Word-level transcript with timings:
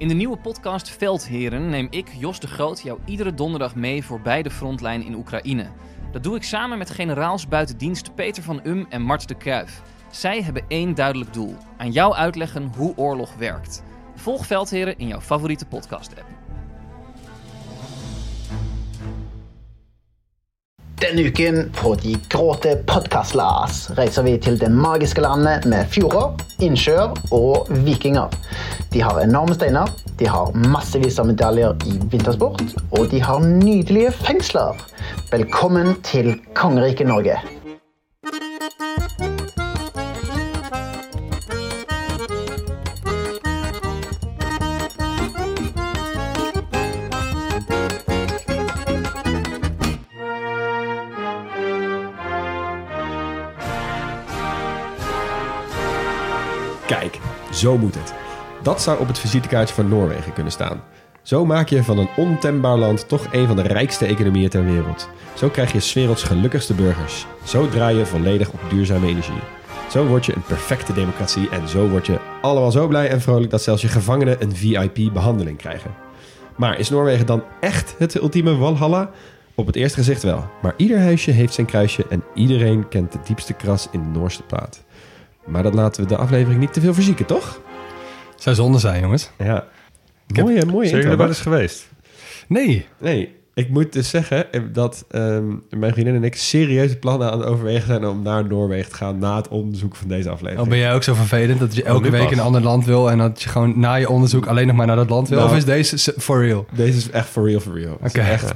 In 0.00 0.08
de 0.08 0.14
nieuwe 0.14 0.36
podcast 0.36 0.90
Veldheren 0.90 1.68
neem 1.68 1.86
ik, 1.90 2.08
Jos 2.18 2.40
de 2.40 2.46
Groot, 2.46 2.80
jou 2.80 2.98
iedere 3.04 3.34
donderdag 3.34 3.74
mee 3.74 4.04
voorbij 4.04 4.42
de 4.42 4.50
frontlijn 4.50 5.02
in 5.02 5.14
Oekraïne. 5.14 5.66
Dat 6.12 6.22
doe 6.22 6.36
ik 6.36 6.42
samen 6.42 6.78
met 6.78 6.90
generaals 6.90 7.48
buiten 7.48 7.78
dienst 7.78 8.14
Peter 8.14 8.42
van 8.42 8.60
Um 8.64 8.86
en 8.88 9.02
Mart 9.02 9.28
de 9.28 9.34
Kruif. 9.34 9.82
Zij 10.10 10.42
hebben 10.42 10.64
één 10.68 10.94
duidelijk 10.94 11.32
doel: 11.32 11.56
aan 11.76 11.90
jou 11.90 12.14
uitleggen 12.14 12.72
hoe 12.76 12.96
oorlog 12.96 13.34
werkt. 13.34 13.82
Volg 14.14 14.46
Veldheren 14.46 14.98
in 14.98 15.06
jouw 15.06 15.20
favoriete 15.20 15.66
podcast-app. 15.66 16.39
Denne 21.00 21.22
uken 21.22 21.70
på 21.72 21.94
De 21.94 22.16
gråte 22.28 22.74
podkastlas 22.84 23.86
reiser 23.96 24.24
vi 24.26 24.34
til 24.44 24.58
det 24.60 24.68
magiske 24.68 25.22
landet 25.24 25.64
med 25.72 25.88
fjorder, 25.88 26.34
innsjøer 26.60 27.14
og 27.32 27.70
vikinger. 27.86 28.28
De 28.92 29.00
har 29.00 29.22
enorme 29.22 29.56
steiner, 29.56 29.88
de 30.20 30.28
har 30.28 30.52
massevis 30.68 31.16
av 31.22 31.30
medaljer 31.30 31.88
i 31.88 31.94
vintersport, 32.12 32.60
og 32.92 33.08
de 33.14 33.22
har 33.24 33.40
nydelige 33.40 34.12
fengsler. 34.18 34.76
Velkommen 35.32 35.94
til 36.04 36.34
kongeriket 36.52 37.08
Norge. 37.08 37.38
Zo 57.60 57.78
moet 57.78 57.94
het. 57.94 58.12
Dat 58.62 58.82
zou 58.82 59.00
op 59.00 59.06
het 59.06 59.18
visitekaartje 59.18 59.74
van 59.74 59.88
Noorwegen 59.88 60.32
kunnen 60.32 60.52
staan. 60.52 60.82
Zo 61.22 61.46
maak 61.46 61.68
je 61.68 61.84
van 61.84 61.98
een 61.98 62.08
ontembaar 62.16 62.76
land 62.76 63.08
toch 63.08 63.26
een 63.32 63.46
van 63.46 63.56
de 63.56 63.62
rijkste 63.62 64.06
economieën 64.06 64.48
ter 64.48 64.64
wereld. 64.64 65.08
Zo 65.34 65.48
krijg 65.48 65.72
je 65.72 65.80
's 65.80 65.92
werelds 65.92 66.22
gelukkigste 66.22 66.74
burgers. 66.74 67.26
Zo 67.44 67.68
draai 67.68 67.96
je 67.96 68.06
volledig 68.06 68.50
op 68.50 68.60
duurzame 68.68 69.06
energie. 69.06 69.40
Zo 69.90 70.06
word 70.06 70.26
je 70.26 70.34
een 70.34 70.42
perfecte 70.42 70.92
democratie 70.92 71.48
en 71.48 71.68
zo 71.68 71.88
word 71.88 72.06
je 72.06 72.18
allemaal 72.40 72.70
zo 72.70 72.88
blij 72.88 73.08
en 73.08 73.20
vrolijk 73.20 73.50
dat 73.50 73.62
zelfs 73.62 73.82
je 73.82 73.88
gevangenen 73.88 74.42
een 74.42 74.56
VIP-behandeling 74.56 75.58
krijgen. 75.58 75.94
Maar 76.56 76.78
is 76.78 76.90
Noorwegen 76.90 77.26
dan 77.26 77.42
echt 77.60 77.94
het 77.98 78.14
ultieme 78.14 78.56
Walhalla? 78.56 79.10
Op 79.54 79.66
het 79.66 79.76
eerste 79.76 79.98
gezicht 79.98 80.22
wel. 80.22 80.44
Maar 80.62 80.74
ieder 80.76 80.98
huisje 80.98 81.30
heeft 81.30 81.54
zijn 81.54 81.66
kruisje 81.66 82.06
en 82.08 82.22
iedereen 82.34 82.88
kent 82.88 83.12
de 83.12 83.18
diepste 83.24 83.52
kras 83.52 83.88
in 83.90 84.02
de 84.02 84.18
Noorse 84.18 84.42
plaat. 84.42 84.84
Maar 85.50 85.62
dat 85.62 85.74
laten 85.74 86.02
we 86.02 86.08
de 86.08 86.16
aflevering 86.16 86.60
niet 86.60 86.72
te 86.72 86.80
veel 86.80 86.94
verzieken, 86.94 87.26
toch? 87.26 87.60
Zou 88.36 88.56
zonde 88.56 88.78
zijn, 88.78 89.00
jongens. 89.00 89.30
Ja. 89.38 89.66
mooie, 90.26 90.44
mooie 90.46 90.64
Zijn 90.64 90.72
jullie 90.72 90.94
intro. 90.96 91.10
er 91.10 91.16
wel 91.16 91.26
eens 91.28 91.40
geweest? 91.40 91.88
Nee. 92.48 92.86
Nee, 92.98 93.36
ik 93.60 93.68
moet 93.68 93.92
dus 93.92 94.08
zeggen 94.08 94.52
eh, 94.52 94.60
dat 94.72 95.04
ehm, 95.10 95.44
mijn 95.70 95.92
vriendin 95.92 96.14
en 96.14 96.24
ik 96.24 96.36
serieuze 96.36 96.96
plannen 96.96 97.30
aan 97.30 97.38
het 97.38 97.48
overwegen 97.48 97.86
zijn 97.86 98.06
om 98.06 98.22
naar 98.22 98.46
Noorwegen 98.46 98.90
te 98.90 98.96
gaan 98.96 99.18
na 99.18 99.36
het 99.36 99.48
onderzoek 99.48 99.96
van 99.96 100.08
deze 100.08 100.30
aflevering. 100.30 100.62
Oh, 100.64 100.68
ben 100.68 100.78
jij 100.78 100.94
ook 100.94 101.02
zo 101.02 101.14
vervelend 101.14 101.60
dat 101.60 101.74
je 101.74 101.82
elke 101.82 102.04
nu 102.04 102.10
week 102.10 102.22
pas. 102.22 102.32
in 102.32 102.38
een 102.38 102.44
ander 102.44 102.62
land 102.62 102.84
wil... 102.84 103.10
en 103.10 103.18
dat 103.18 103.42
je 103.42 103.48
gewoon 103.48 103.80
na 103.80 103.94
je 103.94 104.08
onderzoek 104.08 104.46
alleen 104.46 104.66
nog 104.66 104.76
maar 104.76 104.86
naar 104.86 104.96
dat 104.96 105.10
land 105.10 105.28
wil? 105.28 105.38
Nou. 105.38 105.50
of 105.50 105.56
is 105.56 105.64
deze 105.64 106.12
for 106.18 106.44
real? 106.46 106.66
Deze 106.72 106.96
is 106.96 107.10
echt 107.10 107.28
for 107.28 107.48
real, 107.48 107.60
for 107.60 107.80
real. 107.80 107.98
Oké. 108.02 108.20
Echt, 108.20 108.54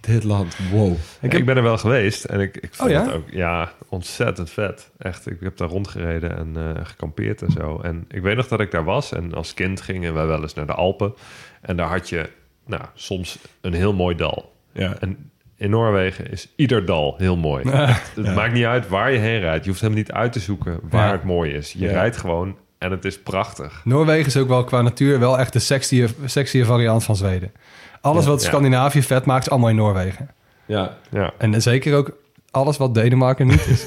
dit 0.00 0.24
land, 0.24 0.56
wow. 0.72 0.92
Ik, 1.20 1.34
ik 1.34 1.46
ben 1.46 1.56
er 1.56 1.62
wel 1.62 1.78
geweest 1.78 2.24
en 2.24 2.40
ik, 2.40 2.56
ik 2.56 2.74
vond 2.74 2.90
Oh, 2.90 2.94
ja? 2.94 3.04
het 3.04 3.14
ook 3.14 3.30
ja, 3.30 3.72
ontzettend 3.88 4.50
vet. 4.50 4.90
Echt, 4.98 5.30
ik 5.30 5.36
heb 5.40 5.56
daar 5.56 5.68
rondgereden 5.68 6.36
en 6.36 6.52
eh, 6.56 6.84
gekampeerd 6.84 7.42
en 7.42 7.50
zo. 7.50 7.80
En 7.82 8.04
ik 8.08 8.22
weet 8.22 8.36
nog 8.36 8.48
dat 8.48 8.60
ik 8.60 8.70
daar 8.70 8.84
was 8.84 9.12
en 9.12 9.34
als 9.34 9.54
kind 9.54 9.80
gingen 9.80 10.14
wij 10.14 10.26
wel 10.26 10.42
eens 10.42 10.54
naar 10.54 10.66
de 10.66 10.72
Alpen. 10.72 11.14
En 11.60 11.76
daar 11.76 11.88
had 11.88 12.08
je 12.08 12.28
nou, 12.68 12.82
soms 12.94 13.38
een 13.60 13.72
heel 13.74 13.92
mooi 13.92 14.16
dal. 14.16 14.52
Ja. 14.72 14.96
En 15.00 15.30
in 15.56 15.70
Noorwegen 15.70 16.30
is 16.30 16.48
ieder 16.56 16.84
dal 16.84 17.14
heel 17.18 17.36
mooi. 17.36 17.68
Het 17.70 18.00
Ja. 18.26 18.32
maakt 18.32 18.52
niet 18.52 18.64
uit 18.64 18.88
waar 18.88 19.12
je 19.12 19.18
heen 19.18 19.40
rijdt. 19.40 19.64
Je 19.64 19.70
hoeft 19.70 19.82
helemaal 19.82 20.02
niet 20.02 20.12
uit 20.12 20.32
te 20.32 20.40
zoeken 20.40 20.80
waar 20.82 21.12
het 21.12 21.24
mooi 21.24 21.52
is. 21.52 21.72
Je 21.72 21.88
rijdt 21.88 22.16
gewoon 22.16 22.56
en 22.78 22.90
het 22.90 23.04
is 23.04 23.18
prachtig. 23.22 23.80
Noorwegen 23.84 24.26
is 24.26 24.36
ook 24.36 24.48
wel 24.48 24.64
qua 24.64 24.82
natuur 24.82 25.18
wel 25.18 25.38
echt 25.38 25.52
de 25.52 25.58
sexy, 25.58 26.06
sexy 26.24 26.64
variant 26.64 27.04
van 27.04 27.16
Zweden. 27.16 27.52
Alles 28.00 28.26
wat. 28.26 28.42
Scandinavië 28.42 29.02
vet 29.02 29.24
maakt, 29.24 29.42
is 29.46 29.50
allemaal 29.50 29.70
in 29.70 29.76
Noorwegen. 29.76 30.30
Ja. 30.66 30.96
Ja. 31.10 31.32
En 31.38 31.62
zeker 31.62 31.96
ook 31.96 32.12
alles 32.58 32.76
wat 32.76 32.94
Denemarken 32.94 33.46
niet 33.46 33.66
is. 33.66 33.86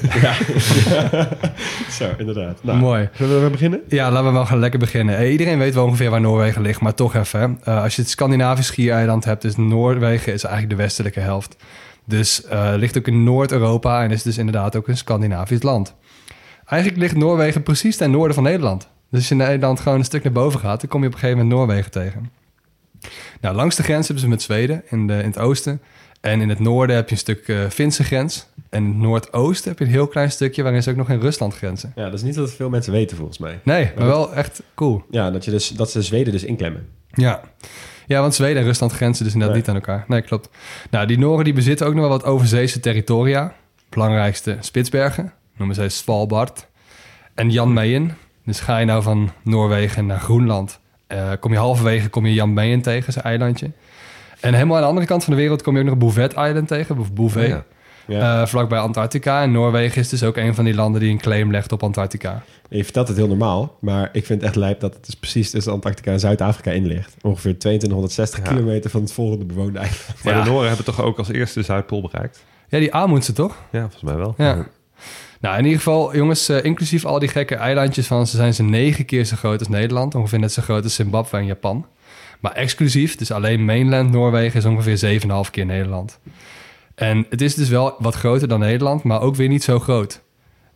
Zo, 1.98 2.10
inderdaad. 2.18 2.58
Nou, 2.62 2.78
Mooi. 2.78 3.08
Zullen 3.14 3.34
we 3.34 3.40
weer 3.40 3.50
beginnen? 3.50 3.80
Ja, 3.88 4.10
laten 4.10 4.26
we 4.26 4.32
wel 4.32 4.46
gaan 4.46 4.58
lekker 4.58 4.78
beginnen. 4.78 5.16
Eh, 5.16 5.30
iedereen 5.30 5.58
weet 5.58 5.74
wel 5.74 5.84
ongeveer 5.84 6.10
waar 6.10 6.20
Noorwegen 6.20 6.62
ligt, 6.62 6.80
maar 6.80 6.94
toch 6.94 7.14
even. 7.14 7.58
Eh, 7.64 7.82
als 7.82 7.96
je 7.96 8.02
het 8.02 8.10
Scandinavisch 8.10 8.66
schiereiland 8.66 9.24
hebt, 9.24 9.42
dus 9.42 9.56
Noorwegen 9.56 10.32
is 10.32 10.44
eigenlijk 10.44 10.76
de 10.76 10.82
westelijke 10.82 11.20
helft. 11.20 11.56
Dus 12.04 12.44
eh, 12.44 12.72
ligt 12.76 12.98
ook 12.98 13.06
in 13.06 13.24
Noord-Europa 13.24 14.02
en 14.02 14.10
is 14.10 14.22
dus 14.22 14.38
inderdaad 14.38 14.76
ook 14.76 14.88
een 14.88 14.96
Scandinavisch 14.96 15.62
land. 15.62 15.94
Eigenlijk 16.64 17.02
ligt 17.02 17.16
Noorwegen 17.16 17.62
precies 17.62 17.96
ten 17.96 18.10
noorden 18.10 18.34
van 18.34 18.44
Nederland. 18.44 18.80
Dus 18.80 19.20
als 19.20 19.28
je 19.28 19.34
in 19.34 19.40
Nederland 19.40 19.80
gewoon 19.80 19.98
een 19.98 20.04
stuk 20.04 20.22
naar 20.22 20.32
boven 20.32 20.60
gaat, 20.60 20.80
dan 20.80 20.90
kom 20.90 21.00
je 21.00 21.06
op 21.06 21.12
een 21.12 21.18
gegeven 21.18 21.42
moment 21.42 21.58
Noorwegen 21.58 21.90
tegen. 21.90 22.30
Nou, 23.40 23.54
langs 23.54 23.76
de 23.76 23.82
grens 23.82 24.06
hebben 24.06 24.24
ze 24.24 24.30
met 24.30 24.42
Zweden 24.42 24.82
in, 24.88 25.06
de, 25.06 25.18
in 25.18 25.26
het 25.26 25.38
oosten. 25.38 25.80
En 26.22 26.40
in 26.40 26.48
het 26.48 26.58
noorden 26.58 26.96
heb 26.96 27.06
je 27.08 27.12
een 27.14 27.20
stuk 27.20 27.48
eh 27.48 27.68
Finse 27.68 28.04
grens. 28.04 28.46
En 28.70 28.82
in 28.82 28.88
het 28.88 28.96
noordoosten 28.98 29.68
heb 29.70 29.78
je 29.78 29.84
een 29.84 29.90
heel 29.90 30.06
klein 30.06 30.30
stukje 30.30 30.62
waarin 30.62 30.82
ze 30.82 30.90
ook 30.90 30.96
nog 30.96 31.10
in 31.10 31.20
Rusland 31.20 31.54
grenzen. 31.54 31.92
Ja, 31.94 32.04
dat 32.04 32.12
is 32.14 32.22
niet 32.22 32.34
dat 32.34 32.52
veel 32.52 32.70
mensen 32.70 32.92
weten 32.92 33.16
volgens 33.16 33.38
mij. 33.38 33.60
Nee, 33.64 33.90
maar 33.96 34.06
wel 34.06 34.34
echt 34.34 34.62
cool. 34.74 35.04
Ja, 35.10 35.30
dat, 35.30 35.44
je 35.44 35.50
dus, 35.50 35.68
dat 35.68 35.90
ze 35.90 36.02
Zweden 36.02 36.32
dus 36.32 36.44
inklemmen. 36.44 36.88
Ja. 37.14 37.40
ja, 38.06 38.20
want 38.20 38.34
Zweden 38.34 38.56
en 38.56 38.64
Rusland 38.64 38.92
grenzen 38.92 39.24
dus 39.24 39.32
inderdaad 39.32 39.56
Nee. 39.56 39.66
niet 39.66 39.74
aan 39.84 39.94
elkaar. 39.94 40.04
Nee, 40.08 40.22
klopt. 40.22 40.48
Nou, 40.90 41.06
die 41.06 41.18
Noren 41.18 41.44
die 41.44 41.52
bezitten 41.52 41.86
ook 41.86 41.92
nog 41.92 42.00
wel 42.00 42.10
wat 42.18 42.24
overzeese 42.24 42.80
territoria. 42.80 43.54
Belangrijkste 43.88 44.56
Spitsbergen, 44.60 45.32
noemen 45.56 45.76
zij 45.76 45.88
Svalbard. 45.88 46.66
En 47.34 47.50
Jan 47.50 47.72
Mayen. 47.72 48.16
Dus 48.44 48.60
ga 48.60 48.78
je 48.78 48.84
nou 48.86 49.02
van 49.02 49.30
Noorwegen 49.42 50.06
naar 50.06 50.20
Groenland... 50.20 50.80
eh, 51.06 51.30
kom 51.40 51.52
je 51.52 51.58
halverwege 51.58 52.08
kom 52.08 52.26
je 52.26 52.34
Jan 52.34 52.52
Mayen 52.52 52.82
tegen, 52.82 53.12
zijn 53.12 53.24
eilandje. 53.24 53.70
En 54.42 54.54
helemaal 54.54 54.76
aan 54.76 54.82
de 54.82 54.88
andere 54.88 55.06
kant 55.06 55.24
van 55.24 55.32
de 55.34 55.38
wereld 55.40 55.62
kom 55.62 55.74
je 55.74 55.80
ook 55.80 55.88
nog 55.88 55.98
Bouvet 55.98 56.32
Island 56.32 56.68
tegen, 56.68 56.98
of 56.98 57.12
Bouvet. 57.12 57.48
Ja. 57.48 57.64
Ja. 58.06 58.40
eh, 58.40 58.46
vlakbij 58.46 58.78
Antarctica. 58.78 59.42
En 59.42 59.52
Noorwegen 59.52 60.00
is 60.00 60.08
dus 60.08 60.22
ook 60.22 60.36
een 60.36 60.54
van 60.54 60.64
die 60.64 60.74
landen 60.74 61.00
die 61.00 61.10
een 61.10 61.20
claim 61.20 61.50
legt 61.50 61.72
op 61.72 61.82
Antarctica. 61.82 62.42
Je 62.68 62.84
vertelt 62.84 63.08
het 63.08 63.16
heel 63.16 63.28
normaal, 63.28 63.76
maar 63.80 64.08
ik 64.12 64.26
vind 64.26 64.40
het 64.40 64.48
echt 64.48 64.56
lijp 64.58 64.80
dat 64.80 64.94
het 64.94 65.06
dus 65.06 65.14
precies 65.14 65.50
tussen 65.50 65.72
Antarctica 65.72 66.12
en 66.12 66.20
Zuid-Afrika 66.20 66.70
in 66.70 66.86
ligt. 66.86 67.14
Ongeveer 67.20 67.58
2260 67.58 68.38
Ja. 68.38 68.44
kilometer 68.54 68.90
van 68.90 69.00
het 69.00 69.12
volgende 69.12 69.44
bewoonde 69.44 69.78
eiland. 69.78 70.04
Maar 70.24 70.34
Ja. 70.36 70.42
de 70.44 70.50
Noren 70.50 70.66
hebben 70.68 70.84
toch 70.84 71.00
ook 71.02 71.18
als 71.18 71.28
eerste 71.28 71.58
de 71.58 71.64
Zuidpool 71.64 72.00
bereikt? 72.00 72.44
Ja, 72.68 72.78
die 72.78 72.94
Amundsen 72.94 73.34
toch? 73.34 73.56
Ja, 73.70 73.80
volgens 73.80 74.02
mij 74.02 74.16
wel. 74.16 74.34
Ja. 74.36 74.66
Nou, 75.40 75.58
in 75.58 75.62
ieder 75.64 75.78
geval, 75.78 76.16
jongens, 76.16 76.48
eh, 76.48 76.64
inclusief 76.64 77.04
al 77.04 77.18
die 77.18 77.28
gekke 77.28 77.54
eilandjes 77.54 78.06
van 78.06 78.26
ze, 78.26 78.36
zijn 78.36 78.54
ze 78.54 78.62
negen 78.62 79.04
keer 79.04 79.24
zo 79.24 79.36
groot 79.36 79.58
als 79.58 79.68
Nederland. 79.68 80.14
Ongeveer 80.14 80.38
net 80.38 80.52
zo 80.52 80.62
groot 80.62 80.84
als 80.84 80.94
Zimbabwe 80.94 81.36
en 81.36 81.46
Japan. 81.46 81.86
Maar 82.42 82.52
exclusief, 82.52 83.16
dus 83.16 83.30
alleen 83.30 83.64
mainland 83.64 84.10
Noorwegen 84.10 84.58
is 84.58 84.64
ongeveer 84.64 85.20
7,5 85.44 85.50
keer 85.50 85.66
Nederland. 85.66 86.18
En 86.94 87.26
het 87.30 87.40
is 87.40 87.54
dus 87.54 87.68
wel 87.68 87.94
wat 87.98 88.14
groter 88.14 88.48
dan 88.48 88.60
Nederland, 88.60 89.02
maar 89.02 89.20
ook 89.20 89.36
weer 89.36 89.48
niet 89.48 89.62
zo 89.64 89.78
groot. 89.78 90.22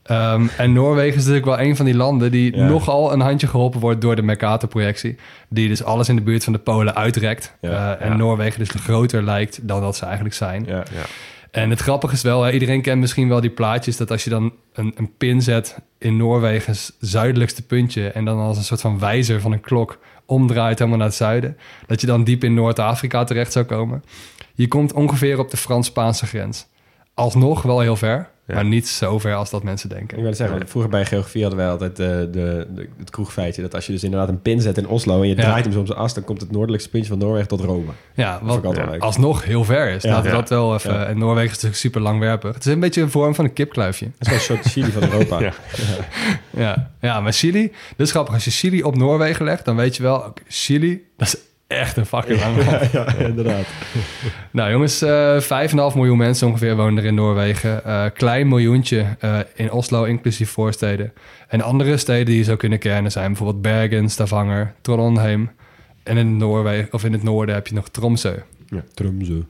Ehm, 0.03 0.47
en 0.57 0.73
Noorwegen 0.73 1.11
is 1.19 1.25
natuurlijk 1.27 1.45
wel 1.47 1.61
een 1.61 1.77
van 1.77 1.85
die 1.85 1.95
landen 1.95 2.31
die 2.31 2.57
Ja. 2.57 2.67
nogal 2.69 3.13
een 3.13 3.21
handje 3.21 3.47
geholpen 3.47 3.81
wordt 3.81 4.01
door 4.01 4.17
de 4.17 4.23
Mercator-projectie. 4.23 5.17
Die 5.49 5.69
dus 5.69 5.85
alles 5.85 6.09
in 6.09 6.17
de 6.17 6.23
buurt 6.23 6.45
van 6.45 6.53
de 6.53 6.59
Polen 6.59 6.95
uitrekt. 6.95 7.57
Ja, 7.61 7.97
Eh, 7.99 8.07
en 8.07 8.11
ja. 8.13 8.17
Noorwegen 8.17 8.59
dus 8.59 8.69
groter 8.71 9.23
lijkt 9.23 9.69
dan 9.69 9.81
dat 9.81 9.97
ze 9.97 10.05
eigenlijk 10.05 10.35
zijn. 10.35 10.65
Ja. 10.67 10.77
Ja. 10.77 11.03
En 11.51 11.71
het 11.71 11.81
grappige 11.81 12.15
is 12.15 12.23
wel, 12.23 12.43
hè, 12.43 12.51
iedereen 12.53 12.83
kent 12.83 13.01
misschien 13.01 13.29
wel 13.29 13.41
die 13.41 13.51
plaatjes... 13.51 13.97
dat 13.97 14.11
als 14.11 14.25
je 14.25 14.31
dan 14.31 14.53
een, 14.73 14.93
een 14.97 15.11
pin 15.19 15.43
zet 15.43 15.79
in 15.99 16.17
Noorwegens 16.17 16.93
zuidelijkste 17.01 17.63
puntje... 17.67 18.09
en 18.09 18.25
dan 18.25 18.39
als 18.39 18.57
een 18.57 18.65
soort 18.65 18.81
van 18.81 18.99
wijzer 18.99 19.41
van 19.41 19.53
een 19.53 19.61
klok 19.61 19.99
omdraait 20.27 20.79
helemaal 20.79 20.99
naar 20.99 21.09
het 21.09 21.17
zuiden... 21.17 21.57
dat 21.87 22.01
je 22.01 22.07
dan 22.07 22.25
diep 22.25 22.45
in 22.45 22.55
Noord-Afrika 22.55 23.25
terecht 23.25 23.53
zou 23.53 23.65
komen. 23.65 24.05
Je 24.55 24.69
komt 24.69 24.93
ongeveer 24.93 25.39
op 25.39 25.51
de 25.51 25.57
Frans-Spaanse 25.57 26.27
grens. 26.27 26.67
Alsnog 27.17 27.63
wel 27.63 27.81
heel 27.81 27.97
ver, 27.97 28.29
Ja. 28.47 28.55
maar 28.55 28.65
niet 28.65 28.89
zo 28.89 29.19
ver 29.19 29.35
als 29.35 29.51
dat 29.51 29.63
mensen 29.63 29.89
denken. 29.89 30.17
Ik 30.17 30.23
wil 30.23 30.35
zeggen, 30.35 30.69
vroeger 30.69 30.91
bij 30.91 31.05
geografie 31.05 31.41
hadden 31.43 31.61
wij 31.61 31.69
altijd 31.71 31.97
de, 31.97 32.29
de, 32.33 32.67
de- 32.75 32.89
het 32.99 33.11
kroegfeitje... 33.11 33.63
dat 33.63 33.75
als 33.75 33.87
je 33.87 33.93
dus 33.93 34.05
inderdaad 34.05 34.29
een 34.29 34.43
pin 34.43 34.61
zet 34.61 34.79
in 34.79 34.89
Oslo... 34.89 35.23
en 35.23 35.29
je 35.29 35.37
Ja. 35.37 35.43
draait 35.43 35.65
hem 35.65 35.73
zo 35.73 35.79
om 35.81 35.87
zijn 35.87 35.99
as... 35.99 36.15
dan 36.15 36.25
komt 36.25 36.41
het 36.41 36.51
noordelijkste 36.51 36.91
puntje 36.91 37.09
van 37.11 37.19
Noorwegen 37.19 37.49
tot 37.49 37.61
Rome. 37.61 37.93
Ja, 38.15 38.39
wat 38.43 38.99
alsnog 39.01 39.45
heel 39.45 39.65
ver 39.65 39.89
is. 39.91 40.03
Ja. 40.03 40.09
Laten 40.11 40.25
we 40.25 40.31
Ja. 40.31 40.37
dat 40.37 40.49
wel 40.49 40.75
even... 40.75 40.93
Ja. 40.93 41.05
En 41.07 41.19
Noorwegen 41.19 41.47
is 41.49 41.55
natuurlijk 41.55 41.81
super 41.81 42.01
langwerpig. 42.01 42.55
Het 42.55 42.67
is 42.67 42.73
een 42.73 42.81
beetje 42.81 43.03
een 43.03 43.11
vorm 43.11 43.35
van 43.35 43.45
een 43.45 43.53
kipkluifje. 43.53 44.11
Dat 44.19 44.21
is 44.21 44.27
wel 44.29 44.37
een 44.37 44.43
soort 44.63 44.73
Chili 44.73 44.91
van 44.91 45.03
Europa. 45.03 45.41
Ja. 45.47 45.53
Ja, 46.51 46.91
ja 47.01 47.21
maar 47.21 47.33
Chili... 47.33 47.73
Is 47.97 48.11
grappig. 48.11 48.35
Als 48.35 48.45
je 48.45 48.51
Chili 48.51 48.83
op 48.83 48.97
Noorwegen 48.97 49.45
legt, 49.45 49.65
dan 49.65 49.77
weet 49.77 49.97
je 49.97 50.03
wel... 50.03 50.33
Chili, 50.49 51.03
dat 51.17 51.27
is 51.29 51.37
echt 51.67 51.97
een 51.97 52.07
fucking 52.07 52.41
lang 52.41 52.57
land. 52.57 52.91
ja, 52.93 53.15
inderdaad. 53.15 53.67
Nou 54.51 54.71
jongens, 54.71 55.03
eh 55.03 55.41
5,5 55.41 55.77
miljoen 55.95 56.17
mensen 56.17 56.47
ongeveer 56.47 56.77
wonen 56.77 56.99
er 56.99 57.05
in 57.05 57.15
Noorwegen. 57.15 57.85
Eh, 57.85 58.05
klein 58.15 58.49
miljoentje 58.49 59.17
eh, 59.19 59.39
in 59.55 59.73
Oslo, 59.73 60.05
inclusief 60.05 60.51
voorsteden. 60.51 61.13
En 61.49 61.61
andere 61.61 61.97
steden 61.97 62.27
die 62.27 62.37
je 62.37 62.45
zou 62.45 62.57
kunnen 62.57 62.79
kennen 62.79 63.13
zijn 63.13 63.27
bijvoorbeeld 63.27 63.63
Bergen, 63.63 64.11
Stavanger, 64.11 64.75
Trondheim. 64.81 65.51
En 66.03 66.17
in, 66.17 66.37
Noorwegen, 66.37 66.93
of 66.93 67.05
in 67.05 67.13
het 67.13 67.23
noorden 67.23 67.55
heb 67.55 67.67
je 67.67 67.75
nog 67.75 67.89
Tromsø. 67.89 68.35
Ja, 68.67 68.85
Tromsø. 68.95 69.43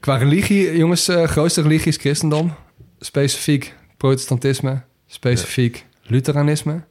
Qua 0.00 0.16
religie, 0.16 0.76
jongens, 0.76 1.10
grootste 1.24 1.62
religie 1.62 1.86
is 1.86 1.96
christendom. 1.96 2.54
Specifiek 2.98 3.74
protestantisme, 3.96 4.82
specifiek 5.06 5.84
lutheranisme. 6.02 6.84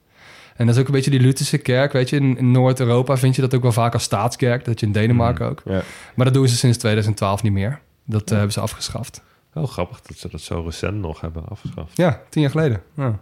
En 0.56 0.66
dat 0.66 0.76
is 0.76 0.82
ook 0.82 0.88
een 0.88 0.94
beetje 0.94 1.12
die 1.12 1.20
Lutherse 1.20 1.58
kerk, 1.58 1.92
weet 1.92 2.10
je. 2.10 2.16
In, 2.16 2.38
in 2.38 2.52
Noord-Europa 2.52 3.18
vind 3.18 3.36
je 3.36 3.42
dat 3.42 3.56
ook 3.56 3.62
wel 3.62 3.72
vaak 3.72 3.94
als 3.94 4.04
staatskerk. 4.04 4.66
Dat 4.66 4.80
je 4.80 4.86
in 4.86 4.92
Denemarken 4.92 5.50
ook. 5.50 5.62
Ja. 5.66 5.82
Maar 6.16 6.26
dat 6.26 6.34
doen 6.34 6.48
ze 6.48 6.56
sinds 6.56 6.78
2012 6.78 7.44
niet 7.44 7.52
meer. 7.52 7.80
Dat 8.06 8.24
eh, 8.24 8.30
hebben 8.30 8.52
ze 8.52 8.60
afgeschaft. 8.60 9.22
Wel 9.54 9.66
grappig 9.66 10.02
dat 10.02 10.18
ze 10.18 10.30
dat 10.30 10.42
zo 10.42 10.62
recent 10.62 11.02
nog 11.02 11.22
hebben 11.22 11.48
afgeschaft. 11.48 11.98
Ja, 11.98 12.22
tien 12.30 12.42
jaar 12.42 12.52
geleden. 12.52 12.82
Ja. 12.96 13.20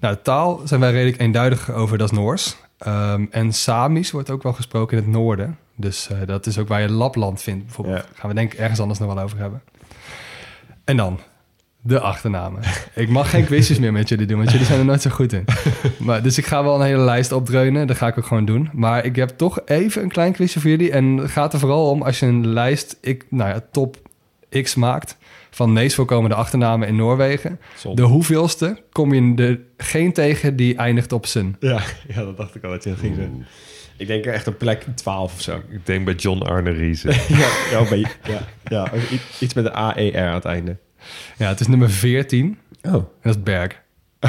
Nou, 0.00 0.16
taal 0.22 0.60
zijn 0.64 0.80
wij 0.80 0.92
redelijk 0.92 1.20
eenduidig 1.20 1.70
over, 1.70 1.98
dat 1.98 2.10
is 2.10 2.18
Noors. 2.18 2.56
Ehm, 2.78 3.26
en 3.30 3.52
Samisch 3.52 4.10
wordt 4.10 4.30
ook 4.30 4.42
wel 4.42 4.52
gesproken 4.52 4.96
in 4.96 5.02
het 5.02 5.12
noorden. 5.12 5.58
Dus 5.76 6.08
eh, 6.08 6.18
dat 6.26 6.46
is 6.46 6.58
ook 6.58 6.68
waar 6.68 6.80
je 6.80 6.90
Lapland 6.90 7.42
vindt, 7.42 7.64
bijvoorbeeld. 7.64 7.98
Ja. 7.98 8.04
Gaan 8.14 8.28
we 8.28 8.36
denk 8.36 8.52
ik 8.52 8.58
ergens 8.58 8.80
anders 8.80 8.98
nog 8.98 9.14
wel 9.14 9.24
over 9.24 9.38
hebben. 9.38 9.62
En 10.84 10.96
dan 10.96 11.20
de 11.86 12.00
achternamen. 12.00 12.62
ik 12.94 13.08
mag 13.08 13.30
geen 13.30 13.44
quizjes 13.44 13.78
meer 13.78 13.92
met 13.92 14.08
jullie 14.08 14.26
doen, 14.26 14.38
want 14.38 14.50
jullie 14.50 14.66
zijn 14.66 14.78
er 14.78 14.84
nooit 14.84 15.02
zo 15.02 15.10
goed 15.10 15.32
in. 15.32 15.44
Maar, 15.98 16.22
dus 16.22 16.38
ik 16.38 16.46
ga 16.46 16.62
wel 16.62 16.74
een 16.74 16.86
hele 16.86 17.02
lijst 17.02 17.32
opdreunen. 17.32 17.86
Dat 17.86 17.96
ga 17.96 18.06
ik 18.06 18.18
ook 18.18 18.26
gewoon 18.26 18.44
doen. 18.44 18.70
Maar 18.72 19.04
ik 19.04 19.16
heb 19.16 19.28
toch 19.28 19.60
even 19.64 20.02
een 20.02 20.08
klein 20.08 20.32
quizje 20.32 20.60
voor 20.60 20.70
jullie. 20.70 20.90
En 20.92 21.16
het 21.16 21.30
gaat 21.30 21.52
er 21.52 21.58
vooral 21.58 21.90
om 21.90 22.02
als 22.02 22.18
je 22.18 22.26
een 22.26 22.46
lijst, 22.46 22.98
ik, 23.00 23.26
nou 23.30 23.50
ja, 23.50 23.60
top 23.70 23.96
X 24.62 24.74
maakt... 24.74 25.16
van 25.50 25.72
meest 25.72 25.94
voorkomende 25.94 26.34
achternamen 26.34 26.88
in 26.88 26.96
Noorwegen... 26.96 27.60
Zonde. 27.76 28.02
De 28.02 28.08
hoeveelste 28.08 28.82
kom 28.92 29.14
je 29.14 29.42
er 29.44 29.60
geen 29.76 30.12
tegen 30.12 30.56
die 30.56 30.76
eindigt 30.76 31.12
op 31.12 31.26
zijn. 31.26 31.56
Ja, 31.60 31.80
ja, 32.08 32.24
dat 32.24 32.36
dacht 32.36 32.54
ik 32.54 32.64
al 32.64 32.70
dat 32.70 32.84
je 32.84 32.90
dat 32.90 32.98
ging 32.98 33.14
zeggen. 33.16 33.46
Ik 33.96 34.06
denk 34.06 34.24
echt 34.24 34.46
een 34.46 34.56
plek 34.56 34.86
12 34.94 35.34
of 35.34 35.40
zo. 35.40 35.62
Ik 35.70 35.86
denk 35.86 36.04
bij 36.04 36.14
John 36.14 36.42
Arne 36.42 36.70
Riese. 36.70 37.08
ja, 37.28 37.48
ja, 37.70 37.88
bij, 37.88 37.98
ja, 38.34 38.40
ja, 38.64 38.90
iets- 39.40 39.54
met 39.54 39.64
een 39.64 39.72
AER 39.72 40.26
aan 40.28 40.34
het 40.34 40.44
einde. 40.44 40.76
Ja, 41.36 41.48
het 41.48 41.60
is 41.60 41.66
nummer 41.66 41.90
14. 41.90 42.58
Oh. 42.82 42.92
Dat 42.92 43.06
is 43.22 43.42
Berg. 43.42 43.84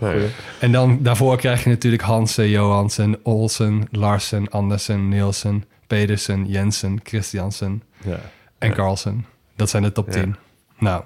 Ja. 0.00 0.14
En 0.60 0.72
dan 0.72 0.98
daarvoor 1.02 1.36
krijg 1.36 1.64
je 1.64 1.70
natuurlijk 1.70 2.02
Hansen, 2.02 2.48
Johansen, 2.48 3.18
Olsen, 3.22 3.86
Larsen, 3.90 4.50
Andersen, 4.50 5.08
Nielsen, 5.08 5.64
Pedersen, 5.86 6.46
Jensen, 6.46 7.00
Christiansen 7.02 7.82
Ja. 8.04 8.20
en 8.58 8.72
Carlsen. 8.72 9.26
Dat 9.56 9.70
zijn 9.70 9.82
de 9.82 9.92
top 9.92 10.06
Ja. 10.06 10.12
10. 10.12 10.36
Nou, 10.78 11.02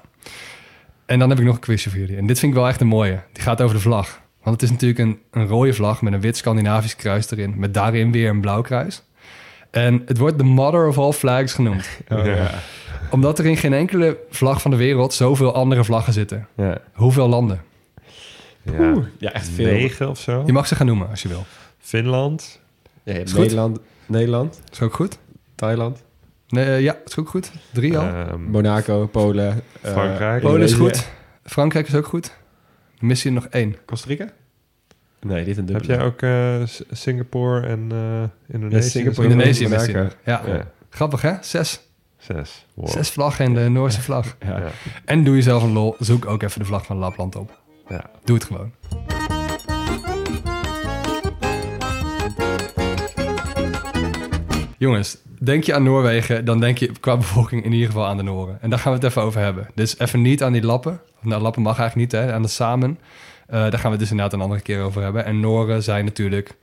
en 1.06 1.18
dan 1.18 1.28
heb 1.30 1.38
ik 1.38 1.44
nog 1.44 1.54
een 1.54 1.60
quizje 1.60 1.90
voor 1.90 1.98
jullie. 1.98 2.16
En 2.16 2.26
dit 2.26 2.38
vind 2.38 2.52
ik 2.52 2.58
wel 2.58 2.68
echt 2.68 2.80
een 2.80 2.86
mooie. 2.86 3.20
Die 3.32 3.42
gaat 3.42 3.60
over 3.62 3.74
de 3.76 3.82
vlag. 3.82 4.20
Want 4.42 4.60
het 4.60 4.70
is 4.70 4.70
natuurlijk 4.70 4.98
een, 5.00 5.18
een 5.30 5.46
rode 5.46 5.72
vlag 5.72 6.02
met 6.02 6.12
een 6.12 6.20
wit 6.20 6.36
Scandinavisch 6.36 6.96
kruis 6.96 7.30
erin. 7.30 7.54
Met 7.56 7.74
daarin 7.74 8.12
weer 8.12 8.30
een 8.30 8.40
blauw 8.40 8.62
kruis. 8.62 9.02
En 9.70 10.02
het 10.06 10.18
wordt 10.18 10.38
de 10.38 10.44
mother 10.44 10.86
of 10.88 10.98
all 10.98 11.12
flags 11.12 11.52
genoemd. 11.54 11.88
Oh, 12.08 12.24
ja. 12.36 12.50
Omdat 13.12 13.38
er 13.38 13.46
in 13.46 13.56
geen 13.56 13.72
enkele 13.72 14.18
vlag 14.30 14.62
van 14.62 14.70
de 14.70 14.76
wereld 14.76 15.14
zoveel 15.14 15.54
andere 15.54 15.84
vlaggen 15.84 16.12
zitten. 16.12 16.48
Ja. 16.56 16.78
Hoeveel 16.92 17.28
landen? 17.28 17.62
Ja. 18.62 18.92
Oeh, 18.92 19.06
ja, 19.18 19.32
echt 19.32 19.48
veel. 19.48 19.66
Negen 19.66 20.08
of 20.08 20.18
zo. 20.20 20.42
Je 20.46 20.52
mag 20.52 20.66
ze 20.66 20.74
gaan 20.74 20.86
noemen 20.86 21.08
als 21.08 21.22
je 21.22 21.28
wil. 21.28 21.44
Finland. 21.78 22.60
Ja, 23.02 23.14
goed. 23.14 23.34
Nederland, 23.34 23.78
Nederland, 24.06 24.60
Is 24.72 24.80
ook 24.80 24.94
goed? 24.94 25.18
Thailand, 25.54 26.02
Nee, 26.48 26.64
eh, 26.64 26.80
ja, 26.80 26.96
is 27.06 27.16
ook 27.16 27.28
goed. 27.28 27.50
Drie 27.72 27.98
al. 27.98 28.04
ehm, 28.06 28.40
Monaco, 28.42 29.06
Polen. 29.06 29.62
eh, 29.80 29.90
Frankrijk. 29.92 30.42
Polen 30.42 30.62
is 30.62 30.72
goed. 30.72 31.08
Frankrijk 31.44 31.88
is 31.88 31.94
ook 31.94 32.06
goed. 32.06 32.32
Dan 32.98 33.08
mis 33.08 33.22
je 33.22 33.28
er 33.28 33.34
nog 33.34 33.46
één. 33.46 33.76
Costa 33.86 34.08
Rica? 34.08 34.28
Nee, 35.20 35.44
dit 35.44 35.56
een 35.56 35.64
heb 35.68 35.72
dubbele. 35.82 35.92
jij 35.98 36.04
ook 36.04 36.22
eh, 36.22 36.84
Singapore 36.90 37.66
en 37.66 37.86
eh, 37.90 38.54
Indonesië? 38.54 38.84
Ja, 38.84 38.90
Singapore, 38.90 39.28
Indonesië. 39.28 39.68
Ja. 39.68 40.08
Ja. 40.24 40.66
Grappig 40.90 41.22
hè? 41.22 41.32
Zes. 41.40 41.80
Zes. 42.22 42.66
Wow. 42.74 42.88
Zes 42.88 43.10
vlaggen 43.10 43.44
in 43.44 43.54
de 43.54 43.68
Noorse 43.68 44.02
vlag. 44.02 44.36
Ja. 44.40 44.58
Ja. 44.62 44.70
En 45.04 45.24
doe 45.24 45.34
jezelf 45.34 45.62
een 45.62 45.72
lol. 45.72 45.96
Zoek 45.98 46.26
ook 46.26 46.42
even 46.42 46.60
de 46.60 46.66
vlag 46.66 46.86
van 46.86 46.96
Lapland 46.96 47.36
op. 47.36 47.60
Ja. 47.88 48.10
Doe 48.24 48.36
het 48.36 48.44
gewoon. 48.44 48.72
Jongens, 54.78 55.16
denk 55.38 55.64
je 55.64 55.74
aan 55.74 55.82
Noorwegen, 55.82 56.44
dan 56.44 56.60
denk 56.60 56.78
je 56.78 56.92
qua 57.00 57.16
bevolking 57.16 57.64
in 57.64 57.72
ieder 57.72 57.86
geval 57.86 58.06
aan 58.06 58.16
de 58.16 58.22
Noren. 58.22 58.58
En 58.60 58.70
daar 58.70 58.78
gaan 58.78 58.92
we 58.92 58.98
het 58.98 59.06
even 59.06 59.22
over 59.22 59.40
hebben. 59.40 59.68
Dus 59.74 59.98
even 59.98 60.22
niet 60.22 60.42
aan 60.42 60.52
die 60.52 60.62
lappen. 60.62 61.00
Nou, 61.20 61.42
lappen 61.42 61.62
mag 61.62 61.78
eigenlijk 61.78 62.12
niet, 62.12 62.20
hè? 62.20 62.32
Aan 62.32 62.42
de 62.42 62.48
samen. 62.48 62.98
Eh, 63.46 63.60
daar 63.60 63.72
gaan 63.72 63.82
we 63.82 63.88
het 63.90 63.98
dus 63.98 64.10
inderdaad 64.10 64.32
een 64.32 64.40
andere 64.40 64.60
keer 64.60 64.82
over 64.82 65.02
hebben. 65.02 65.24
En 65.24 65.40
Noren 65.40 65.82
zijn 65.82 66.04
natuurlijk 66.04 66.54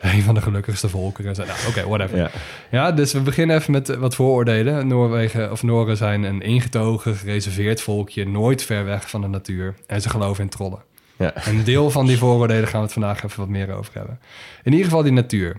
een 0.14 0.22
van 0.22 0.34
de 0.34 0.40
gelukkigste 0.40 0.88
volkeren. 0.88 1.34
Nou, 1.36 1.48
Oké, 1.68 1.86
whatever. 1.88 2.16
Ja. 2.16 2.30
Ja, 2.70 2.92
dus 2.92 3.12
we 3.12 3.20
beginnen 3.20 3.56
even 3.56 3.72
met 3.72 3.88
eh, 3.88 3.96
wat 3.96 4.14
vooroordelen. 4.14 4.86
Noorwegen 4.86 5.50
of 5.50 5.62
Noren 5.62 5.96
zijn 5.96 6.22
een 6.22 6.42
ingetogen, 6.42 7.16
gereserveerd 7.16 7.80
volkje, 7.80 8.28
nooit 8.28 8.62
ver 8.62 8.84
weg 8.84 9.10
van 9.10 9.20
de 9.20 9.26
natuur. 9.26 9.74
En 9.86 10.00
ze 10.00 10.10
geloven 10.10 10.44
in 10.44 10.50
trollen. 10.50 10.82
Ja. 11.16 11.46
Een 11.46 11.64
deel 11.64 11.90
van 11.90 12.06
die 12.06 12.18
vooroordelen 12.24 12.68
gaan 12.68 12.80
we 12.80 12.84
het 12.84 12.92
vandaag 12.92 13.24
even 13.24 13.38
wat 13.38 13.48
meer 13.48 13.74
over 13.74 13.94
hebben. 13.94 14.20
In 14.62 14.72
ieder 14.72 14.86
geval 14.86 15.02
die 15.02 15.12
natuur. 15.12 15.56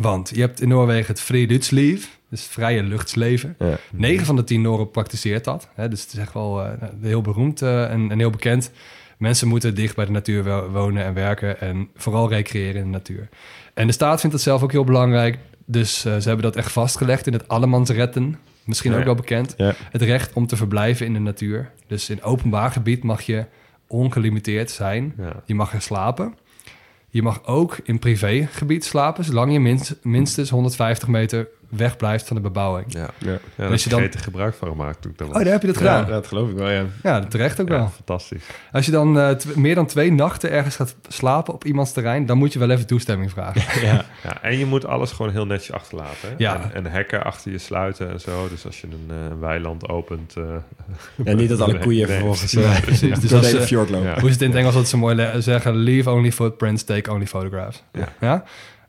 Want 0.00 0.30
je 0.34 0.40
hebt 0.40 0.60
in 0.60 0.68
Noorwegen 0.68 1.06
het 1.06 1.20
friluftsliv, 1.20 2.06
dus 2.30 2.42
vrije 2.42 2.82
luchtsleven. 2.82 3.56
Ja. 3.58 3.76
9 3.92 4.26
van 4.26 4.36
de 4.36 4.44
10 4.44 4.60
Noren 4.60 4.90
praktiseert 4.90 5.44
dat. 5.44 5.68
Hè, 5.74 5.88
dus 5.88 6.02
het 6.02 6.12
is 6.12 6.18
echt 6.18 6.32
wel 6.32 6.64
eh, 6.64 6.88
heel 7.00 7.20
beroemd 7.20 7.62
eh, 7.62 7.90
en, 7.90 8.10
en 8.10 8.18
heel 8.18 8.30
bekend. 8.30 8.70
Mensen 9.24 9.48
moeten 9.48 9.74
dicht 9.74 9.96
bij 9.96 10.04
de 10.04 10.10
natuur 10.10 10.44
wo- 10.44 10.68
wonen 10.70 11.04
en 11.04 11.14
werken 11.14 11.60
en 11.60 11.88
vooral 11.96 12.28
recreëren 12.28 12.74
in 12.80 12.82
de 12.84 12.90
natuur. 12.90 13.28
En 13.74 13.86
de 13.86 13.92
staat 13.92 14.20
vindt 14.20 14.36
dat 14.36 14.44
zelf 14.44 14.62
ook 14.62 14.72
heel 14.72 14.84
belangrijk. 14.84 15.38
Dus 15.66 16.04
eh, 16.04 16.16
ze 16.16 16.26
hebben 16.28 16.42
dat 16.44 16.56
echt 16.56 16.72
vastgelegd 16.72 17.26
in 17.26 17.32
het 17.32 17.48
allemansretten. 17.48 18.38
Misschien 18.64 18.92
Ja. 18.92 18.98
ook 18.98 19.04
wel 19.04 19.14
bekend. 19.14 19.54
Ja. 19.56 19.74
Het 19.90 20.02
recht 20.02 20.32
om 20.32 20.46
te 20.46 20.56
verblijven 20.56 21.06
in 21.06 21.12
de 21.12 21.18
natuur. 21.18 21.70
Dus 21.86 22.10
in 22.10 22.22
openbaar 22.22 22.70
gebied 22.70 23.02
mag 23.02 23.20
je 23.22 23.44
ongelimiteerd 23.86 24.70
zijn. 24.70 25.14
Ja. 25.18 25.42
Je 25.46 25.54
mag 25.54 25.72
er 25.74 25.82
slapen. 25.82 26.34
Je 27.08 27.22
mag 27.22 27.46
ook 27.46 27.76
in 27.84 27.98
privégebied 27.98 28.84
slapen, 28.84 29.24
zolang 29.24 29.52
je 29.52 29.60
minst- 29.60 29.96
minstens 30.02 30.50
150 30.50 31.08
meter 31.08 31.48
weg 31.76 31.96
blijft 31.96 32.26
van 32.26 32.36
de 32.36 32.42
bebouwing. 32.42 32.86
Ja. 32.92 33.08
Ja. 33.18 33.30
Ja, 33.30 33.38
daar 33.56 33.70
Als 33.70 33.84
je 33.84 33.90
dan- 33.90 34.02
ik 34.02 34.14
gebruik 34.16 34.54
van 34.54 34.68
gemaakt 34.68 35.02
toen 35.02 35.12
ik. 35.16 35.26
Oh, 35.26 35.32
daar 35.34 35.44
heb 35.44 35.60
je 35.60 35.66
dat 35.66 35.78
Ja, 35.78 35.96
gedaan. 35.98 36.10
dat 36.10 36.26
geloof 36.26 36.50
ik 36.50 36.56
wel, 36.56 36.70
ja. 36.70 36.84
Ja, 37.02 37.24
terecht 37.24 37.60
ook 37.60 37.68
Ja, 37.68 37.74
wel. 37.76 37.88
fantastisch. 37.94 38.42
Als 38.72 38.86
je 38.86 38.92
dan 38.92 39.18
eh, 39.18 39.30
meer 39.54 39.74
dan 39.74 39.86
twee 39.86 40.12
nachten 40.12 40.50
ergens 40.50 40.76
gaat 40.76 40.94
slapen 41.08 41.54
op 41.54 41.64
iemands 41.64 41.92
terrein, 41.92 42.26
dan 42.26 42.38
moet 42.38 42.52
je 42.52 42.58
wel 42.58 42.70
even 42.70 42.86
toestemming 42.86 43.30
vragen. 43.30 43.82
ja. 43.88 44.04
Ja, 44.22 44.42
en 44.42 44.58
je 44.58 44.66
moet 44.66 44.86
alles 44.86 45.12
gewoon 45.12 45.32
heel 45.32 45.46
netjes 45.46 45.72
achterlaten. 45.72 46.28
Hè? 46.28 46.34
Ja. 46.38 46.54
En, 46.62 46.74
en 46.84 46.92
hekken 46.92 47.24
achter 47.24 47.50
je 47.52 47.58
sluiten 47.58 48.10
en 48.10 48.20
zo. 48.20 48.48
Dus 48.48 48.66
als 48.66 48.80
je 48.80 48.86
een 48.86 49.10
eh, 49.16 49.16
weiland 49.40 49.88
opent... 49.88 50.34
eh, 50.36 50.44
Ja, 51.24 51.32
niet 51.34 51.48
dat 51.48 51.60
alle 51.60 51.78
koeien 51.78 52.06
nee, 52.06 52.16
vervolgens 52.16 52.40
precies. 52.54 52.76
eh, 52.76 52.80
Precies. 52.82 53.20
Dus 53.24 53.32
als, 53.32 53.68
ja. 53.68 53.84
Hoe 54.20 54.28
is 54.28 54.32
het 54.32 54.42
in 54.42 54.48
het 54.48 54.58
Engels 54.58 54.74
dat 54.74 54.88
ze 54.88 54.96
mooi 54.96 55.14
le- 55.14 55.40
zeggen? 55.40 55.76
Leave 55.76 56.10
only 56.10 56.32
footprints, 56.32 56.82
take 56.84 57.12
only 57.12 57.26
photographs. 57.26 57.82
Ja. 58.20 58.44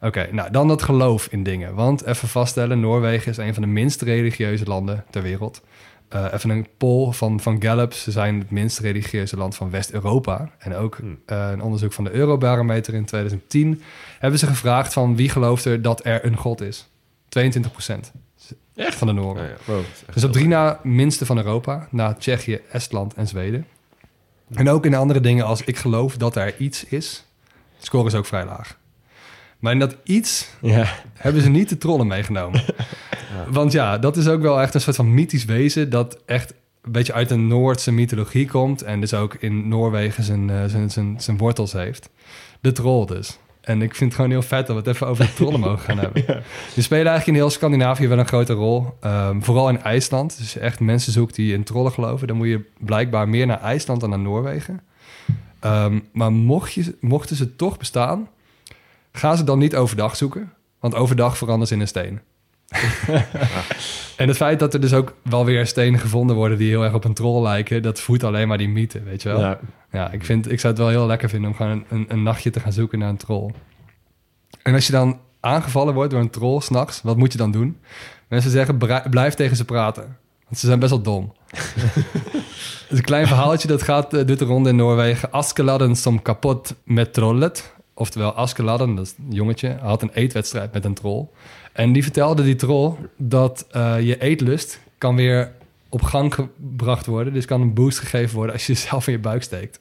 Oké, 0.06 0.28
nou 0.32 0.52
dan 0.52 0.68
dat 0.68 0.82
geloof 0.82 1.28
in 1.32 1.44
dingen. 1.44 1.76
Want 1.76 2.06
even 2.06 2.28
vaststellen, 2.28 2.80
Noorwegen 2.80 3.32
is 3.32 3.38
een 3.38 3.54
van 3.54 3.64
de 3.64 3.70
minst 3.70 4.02
religieuze 4.02 4.66
landen 4.66 5.06
ter 5.10 5.22
wereld. 5.22 5.62
Eh, 6.10 6.26
even 6.34 6.50
een 6.50 6.68
poll 6.78 7.12
van, 7.12 7.40
van 7.40 7.62
Gallup. 7.62 7.94
Ze 7.94 8.12
zijn 8.12 8.40
het 8.40 8.52
minst 8.52 8.80
religieuze 8.80 9.38
land 9.38 9.56
van 9.56 9.70
West-Europa. 9.70 10.52
En 10.58 10.76
ook 10.76 10.96
Hmm. 10.96 11.20
eh, 11.26 11.50
een 11.52 11.62
onderzoek 11.62 11.94
van 11.94 12.04
de 12.04 12.12
Eurobarometer 12.12 12.94
in 12.94 13.06
2010... 13.06 13.82
hebben 14.20 14.40
ze 14.40 14.48
gevraagd 14.48 14.94
van 14.94 15.16
wie 15.16 15.30
gelooft 15.30 15.66
er 15.66 15.82
dat 15.82 16.06
er 16.06 16.26
een 16.26 16.38
god 16.38 16.62
is. 16.62 16.90
22 17.30 17.72
procent 17.72 18.12
van 18.76 19.08
de 19.08 19.14
Noren. 19.14 19.44
Ja. 19.44 19.56
Wow, 19.66 19.76
dat 19.76 19.86
is 19.94 20.02
echt 20.02 20.14
Dus 20.14 20.24
op 20.24 20.32
drie 20.32 20.48
na 20.48 20.80
minste 20.84 21.26
van 21.26 21.38
Europa, 21.38 21.88
na 21.92 22.14
Tsjechië, 22.14 22.60
Estland 22.72 23.14
en 23.14 23.28
Zweden. 23.28 23.66
En 24.54 24.70
ook 24.70 24.86
in 24.86 24.96
andere 24.96 25.20
dingen 25.20 25.46
als 25.46 25.62
ik 25.62 25.78
geloof 25.78 26.18
dat 26.18 26.36
er 26.36 26.58
iets 26.58 26.86
is, 26.86 27.26
scoren 27.78 28.12
ze 28.12 28.18
ook 28.18 28.26
vrij 28.26 28.46
laag. 28.46 28.78
Maar 29.66 29.74
in 29.74 29.80
dat 29.80 29.96
iets 30.04 30.50
Ja. 30.62 30.86
hebben 31.14 31.42
ze 31.42 31.50
niet 31.50 31.70
de 31.70 31.78
trollen 31.78 32.08
meegenomen. 32.08 32.64
Want 33.50 33.72
ja, 33.72 33.98
dat 33.98 34.18
is 34.18 34.28
ook 34.28 34.42
wel 34.42 34.62
echt 34.62 34.74
een 34.74 34.82
soort 34.82 34.96
van 34.96 35.14
mythisch 35.14 35.46
wezen 35.46 35.90
dat 35.90 36.18
echt 36.26 36.54
een 36.82 36.92
beetje 36.92 37.14
uit 37.14 37.30
de 37.30 37.36
Noordse 37.36 37.92
mythologie 37.92 38.48
komt. 38.48 38.82
En 38.82 39.00
dus 39.00 39.14
ook 39.14 39.34
in 39.34 39.68
Noorwegen 39.68 40.24
zijn, 40.24 40.50
eh, 40.50 40.64
zijn, 40.66 40.92
zijn, 40.92 41.16
zijn 41.22 41.38
wortels 41.38 41.72
heeft. 41.72 42.10
De 42.62 42.72
troll 42.72 43.06
dus. 43.06 43.38
En 43.62 43.82
ik 43.82 43.96
vind 43.96 44.10
het 44.12 44.16
gewoon 44.16 44.32
heel 44.32 44.42
vet 44.42 44.68
dat 44.68 44.76
we 44.76 44.82
het 44.82 44.88
even 44.88 45.08
over 45.08 45.26
de 45.26 45.34
trollen 45.34 45.60
mogen 45.60 45.80
gaan 45.80 45.98
hebben. 45.98 46.24
Die 46.74 46.84
spelen 46.84 47.08
eigenlijk 47.08 47.28
in 47.38 47.44
heel 47.44 47.50
Scandinavië 47.50 48.08
wel 48.08 48.20
een 48.20 48.28
grote 48.28 48.54
rol. 48.54 48.98
Ehm, 49.00 49.42
vooral 49.42 49.70
in 49.70 49.82
IJsland. 49.82 50.38
Dus 50.38 50.58
echt 50.58 50.80
mensen 50.80 51.12
zoekt 51.12 51.36
die 51.36 51.54
in 51.54 51.64
trollen 51.64 51.92
geloven... 51.92 52.28
dan 52.28 52.38
moet 52.38 52.48
je 52.48 52.66
blijkbaar 52.80 53.30
meer 53.30 53.46
naar 53.46 53.62
IJsland 53.62 54.02
dan 54.02 54.10
naar 54.10 54.20
Noorwegen. 54.20 54.82
Ehm, 55.60 56.00
maar 56.14 56.32
mocht 56.32 56.74
je, 56.74 56.96
mochten 57.00 57.36
ze 57.36 57.56
toch 57.56 57.78
bestaan... 57.78 58.28
ga 59.16 59.36
ze 59.36 59.44
dan 59.44 59.60
niet 59.60 59.76
overdag 59.76 60.16
zoeken. 60.16 60.54
Want 60.80 60.96
overdag 60.96 61.38
veranderen 61.38 61.68
ze 61.68 61.74
in 61.74 61.80
een 61.80 61.88
steen. 61.88 62.22
en 64.18 64.28
het 64.28 64.38
feit 64.38 64.60
dat 64.60 64.74
er 64.74 64.82
dus 64.82 64.94
ook 64.94 65.16
wel 65.22 65.46
weer 65.46 65.68
stenen 65.68 66.00
gevonden 66.00 66.36
worden... 66.36 66.58
die 66.58 66.70
heel 66.70 66.84
erg 66.84 66.94
op 66.94 67.04
een 67.04 67.14
troll 67.14 67.44
lijken... 67.44 67.82
dat 67.82 68.00
voedt 68.00 68.24
alleen 68.24 68.48
maar 68.48 68.58
die 68.58 68.70
mythe, 68.70 69.04
weet 69.04 69.22
je 69.22 69.30
wel. 69.30 69.40
Ja. 69.40 69.60
Ja, 69.92 70.12
ik, 70.12 70.26
vind, 70.26 70.52
ik 70.52 70.60
zou 70.60 70.74
het 70.74 70.82
wel 70.82 70.92
heel 70.92 71.06
lekker 71.06 71.30
vinden 71.30 71.50
om 71.50 71.56
gewoon 71.56 71.72
een, 71.72 71.86
een, 71.90 72.06
een 72.08 72.24
nachtje 72.24 72.50
te 72.50 72.60
gaan 72.60 72.74
zoeken 72.74 73.00
naar 73.00 73.10
een 73.10 73.18
troll. 73.18 73.52
En 74.62 74.74
als 74.74 74.86
je 74.86 74.92
dan 74.92 75.20
aangevallen 75.40 75.94
wordt 75.94 76.12
door 76.12 76.20
een 76.20 76.30
troll 76.30 76.60
s'nachts, 76.60 77.02
wat 77.02 77.18
moet 77.18 77.32
je 77.32 77.38
dan 77.38 77.52
doen? 77.52 77.78
Mensen 78.28 78.52
zeggen, 78.52 78.78
blijf 79.10 79.34
tegen 79.34 79.56
ze 79.56 79.66
praten. 79.66 80.18
Want 80.44 80.60
ze 80.60 80.66
zijn 80.66 80.80
best 80.80 80.92
wel 80.92 81.02
dom. 81.02 81.34
Het 82.86 82.94
is 82.94 82.98
een 82.98 83.04
klein 83.04 83.28
verhaaltje 83.28 83.68
dat 83.68 83.82
gaat, 83.82 84.14
eh, 84.14 84.26
doet 84.26 84.40
de 84.40 84.46
ronde 84.46 84.70
in 84.70 84.76
Noorwegen. 84.76 85.32
Askeladden 85.32 85.96
som 85.96 86.22
kapot 86.22 86.76
met 86.84 87.14
trollet. 87.14 87.74
Oftewel, 87.98 88.32
Askeladden, 88.34 88.96
dat 88.96 89.06
is 89.06 89.14
een 89.18 89.34
jongetje, 89.34 89.78
had 89.82 90.02
een 90.02 90.12
eetwedstrijd 90.14 90.74
met 90.74 90.86
een 90.86 90.94
troll. 90.94 91.26
En 91.74 91.94
die 91.94 92.04
vertelde 92.04 92.44
die 92.44 92.56
troll 92.56 92.94
dat 93.18 93.68
eh, 93.72 94.02
je 94.02 94.22
eetlust 94.22 94.80
kan 94.98 95.16
weer 95.16 95.52
op 95.90 96.02
gang 96.02 96.34
gebracht 96.34 97.06
worden. 97.06 97.34
Dus 97.34 97.46
kan 97.46 97.62
een 97.62 97.74
boost 97.74 98.00
gegeven 98.00 98.36
worden 98.36 98.54
als 98.54 98.66
je 98.66 98.74
jezelf 98.74 99.08
in 99.08 99.14
je 99.14 99.20
buik 99.20 99.44
steekt. 99.44 99.80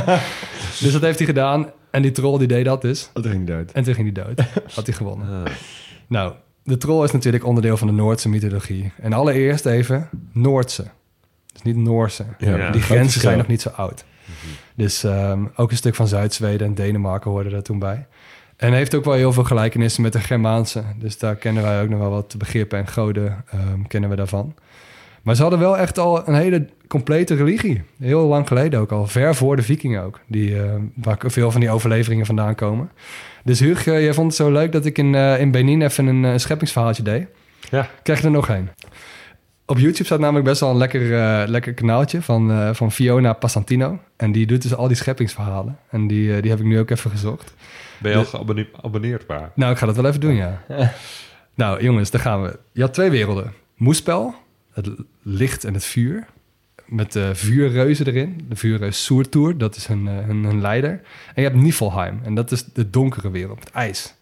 dus 0.82 0.92
dat 0.92 1.02
heeft 1.02 1.18
hij 1.18 1.26
gedaan. 1.26 1.70
En 1.90 2.02
die 2.02 2.10
troll 2.10 2.38
die 2.38 2.48
deed 2.48 2.64
dat 2.64 2.82
dus. 2.82 3.10
Dat 3.12 3.26
ging 3.26 3.46
dood. 3.46 3.72
En 3.72 3.84
toen 3.84 3.94
ging 3.94 4.14
hij 4.14 4.24
dood. 4.24 4.46
Had 4.74 4.86
hij 4.86 4.94
gewonnen. 4.94 5.42
Nou, 6.06 6.32
de 6.62 6.76
troll 6.76 7.04
is 7.04 7.12
natuurlijk 7.12 7.46
onderdeel 7.46 7.76
van 7.76 7.86
de 7.86 7.92
Noordse 7.92 8.28
mythologie. 8.28 8.92
En 9.00 9.12
allereerst 9.12 9.66
even 9.66 10.08
Noordse. 10.32 10.84
Dus 11.52 11.62
niet 11.62 11.76
Noorse. 11.76 12.24
Ja. 12.38 12.70
Die 12.70 12.82
grenzen 12.82 13.20
zijn 13.20 13.38
nog 13.38 13.46
niet 13.46 13.60
zo 13.60 13.68
oud. 13.68 14.04
Dus 14.76 15.04
ehm, 15.04 15.44
ook 15.56 15.70
een 15.70 15.76
stuk 15.76 15.94
van 15.94 16.08
Zuid-Zweden 16.08 16.66
en 16.66 16.74
Denemarken 16.74 17.30
hoorden 17.30 17.52
er 17.52 17.62
toen 17.62 17.78
bij. 17.78 18.06
En 18.56 18.72
heeft 18.72 18.94
ook 18.94 19.04
wel 19.04 19.14
heel 19.14 19.32
veel 19.32 19.44
gelijkenissen 19.44 20.02
met 20.02 20.12
de 20.12 20.20
Germaanse. 20.20 20.82
Dus 20.98 21.18
daar 21.18 21.36
kennen 21.36 21.62
wij 21.62 21.82
ook 21.82 21.88
nog 21.88 21.98
wel 21.98 22.10
wat 22.10 22.34
begrippen 22.38 22.78
en 22.78 22.86
goden 22.86 23.44
ehm, 23.50 23.82
kennen 23.88 24.10
we 24.10 24.16
daarvan. 24.16 24.54
Maar 25.22 25.34
ze 25.34 25.42
hadden 25.42 25.60
wel 25.60 25.78
echt 25.78 25.98
al 25.98 26.28
een 26.28 26.34
hele 26.34 26.66
complete 26.88 27.34
religie. 27.34 27.82
Heel 27.98 28.26
lang 28.26 28.48
geleden 28.48 28.80
ook 28.80 28.92
al. 28.92 29.06
Ver 29.06 29.34
voor 29.34 29.56
de 29.56 29.62
vikingen 29.62 30.02
ook. 30.02 30.20
Die, 30.26 30.62
eh, 30.62 30.74
waar 30.94 31.18
veel 31.26 31.50
van 31.50 31.60
die 31.60 31.70
overleveringen 31.70 32.26
vandaan 32.26 32.54
komen. 32.54 32.90
Dus 33.44 33.60
Huug, 33.60 33.84
jij 33.84 34.14
vond 34.14 34.26
het 34.26 34.36
zo 34.36 34.50
leuk 34.50 34.72
dat 34.72 34.84
ik 34.84 34.98
in, 34.98 35.14
eh, 35.14 35.40
in 35.40 35.50
Benin 35.50 35.82
even 35.82 36.06
een 36.06 36.24
eh, 36.24 36.36
scheppingsverhaaltje 36.36 37.02
deed. 37.02 37.26
Ja. 37.70 37.88
Krijg 38.02 38.20
je 38.20 38.26
er 38.26 38.32
nog 38.32 38.48
een. 38.48 38.68
Op 39.68 39.78
YouTube 39.78 40.04
staat 40.04 40.18
namelijk 40.18 40.44
best 40.44 40.60
wel 40.60 40.70
een 40.70 40.76
lekker, 40.76 41.18
eh, 41.18 41.48
lekker 41.48 41.74
kanaaltje 41.74 42.22
van, 42.22 42.50
eh, 42.50 42.74
van 42.74 42.92
Fiona 42.92 43.32
Passantino. 43.32 43.98
En 44.16 44.32
die 44.32 44.46
doet 44.46 44.62
dus 44.62 44.74
al 44.74 44.88
die 44.88 44.96
scheppingsverhalen. 44.96 45.78
En 45.90 46.06
die, 46.06 46.34
eh, 46.34 46.42
die 46.42 46.50
heb 46.50 46.60
ik 46.60 46.66
nu 46.66 46.78
ook 46.78 46.90
even 46.90 47.10
gezocht. 47.10 47.54
Ben 47.98 48.10
je 48.12 48.18
al 48.18 48.24
geabonneerd 48.24 49.26
maar? 49.26 49.50
Nou, 49.54 49.72
ik 49.72 49.78
ga 49.78 49.86
dat 49.86 49.96
wel 49.96 50.06
even 50.06 50.20
doen, 50.20 50.34
ja. 50.34 50.62
nou, 51.54 51.82
jongens, 51.82 52.10
daar 52.10 52.20
gaan 52.20 52.42
we. 52.42 52.58
Je 52.72 52.80
had 52.80 52.94
twee 52.94 53.10
werelden. 53.10 53.52
Moespel, 53.74 54.34
het 54.72 54.90
licht 55.22 55.64
en 55.64 55.74
het 55.74 55.84
vuur. 55.84 56.26
Met 56.84 57.12
de 57.12 57.34
vuurreuzen 57.34 58.06
erin. 58.06 58.44
De 58.48 58.56
vuurreus 58.56 59.04
Soertoer, 59.04 59.58
dat 59.58 59.76
is 59.76 59.86
hun, 59.86 60.06
hun, 60.06 60.44
hun 60.44 60.60
leider. 60.60 60.90
En 61.34 61.42
je 61.42 61.48
hebt 61.48 61.54
Niflheim, 61.54 62.20
en 62.24 62.34
dat 62.34 62.52
is 62.52 62.64
de 62.64 62.90
donkere 62.90 63.30
wereld, 63.30 63.58
met 63.58 63.70
ijs. 63.70 64.14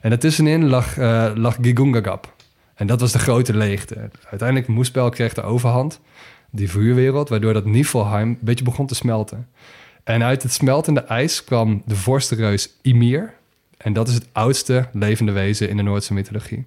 En 0.00 0.10
daartussenin 0.10 0.66
lag, 0.66 0.98
eh 0.98 1.30
lag 1.34 1.56
Gigungagap. 1.60 2.34
En 2.80 2.86
dat 2.86 3.00
was 3.00 3.12
de 3.12 3.18
grote 3.18 3.56
leegte. 3.56 4.10
Uiteindelijk 4.30 4.68
Moespel 4.68 5.08
kreeg 5.08 5.34
de 5.34 5.42
overhand, 5.42 6.00
die 6.50 6.70
vuurwereld... 6.70 7.28
waardoor 7.28 7.52
dat 7.52 7.64
Niflheim 7.64 8.28
een 8.28 8.38
beetje 8.40 8.64
begon 8.64 8.86
te 8.86 8.94
smelten. 8.94 9.48
En 10.04 10.22
uit 10.22 10.42
het 10.42 10.52
smeltende 10.52 11.00
ijs 11.00 11.44
kwam 11.44 11.82
de 11.86 11.96
vorstenreus 11.96 12.78
Ymir... 12.82 13.34
En 13.76 13.92
dat 13.92 14.08
is 14.08 14.14
het 14.14 14.28
oudste 14.32 14.88
levende 14.92 15.32
wezen 15.32 15.68
in 15.68 15.76
de 15.76 15.82
Noordse 15.82 16.14
mythologie. 16.14 16.66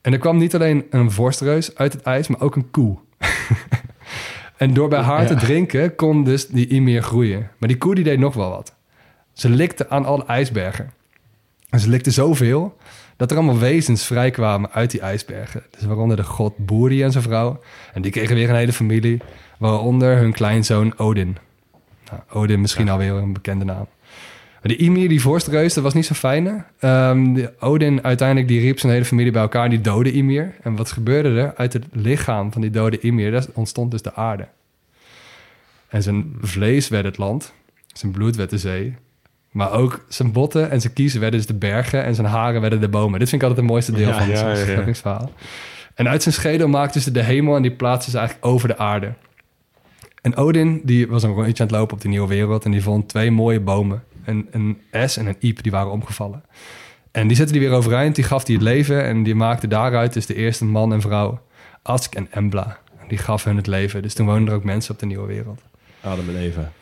En 0.00 0.12
er 0.12 0.18
kwam 0.18 0.38
niet 0.38 0.54
alleen 0.54 0.84
een 0.90 1.10
vorstreus 1.10 1.74
uit 1.74 1.92
het 1.92 2.02
ijs, 2.02 2.28
maar 2.28 2.40
ook 2.40 2.56
een 2.56 2.70
koe. 2.70 2.98
en 4.56 4.74
door 4.74 4.88
bij 4.88 5.00
haar 5.00 5.26
te 5.26 5.34
drinken 5.34 5.94
kon 5.94 6.24
dus 6.24 6.46
die 6.46 6.68
Ymir 6.68 7.02
groeien. 7.02 7.50
Maar 7.58 7.68
die 7.68 7.78
koe 7.78 7.94
die 7.94 8.04
deed 8.04 8.18
nog 8.18 8.34
wel 8.34 8.50
wat. 8.50 8.74
Ze 9.32 9.48
likte 9.48 9.88
aan 9.88 10.04
alle 10.04 10.24
ijsbergen. 10.24 10.92
En 11.70 11.80
ze 11.80 11.88
likte 11.88 12.10
zoveel 12.10 12.76
dat 13.18 13.30
er 13.30 13.36
allemaal 13.36 13.58
wezens 13.58 14.06
vrijkwamen 14.06 14.70
uit 14.72 14.90
die 14.90 15.00
ijsbergen. 15.00 15.62
Dus 15.70 15.82
waaronder 15.82 16.16
de 16.16 16.22
god 16.22 16.56
Buri 16.56 17.02
en 17.02 17.12
zijn 17.12 17.24
vrouw. 17.24 17.60
En 17.92 18.02
die 18.02 18.10
kregen 18.10 18.34
weer 18.34 18.48
een 18.48 18.56
hele 18.56 18.72
familie. 18.72 19.20
Waaronder 19.58 20.16
hun 20.16 20.32
kleinzoon 20.32 20.98
Odin. 20.98 21.36
Nou, 22.10 22.22
Odin 22.30 22.60
misschien 22.60 22.88
alweer 22.88 23.12
een 23.12 23.32
bekende 23.32 23.64
naam. 23.64 23.86
Maar 24.62 24.76
de 24.76 24.76
Ymir, 24.76 25.08
die 25.08 25.20
vorstreus, 25.20 25.74
dat 25.74 25.84
was 25.84 25.94
niet 25.94 26.06
zo 26.06 26.14
fijne. 26.14 26.64
Ehm, 26.78 27.32
de 27.32 27.52
Odin 27.60 28.04
uiteindelijk 28.04 28.48
die 28.48 28.60
riep 28.60 28.78
zijn 28.78 28.92
hele 28.92 29.04
familie 29.04 29.32
bij 29.32 29.42
elkaar 29.42 29.70
die 29.70 29.80
dode 29.80 30.12
Ymir. 30.12 30.54
En 30.62 30.76
wat 30.76 30.92
gebeurde 30.92 31.40
er? 31.40 31.54
Uit 31.56 31.72
het 31.72 31.84
lichaam 31.92 32.52
van 32.52 32.60
die 32.60 32.70
dode 32.70 33.00
Ymir 33.00 33.30
daar 33.30 33.44
ontstond 33.54 33.90
dus 33.90 34.02
de 34.02 34.14
aarde. 34.14 34.48
En 35.88 36.02
zijn 36.02 36.36
vlees 36.40 36.88
werd 36.88 37.04
het 37.04 37.18
land, 37.18 37.52
zijn 37.86 38.12
bloed 38.12 38.36
werd 38.36 38.50
de 38.50 38.58
zee. 38.58 38.94
Maar 39.58 39.72
ook 39.72 40.04
zijn 40.08 40.32
botten 40.32 40.70
en 40.70 40.80
zijn 40.80 40.92
kiezen 40.92 41.20
werden 41.20 41.38
dus 41.38 41.48
de 41.48 41.54
bergen 41.54 42.04
en 42.04 42.14
zijn 42.14 42.26
haren 42.26 42.60
werden 42.60 42.80
de 42.80 42.88
bomen. 42.88 43.18
Dit 43.18 43.28
vind 43.28 43.42
ik 43.42 43.48
altijd 43.48 43.66
het 43.66 43.74
mooiste 43.74 43.92
deel 43.92 44.08
Ja, 44.08 44.18
van 44.18 44.28
ja, 44.28 44.36
zijn 44.36 44.56
ja, 44.56 44.56
scheppingsverhaal. 44.56 45.32
En 45.94 46.08
uit 46.08 46.22
zijn 46.22 46.34
schedel 46.34 46.68
maakten 46.68 47.00
ze 47.00 47.10
de 47.10 47.22
hemel 47.22 47.56
en 47.56 47.62
die 47.62 47.70
plaatsten 47.70 48.12
ze 48.12 48.18
eigenlijk 48.18 48.46
over 48.46 48.68
de 48.68 48.78
aarde. 48.78 49.12
En 50.22 50.36
Odin, 50.36 50.80
die 50.84 51.08
was 51.08 51.22
een 51.22 51.32
rondje 51.32 51.62
aan 51.62 51.68
het 51.68 51.76
lopen 51.76 51.94
op 51.94 52.00
de 52.00 52.08
nieuwe 52.08 52.28
wereld... 52.28 52.64
en 52.64 52.70
die 52.70 52.82
vond 52.82 53.08
twee 53.08 53.30
mooie 53.30 53.60
bomen. 53.60 54.02
Een, 54.24 54.48
een 54.50 54.80
es 54.90 55.16
en 55.16 55.26
een 55.26 55.36
iep, 55.38 55.62
die 55.62 55.72
waren 55.72 55.92
omgevallen. 55.92 56.42
En 57.10 57.26
die 57.26 57.36
zette 57.36 57.52
die 57.52 57.60
weer 57.60 57.72
overeind, 57.72 58.14
die 58.14 58.24
gaf 58.24 58.44
die 58.44 58.54
het 58.54 58.64
leven... 58.64 59.04
en 59.04 59.22
die 59.22 59.34
maakte 59.34 59.68
daaruit 59.68 60.12
dus 60.12 60.26
de 60.26 60.34
eerste 60.34 60.64
man 60.64 60.92
en 60.92 61.00
vrouw... 61.00 61.40
Ask 61.82 62.14
en 62.14 62.26
Embla. 62.30 62.78
En 63.00 63.08
die 63.08 63.18
gaf 63.18 63.44
hun 63.44 63.56
het 63.56 63.66
leven. 63.66 64.02
Dus 64.02 64.14
toen 64.14 64.26
woonden 64.26 64.48
er 64.48 64.54
ook 64.54 64.64
mensen 64.64 64.94
op 64.94 65.00
de 65.00 65.06
nieuwe 65.06 65.26
wereld. 65.26 65.62
Adem 66.00 66.28
en 66.28 66.36
even. 66.36 66.72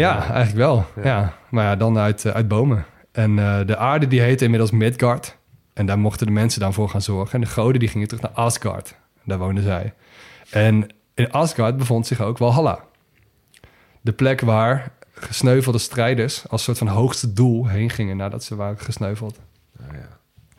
Ja, 0.00 0.30
eigenlijk 0.32 0.56
wel. 0.56 0.86
Ja. 1.02 1.34
Maar 1.50 1.64
ja, 1.64 1.76
dan 1.76 1.98
uit, 1.98 2.24
eh, 2.24 2.32
uit 2.32 2.48
bomen. 2.48 2.84
En 3.12 3.38
eh, 3.38 3.66
de 3.66 3.76
aarde 3.76 4.06
die 4.06 4.20
heette 4.20 4.44
inmiddels 4.44 4.70
Midgard. 4.70 5.36
En 5.72 5.86
daar 5.86 5.98
mochten 5.98 6.26
de 6.26 6.32
mensen 6.32 6.60
dan 6.60 6.72
voor 6.72 6.88
gaan 6.88 7.02
zorgen. 7.02 7.34
En 7.34 7.40
de 7.40 7.46
goden 7.46 7.80
die 7.80 7.88
gingen 7.88 8.08
terug 8.08 8.22
naar 8.22 8.32
Asgard. 8.32 8.94
Daar 9.24 9.38
woonden 9.38 9.64
zij. 9.64 9.94
En 10.50 10.86
in 11.14 11.32
Asgard 11.32 11.76
bevond 11.76 12.06
zich 12.06 12.20
ook 12.20 12.36
Valhalla. 12.36 12.78
De 14.00 14.12
plek 14.12 14.40
waar 14.40 14.92
gesneuvelde 15.14 15.78
strijders 15.78 16.48
als 16.48 16.62
soort 16.62 16.78
van 16.78 16.86
hoogste 16.86 17.32
doel 17.32 17.66
heen 17.66 17.90
gingen 17.90 18.16
nadat 18.16 18.44
ze 18.44 18.56
waren 18.56 18.78
gesneuveld. 18.78 19.38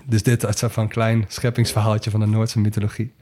Dus 0.06 0.24
dit 0.24 0.44
is 0.44 0.60
van 0.60 0.84
een 0.84 0.90
klein 0.90 1.26
scheppingsverhaaltje 1.28 2.12
van 2.12 2.20
de 2.20 2.26
Noordse 2.26 2.60
mythologie. 2.60 3.14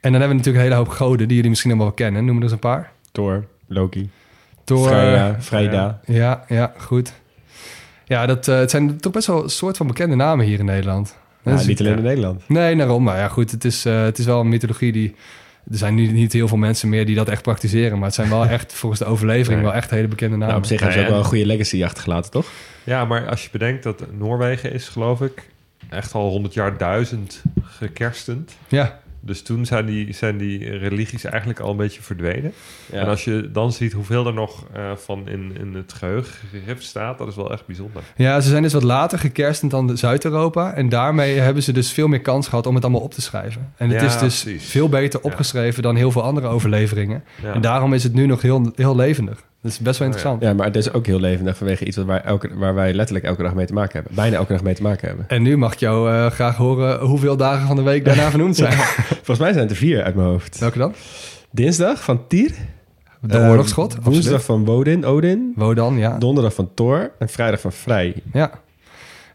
En 0.00 0.12
dan 0.12 0.20
hebben 0.20 0.28
we 0.28 0.34
natuurlijk 0.34 0.64
een 0.64 0.70
hele 0.70 0.84
hoop 0.84 0.88
goden 0.88 1.26
die 1.26 1.34
jullie 1.34 1.50
misschien 1.50 1.70
allemaal 1.70 1.88
wel 1.88 1.96
kennen. 1.96 2.24
Noem 2.24 2.36
er 2.36 2.42
eens 2.42 2.52
een 2.52 2.58
paar. 2.58 2.92
Thor, 3.12 3.46
Loki, 3.66 4.10
Thor, 4.66 4.86
Freya, 4.88 5.36
Freyda. 5.40 6.00
Ja, 6.04 6.44
ja, 6.48 6.72
goed. 6.76 7.12
Ja, 8.04 8.26
dat, 8.26 8.48
eh, 8.48 8.58
het 8.58 8.70
zijn 8.70 8.96
toch 9.00 9.12
best 9.12 9.26
wel 9.26 9.42
een 9.42 9.48
soort 9.50 9.76
van 9.76 9.86
bekende 9.86 10.14
namen 10.16 10.46
hier 10.46 10.58
in 10.58 10.64
Nederland. 10.64 11.16
Ja, 11.42 11.50
Dat 11.50 11.60
is- 11.60 11.66
niet 11.66 11.80
alleen 11.80 11.96
in 11.96 12.02
Nederland. 12.02 12.48
Nee, 12.48 12.76
daarom. 12.76 13.02
Maar 13.02 13.16
ja, 13.16 13.28
goed, 13.28 13.50
het 13.50 13.64
is, 13.64 13.84
eh, 13.84 14.02
het 14.02 14.18
is 14.18 14.24
wel 14.24 14.40
een 14.40 14.48
mythologie 14.48 14.92
die... 14.92 15.14
Er 15.70 15.76
zijn 15.78 15.94
nu 15.94 16.12
niet 16.12 16.32
heel 16.32 16.48
veel 16.48 16.56
mensen 16.56 16.88
meer 16.88 17.06
die 17.06 17.14
dat 17.14 17.28
echt 17.28 17.42
praktiseren. 17.42 17.96
Maar 17.96 18.06
het 18.06 18.14
zijn 18.14 18.28
wel 18.28 18.46
echt, 18.56 18.72
volgens 18.72 19.00
de 19.00 19.06
overlevering, 19.06 19.60
Nee. 19.62 19.70
wel 19.70 19.74
echt 19.80 19.90
hele 19.90 20.08
bekende 20.08 20.36
namen. 20.36 20.48
Nou, 20.48 20.58
op 20.60 20.66
zich 20.66 20.80
hebben 20.80 20.98
ze 20.98 21.02
ook 21.04 21.08
wel 21.08 21.16
een 21.18 21.22
en- 21.24 21.28
goede 21.30 21.46
legacy 21.46 21.84
achtergelaten, 21.84 22.30
toch? 22.30 22.46
Ja, 22.84 23.04
maar 23.04 23.28
als 23.28 23.42
je 23.42 23.48
bedenkt 23.52 23.82
dat 23.82 24.02
Noorwegen 24.18 24.72
is, 24.72 24.88
geloof 24.88 25.20
ik, 25.20 25.48
echt 25.88 26.12
al 26.12 26.28
100 26.30 26.54
jaar 26.54 26.78
duizend 26.78 27.42
gekerstend. 27.62 28.52
Ja, 28.68 28.98
Dus 29.26 29.42
toen 29.42 29.66
zijn 29.66 29.86
die, 29.86 30.12
zijn 30.14 30.36
die 30.38 30.76
religies 30.76 31.24
eigenlijk 31.24 31.60
al 31.60 31.70
een 31.70 31.76
beetje 31.76 32.02
verdwenen. 32.02 32.52
Ja. 32.92 32.98
En 33.00 33.06
als 33.06 33.24
je 33.24 33.50
dan 33.52 33.72
ziet 33.72 33.92
hoeveel 33.92 34.26
er 34.26 34.34
nog 34.34 34.66
eh, 34.72 34.90
van 34.96 35.28
in, 35.28 35.56
in 35.60 35.74
het 35.74 35.92
geheugen 35.92 36.32
staat, 36.78 37.18
dat 37.18 37.28
is 37.28 37.36
wel 37.36 37.52
echt 37.52 37.66
bijzonder. 37.66 38.02
ja, 38.16 38.40
ze 38.40 38.48
zijn 38.48 38.62
dus 38.62 38.72
wat 38.72 38.82
later 38.82 39.18
gekerstend 39.18 39.70
dan 39.70 39.86
de 39.86 39.96
Zuid-Europa. 39.96 40.72
En 40.74 40.88
daarmee 40.88 41.38
hebben 41.38 41.62
ze 41.62 41.72
dus 41.72 41.92
veel 41.92 42.08
meer 42.08 42.20
kans 42.20 42.48
gehad 42.48 42.66
om 42.66 42.74
het 42.74 42.84
allemaal 42.84 43.02
op 43.02 43.14
te 43.14 43.20
schrijven. 43.22 43.72
En 43.76 43.88
het 43.90 44.00
Ja, 44.00 44.06
is 44.06 44.18
dus 44.18 44.42
precies. 44.42 44.70
veel 44.70 44.88
beter 44.88 45.20
opgeschreven 45.20 45.82
dan 45.82 45.96
heel 45.96 46.10
veel 46.10 46.22
andere 46.22 46.46
overleveringen. 46.46 47.24
Ja. 47.42 47.52
En 47.52 47.60
daarom 47.60 47.92
is 47.94 48.02
het 48.02 48.12
nu 48.14 48.26
nog 48.26 48.42
heel, 48.42 48.72
heel 48.74 48.96
levendig. 48.96 49.42
Dat 49.66 49.74
is 49.74 49.80
best 49.80 49.98
wel 49.98 50.08
Oh, 50.08 50.14
ja. 50.14 50.20
interessant. 50.20 50.42
Ja, 50.42 50.52
maar 50.56 50.66
het 50.66 50.76
is 50.76 50.92
ook 50.92 51.06
heel 51.06 51.20
levendig 51.20 51.56
vanwege 51.56 51.84
iets 51.84 51.96
wat 51.96 52.06
wij 52.06 52.20
elke, 52.22 52.50
waar 52.54 52.74
wij 52.74 52.94
letterlijk 52.94 53.26
elke 53.26 53.42
dag 53.42 53.54
mee 53.54 53.66
te 53.66 53.72
maken 53.72 53.92
hebben. 53.92 54.14
Bijna 54.14 54.36
elke 54.36 54.52
dag 54.52 54.62
mee 54.62 54.74
te 54.74 54.82
maken 54.82 55.08
hebben. 55.08 55.24
En 55.28 55.42
nu 55.42 55.56
mag 55.56 55.72
ik 55.72 55.78
jou 55.78 56.10
eh, 56.12 56.26
graag 56.30 56.56
horen 56.56 57.00
hoeveel 57.00 57.36
dagen 57.36 57.66
van 57.66 57.76
de 57.76 57.82
week 57.82 58.04
daarna 58.04 58.28
vernoemd 58.30 58.56
zijn. 58.66 58.72
Volgens 58.72 59.38
mij 59.38 59.48
zijn 59.52 59.62
het 59.62 59.70
er 59.70 59.76
vier 59.76 60.02
uit 60.02 60.14
mijn 60.14 60.28
hoofd. 60.28 60.58
Welke 60.58 60.78
dan? 60.78 60.94
Dinsdag 61.50 62.04
van 62.04 62.26
Tyr. 62.26 62.50
De 63.20 63.38
Eh, 63.38 63.48
oorlogsgod, 63.48 63.92
Woensdag 63.94 64.14
absoluut. 64.16 64.42
van 64.42 64.64
Wodin, 64.64 65.04
Odin. 65.04 65.52
Wodan, 65.56 65.96
ja. 65.98 66.18
Donderdag 66.18 66.54
van 66.54 66.70
Thor. 66.74 67.10
En 67.18 67.28
vrijdag 67.28 67.60
van 67.60 67.72
Vrij. 67.72 68.14
Ja. 68.32 68.50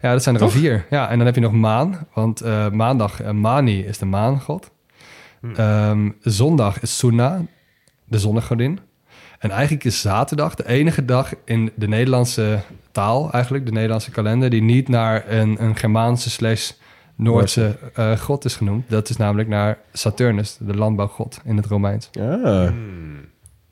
Ja, 0.01 0.11
dat 0.11 0.23
zijn 0.23 0.35
er 0.35 0.41
al 0.41 0.49
vier. 0.49 0.85
Ja, 0.89 1.09
en 1.09 1.17
dan 1.17 1.25
heb 1.25 1.35
je 1.35 1.41
nog 1.41 1.51
maan. 1.51 2.07
Want 2.13 2.41
eh, 2.41 2.69
maandag, 2.69 3.21
eh, 3.21 3.31
Mani 3.31 3.79
is 3.85 3.97
de 3.97 4.05
maangod. 4.05 4.71
Ehm, 5.55 6.09
zondag 6.21 6.81
is 6.81 6.97
Suna, 6.97 7.41
de 8.05 8.19
zonnegodin. 8.19 8.79
En 9.41 9.51
eigenlijk 9.51 9.83
is 9.83 10.01
zaterdag 10.01 10.55
de 10.55 10.67
enige 10.67 11.05
dag 11.05 11.33
in 11.45 11.71
de 11.75 11.87
Nederlandse 11.87 12.59
taal, 12.91 13.31
eigenlijk 13.31 13.65
de 13.65 13.71
Nederlandse 13.71 14.11
kalender, 14.11 14.49
die 14.49 14.61
niet 14.61 14.87
naar 14.87 15.31
een, 15.31 15.63
een 15.63 15.75
Germaanse 15.75 16.29
slash 16.29 16.71
Noordse 17.15 17.77
eh, 17.93 18.17
god 18.17 18.45
is 18.45 18.55
genoemd. 18.55 18.89
Dat 18.89 19.09
is 19.09 19.17
namelijk 19.17 19.49
naar 19.49 19.77
Saturnus, 19.93 20.57
de 20.59 20.75
landbouwgod 20.75 21.39
in 21.43 21.57
het 21.57 21.65
Romeins. 21.65 22.09
Ah. 22.19 22.69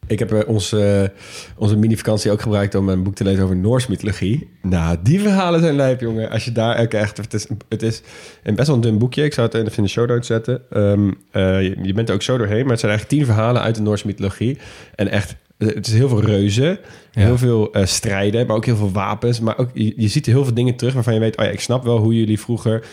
Ik 0.08 0.20
heb 0.20 0.32
eh, 0.32 0.48
onze, 0.48 1.12
onze 1.56 1.78
mini-vakantie 1.78 2.32
ook 2.32 2.42
gebruikt 2.42 2.76
om 2.76 2.90
een 2.90 3.04
boek 3.04 3.16
te 3.16 3.24
lezen 3.24 3.44
over 3.44 3.56
Noors 3.56 3.88
mythologie. 3.88 4.50
Nou, 4.62 4.98
die 5.04 5.20
verhalen 5.20 5.60
zijn 5.60 5.76
lijp, 5.76 6.00
jongen. 6.00 6.30
Als 6.30 6.46
je 6.46 6.52
daar 6.52 6.76
echt... 6.76 7.18
Het 7.18 7.34
is, 7.34 7.48
het 7.70 7.82
is 7.82 8.02
een 8.44 8.56
best 8.56 8.68
wel 8.68 8.76
een 8.76 8.82
dun 8.82 8.98
boekje. 8.98 9.24
Ik 9.24 9.34
zou 9.34 9.48
het 9.48 9.56
even 9.56 9.78
in 9.78 9.84
de 9.84 9.90
show 9.90 10.10
notes 10.10 10.28
zetten. 10.28 10.62
Ehm, 10.70 11.12
eh, 11.32 11.62
je, 11.62 11.78
je 11.82 11.94
bent 11.94 12.10
er 12.10 12.16
ook 12.16 12.22
zo 12.22 12.38
doorheen. 12.38 12.62
Maar 12.62 12.72
het 12.72 12.80
zijn 12.80 12.92
eigenlijk 12.92 13.22
tien 13.22 13.34
verhalen 13.34 13.62
uit 13.62 13.76
de 13.76 13.82
Noorse 13.82 14.08
mythologie. 14.08 14.58
En 14.96 15.08
echt... 15.08 15.36
Het 15.60 15.88
is 15.88 15.94
heel 15.94 16.10
veel 16.10 16.22
reuzen, 16.24 16.80
Ja. 17.12 17.22
heel 17.22 17.38
veel 17.38 17.72
eh, 17.74 17.86
strijden, 17.86 18.48
maar 18.48 18.56
ook 18.56 18.66
heel 18.66 18.75
veel 18.75 18.92
wapens. 18.92 19.39
Maar 19.39 19.58
ook, 19.58 19.70
je, 19.74 19.94
je 19.96 20.08
ziet 20.08 20.25
heel 20.25 20.44
veel 20.44 20.54
dingen 20.54 20.75
terug 20.75 20.94
waarvan 20.94 21.13
je 21.13 21.20
weet... 21.20 21.38
oh 21.38 21.46
ja, 21.46 21.51
ik 21.51 21.60
snap 21.60 21.84
wel 21.84 21.98
hoe 21.98 22.16
jullie 22.16 22.39
vroeger... 22.39 22.84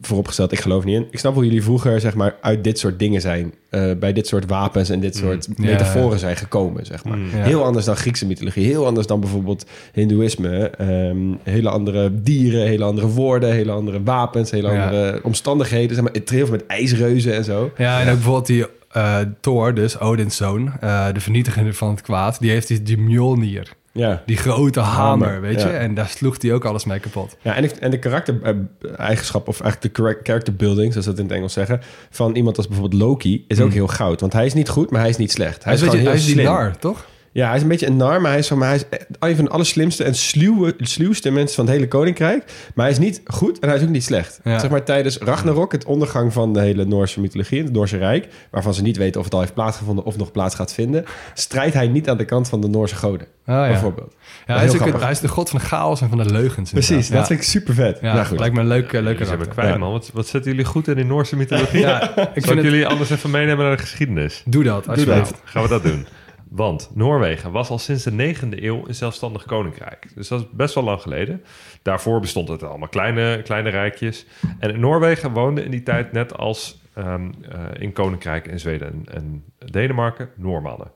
Vooropgesteld, 0.00 0.52
ik 0.52 0.60
geloof 0.60 0.84
niet 0.84 0.94
in. 0.96 1.06
Ik 1.10 1.18
snap 1.18 1.34
hoe 1.34 1.44
jullie 1.44 1.62
vroeger 1.62 2.00
zeg 2.00 2.14
maar, 2.14 2.36
uit 2.40 2.64
dit 2.64 2.78
soort 2.78 2.98
dingen 2.98 3.20
zijn... 3.20 3.54
eh, 3.70 3.90
bij 4.00 4.12
dit 4.12 4.26
soort 4.26 4.46
wapens 4.46 4.88
en 4.90 5.00
dit 5.00 5.16
soort 5.16 5.48
Ja. 5.56 5.64
metaforen 5.64 6.18
zijn 6.18 6.36
gekomen, 6.36 6.86
zeg 6.86 7.04
maar. 7.04 7.18
Mm. 7.18 7.28
Ja. 7.30 7.42
Heel 7.42 7.64
anders 7.64 7.84
dan 7.84 7.96
Griekse 7.96 8.26
mythologie. 8.26 8.66
Heel 8.66 8.86
anders 8.86 9.06
dan 9.06 9.20
bijvoorbeeld 9.20 9.66
Hindoeïsme. 9.92 10.56
Ehm, 10.70 11.16
hele 11.42 11.68
andere 11.68 12.20
dieren, 12.22 12.66
hele 12.66 12.84
andere 12.84 13.06
woorden, 13.06 13.52
hele 13.52 13.72
andere 13.72 14.02
wapens, 14.02 14.50
hele 14.50 14.70
Ja. 14.72 14.84
andere 14.84 15.20
omstandigheden. 15.22 15.94
Zeg 15.94 16.04
maar, 16.04 16.12
het 16.12 16.30
heel 16.30 16.46
veel 16.46 16.54
met 16.56 16.66
ijsreuzen 16.66 17.34
en 17.34 17.44
zo. 17.44 17.70
Ja, 17.76 18.00
en 18.00 18.06
ook 18.08 18.14
bijvoorbeeld 18.14 18.46
die 18.46 18.64
eh, 18.96 19.18
Thor, 19.40 19.74
dus 19.74 19.98
Odin's 19.98 20.36
zoon, 20.36 20.72
eh, 20.80 21.06
de 21.12 21.20
vernietiger 21.20 21.74
van 21.74 21.90
het 21.90 22.00
kwaad, 22.00 22.38
die 22.40 22.50
heeft 22.50 22.68
die, 22.68 22.82
die 22.82 22.98
Mjolnir. 22.98 23.72
Ja. 23.92 24.22
Die 24.26 24.36
grote 24.36 24.80
hamer, 24.80 25.26
Hamer, 25.28 25.40
weet 25.40 25.62
je? 25.62 25.68
En 25.68 25.94
daar 25.94 26.08
sloeg 26.08 26.42
hij 26.42 26.52
ook 26.52 26.64
alles 26.64 26.84
mee 26.84 26.98
kapot. 27.00 27.36
Ja, 27.42 27.54
en, 27.54 27.64
ik- 27.64 27.70
en 27.70 27.90
de 27.90 27.98
karakter-eigenschap, 27.98 29.48
of 29.48 29.60
eigenlijk 29.60 29.94
de 29.94 30.02
chara- 30.02 30.18
character 30.22 30.54
building, 30.56 30.90
zoals 30.92 31.06
ze 31.06 31.10
dat 31.12 31.20
in 31.20 31.26
het 31.26 31.34
Engels 31.36 31.52
zeggen, 31.52 31.80
van 32.10 32.34
iemand 32.34 32.56
als 32.56 32.68
bijvoorbeeld 32.68 33.02
Loki, 33.02 33.44
is 33.48 33.60
ook 33.60 33.66
Mm. 33.68 33.72
heel 33.72 33.86
goud. 33.86 34.20
Want 34.20 34.32
hij 34.32 34.46
is 34.46 34.54
niet 34.54 34.68
goed, 34.68 34.90
maar 34.90 35.00
hij 35.00 35.10
is 35.10 35.16
niet 35.16 35.32
slecht. 35.32 35.64
Hij 35.64 35.72
is, 35.74 35.78
gewoon 35.78 35.94
weet 35.94 36.04
je, 36.04 36.10
heel 36.10 36.18
hij 36.20 36.28
is 36.28 36.34
die 36.34 36.44
nar, 36.44 36.76
toch? 36.78 37.06
Ja, 37.36 37.46
hij 37.46 37.56
is 37.56 37.62
een 37.62 37.68
beetje 37.68 37.86
een 37.86 37.96
nar, 37.96 38.20
maar 38.20 38.30
hij 38.30 38.40
is, 38.40 38.48
van, 38.48 38.62
hij 38.62 38.74
is 38.76 38.84
een 39.18 39.36
van 39.36 39.44
de 39.44 39.50
allerslimste 39.50 40.04
en 40.04 40.14
sluwe, 40.14 40.74
sluwste 40.78 41.30
mensen 41.30 41.54
van 41.56 41.64
het 41.64 41.74
hele 41.74 41.88
koninkrijk. 41.88 42.44
Maar 42.74 42.84
hij 42.84 42.94
is 42.94 43.00
niet 43.00 43.20
goed 43.24 43.58
en 43.58 43.68
hij 43.68 43.76
is 43.78 43.82
ook 43.84 43.88
niet 43.88 44.04
slecht. 44.04 44.40
Ja. 44.44 44.58
Zeg 44.58 44.70
maar 44.70 44.84
tijdens 44.84 45.18
Ragnarok, 45.18 45.72
het 45.72 45.84
ondergang 45.84 46.32
van 46.32 46.52
de 46.52 46.60
hele 46.60 46.84
Noorse 46.84 47.20
mythologie, 47.20 47.62
het 47.62 47.72
Noorse 47.72 47.96
Rijk, 47.96 48.28
waarvan 48.50 48.74
ze 48.74 48.82
niet 48.82 48.96
weten 48.96 49.18
of 49.18 49.24
het 49.24 49.34
al 49.34 49.40
heeft 49.40 49.54
plaatsgevonden 49.54 50.04
of 50.04 50.16
nog 50.16 50.30
plaats 50.32 50.54
gaat 50.54 50.72
vinden, 50.72 51.04
strijdt 51.34 51.74
hij 51.74 51.88
niet 51.88 52.08
aan 52.08 52.16
de 52.16 52.24
kant 52.24 52.48
van 52.48 52.60
de 52.60 52.68
Noorse 52.68 52.94
goden, 52.96 53.26
Oh, 53.26 53.54
ja. 53.54 53.66
bijvoorbeeld. 53.66 54.14
Ja, 54.46 54.54
hij, 54.54 54.64
heel 54.64 54.74
is 54.74 54.80
ook, 54.80 55.00
hij 55.00 55.10
is 55.10 55.20
de 55.20 55.28
god 55.28 55.50
van 55.50 55.58
de 55.58 55.64
chaos 55.64 56.00
en 56.00 56.08
van 56.08 56.18
de 56.18 56.30
leugens. 56.32 56.70
Precies, 56.70 57.08
dat 57.08 57.18
ja. 57.18 57.26
vind 57.26 57.40
ik 57.40 57.46
super 57.46 57.74
vet. 57.74 57.98
Ja, 58.00 58.14
nou 58.14 58.26
goed. 58.26 58.38
lijkt 58.38 58.54
me 58.54 58.60
een 58.60 58.66
leuk, 58.66 58.92
eh, 58.92 59.02
leuk 59.02 59.12
Jullie 59.12 59.26
zijn 59.26 59.38
me 59.38 59.44
karakter. 59.44 59.52
kwijt, 59.52 59.72
Ja. 59.72 59.78
man. 59.78 59.92
Wat, 59.92 60.10
wat 60.14 60.26
zetten 60.26 60.50
jullie 60.50 60.66
goed 60.66 60.88
in 60.88 60.94
die 60.94 61.04
Noorse 61.04 61.36
mythologie? 61.36 61.80
Ja, 61.80 62.02
ik 62.02 62.08
Zal 62.14 62.24
vind 62.32 62.46
ik 62.46 62.54
het... 62.54 62.64
jullie 62.64 62.86
anders 62.86 63.10
even 63.10 63.30
meenemen 63.30 63.64
naar 63.66 63.76
de 63.76 63.82
geschiedenis? 63.82 64.42
Doe 64.46 64.64
dat, 64.64 64.88
alsjeblieft. 64.88 65.30
Nou, 65.30 65.42
gaan 65.44 65.62
we 65.62 65.68
dat 65.68 65.82
doen. 65.82 66.06
Want 66.56 66.90
Noorwegen 66.94 67.52
was 67.52 67.70
al 67.70 67.78
sinds 67.78 68.04
de 68.04 68.34
9e 68.34 68.62
eeuw 68.62 68.88
een 68.88 68.94
zelfstandig 68.94 69.44
koninkrijk. 69.44 70.08
Dus 70.14 70.28
dat 70.28 70.40
is 70.40 70.46
best 70.50 70.74
wel 70.74 70.84
lang 70.84 71.00
geleden. 71.00 71.44
Daarvoor 71.82 72.20
bestond 72.20 72.48
het 72.48 72.62
allemaal 72.62 72.88
kleine, 72.88 73.42
kleine 73.42 73.68
rijkjes. 73.68 74.26
En 74.58 74.70
in 74.70 74.80
Noorwegen 74.80 75.32
woonden 75.32 75.64
in 75.64 75.70
die 75.70 75.82
tijd 75.82 76.12
net 76.12 76.36
als 76.36 76.80
ehm, 76.94 77.30
eh, 77.50 77.60
in 77.78 77.92
koninkrijken 77.92 78.52
in 78.52 78.60
Zweden 78.60 78.88
en, 78.88 79.04
en 79.14 79.44
Denemarken 79.70 80.30
Noormannen. 80.36 80.90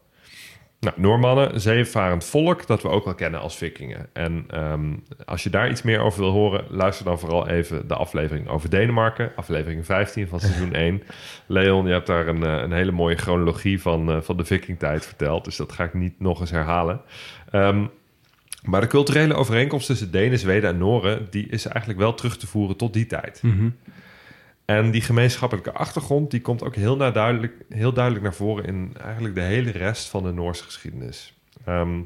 Nou, 0.81 1.01
Noormannen, 1.01 1.61
zeevarend 1.61 2.25
volk 2.25 2.67
dat 2.67 2.83
we 2.83 2.89
ook 2.89 3.05
wel 3.05 3.15
kennen 3.15 3.41
als 3.41 3.57
vikingen. 3.57 4.09
En 4.13 4.45
ehm, 4.49 4.93
als 5.25 5.43
je 5.43 5.51
daar 5.51 5.71
iets 5.71 5.83
meer 5.83 6.01
over 6.01 6.21
wil 6.21 6.31
horen, 6.31 6.65
luister 6.69 7.05
dan 7.05 7.19
vooral 7.19 7.49
even 7.49 7.89
de 7.89 7.95
aflevering 7.95 8.49
over 8.49 8.71
Denemarken. 8.71 9.33
Aflevering 9.37 9.85
15 9.85 10.29
van 10.29 10.41
seizoen 10.41 10.73
1. 10.73 11.03
Leon, 11.47 11.87
je 11.87 11.93
hebt 11.93 12.07
daar 12.07 12.29
een, 12.29 12.43
eh, 12.43 12.63
een 12.63 12.73
hele 12.73 12.91
mooie 12.91 13.17
chronologie 13.17 13.81
van, 13.81 14.11
eh, 14.11 14.21
van 14.21 14.37
de 14.37 14.45
vikingtijd 14.45 15.07
verteld. 15.07 15.45
Dus 15.45 15.57
dat 15.57 15.73
ga 15.73 15.85
ik 15.85 15.95
niet 15.95 16.21
nog 16.21 16.41
eens 16.41 16.51
herhalen. 16.51 17.01
Ehm, 17.51 17.85
maar 18.63 18.81
de 18.81 18.87
culturele 18.87 19.35
overeenkomst 19.35 19.87
tussen 19.87 20.11
Denen, 20.11 20.39
Zweden 20.39 20.71
en 20.71 20.79
Noren... 20.79 21.27
die 21.31 21.47
is 21.49 21.67
eigenlijk 21.67 21.99
wel 21.99 22.15
terug 22.15 22.37
te 22.37 22.47
voeren 22.47 22.77
tot 22.77 22.93
die 22.93 23.07
tijd. 23.07 23.41
Mhm. 23.43 23.69
En 24.71 24.91
die 24.91 25.01
gemeenschappelijke 25.01 25.73
achtergrond 25.73 26.31
die 26.31 26.41
komt 26.41 26.65
ook 26.65 26.75
heel, 26.75 26.97
duidelijk, 26.97 27.53
heel 27.69 27.93
duidelijk 27.93 28.25
naar 28.25 28.35
voren 28.35 28.65
in 28.65 28.93
eigenlijk 29.05 29.35
de 29.35 29.41
hele 29.41 29.71
rest 29.71 30.09
van 30.09 30.23
de 30.23 30.33
Noorse 30.33 30.65
geschiedenis. 30.65 31.35
Ehm, 31.65 32.01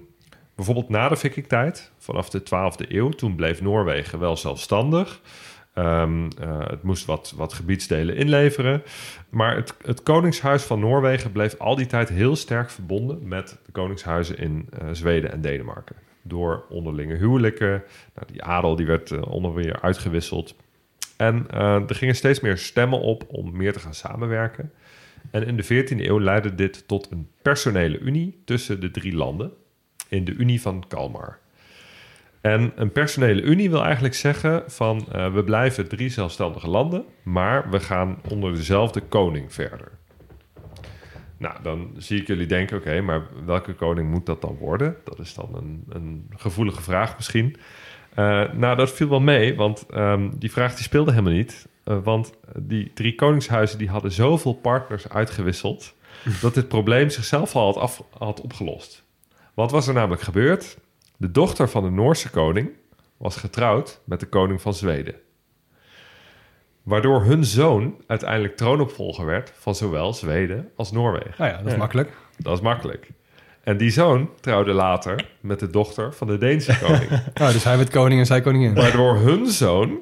bijvoorbeeld 0.55 0.89
na 0.89 1.09
de 1.09 1.17
vikingtijd, 1.17 1.93
vanaf 1.99 2.31
de 2.31 2.43
12e 2.43 2.85
eeuw, 2.89 3.09
toen 3.09 3.35
bleef 3.35 3.61
Noorwegen 3.63 4.19
wel 4.19 4.37
zelfstandig. 4.37 5.21
Ehm, 5.75 6.29
eh, 6.41 6.59
het 6.61 6.83
moest 6.83 7.05
wat, 7.05 7.33
wat 7.37 7.53
gebiedsdelen 7.53 8.17
inleveren. 8.17 8.83
Maar 9.29 9.57
het, 9.57 9.75
het 9.83 10.03
Koningshuis 10.03 10.63
van 10.63 10.81
Noorwegen 10.81 11.33
bleef 11.33 11.59
al 11.59 11.77
die 11.77 11.87
tijd 11.87 12.09
heel 12.09 12.37
sterk 12.37 12.71
verbonden 12.71 13.29
met 13.29 13.59
de 13.67 13.73
koningshuizen 13.73 14.39
in 14.39 14.69
eh, 14.79 14.89
Zweden 14.93 15.33
en 15.33 15.41
Denemarken. 15.41 15.97
Door 16.23 16.65
onderlinge 16.69 17.15
huwelijken. 17.15 17.83
Nou, 18.15 18.27
die 18.33 18.43
adel 18.43 18.77
die 18.77 18.87
werd 18.87 19.11
eh, 19.11 19.23
onder 19.23 19.55
weer 19.55 19.81
uitgewisseld. 19.81 20.55
En 21.17 21.47
eh, 21.51 21.89
er 21.89 21.95
gingen 21.95 22.17
steeds 22.17 22.41
meer 22.41 22.59
stemmen 22.59 23.01
op 23.01 23.25
om 23.29 23.57
meer 23.57 23.73
te 23.73 23.79
gaan 23.79 23.95
samenwerken. 23.95 24.73
En 25.31 25.47
in 25.47 25.57
de 25.57 25.65
14e 25.65 26.07
eeuw 26.07 26.21
leidde 26.21 26.55
dit 26.55 26.89
tot 26.89 27.11
een 27.11 27.29
personele 27.43 27.99
unie 27.99 28.43
tussen 28.45 28.81
de 28.81 28.91
drie 28.91 29.15
landen 29.15 29.53
in 30.09 30.25
de 30.25 30.33
Unie 30.33 30.61
van 30.61 30.85
Kalmar. 30.89 31.39
En 32.41 32.73
een 32.77 32.93
personele 32.93 33.43
unie 33.43 33.71
wil 33.71 33.85
eigenlijk 33.85 34.15
zeggen 34.15 34.63
van 34.67 35.07
eh, 35.13 35.33
we 35.33 35.45
blijven 35.45 35.89
drie 35.89 36.09
zelfstandige 36.09 36.69
landen, 36.69 37.05
maar 37.23 37.71
we 37.71 37.81
gaan 37.81 38.19
onder 38.31 38.55
dezelfde 38.55 39.01
koning 39.01 39.53
verder. 39.53 39.93
Nou, 41.37 41.63
dan 41.63 41.95
zie 41.97 42.21
ik 42.21 42.27
jullie 42.27 42.47
denken, 42.47 42.77
oké, 42.77 43.01
maar 43.01 43.23
welke 43.45 43.75
koning 43.75 44.11
moet 44.11 44.27
dat 44.27 44.41
dan 44.41 44.57
worden? 44.57 44.97
Dat 45.05 45.19
is 45.19 45.35
dan 45.35 45.49
een, 45.53 45.85
een 45.89 46.31
gevoelige 46.37 46.83
vraag 46.83 47.17
misschien. 47.17 47.57
Eh, 48.15 48.53
nou, 48.53 48.77
dat 48.77 48.93
viel 48.93 49.09
wel 49.09 49.21
mee, 49.21 49.57
want 49.57 49.87
ehm, 49.87 50.31
die 50.39 50.53
vraag 50.53 50.75
die 50.75 50.85
speelde 50.85 51.11
helemaal 51.11 51.33
niet. 51.33 51.67
Eh, 51.85 51.99
want 52.03 52.33
die 52.59 52.91
drie 52.95 53.15
koningshuizen 53.15 53.79
die 53.79 53.89
hadden 53.89 54.13
zoveel 54.13 54.53
partners 54.55 55.09
uitgewisseld... 55.09 55.95
dat 56.41 56.55
dit 56.55 56.69
probleem 56.69 57.11
zichzelf 57.11 57.55
al 57.57 57.65
had, 57.65 57.77
af, 57.77 58.03
had 58.19 58.41
opgelost. 58.41 59.05
Wat 59.55 59.71
was 59.71 59.87
er 59.89 59.95
namelijk 59.95 60.23
gebeurd? 60.23 60.79
De 61.17 61.31
dochter 61.31 61.69
van 61.69 61.83
de 61.83 61.91
Noorse 61.91 62.31
koning 62.31 62.71
was 63.17 63.37
getrouwd 63.37 64.01
met 64.05 64.21
de 64.21 64.27
koning 64.27 64.61
van 64.61 64.75
Zweden. 64.75 65.15
Waardoor 66.83 67.25
hun 67.25 67.45
zoon 67.45 67.95
uiteindelijk 68.07 68.57
troonopvolger 68.57 69.27
werd 69.27 69.53
van 69.57 69.75
zowel 69.75 70.13
Zweden 70.13 70.71
als 70.77 70.93
Noorwegen. 70.93 71.35
Nou 71.39 71.51
ja, 71.51 71.57
dat 71.57 71.67
is 71.67 71.73
Ja. 71.73 71.79
makkelijk. 71.79 72.11
Dat 72.39 72.55
is 72.57 72.61
makkelijk. 72.63 73.09
En 73.65 73.77
die 73.77 73.91
zoon 73.91 74.31
trouwde 74.41 74.73
later 74.73 75.29
met 75.41 75.61
de 75.61 75.71
dochter 75.71 76.15
van 76.15 76.27
de 76.27 76.39
Deense 76.39 76.79
koning. 76.85 77.11
Oh, 77.41 77.53
dus 77.53 77.65
hij 77.65 77.77
werd 77.77 77.91
koning 77.91 78.21
en 78.21 78.27
zij 78.27 78.41
koningin. 78.41 78.75
Waardoor 78.75 79.17
hun 79.17 79.47
zoon 79.47 79.99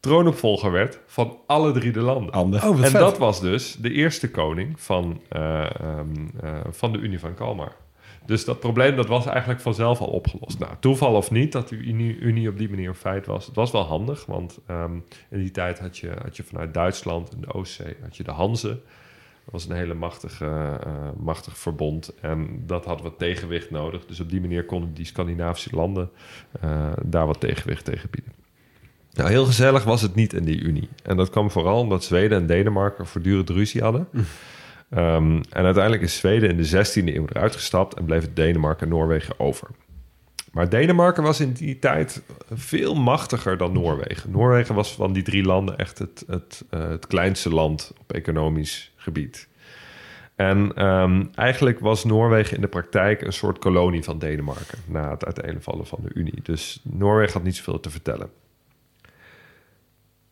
troonopvolger 0.00 0.72
werd 0.72 0.98
van 1.06 1.36
alle 1.46 1.72
drie 1.72 1.92
de 1.92 2.00
landen. 2.00 2.34
Oh, 2.34 2.54
en 2.64 2.78
vet. 2.78 2.92
dat 2.92 3.18
was 3.18 3.40
dus 3.40 3.76
de 3.76 3.92
eerste 3.92 4.30
koning 4.30 4.80
van, 4.80 5.20
eh, 5.28 5.60
ehm, 5.60 6.28
eh, 6.42 6.52
van 6.70 6.92
de 6.92 6.98
Unie 6.98 7.20
van 7.20 7.34
Kalmar. 7.34 7.72
Dus 8.26 8.44
dat 8.44 8.60
probleem 8.60 8.96
dat 8.96 9.06
was 9.06 9.26
eigenlijk 9.26 9.60
vanzelf 9.60 10.00
al 10.00 10.06
opgelost. 10.06 10.58
Nou, 10.58 10.72
toeval 10.80 11.14
of 11.14 11.30
niet 11.30 11.52
dat 11.52 11.68
die 11.68 11.78
Unie, 11.78 12.18
Unie 12.18 12.48
op 12.48 12.58
die 12.58 12.70
manier 12.70 12.88
een 12.88 12.94
feit 12.94 13.26
was. 13.26 13.46
Het 13.46 13.54
was 13.54 13.70
wel 13.70 13.84
handig, 13.84 14.26
want 14.26 14.58
ehm, 14.66 14.94
in 15.30 15.38
die 15.38 15.50
tijd 15.50 15.78
had 15.78 15.98
je, 15.98 16.10
had 16.22 16.36
je 16.36 16.42
vanuit 16.42 16.74
Duitsland 16.74 17.32
en 17.32 17.40
de 17.40 17.52
Oostzee 17.52 17.96
had 18.02 18.16
je 18.16 18.22
de 18.22 18.30
Hanzen. 18.30 18.82
Dat 19.44 19.52
was 19.52 19.68
een 19.68 19.76
hele 19.76 19.94
machtige, 19.94 20.78
eh, 20.84 20.92
machtig 21.16 21.58
verbond. 21.58 22.12
En 22.20 22.62
dat 22.66 22.84
had 22.84 23.02
wat 23.02 23.18
tegenwicht 23.18 23.70
nodig. 23.70 24.06
Dus 24.06 24.20
op 24.20 24.30
die 24.30 24.40
manier 24.40 24.64
konden 24.64 24.94
die 24.94 25.04
Scandinavische 25.04 25.76
landen 25.76 26.10
eh, 26.60 26.92
daar 27.04 27.26
wat 27.26 27.40
tegenwicht 27.40 27.84
tegen 27.84 28.10
bieden. 28.10 28.32
Nou, 29.12 29.30
heel 29.30 29.44
gezellig 29.44 29.84
was 29.84 30.02
het 30.02 30.14
niet 30.14 30.32
in 30.32 30.44
die 30.44 30.60
Unie. 30.60 30.88
En 31.02 31.16
dat 31.16 31.30
kwam 31.30 31.50
vooral 31.50 31.80
omdat 31.80 32.04
Zweden 32.04 32.38
en 32.38 32.46
Denemarken 32.46 33.06
voortdurend 33.06 33.50
ruzie 33.50 33.82
hadden. 33.82 34.08
Ehm, 34.90 35.40
en 35.50 35.64
uiteindelijk 35.64 36.02
is 36.02 36.16
Zweden 36.16 36.50
in 36.50 36.56
de 36.56 36.64
16e 36.64 37.14
eeuw 37.14 37.26
eruit 37.28 37.54
gestapt 37.54 37.94
en 37.94 38.04
bleef 38.04 38.22
het 38.22 38.36
Denemarken 38.36 38.86
en 38.86 38.92
Noorwegen 38.92 39.40
over. 39.40 39.68
Maar 40.52 40.68
Denemarken 40.68 41.22
was 41.22 41.40
in 41.40 41.52
die 41.52 41.78
tijd 41.78 42.22
veel 42.50 42.94
machtiger 42.94 43.56
dan 43.56 43.72
Noorwegen. 43.72 44.30
Noorwegen 44.30 44.74
was 44.74 44.92
van 44.92 45.12
die 45.12 45.22
drie 45.22 45.42
landen 45.42 45.78
echt 45.78 45.98
het, 45.98 46.24
het, 46.26 46.64
eh, 46.70 46.88
het 46.88 47.06
kleinste 47.06 47.50
land 47.50 47.92
op 48.00 48.12
economisch 48.12 48.89
gebied. 49.00 49.48
En 50.36 50.72
ehm, 50.74 51.24
eigenlijk 51.34 51.80
was 51.80 52.04
Noorwegen 52.04 52.54
in 52.54 52.60
de 52.60 52.68
praktijk 52.68 53.22
een 53.22 53.32
soort 53.32 53.58
kolonie 53.58 54.02
van 54.02 54.18
Denemarken 54.18 54.78
na 54.86 55.10
het 55.10 55.24
uiteenvallen 55.24 55.86
van 55.86 55.98
de 56.02 56.10
Unie. 56.14 56.42
Dus 56.42 56.80
Noorwegen 56.82 57.32
had 57.32 57.42
niet 57.42 57.56
zoveel 57.56 57.80
te 57.80 57.90
vertellen. 57.90 58.30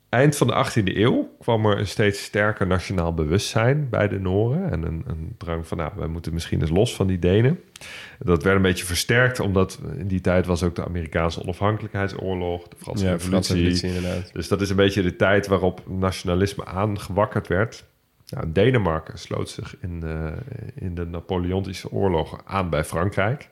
Eind 0.09 0.37
van 0.37 0.46
de 0.46 0.66
18e 0.66 0.96
eeuw 0.96 1.35
kwam 1.38 1.66
er 1.66 1.78
een 1.78 1.87
steeds 1.87 2.22
sterker 2.22 2.66
nationaal 2.66 3.14
bewustzijn 3.14 3.88
bij 3.90 4.09
de 4.09 4.20
Noren. 4.20 4.70
En 4.70 4.83
een, 4.83 5.02
een 5.07 5.35
drang 5.38 5.66
van, 5.66 5.76
nou, 5.78 5.92
wij 5.96 6.07
moeten 6.07 6.33
misschien 6.33 6.61
eens 6.61 6.70
los 6.70 6.94
van 6.94 7.07
die 7.07 7.18
Denen. 7.18 7.61
Dat 8.18 8.42
werd 8.42 8.57
een 8.57 8.62
beetje 8.62 8.85
versterkt, 8.85 9.40
omdat 9.40 9.81
in 9.98 10.07
die 10.07 10.20
tijd 10.20 10.46
was 10.46 10.62
ook 10.62 10.74
de 10.74 10.85
Amerikaanse 10.85 11.42
onafhankelijkheidsoorlog, 11.42 12.68
de 12.68 12.76
Franse 12.78 13.04
Ja, 13.04 13.11
revolutie. 13.11 13.31
Franse 13.31 13.54
revolutie 13.54 13.88
inderdaad. 13.88 14.33
Dus 14.33 14.48
dat 14.48 14.61
is 14.61 14.70
een 14.70 14.76
beetje 14.76 15.02
de 15.02 15.16
tijd 15.16 15.46
waarop 15.46 15.83
nationalisme 15.88 16.64
aangewakkerd 16.64 17.46
werd. 17.46 17.85
Nou, 18.29 18.53
Denemarken 18.53 19.19
sloot 19.19 19.49
zich 19.49 19.77
in 19.81 20.01
de, 20.01 20.33
in 20.75 20.95
de 20.95 21.07
Napoleontische 21.07 21.91
oorlogen 21.91 22.38
aan 22.45 22.71
bij 22.71 22.85
Frankrijk. 22.85 23.51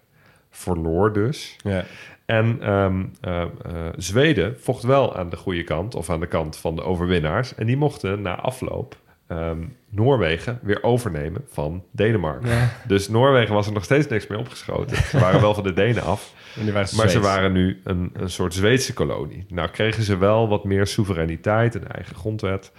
Verloor 0.51 1.13
dus. 1.13 1.57
Ja. 1.63 1.85
En 2.25 2.61
ehm, 2.61 3.05
eh, 3.21 3.43
eh, 3.43 3.49
Zweden 3.97 4.61
vocht 4.61 4.83
wel 4.83 5.17
aan 5.17 5.31
de 5.31 5.37
goede 5.37 5.65
kant, 5.65 5.95
of 5.95 6.11
aan 6.11 6.21
de 6.21 6.27
kant 6.27 6.57
van 6.57 6.77
de 6.77 6.83
overwinnaars. 6.83 7.55
En 7.55 7.67
die 7.67 7.77
mochten 7.77 8.23
na 8.23 8.37
afloop 8.37 8.97
ehm, 9.27 9.65
Noorwegen 9.89 10.59
weer 10.63 10.83
overnemen 10.83 11.45
van 11.49 11.85
Denemarken. 11.91 12.71
Dus 12.87 13.09
Noorwegen 13.09 13.55
was 13.55 13.67
er 13.67 13.73
nog 13.73 13.85
steeds 13.85 14.09
niks 14.09 14.27
mee 14.27 14.39
opgeschoten. 14.39 14.97
Ze 14.97 15.19
waren 15.19 15.41
wel 15.41 15.55
van 15.55 15.65
de 15.65 15.73
Denen 15.73 16.03
af. 16.03 16.35
En 16.57 16.73
Maar 16.73 17.09
ze 17.09 17.21
waren 17.21 17.53
nu 17.53 17.81
een, 17.85 18.11
een 18.13 18.31
soort 18.31 18.55
Zweedse 18.55 18.93
kolonie. 18.93 19.45
Nou 19.49 19.69
kregen 19.69 20.03
ze 20.03 20.17
wel 20.17 20.49
wat 20.49 20.65
meer 20.65 20.87
soevereiniteit, 20.87 21.75
een 21.75 21.89
eigen 21.89 22.17
grondwet. 22.17 22.73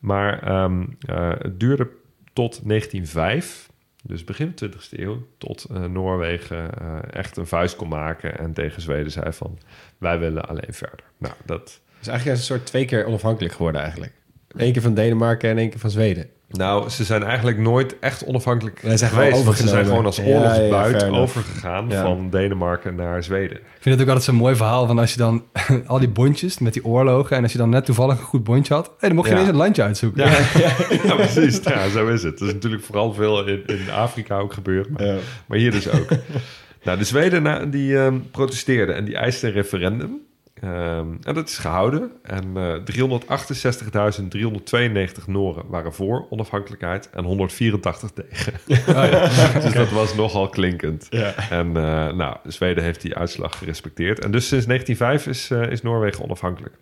Maar 0.00 0.42
ehm, 0.42 0.84
eh, 1.00 1.30
het 1.38 1.60
duurde 1.60 1.88
tot 2.32 2.60
1905, 2.64 3.68
dus 4.02 4.24
begin 4.24 4.54
20e 4.54 4.98
eeuw, 4.98 5.26
tot 5.38 5.64
eh, 5.64 5.84
Noorwegen 5.84 6.78
eh, 6.78 6.98
echt 7.10 7.36
een 7.36 7.46
vuist 7.46 7.76
kon 7.76 7.88
maken 7.88 8.38
en 8.38 8.52
tegen 8.52 8.82
Zweden 8.82 9.12
zei 9.12 9.32
van 9.32 9.58
wij 9.98 10.18
willen 10.18 10.48
alleen 10.48 10.74
verder. 10.74 11.04
Nou, 11.18 11.34
dat, 11.44 11.80
Dus 11.98 12.08
eigenlijk 12.08 12.38
is 12.38 12.42
het 12.42 12.50
een 12.50 12.56
soort 12.56 12.66
twee 12.66 12.84
keer 12.84 13.04
onafhankelijk 13.04 13.54
geworden 13.54 13.80
eigenlijk. 13.80 14.12
Eén 14.56 14.72
keer 14.72 14.82
van 14.82 14.94
Denemarken 14.94 15.50
en 15.50 15.58
één 15.58 15.70
keer 15.70 15.78
van 15.80 15.90
Zweden. 15.90 16.26
nou, 16.48 16.88
ze 16.88 17.04
zijn 17.04 17.22
eigenlijk 17.22 17.58
nooit 17.58 17.98
echt 17.98 18.24
onafhankelijk 18.24 18.80
zijn 18.82 19.10
geweest. 19.10 19.56
Ze 19.56 19.68
zijn 19.68 19.84
gewoon 19.86 20.04
als 20.04 20.16
Ja, 20.16 20.24
ja, 20.24 20.34
oorlogsbuit 20.36 21.02
overgegaan 21.10 21.88
Ja. 21.88 22.02
van 22.02 22.30
Denemarken 22.30 22.94
naar 22.94 23.22
Zweden. 23.22 23.56
Ik 23.56 23.62
vind 23.80 23.94
het 23.94 24.00
ook 24.00 24.06
altijd 24.08 24.24
zo'n 24.26 24.34
mooi 24.34 24.56
verhaal 24.56 24.86
van 24.86 24.98
als 24.98 25.12
je 25.12 25.18
dan 25.18 25.44
al 25.86 25.98
die 25.98 26.08
bondjes 26.08 26.58
met 26.58 26.72
die 26.72 26.84
oorlogen 26.84 27.36
en 27.36 27.42
als 27.42 27.52
je 27.52 27.58
dan 27.58 27.68
net 27.70 27.84
toevallig 27.84 28.18
een 28.18 28.24
goed 28.24 28.44
bondje 28.44 28.74
had, 28.74 28.86
hey, 28.98 29.08
dan 29.08 29.14
mocht 29.16 29.28
je 29.28 29.34
Ja. 29.34 29.40
ineens 29.40 29.54
een 29.54 29.60
landje 29.62 29.82
uitzoeken. 29.82 30.24
Ja, 30.30 30.38
ja, 31.04 31.14
precies. 31.14 31.60
Ja, 31.62 31.88
zo 31.88 32.06
is 32.08 32.22
het. 32.22 32.38
Dat 32.38 32.48
is 32.48 32.54
natuurlijk 32.54 32.82
vooral 32.84 33.12
veel 33.14 33.46
in, 33.46 33.62
in 33.66 33.90
Afrika 33.90 34.38
ook 34.38 34.52
gebeurd. 34.52 34.88
Maar, 34.90 35.14
maar 35.46 35.58
hier 35.58 35.70
dus 35.70 35.88
ook. 35.88 36.08
nou, 36.84 36.98
de 36.98 37.04
Zweden 37.04 37.70
die 37.70 37.98
ehm, 37.98 38.14
protesteerden 38.30 38.94
en 38.94 39.04
die 39.04 39.16
eisten 39.16 39.48
een 39.48 39.54
referendum. 39.54 40.28
Ehm, 40.60 41.08
en 41.22 41.34
dat 41.34 41.48
is 41.48 41.58
gehouden. 41.58 42.12
En 42.22 42.56
eh 42.56 42.74
368.392 42.84 45.26
Noren 45.26 45.64
waren 45.68 45.92
voor 45.92 46.26
onafhankelijkheid 46.30 47.10
en 47.10 47.24
184 47.24 48.10
tegen. 48.10 48.52
dus 49.62 49.72
dat 49.72 49.90
was 49.90 50.14
nogal 50.14 50.48
klinkend. 50.48 51.06
Ja. 51.10 51.34
En 51.50 51.66
eh, 51.66 52.12
nou, 52.12 52.36
Zweden 52.44 52.84
heeft 52.84 53.00
die 53.00 53.14
uitslag 53.14 53.58
gerespecteerd. 53.58 54.20
En 54.20 54.30
dus 54.30 54.48
sinds 54.48 54.66
1905 54.66 55.26
is, 55.26 55.50
eh, 55.50 55.70
is 55.70 55.82
Noorwegen 55.82 56.24
onafhankelijk. 56.24 56.74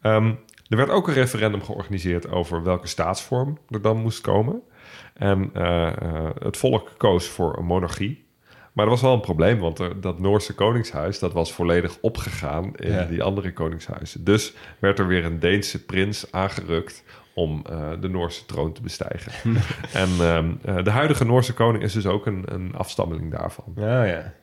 Ehm, 0.00 0.32
er 0.68 0.76
werd 0.76 0.90
ook 0.90 1.08
een 1.08 1.14
referendum 1.14 1.62
georganiseerd 1.62 2.30
over 2.30 2.62
welke 2.62 2.86
staatsvorm 2.86 3.58
er 3.68 3.82
dan 3.82 3.96
moest 3.96 4.20
komen. 4.20 4.62
En 5.14 5.50
eh, 5.52 5.92
het 6.38 6.56
volk 6.56 6.92
koos 6.96 7.28
voor 7.28 7.58
een 7.58 7.64
monarchie. 7.64 8.26
Maar 8.78 8.86
er 8.86 8.92
was 8.92 9.02
wel 9.02 9.12
een 9.14 9.20
probleem, 9.20 9.58
want 9.58 9.78
er, 9.78 10.00
dat 10.00 10.18
Noorse 10.18 10.54
koningshuis... 10.54 11.18
dat 11.18 11.32
was 11.32 11.52
volledig 11.52 11.98
opgegaan 12.00 12.76
in 12.76 12.92
Ja. 12.92 13.04
die 13.04 13.22
andere 13.22 13.52
koningshuizen. 13.52 14.24
Dus 14.24 14.54
werd 14.78 14.98
er 14.98 15.06
weer 15.06 15.24
een 15.24 15.38
Deense 15.38 15.84
prins 15.84 16.32
aangerukt 16.32 17.04
om 17.34 17.62
eh, 17.70 17.90
de 18.00 18.08
Noorse 18.08 18.46
troon 18.46 18.72
te 18.72 18.82
bestijgen. 18.82 19.32
en 19.92 20.08
ehm, 20.20 20.50
eh, 20.64 20.84
de 20.84 20.90
huidige 20.90 21.24
Noorse 21.24 21.54
koning 21.54 21.82
is 21.84 21.92
dus 21.92 22.06
ook 22.06 22.26
een, 22.26 22.42
een 22.46 22.74
afstammeling 22.74 23.30
daarvan. 23.30 23.72
Ja, 23.76 24.04
ja. 24.04 24.34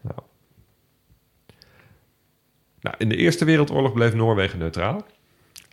Nou, 2.82 2.96
in 2.98 3.10
de 3.10 3.16
Eerste 3.16 3.46
Wereldoorlog 3.46 3.94
bleef 3.94 4.14
Noorwegen 4.14 4.60
neutraal. 4.60 5.06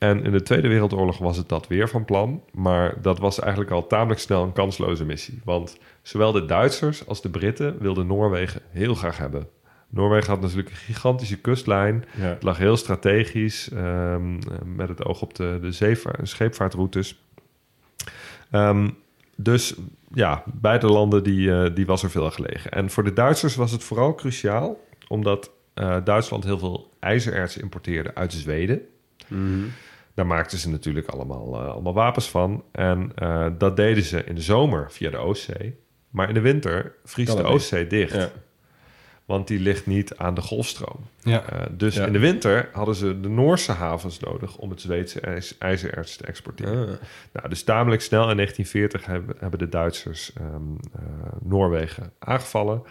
En 0.02 0.24
in 0.24 0.32
de 0.32 0.42
Tweede 0.42 0.68
Wereldoorlog 0.68 1.18
was 1.18 1.36
het 1.36 1.48
dat 1.48 1.66
weer 1.66 1.88
van 1.88 2.04
plan. 2.04 2.42
Maar 2.52 3.02
dat 3.02 3.18
was 3.18 3.40
eigenlijk 3.40 3.70
al 3.70 3.86
tamelijk 3.86 4.20
snel 4.20 4.42
een 4.42 4.52
kansloze 4.52 5.04
missie. 5.04 5.40
Want 5.44 5.78
zowel 6.02 6.32
de 6.32 6.44
Duitsers 6.44 7.06
als 7.06 7.22
de 7.22 7.30
Britten 7.30 7.78
wilden 7.78 8.06
Noorwegen 8.06 8.62
heel 8.70 8.94
graag 8.94 9.18
hebben. 9.18 9.48
Noorwegen 9.88 10.30
had 10.30 10.40
natuurlijk 10.40 10.68
een 10.68 10.76
gigantische 10.76 11.40
kustlijn. 11.40 12.04
Ja. 12.16 12.22
Het 12.22 12.42
lag 12.42 12.58
heel 12.58 12.76
strategisch 12.76 13.70
ehm, 13.70 14.34
met 14.64 14.88
het 14.88 15.04
oog 15.04 15.22
op 15.22 15.34
de, 15.34 15.58
de 15.60 15.72
zeevaart- 15.72 16.28
scheepvaartroutes. 16.28 17.22
Ehm, 18.50 18.88
dus 19.36 19.74
ja, 20.14 20.42
beide 20.46 20.86
landen 20.86 21.22
die, 21.22 21.52
eh, 21.52 21.74
die 21.74 21.86
was 21.86 22.02
er 22.02 22.10
veel 22.10 22.24
aan 22.24 22.32
gelegen. 22.32 22.70
En 22.70 22.90
voor 22.90 23.04
de 23.04 23.12
Duitsers 23.12 23.54
was 23.54 23.72
het 23.72 23.84
vooral 23.84 24.14
cruciaal... 24.14 24.80
omdat 25.08 25.50
eh, 25.74 25.96
Duitsland 26.04 26.44
heel 26.44 26.58
veel 26.58 26.90
ijzererts 27.00 27.56
importeerde 27.56 28.14
uit 28.14 28.32
Zweden. 28.32 28.82
Daar 30.14 30.26
maakten 30.26 30.58
ze 30.58 30.70
natuurlijk 30.70 31.08
allemaal, 31.08 31.60
eh, 31.60 31.68
allemaal 31.68 31.94
wapens 31.94 32.30
van. 32.30 32.64
En 32.72 33.12
eh, 33.14 33.46
dat 33.58 33.76
deden 33.76 34.02
ze 34.02 34.24
in 34.24 34.34
de 34.34 34.40
zomer 34.40 34.90
via 34.92 35.10
de 35.10 35.16
Oostzee. 35.16 35.76
Maar 36.10 36.28
in 36.28 36.34
de 36.34 36.40
winter 36.40 36.94
vriest 37.04 37.36
de. 37.36 37.42
Oostzee 37.42 37.86
dicht. 37.86 38.14
Ja. 38.14 38.30
Want 39.24 39.48
die 39.48 39.60
ligt 39.60 39.86
niet 39.86 40.16
aan 40.16 40.34
de 40.34 40.40
golfstroom. 40.40 41.00
Ja. 41.22 41.42
Eh, 41.44 41.60
dus 41.70 41.94
Ja. 41.94 42.06
in 42.06 42.12
de 42.12 42.18
winter 42.18 42.68
hadden 42.72 42.94
ze 42.94 43.20
de 43.20 43.28
Noorse 43.28 43.72
havens 43.72 44.20
nodig 44.20 44.56
om 44.56 44.70
het 44.70 44.80
Zweedse 44.80 45.20
ijs- 45.20 45.58
ijzererts 45.58 46.16
te 46.16 46.24
exporteren. 46.26 46.88
Ah. 46.88 46.94
Nou, 47.32 47.48
dus 47.48 47.62
tamelijk 47.62 48.02
snel 48.02 48.30
in 48.30 48.36
1940 48.36 49.06
hebben, 49.06 49.36
hebben 49.38 49.58
de 49.58 49.68
Duitsers 49.68 50.32
ehm, 50.32 50.46
eh, 50.94 51.02
Noorwegen 51.42 52.12
aangevallen. 52.18 52.82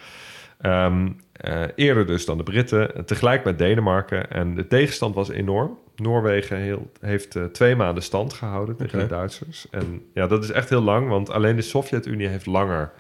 Ehm, 0.58 1.10
eh, 1.42 1.62
eerder 1.76 2.06
dus 2.06 2.26
dan 2.26 2.38
de 2.38 2.44
Britten, 2.44 2.96
eh, 2.96 3.04
tegelijk 3.04 3.44
met 3.44 3.58
Denemarken. 3.58 4.32
En 4.32 4.56
de 4.56 4.68
tegenstand 4.68 5.16
was 5.16 5.30
enorm. 5.30 5.78
Noorwegen 5.96 6.58
heel- 6.58 6.92
heeft 7.00 7.36
eh, 7.36 7.44
twee 7.44 7.76
maanden 7.76 8.04
stand 8.04 8.34
gehouden 8.34 8.76
tegen 8.76 9.00
de 9.00 9.08
Duitsers. 9.08 9.66
En 9.72 10.02
ja, 10.14 10.28
dat 10.28 10.44
is 10.44 10.52
echt 10.52 10.70
heel 10.70 10.82
lang, 10.82 11.08
want 11.10 11.30
alleen 11.30 11.56
de 11.56 11.62
Sovjet-Unie 11.62 12.28
heeft 12.28 12.46
langer 12.46 12.92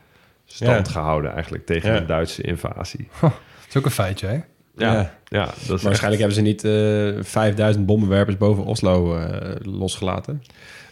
stand 0.45 0.87
Ja. 0.87 0.93
gehouden 0.93 1.31
eigenlijk 1.33 1.65
tegen 1.65 1.91
Ja. 1.93 1.97
een 1.99 2.05
Duitse 2.05 2.41
invasie. 2.41 3.07
Dat 3.21 3.31
is 3.69 3.77
ook 3.77 3.85
een 3.85 3.91
feitje, 3.91 4.27
hè? 4.27 4.33
Ja, 4.75 4.93
Ja. 4.93 5.13
ja. 5.25 5.45
dat 5.45 5.53
is 5.55 5.67
Maar 5.67 5.73
echt- 5.75 5.83
waarschijnlijk 5.83 6.21
hebben 6.21 6.37
ze 6.37 6.41
niet 6.41 6.63
eh 6.63 7.23
5000 7.23 7.85
bommenwerpers 7.85 8.37
boven 8.37 8.63
Oslo 8.63 9.15
eh, 9.17 9.55
losgelaten. 9.61 10.41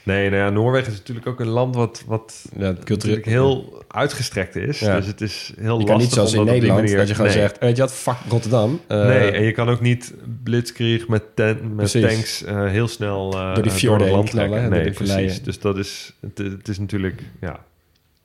Nee, 0.09 0.29
nou 0.29 0.43
ja, 0.43 0.49
Noorwegen 0.49 0.91
is 0.91 0.97
natuurlijk 0.97 1.27
ook 1.27 1.39
een 1.39 1.47
land 1.47 1.75
wat, 1.75 2.03
wat 2.07 2.45
Ja, 2.57 2.75
natuurlijk 2.85 3.25
heel 3.25 3.83
uitgestrekt 3.87 4.55
is. 4.55 4.79
Ja. 4.79 4.95
Dus 4.95 5.05
het 5.05 5.21
is 5.21 5.53
heel 5.59 5.79
Je 5.79 5.85
lastig 5.85 5.97
niet 5.97 6.13
zoals 6.13 6.33
in 6.33 6.45
Nederland, 6.45 6.81
manier... 6.81 6.97
dat 6.97 7.07
je 7.07 7.15
gewoon 7.15 7.31
nee. 7.31 7.39
zegt... 7.39 7.59
Weet 7.59 7.75
je 7.75 7.81
wat, 7.81 7.93
fuck 7.93 8.17
Rotterdam. 8.29 8.81
Eh, 8.87 9.05
nee, 9.05 9.31
en 9.31 9.43
je 9.43 9.51
kan 9.51 9.69
ook 9.69 9.81
niet 9.81 10.13
blitzkrieg 10.43 11.07
met, 11.07 11.23
ten, 11.35 11.75
met 11.75 11.91
tanks 11.91 12.43
eh, 12.43 12.65
heel 12.65 12.87
snel 12.87 13.33
eh, 13.33 13.53
Door 13.53 13.63
die 13.63 13.71
eh, 13.71 13.77
fjorden 13.77 14.09
land 14.09 14.29
knallen, 14.29 14.61
door 14.61 14.69
Nee, 14.69 14.91
precies. 14.91 15.43
Dus 15.43 15.59
dat 15.59 15.77
is, 15.77 16.13
het, 16.19 16.37
het 16.37 16.67
is 16.67 16.79
natuurlijk 16.79 17.23
ja, 17.39 17.59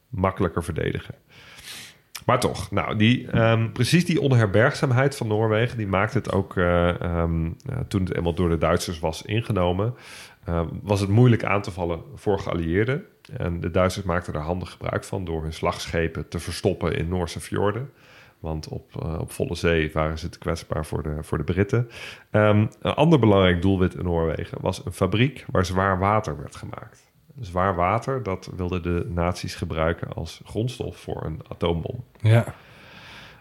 makkelijker 0.09 0.65
verdedigen. 0.65 1.15
Maar 2.25 2.41
toch, 2.41 2.71
nou, 2.71 2.97
die, 2.97 3.31
ehm, 3.31 3.73
precies 3.73 4.05
die 4.05 4.21
onherbergzaamheid 4.21 5.17
van 5.17 5.27
Noorwegen... 5.27 5.79
die 5.79 5.87
maakt 5.87 6.15
het 6.15 6.33
ook, 6.33 6.57
eh, 6.57 7.01
ehm, 7.01 7.47
eh, 7.47 7.77
toen 7.89 8.05
het 8.05 8.15
eenmaal 8.15 8.35
door 8.35 8.49
de 8.49 8.59
Duitsers 8.59 9.01
was 9.01 9.23
ingenomen... 9.23 9.95
ehm, 10.45 10.67
was 10.83 11.01
het 11.01 11.09
moeilijk 11.09 11.45
aan 11.45 11.63
te 11.63 11.71
vallen 11.71 12.03
voor 12.15 12.39
geallieerden. 12.39 13.05
En 13.37 13.61
de 13.61 13.71
Duitsers 13.71 14.05
maakten 14.05 14.35
er 14.35 14.41
handig 14.41 14.71
gebruik 14.71 15.05
van... 15.05 15.25
door 15.25 15.43
hun 15.43 15.53
slagschepen 15.53 16.29
te 16.29 16.39
verstoppen 16.39 16.97
in 16.97 17.09
Noorse 17.09 17.41
fjorden. 17.41 17.91
Want 18.41 18.69
op, 18.69 19.03
eh, 19.03 19.19
op 19.21 19.33
volle 19.33 19.55
zee 19.55 19.91
waren 19.93 20.19
ze 20.19 20.29
te 20.29 20.39
kwetsbaar 20.39 20.87
voor 20.87 21.03
de, 21.03 21.17
voor 21.21 21.39
de 21.39 21.45
Britten. 21.45 21.89
Ehm, 22.31 22.67
een 22.81 22.95
ander 22.95 23.19
belangrijk 23.19 23.63
doelwit 23.63 23.95
in 23.95 24.05
Noorwegen... 24.05 24.59
was 24.61 24.85
een 24.85 24.93
fabriek 24.93 25.45
waar 25.51 25.65
zwaar 25.65 25.99
water 25.99 26.37
werd 26.37 26.57
gemaakt. 26.57 27.13
Zwaar 27.41 27.75
water, 27.75 28.23
dat 28.23 28.51
wilden 28.57 28.83
de 28.83 29.07
nazi's 29.09 29.55
gebruiken 29.55 30.13
als 30.13 30.41
grondstof 30.45 30.97
voor 30.97 31.25
een 31.25 31.41
atoombom. 31.49 32.05
Ja. 32.21 32.55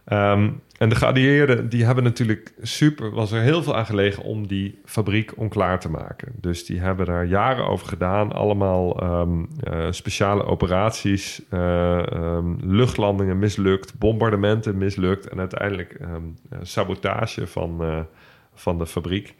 Ehm, 0.05 0.49
en 0.77 0.89
de 0.89 0.95
geallieerden, 0.95 1.69
die 1.69 1.85
hebben 1.85 2.03
natuurlijk 2.03 2.53
super... 2.61 3.11
was 3.11 3.31
er 3.31 3.41
heel 3.41 3.63
veel 3.63 3.75
aan 3.75 3.85
gelegen 3.85 4.23
om 4.23 4.47
die 4.47 4.79
fabriek 4.85 5.37
onklaar 5.37 5.79
te 5.79 5.89
maken. 5.89 6.33
Dus 6.35 6.65
die 6.65 6.79
hebben 6.79 7.05
daar 7.05 7.25
jaren 7.25 7.67
over 7.67 7.87
gedaan. 7.87 8.31
Allemaal 8.31 8.99
ehm, 8.99 9.43
eh, 9.63 9.87
speciale 9.89 10.45
operaties, 10.45 11.41
eh, 11.49 12.11
ehm, 12.11 12.53
luchtlandingen 12.59 13.39
mislukt... 13.39 13.97
bombardementen 13.97 14.77
mislukt... 14.77 15.27
en 15.27 15.39
uiteindelijk 15.39 15.93
eh, 15.93 16.15
sabotage 16.61 17.47
van, 17.47 18.05
van 18.53 18.77
de 18.77 18.85
fabriek... 18.85 19.35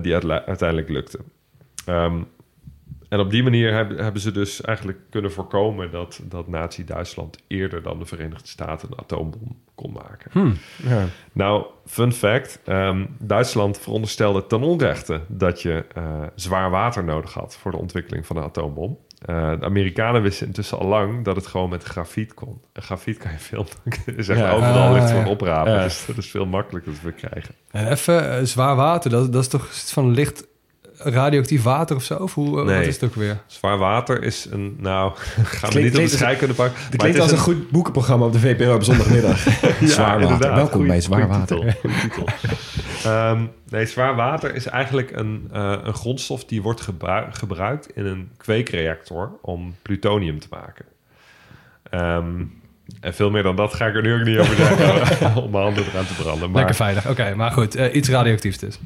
die 0.00 0.14
uiteindelijk 0.14 0.88
lukte. 0.88 1.18
En 3.08 3.18
op 3.18 3.30
die 3.30 3.42
manier 3.42 3.72
hebben, 3.72 4.02
hebben 4.02 4.20
ze 4.22 4.32
dus 4.32 4.60
eigenlijk 4.60 4.98
kunnen 5.10 5.32
voorkomen 5.32 5.90
dat, 5.90 6.20
dat 6.24 6.48
Nazi-Duitsland 6.48 7.38
eerder 7.46 7.82
dan 7.82 7.98
de 7.98 8.04
Verenigde 8.06 8.48
Staten 8.48 8.88
een 8.90 8.98
atoombom 8.98 9.56
kon 9.74 9.92
maken. 9.92 10.30
Hm. 10.32 10.52
Ja. 10.88 11.04
Nou, 11.32 11.66
fun 11.86 12.12
fact: 12.12 12.60
ehm, 12.64 13.06
Duitsland 13.18 13.78
veronderstelde 13.78 14.46
ten 14.46 14.60
onrechte 14.62 15.20
dat 15.28 15.62
je 15.62 15.84
eh, 15.94 16.22
zwaar 16.34 16.70
water 16.70 17.04
nodig 17.04 17.32
had 17.32 17.56
voor 17.56 17.70
de 17.70 17.78
ontwikkeling 17.78 18.26
van 18.26 18.36
een 18.36 18.42
atoombom. 18.42 18.98
Eh, 19.18 19.50
de 19.58 19.64
Amerikanen 19.64 20.22
wisten 20.22 20.46
intussen 20.46 20.78
al 20.78 20.86
lang 20.86 21.24
dat 21.24 21.36
het 21.36 21.46
gewoon 21.46 21.68
met 21.68 21.82
grafiet 21.82 22.34
kon. 22.34 22.60
En 22.72 22.82
grafiet 22.82 23.18
kan 23.18 23.30
je 23.32 23.38
veel, 23.38 23.66
is 24.16 24.28
echt 24.28 24.38
Ja. 24.40 24.50
overal 24.52 24.86
Ah, 24.88 24.92
ligt 24.92 25.10
van 25.10 25.20
ja. 25.20 25.28
oprapen. 25.28 25.72
Ja. 25.72 25.82
Dus 25.82 26.06
dat 26.06 26.16
is 26.16 26.30
veel 26.30 26.46
makkelijker 26.46 26.92
te 26.92 26.98
verkrijgen. 27.00 27.54
En 27.70 27.90
even 27.90 28.30
eh, 28.38 28.44
zwaar 28.44 28.76
water, 28.76 29.10
dat, 29.10 29.32
dat 29.32 29.42
is 29.42 29.48
toch 29.48 29.66
iets 29.66 29.92
van 29.92 30.10
licht 30.10 30.46
radioactief 31.10 31.62
water 31.62 31.96
of 31.96 32.02
zo? 32.02 32.14
Of 32.14 32.34
hoe, 32.34 32.60
eh, 32.60 32.66
Nee. 32.66 32.76
wat 32.78 32.86
is 32.86 32.94
het 32.94 33.04
ook 33.04 33.14
weer? 33.14 33.38
Zwaar 33.46 33.78
water 33.78 34.22
is 34.22 34.46
een, 34.50 34.76
nou, 34.78 35.12
gaan 35.44 35.72
we 35.72 35.80
niet 35.80 35.96
op 35.96 36.02
de 36.02 36.08
scheikunde 36.08 36.54
pakken. 36.54 36.80
Het 36.82 36.96
klinkt 36.96 37.04
het 37.18 37.22
als 37.22 37.32
is 37.32 37.38
een 37.38 37.44
goed 37.44 37.70
boekenprogramma 37.70 38.24
op 38.26 38.32
de 38.32 38.38
VPRO 38.38 38.74
op 38.74 38.82
zondagmiddag. 38.82 39.38
zwaar 39.84 40.06
water. 40.06 40.20
inderdaad. 40.22 40.54
Welkom 40.54 40.72
Goeie- 40.72 40.86
bij 40.88 41.00
Zwaar 41.00 41.22
goeie 41.22 41.38
Water. 41.38 41.56
titel, 41.56 41.80
goeie 41.80 42.00
titel. 42.00 42.28
Ehm, 43.04 43.40
nee, 43.68 43.86
zwaar 43.86 44.14
water 44.16 44.54
is 44.54 44.66
eigenlijk 44.66 45.10
een, 45.16 45.48
eh, 45.52 45.74
een 45.82 45.94
grondstof 45.94 46.44
die 46.44 46.62
wordt 46.62 46.80
gebru- 46.80 47.26
gebruikt 47.30 47.88
in 47.96 48.06
een 48.06 48.30
kweekreactor 48.36 49.30
om 49.42 49.74
plutonium 49.82 50.38
te 50.40 50.46
maken. 50.50 50.84
Ehm, 51.90 52.42
en 53.00 53.14
veel 53.14 53.30
meer 53.30 53.42
dan 53.42 53.56
dat 53.56 53.74
ga 53.74 53.86
ik 53.86 53.94
er 53.94 54.02
nu 54.02 54.14
ook 54.14 54.24
niet 54.24 54.38
over 54.38 54.56
zeggen 54.56 55.34
om 55.42 55.50
mijn 55.50 55.64
handen 55.64 55.84
eraan 55.92 56.06
te 56.06 56.14
branden. 56.14 56.46
Maar 56.50 56.56
Lekker 56.56 56.74
veilig. 56.74 57.08
Oké, 57.08 57.34
maar 57.34 57.50
goed. 57.50 57.74
eh, 57.74 57.94
iets 57.94 58.08
radioactiefs 58.08 58.58
dus. 58.58 58.78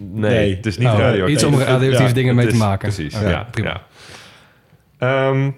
Nee, 0.00 0.30
Nee. 0.30 0.56
het 0.56 0.66
is 0.66 0.78
niet 0.78 0.88
Oh, 0.88 0.98
radioactief. 0.98 1.34
iets 1.34 1.44
om 1.44 1.54
radioactieve 1.58 2.02
Ja, 2.02 2.12
dingen 2.12 2.34
mee 2.34 2.46
te 2.46 2.56
maken. 2.56 2.92
Precies, 2.92 3.20
ja. 3.20 3.46
prima. 3.50 3.68
ja. 4.98 5.28
Ehm, 5.30 5.50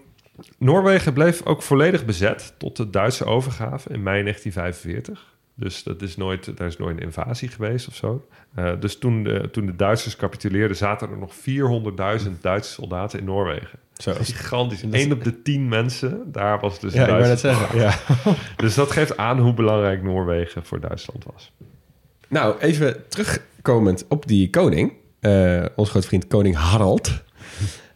Noorwegen 0.59 1.13
bleef 1.13 1.45
ook 1.47 1.63
volledig 1.63 2.05
bezet 2.05 2.55
tot 2.59 2.77
de 2.77 2.91
Duitse 2.91 3.25
overgave 3.25 3.89
in 3.93 4.03
mei 4.03 4.23
1945. 4.23 5.31
Dus 5.55 5.83
dat 5.83 6.03
is 6.03 6.17
nooit, 6.17 6.57
daar 6.57 6.67
is 6.67 6.77
nooit 6.77 6.97
een 6.97 7.03
invasie 7.03 7.49
geweest 7.49 7.89
of 7.89 7.95
zo. 7.95 8.27
Eh, 8.55 8.71
dus 8.81 8.99
toen 8.99 9.23
de, 9.23 9.49
toen 9.53 9.67
de 9.67 9.77
Duitsers 9.77 10.17
capituleerden, 10.17 10.77
zaten 10.77 11.11
er 11.11 11.19
nog 11.19 11.35
400.000 11.35 12.41
Duitse 12.41 12.73
soldaten 12.73 13.19
in 13.19 13.25
Noorwegen. 13.25 13.79
Zo. 13.95 14.13
Gigantisch. 14.21 14.81
Dat 14.81 14.93
is- 14.95 15.05
Eén 15.05 15.13
op 15.13 15.25
de 15.25 15.43
tien 15.43 15.69
mensen, 15.69 16.23
daar 16.27 16.61
was 16.61 16.81
dus 16.81 16.93
Ja, 16.93 17.03
ik 17.03 17.09
Duitse. 17.09 17.37
zeggen. 17.37 17.79
Ja. 17.79 17.95
Dus 18.57 18.75
dat 18.75 18.91
geeft 18.91 19.17
aan 19.17 19.39
hoe 19.39 19.55
belangrijk 19.55 20.03
Noorwegen 20.03 20.65
voor 20.65 20.81
Duitsland 20.81 21.25
was. 21.33 21.53
Nou, 22.33 22.55
even 22.61 22.97
terugkomend 23.09 24.05
op 24.09 24.27
die 24.27 24.51
koning. 24.51 24.92
eh 25.21 25.64
ons 25.77 25.90
grote 25.90 26.07
vriend 26.07 26.27
koning 26.27 26.57
Harald. 26.57 27.11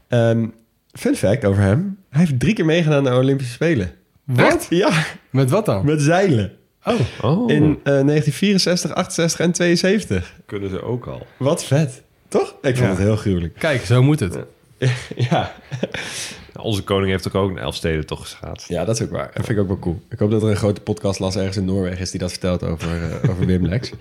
Ehm, 0.09 0.47
fun 0.93 1.15
fact 1.17 1.45
over 1.45 1.63
hem. 1.63 1.99
Hij 2.11 2.21
heeft 2.21 2.41
drie 2.41 2.55
keer 2.55 2.65
meegedaan 2.65 2.97
aan 3.09 3.15
de 3.15 3.21
Olympische 3.21 3.53
Spelen. 3.53 3.93
Wat? 4.25 4.67
Ja, 4.71 5.05
Met 5.31 5.51
wat 5.51 5.67
dan? 5.67 5.85
met 5.85 6.01
zeilen. 6.03 6.53
Oh, 6.85 6.95
Oh, 7.23 7.51
In 7.51 7.63
eh, 7.63 7.69
1964, 7.83 8.95
68 8.95 9.41
en 9.41 9.53
72. 9.53 10.35
kunnen 10.47 10.71
ze 10.71 10.83
ook 10.83 11.07
al. 11.07 11.27
Wat 11.37 11.65
vet. 11.65 12.03
Toch? 12.29 12.49
Ik 12.63 12.77
vond 12.77 12.79
Ja. 12.79 12.89
het 12.89 12.99
heel 12.99 13.17
gruwelijk. 13.17 13.55
kijk, 13.59 13.81
zo 13.85 14.03
moet 14.03 14.21
het. 14.21 14.35
Ja. 14.35 14.45
Onze 16.61 16.83
koning 16.83 17.11
heeft 17.11 17.27
ook 17.29 17.35
ook 17.35 17.51
een 17.51 17.59
Elfsteden 17.59 18.07
toch 18.07 18.21
geschaatst. 18.21 18.69
ja, 18.69 18.85
dat 18.85 18.95
is 19.01 19.03
ook 19.03 19.11
waar. 19.11 19.31
Dat 19.35 19.45
vind 19.47 19.49
ik 19.49 19.59
ook 19.59 19.67
wel 19.67 19.79
cool. 19.79 20.01
Ik 20.11 20.19
hoop 20.19 20.31
dat 20.31 20.43
er 20.43 20.49
een 20.51 20.57
grote 20.57 20.81
podcast 20.81 21.19
las 21.19 21.37
ergens 21.37 21.57
in 21.57 21.65
Noorwegen 21.65 21.99
is 22.01 22.11
die 22.11 22.21
dat 22.21 22.31
vertelt 22.31 22.63
over, 22.63 22.89
eh, 23.03 23.31
over 23.31 23.47
Wim 23.47 23.67
Lex. 23.67 23.93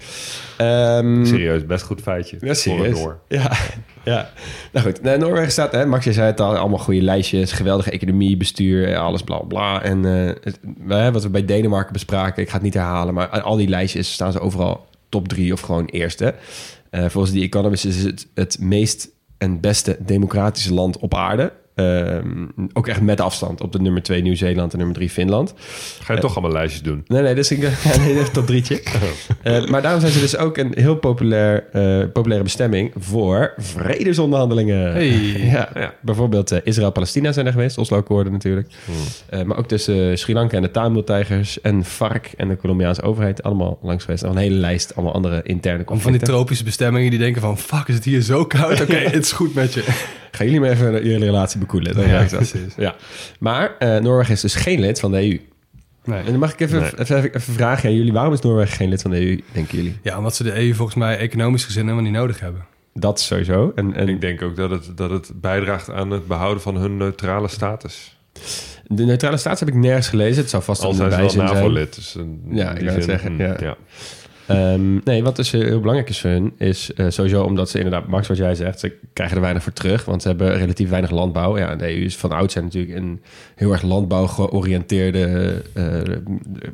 Ehm, 0.58 1.26
Serieus, 1.26 1.66
best 1.66 1.84
goed 1.86 2.02
feitje. 2.02 2.38
Ja, 2.42 2.54
serieus. 2.54 3.00
Ja, 3.28 3.52
ja. 4.04 4.30
Nou 4.72 4.86
goed, 4.86 5.02
nou, 5.02 5.18
Noorwegen 5.20 5.52
staat, 5.52 5.72
hè, 5.72 5.86
Max, 5.86 6.06
je 6.06 6.14
zei 6.14 6.28
het 6.28 6.40
al, 6.40 6.56
allemaal 6.58 6.80
goede 6.80 7.02
lijstjes, 7.02 7.52
geweldige 7.52 7.92
economie, 7.92 8.38
bestuur, 8.38 8.92
eh, 8.94 9.00
alles 9.00 9.22
bla 9.22 9.38
bla. 9.38 9.82
En 9.84 10.06
eh, 10.06 10.34
het- 10.44 10.60
wat 11.14 11.24
we 11.24 11.30
bij 11.30 11.46
Denemarken 11.46 11.94
bespraken, 11.94 12.42
ik 12.42 12.48
ga 12.50 12.54
het 12.56 12.64
niet 12.64 12.74
herhalen, 12.74 13.14
maar 13.14 13.28
al 13.42 13.56
die 13.56 13.68
lijstjes 13.70 14.14
staan 14.14 14.32
ze 14.32 14.40
overal 14.40 14.86
top 15.10 15.28
drie 15.28 15.54
of 15.54 15.62
gewoon 15.62 15.86
eerste. 15.86 16.36
Eh, 16.90 17.06
volgens 17.10 17.34
die 17.34 17.44
Economist 17.44 17.86
is 17.86 18.04
het 18.04 18.28
het 18.34 18.58
meest 18.60 19.10
en 19.38 19.60
beste 19.60 19.98
democratische 20.00 20.74
land 20.74 20.98
op 20.98 21.13
aarde. 21.13 21.54
Ehm, 21.76 22.46
ook 22.74 22.88
echt 22.88 23.02
met 23.02 23.22
afstand 23.22 23.62
op 23.62 23.72
de 23.72 23.80
nummer 23.80 24.04
2 24.04 24.22
Nieuw-Zeeland 24.22 24.72
en 24.72 24.78
nummer 24.78 24.96
3 24.96 25.10
Finland. 25.10 25.54
Ga 26.02 26.14
je 26.14 26.20
toch 26.20 26.32
allemaal 26.32 26.52
lijstjes 26.52 26.82
doen? 26.82 27.04
Nee, 27.08 27.22
nee, 27.22 27.36
dus 27.36 27.52
ik 27.52 27.62
ja, 27.84 27.98
nee, 27.98 28.32
drietje. 28.46 28.82
Eh, 29.44 29.66
maar 29.66 29.82
daarom 29.82 30.00
zijn 30.02 30.12
ze 30.12 30.20
dus 30.20 30.38
ook 30.38 30.58
een 30.58 30.72
heel 30.76 30.96
populair, 30.96 31.68
eh, 31.72 32.12
populaire 32.14 32.44
bestemming 32.44 32.92
voor 32.98 33.54
vredesonderhandelingen. 33.58 34.92
Hey. 34.92 35.34
Ja, 35.56 35.70
Ja. 35.74 35.94
Bijvoorbeeld 36.02 36.52
eh, 36.52 36.60
Israël-Palestina 36.64 37.32
zijn 37.32 37.46
er 37.46 37.52
geweest, 37.52 37.78
Oslo-akkoorden 37.78 38.32
natuurlijk. 38.34 38.68
Eh, 39.30 39.42
maar 39.42 39.58
ook 39.58 39.68
tussen 39.68 40.10
eh, 40.12 40.16
Sri 40.16 40.34
Lanka 40.34 40.56
en 40.56 40.62
de 40.62 40.72
Tamil-tijgers 40.72 41.62
en 41.62 41.86
FARC 41.86 42.32
en 42.38 42.48
de 42.48 42.58
Colombiaanse 42.58 43.02
overheid 43.02 43.44
allemaal 43.44 43.80
langs 43.82 44.04
geweest. 44.04 44.24
Nog 44.24 44.32
een 44.32 44.38
hele 44.38 44.56
lijst, 44.56 44.96
allemaal 44.96 45.14
andere 45.14 45.42
interne 45.44 45.80
Om 45.80 45.86
van 45.86 45.96
die 45.96 46.02
conflicten. 46.02 46.28
tropische 46.34 46.64
bestemmingen 46.64 47.10
die 47.10 47.20
denken 47.20 47.42
van... 47.42 47.58
Fuck, 47.58 47.88
is 47.88 47.96
het 47.96 48.04
hier 48.04 48.22
zo 48.22 48.46
koud? 48.46 48.82
Oké, 48.82 48.96
het 48.96 49.24
is 49.26 49.32
goed 49.32 49.54
met 49.54 49.74
je. 49.74 49.84
Gaan 50.32 50.46
jullie 50.46 50.62
maar 50.62 50.70
even 50.70 50.92
jullie 50.92 51.26
relatie 51.26 51.60
bekoelen. 51.65 51.95
Dan 51.95 52.08
Ja, 52.08 52.19
dat. 52.19 52.30
precies. 52.30 52.73
Ja. 52.78 52.95
Maar 53.39 53.75
eh, 53.80 53.97
Noorwegen 53.97 54.34
is 54.34 54.41
dus 54.41 54.56
geen 54.56 54.80
lid 54.80 54.99
van 54.99 55.12
de 55.12 55.17
EU. 55.17 55.39
Nee. 56.04 56.19
En 56.19 56.25
dan 56.25 56.39
mag 56.39 56.54
ik 56.54 56.60
even, 56.60 56.80
Nee. 56.82 56.99
even, 56.99 57.23
even 57.23 57.54
vragen 57.54 57.89
aan 57.89 57.95
jullie. 57.95 58.13
Waarom 58.13 58.34
is 58.34 58.39
Noorwegen 58.41 58.75
geen 58.75 58.89
lid 58.89 59.01
van 59.01 59.12
de 59.12 59.17
EU, 59.28 59.41
denken 59.51 59.78
jullie? 59.78 59.97
Ja, 60.01 60.17
omdat 60.17 60.36
ze 60.36 60.43
de 60.43 60.56
EU 60.60 60.73
volgens 60.73 60.97
mij 60.97 61.17
economisch 61.17 61.63
gezien 61.65 61.82
helemaal 61.84 62.04
niet 62.04 62.13
nodig 62.13 62.39
hebben. 62.39 62.65
Dat 62.93 63.19
sowieso. 63.19 63.71
En, 63.75 63.93
en 63.93 64.08
Ik 64.10 64.21
denk 64.21 64.41
ook 64.41 64.56
dat 64.56 64.69
het, 64.69 64.91
dat 64.95 65.10
het 65.10 65.32
bijdraagt 65.41 65.89
aan 65.91 66.12
het 66.12 66.28
behouden 66.28 66.62
van 66.63 66.75
hun 66.78 66.97
neutrale 66.97 67.47
status. 67.47 68.17
De 68.88 69.06
neutrale 69.06 69.38
staats 69.38 69.60
heb 69.60 69.69
ik 69.69 69.75
nergens 69.75 70.08
gelezen. 70.08 70.41
Het 70.41 70.49
zou 70.49 70.63
vast 70.63 70.82
Al 70.84 70.89
een 70.89 70.95
zijn 70.95 71.30
ze 71.30 71.38
wel. 71.38 71.45
NAVO-lid. 71.54 71.95
Dus 71.95 72.15
Ja, 72.49 72.71
ik 72.75 72.89
zin, 72.89 73.01
zeggen, 73.01 73.36
hm, 73.36 73.41
ja. 73.63 73.75
Ehm, 74.48 75.00
nee, 75.04 75.24
wat 75.24 75.36
dus 75.36 75.54
eh, 75.54 75.62
heel 75.62 75.80
belangrijk 75.80 76.10
is 76.10 76.22
voor 76.22 76.30
hun, 76.30 76.54
is 76.58 76.94
eh, 76.94 77.06
sowieso 77.10 77.44
omdat 77.44 77.70
ze 77.70 77.78
inderdaad, 77.78 78.08
Max, 78.08 78.28
wat 78.28 78.38
jij 78.38 78.56
zegt, 78.56 78.80
ze 78.80 78.94
krijgen 79.14 79.36
er 79.36 79.42
weinig 79.42 79.64
voor 79.64 79.74
terug, 79.74 80.06
want 80.06 80.22
ze 80.22 80.28
hebben 80.28 80.58
relatief 80.58 80.90
weinig 80.90 81.12
landbouw. 81.12 81.58
Ja, 81.58 81.76
de 81.76 81.96
EU 81.96 82.04
is 82.04 82.16
van 82.18 82.32
oudsher 82.32 82.64
natuurlijk 82.64 82.96
een 82.96 83.22
heel 83.56 83.72
erg 83.72 83.82
landbouw 83.82 84.28
georiënteerde 84.28 85.54
eh, 85.74 86.02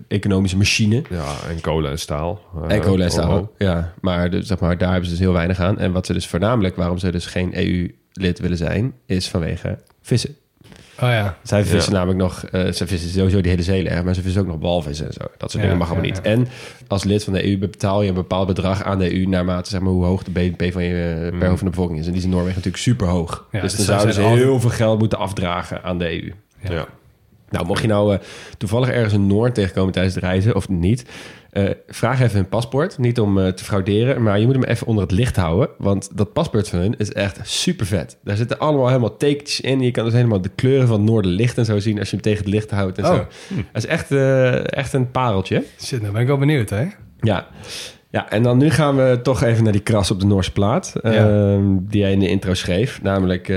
economische 0.08 0.58
machine. 0.58 1.02
Ja, 1.10 1.36
en 1.50 1.62
kolen 1.62 1.92
en 1.92 2.00
staal. 2.00 2.42
Eh, 2.56 2.76
En 2.76 2.82
kolen 2.82 3.06
en 3.06 3.12
staal, 3.12 3.40
oh. 3.40 3.48
ja. 3.58 3.94
Maar, 4.02 4.30
dus, 4.30 4.48
zeg 4.48 4.60
maar 4.60 4.78
daar 4.78 4.90
hebben 4.92 5.10
ze 5.10 5.16
dus 5.16 5.24
heel 5.24 5.34
weinig 5.34 5.60
aan. 5.60 5.80
En 5.80 5.92
wat 5.92 6.06
ze 6.06 6.14
dus 6.14 6.28
voornamelijk, 6.28 6.76
waarom 6.76 6.98
ze 6.98 7.12
dus 7.12 7.26
geen 7.26 7.58
EU-lid 7.58 8.40
willen 8.40 8.58
zijn, 8.58 8.94
is 9.06 9.30
vanwege 9.30 9.78
vissen. 10.02 10.36
Oh 11.02 11.10
ja. 11.10 11.38
Zij 11.44 11.66
vissen 11.66 11.92
Ja. 11.92 11.98
namelijk 11.98 12.20
nog, 12.20 12.44
eh, 12.52 12.72
ze 12.72 12.88
vissen 12.88 13.10
sowieso 13.10 13.42
die 13.42 13.52
hele 13.52 13.64
zee 13.64 13.84
leeg, 13.84 14.04
maar 14.04 14.14
ze 14.14 14.22
vissen 14.22 14.42
ook 14.42 14.48
nog 14.48 14.58
walvissen 14.60 15.06
en 15.08 15.14
zo. 15.14 15.20
Dat 15.20 15.52
soort 15.52 15.54
Ja, 15.54 15.60
dingen 15.62 15.78
mag 15.78 15.88
allemaal 15.88 16.06
ja, 16.06 16.14
niet. 16.14 16.22
ja. 16.26 16.32
En 16.32 16.48
als 16.88 17.04
lid 17.04 17.24
van 17.24 17.34
de 17.34 17.46
EU 17.48 17.58
betaal 17.58 18.02
je 18.02 18.10
een 18.10 18.14
bepaald 18.14 18.48
bedrag 18.48 18.84
aan 18.84 19.00
de 19.00 19.14
EU 19.16 19.26
naarmate 19.26 19.70
zeg 19.70 19.82
maar, 19.82 19.92
hoe 19.92 20.06
hoog 20.06 20.24
de 20.24 20.32
BNP 20.32 20.72
van 20.72 20.84
je 20.84 21.30
eh, 21.32 21.40
per 21.40 21.48
hoofd 21.48 21.60
van 21.60 21.68
de 21.68 21.74
bevolking 21.76 22.00
is. 22.00 22.06
En 22.06 22.12
die 22.12 22.20
is 22.20 22.26
in 22.26 22.32
Noorwegen 22.34 22.56
natuurlijk 22.56 22.84
super 22.84 23.08
hoog. 23.08 23.48
Ja, 23.52 23.62
dus 23.62 23.76
dus 23.76 23.86
dan 23.86 23.86
zij 23.86 23.96
zouden 23.96 24.16
ze 24.16 24.22
zijn 24.22 24.36
heel 24.38 24.60
veel 24.60 24.70
geld 24.70 25.00
moeten 25.00 25.18
afdragen 25.18 25.84
aan 25.84 25.98
de 25.98 26.12
EU. 26.24 26.34
Ja. 26.62 26.72
Ja. 26.74 26.86
Nou, 27.50 27.66
mocht 27.66 27.82
je 27.82 27.88
nou 27.88 28.14
eh, 28.14 28.20
toevallig 28.58 28.90
ergens 28.90 29.14
een 29.14 29.28
Noord 29.28 29.54
tegenkomen 29.56 29.94
tijdens 29.94 30.16
het 30.16 30.24
reizen 30.24 30.56
of 30.56 30.70
niet, 30.70 31.06
eh, 31.52 31.64
vraag 31.88 32.22
even 32.22 32.36
hun 32.36 32.50
paspoort. 32.50 32.98
Niet 32.98 33.20
om 33.20 33.40
eh, 33.40 33.48
te 33.48 33.64
frauderen, 33.64 34.24
maar 34.24 34.40
je 34.40 34.46
moet 34.46 34.56
hem 34.56 34.64
even 34.64 34.88
onder 34.88 35.04
het 35.04 35.12
licht 35.12 35.36
houden. 35.36 35.70
Want 35.78 36.10
dat 36.18 36.34
paspoort 36.34 36.70
van 36.70 36.80
hun 36.80 36.96
is 36.98 37.12
echt 37.14 37.40
super 37.44 37.86
vet. 37.86 38.18
Daar 38.24 38.36
zitten 38.38 38.60
allemaal 38.60 38.88
helemaal 38.88 39.18
tekentjes 39.18 39.62
in. 39.62 39.80
Je 39.80 39.92
kan 39.92 40.06
dus 40.06 40.14
helemaal 40.14 40.42
de 40.42 40.52
kleuren 40.56 40.88
van 40.88 41.00
het 41.00 41.10
noorderlicht 41.10 41.58
en 41.58 41.66
zo 41.66 41.80
zien 41.80 42.00
als 42.00 42.10
je 42.10 42.16
hem 42.16 42.24
tegen 42.24 42.44
het 42.44 42.54
licht 42.54 42.72
houdt 42.72 42.98
en 42.98 43.06
Oh. 43.06 43.12
zo. 43.16 43.26
Dat 43.72 43.84
is 43.84 43.86
echt, 43.86 44.12
eh, 44.12 44.74
echt 44.78 44.94
een 44.94 45.12
pareltje. 45.12 45.64
Shit, 45.84 46.00
nou 46.02 46.14
ben 46.14 46.22
ik 46.22 46.28
wel 46.28 46.38
benieuwd, 46.38 46.70
hè? 46.70 46.86
Ja. 47.20 47.48
Ja, 48.10 48.30
en 48.30 48.44
dan 48.44 48.58
nu 48.58 48.70
gaan 48.70 48.96
we 48.96 49.20
toch 49.24 49.42
even 49.44 49.64
naar 49.64 49.72
die 49.72 49.82
kras 49.82 50.12
op 50.12 50.20
de 50.20 50.26
Noorse 50.26 50.52
plaat. 50.52 50.94
Ja. 51.04 51.10
ehm, 51.12 51.64
die 51.82 52.02
jij 52.02 52.12
in 52.12 52.20
de 52.20 52.28
intro 52.28 52.54
schreef. 52.54 53.02
Namelijk 53.02 53.48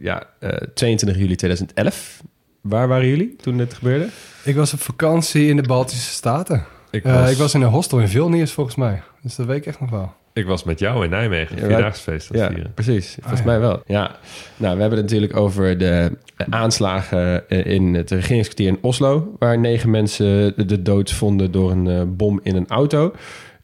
ja, 0.00 0.22
eh, 0.40 0.50
22 0.74 1.18
juli 1.18 1.34
2011. 1.34 2.22
Waar 2.60 2.88
waren 2.88 3.08
jullie 3.08 3.36
toen 3.36 3.56
dit 3.56 3.74
gebeurde? 3.74 4.06
Ik 4.44 4.54
was 4.56 4.72
op 4.72 4.80
vakantie 4.80 5.48
in 5.48 5.56
de 5.56 5.62
Baltische 5.62 6.10
Staten. 6.12 6.64
Ik, 6.96 7.04
Eh, 7.04 7.20
was, 7.20 7.30
ik 7.30 7.36
was 7.36 7.54
in 7.54 7.62
een 7.62 7.68
hostel 7.68 7.98
in 7.98 8.08
Vilnius, 8.08 8.52
volgens 8.52 8.76
mij. 8.76 9.02
Dus 9.22 9.36
dat 9.36 9.46
weet 9.46 9.56
ik 9.56 9.66
echt 9.66 9.80
nog 9.80 9.90
wel. 9.90 10.12
ik 10.32 10.46
was 10.46 10.64
met 10.64 10.78
jou 10.78 11.04
in 11.04 11.10
Nijmegen. 11.10 11.58
Vierdaagsfeest 11.58 12.28
Ja, 12.34 12.48
vieren. 12.48 12.72
precies. 12.74 13.16
Volgens 13.20 13.40
ja. 13.40 13.46
mij 13.46 13.60
wel. 13.60 13.82
Ja. 13.86 14.16
Nou, 14.56 14.74
we 14.74 14.80
hebben 14.80 14.98
het 14.98 15.10
natuurlijk 15.10 15.36
over 15.36 15.78
de 15.78 16.10
aanslagen 16.50 17.48
in 17.48 17.94
het 17.94 18.10
regeringskwartier 18.10 18.68
in 18.68 18.78
Oslo... 18.80 19.34
waar 19.38 19.58
negen 19.58 19.90
mensen 19.90 20.52
de- 20.66 20.82
dood 20.82 21.12
vonden 21.12 21.50
door 21.52 21.70
een 21.70 21.88
eh, 21.88 22.02
bom 22.06 22.40
in 22.42 22.56
een 22.56 22.68
auto. 22.68 23.12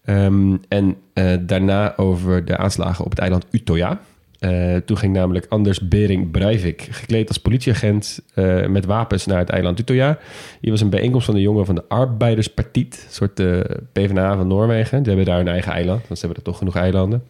Ehm, 0.05 0.57
en 0.68 0.97
eh, 1.12 1.35
daarna 1.40 1.97
over 1.97 2.45
de 2.45 2.57
aanslagen 2.57 3.05
op 3.05 3.11
het 3.11 3.21
eiland 3.21 3.47
Utøya. 3.51 4.01
Eh, 4.42 4.76
toen 4.76 4.96
ging 4.96 5.12
namelijk 5.12 5.46
Anders 5.48 5.88
Bering 5.88 6.31
Breivik, 6.31 6.88
gekleed 6.90 7.28
als 7.28 7.38
politieagent 7.38 8.20
eh, 8.35 8.66
met 8.66 8.85
wapens 8.85 9.26
naar 9.26 9.38
het 9.38 9.48
eiland 9.48 9.78
Utøya. 9.78 10.18
Hier 10.61 10.70
was 10.70 10.81
een 10.81 10.90
bijeenkomst 10.90 11.26
van 11.26 11.35
de 11.35 11.40
jongeren 11.40 11.66
van 11.66 11.74
de 11.74 11.85
Arbeiderspartiet, 11.88 13.02
een 13.07 13.12
soort 13.12 13.40
eh, 13.40 13.61
PvdA 13.92 14.37
van 14.37 14.46
Noorwegen. 14.46 15.02
Die 15.02 15.07
hebben 15.07 15.33
daar 15.33 15.40
een 15.40 15.48
eigen 15.48 15.72
eiland, 15.72 16.07
want 16.07 16.18
ze 16.18 16.26
hebben 16.26 16.44
er 16.44 16.50
toch 16.50 16.59
genoeg 16.59 16.76
eilanden. 16.76 17.22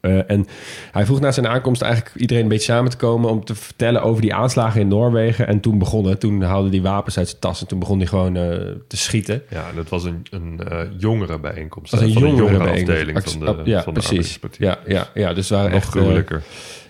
Eh, 0.00 0.30
en 0.30 0.46
hij 0.92 1.06
vroeg 1.06 1.20
na 1.20 1.32
zijn 1.32 1.48
aankomst 1.48 1.82
eigenlijk 1.82 2.16
iedereen 2.16 2.42
een 2.42 2.48
beetje 2.48 2.72
samen 2.72 2.90
te 2.90 2.96
komen 2.96 3.30
om 3.30 3.44
te 3.44 3.54
vertellen 3.54 4.02
over 4.02 4.22
die 4.22 4.34
aanslagen 4.34 4.80
in 4.80 4.88
Noorwegen. 4.88 5.46
En 5.46 5.60
toen 5.60 5.78
begonnen, 5.78 6.18
toen 6.18 6.42
haalde 6.42 6.68
hij 6.68 6.80
wapens 6.82 7.18
uit 7.18 7.28
zijn 7.28 7.40
tas 7.40 7.60
en 7.60 7.66
toen 7.66 7.78
begon 7.78 7.98
hij 7.98 8.06
gewoon 8.06 8.36
eh, 8.36 8.42
te 8.88 8.96
schieten. 8.96 9.42
Ja, 9.48 9.64
dat 9.74 9.88
was 9.88 10.04
een, 10.04 10.26
een 10.30 10.60
eh 10.68 10.80
jongere 10.98 11.38
bijeenkomst. 11.38 11.90
Dat 11.90 12.00
was 12.00 12.08
een 12.08 12.14
van 12.14 12.22
jongere 12.22 12.42
jongere 12.42 12.64
bijeenkomst. 12.64 12.90
afdeling 12.90 13.22
van 13.22 13.64
de, 13.64 13.70
ja, 13.70 13.82
van 13.82 13.94
de 13.94 14.00
precies. 14.00 14.38
Ja, 14.58 14.78
ja, 14.86 15.08
ja, 15.14 15.32
dus 15.32 15.48
waren 15.48 15.70
Nog 15.70 15.80
echt... 15.80 15.86
eh, 15.86 16.00
gruwelijker. 16.00 16.42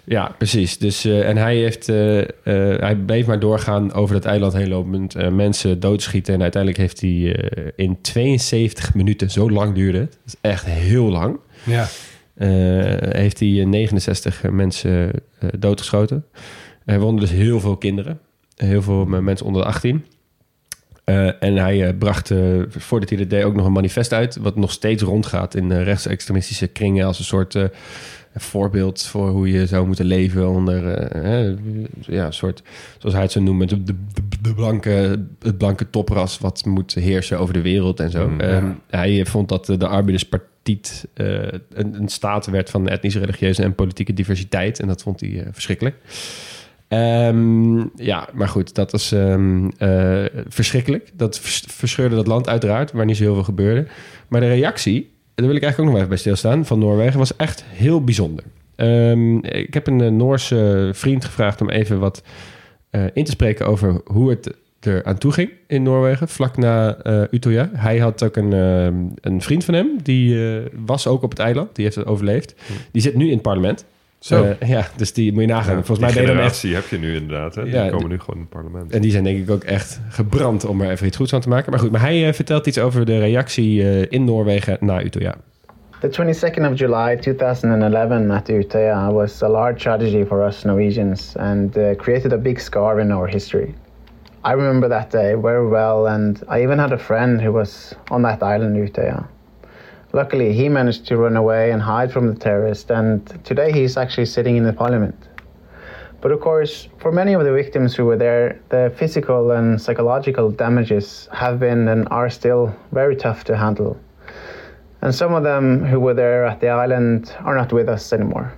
Ja, 0.04 0.34
precies. 0.38 0.78
Dus, 0.78 1.04
eh, 1.04 1.28
en 1.28 1.36
hij, 1.36 1.56
heeft, 1.56 1.88
eh, 1.88 2.20
eh, 2.20 2.26
hij 2.80 2.96
bleef 2.96 3.26
maar 3.26 3.38
doorgaan 3.40 3.92
over 3.92 4.14
dat 4.14 4.24
eiland 4.24 4.52
heen 4.52 4.68
lopend. 4.68 5.30
mensen 5.32 5.80
doodschieten. 5.80 6.34
En 6.34 6.42
uiteindelijk 6.42 6.82
heeft 6.82 7.00
hij 7.00 7.50
in 7.76 7.98
72 8.00 8.94
minuten, 8.94 9.30
zo 9.30 9.50
lang 9.50 9.74
duurde 9.74 9.98
het. 9.98 10.10
Dat 10.10 10.34
is 10.34 10.36
echt 10.40 10.64
heel 10.64 11.10
lang. 11.10 11.38
Ja. 11.64 11.86
Eh, 12.34 12.48
heeft 12.98 13.40
hij 13.40 13.64
69 13.64 14.42
mensen 14.50 15.10
eh, 15.38 15.48
doodgeschoten. 15.58 16.24
Er 16.84 17.00
woonden 17.00 17.20
dus 17.20 17.34
heel 17.34 17.60
veel 17.60 17.76
kinderen. 17.76 18.20
Heel 18.56 18.82
veel 18.82 19.02
eh, 19.12 19.18
mensen 19.18 19.46
onder 19.46 19.62
de 19.62 19.68
18. 19.68 20.04
Eh, 21.04 21.42
en 21.42 21.56
hij 21.56 21.86
eh, 21.86 21.98
bracht, 21.98 22.30
eh, 22.30 22.38
voordat 22.68 23.08
hij 23.08 23.18
dat 23.18 23.30
deed, 23.30 23.44
ook 23.44 23.54
nog 23.54 23.66
een 23.66 23.72
manifest 23.72 24.12
uit... 24.12 24.36
wat 24.36 24.56
nog 24.56 24.72
steeds 24.72 25.02
rondgaat 25.02 25.54
in 25.54 25.72
eh, 25.72 25.82
rechtsextremistische 25.82 26.66
kringen... 26.66 27.06
als 27.06 27.18
een 27.18 27.24
soort 27.24 27.58
eh, 28.32 28.42
voorbeeld 28.42 29.02
voor 29.02 29.28
hoe 29.28 29.50
je 29.50 29.66
zou 29.66 29.86
moeten 29.86 30.04
leven 30.04 30.48
onder... 30.48 30.86
eh, 30.94 31.22
hè, 31.22 31.54
ja, 32.00 32.26
een 32.26 32.32
soort, 32.32 32.62
zoals 32.98 33.14
hij 33.14 33.24
het 33.24 33.32
zo 33.32 33.40
noemt... 33.42 33.68
de, 33.68 33.82
de, 33.84 33.94
de 34.40 34.54
blanke, 34.54 35.24
het 35.40 35.58
blanke 35.58 35.90
topras 35.90 36.38
wat 36.38 36.64
moet 36.64 36.94
heersen 36.94 37.38
over 37.38 37.54
de 37.54 37.62
wereld 37.62 38.00
en 38.00 38.10
zo. 38.10 38.28
Mm, 38.28 38.40
Ehm, 38.40 38.70
hij 38.90 39.26
vond 39.26 39.48
dat 39.48 39.66
de 39.66 39.86
Arbeiderspartiet 39.86 41.08
eh, 41.14 41.26
een, 41.72 41.94
een 41.94 42.08
staat 42.08 42.46
werd 42.46 42.70
van 42.70 42.88
etnische, 42.88 43.18
religieuze 43.18 43.62
en 43.62 43.74
politieke 43.74 44.14
diversiteit. 44.14 44.80
En 44.80 44.86
dat 44.86 45.02
vond 45.02 45.20
hij 45.20 45.40
eh, 45.40 45.46
verschrikkelijk. 45.52 45.96
Ehm, 46.88 47.78
ja, 47.96 48.28
maar 48.32 48.48
goed, 48.48 48.74
dat 48.74 48.92
was 48.92 49.12
ehm, 49.12 49.68
eh, 49.78 50.24
verschrikkelijk. 50.48 51.10
Dat 51.14 51.38
vers- 51.40 51.64
verscheurde 51.68 52.14
dat 52.14 52.26
land 52.26 52.48
uiteraard, 52.48 52.92
waar 52.92 53.04
niet 53.04 53.16
zo 53.16 53.22
heel 53.22 53.34
veel 53.34 53.42
gebeurde. 53.44 53.86
Maar 54.28 54.40
de 54.40 54.48
reactie, 54.48 55.10
daar 55.34 55.46
wil 55.46 55.56
ik 55.56 55.62
eigenlijk 55.62 55.78
ook 55.78 55.86
nog 55.86 55.96
even 55.96 56.08
bij 56.08 56.18
stilstaan, 56.18 56.66
van 56.66 56.78
Noorwegen, 56.78 57.18
was 57.18 57.36
echt 57.36 57.64
heel 57.66 58.04
bijzonder. 58.04 58.44
Ehm, 58.76 59.36
ik 59.36 59.74
heb 59.74 59.86
een 59.86 60.00
eh, 60.00 60.10
Noorse 60.10 60.90
vriend 60.92 61.24
gevraagd 61.24 61.60
om 61.60 61.70
even 61.70 61.98
wat 61.98 62.22
eh, 62.90 63.04
in 63.12 63.24
te 63.24 63.30
spreken 63.30 63.66
over 63.66 64.00
hoe 64.04 64.30
het 64.30 64.54
er 64.80 65.04
aan 65.04 65.18
toe 65.18 65.32
ging 65.32 65.50
in 65.66 65.82
Noorwegen, 65.82 66.28
vlak 66.28 66.56
na 66.56 66.96
eh 66.96 67.22
Utøya. 67.30 67.70
Hij 67.72 67.98
had 67.98 68.22
ook 68.22 68.36
een, 68.36 68.52
ehm, 68.52 68.94
een 69.20 69.42
vriend 69.42 69.64
van 69.64 69.74
hem, 69.74 69.88
die 70.02 70.38
was 70.86 71.06
ook 71.06 71.22
op 71.22 71.30
het 71.30 71.38
eiland, 71.38 71.74
die 71.74 71.84
heeft 71.84 71.96
het 71.96 72.06
overleefd. 72.06 72.54
Die 72.92 73.02
zit 73.02 73.14
nu 73.14 73.26
in 73.26 73.32
het 73.32 73.42
parlement. 73.42 73.84
Zo. 74.22 74.44
Eh, 74.58 74.68
ja, 74.68 74.86
dus 74.96 75.12
die 75.12 75.32
moet 75.32 75.40
je 75.42 75.48
nagaan. 75.48 75.76
Ja, 75.76 75.82
Volgens 75.82 75.98
die 75.98 76.06
mij 76.06 76.12
ben 76.14 76.22
je 76.22 76.38
dan 76.38 76.46
echt 76.46 76.58
generatie 76.58 76.74
heb 76.74 77.00
je 77.00 77.06
nu 77.08 77.14
inderdaad. 77.20 77.54
Hè? 77.54 77.62
Die 77.64 77.72
Ja, 77.72 77.88
komen 77.88 78.08
nu 78.08 78.18
gewoon 78.18 78.34
in 78.36 78.40
het 78.40 78.50
parlement. 78.50 78.92
en 78.92 79.00
die 79.00 79.10
zijn 79.10 79.24
denk 79.24 79.38
ik 79.38 79.50
ook 79.50 79.62
echt 79.64 80.00
gebrand 80.08 80.64
om 80.64 80.80
er 80.80 80.90
even 80.90 81.06
iets 81.06 81.16
goeds 81.16 81.30
van 81.30 81.40
te 81.40 81.48
maken. 81.48 81.70
Maar 81.70 81.80
goed, 81.80 81.90
maar 81.90 82.00
hij 82.00 82.26
eh, 82.28 82.32
vertelt 82.32 82.66
iets 82.66 82.78
over 82.78 83.04
de 83.04 83.18
reactie 83.18 83.82
eh, 83.82 84.06
in 84.08 84.24
Noorwegen 84.24 84.76
na 84.80 85.02
Utøya. 85.02 85.34
The 86.00 86.08
22nd 86.08 86.70
of 86.72 86.78
July 86.78 87.16
2011 87.16 88.30
at 88.30 88.48
Utøya 88.48 89.12
was 89.12 89.42
a 89.42 89.48
large 89.48 89.78
tragedy 89.78 90.24
for 90.24 90.46
us 90.46 90.62
Norwegians 90.64 91.36
and 91.36 91.76
uh, 91.76 91.94
created 91.96 92.32
a 92.32 92.36
big 92.38 92.58
scar 92.60 93.00
in 93.00 93.12
our 93.12 93.28
history. 93.28 93.74
I 94.44 94.52
remember 94.54 94.88
that 94.88 95.10
day 95.10 95.34
very 95.42 95.68
well, 95.68 96.06
and 96.06 96.42
I 96.50 96.62
even 96.62 96.78
had 96.78 96.92
a 96.92 96.98
friend 96.98 97.40
who 97.40 97.52
was 97.52 97.94
on 98.10 98.22
that 98.22 98.42
island, 98.42 98.76
Utøya. 98.76 99.24
Luckily, 100.14 100.52
he 100.52 100.68
managed 100.68 101.06
to 101.06 101.16
run 101.16 101.36
away 101.36 101.70
and 101.70 101.80
hide 101.80 102.12
from 102.12 102.28
the 102.32 102.38
terrorists, 102.38 102.90
and 102.90 103.26
today 103.44 103.72
he's 103.72 103.96
actually 103.96 104.26
sitting 104.26 104.56
in 104.56 104.64
the 104.64 104.72
parliament. 104.72 105.16
But 106.20 106.32
of 106.32 106.40
course, 106.40 106.88
for 106.98 107.10
many 107.10 107.32
of 107.32 107.42
the 107.44 107.52
victims 107.52 107.96
who 107.96 108.04
were 108.04 108.18
there, 108.18 108.60
the 108.68 108.92
physical 108.96 109.52
and 109.52 109.80
psychological 109.80 110.50
damages 110.50 111.28
have 111.32 111.58
been 111.58 111.88
and 111.88 112.06
are 112.10 112.28
still 112.28 112.76
very 112.92 113.16
tough 113.16 113.44
to 113.44 113.56
handle. 113.56 113.98
And 115.00 115.14
some 115.14 115.32
of 115.32 115.42
them 115.44 115.82
who 115.84 115.98
were 115.98 116.14
there 116.14 116.44
at 116.44 116.60
the 116.60 116.68
island 116.68 117.34
are 117.40 117.56
not 117.56 117.72
with 117.72 117.88
us 117.88 118.12
anymore. 118.12 118.52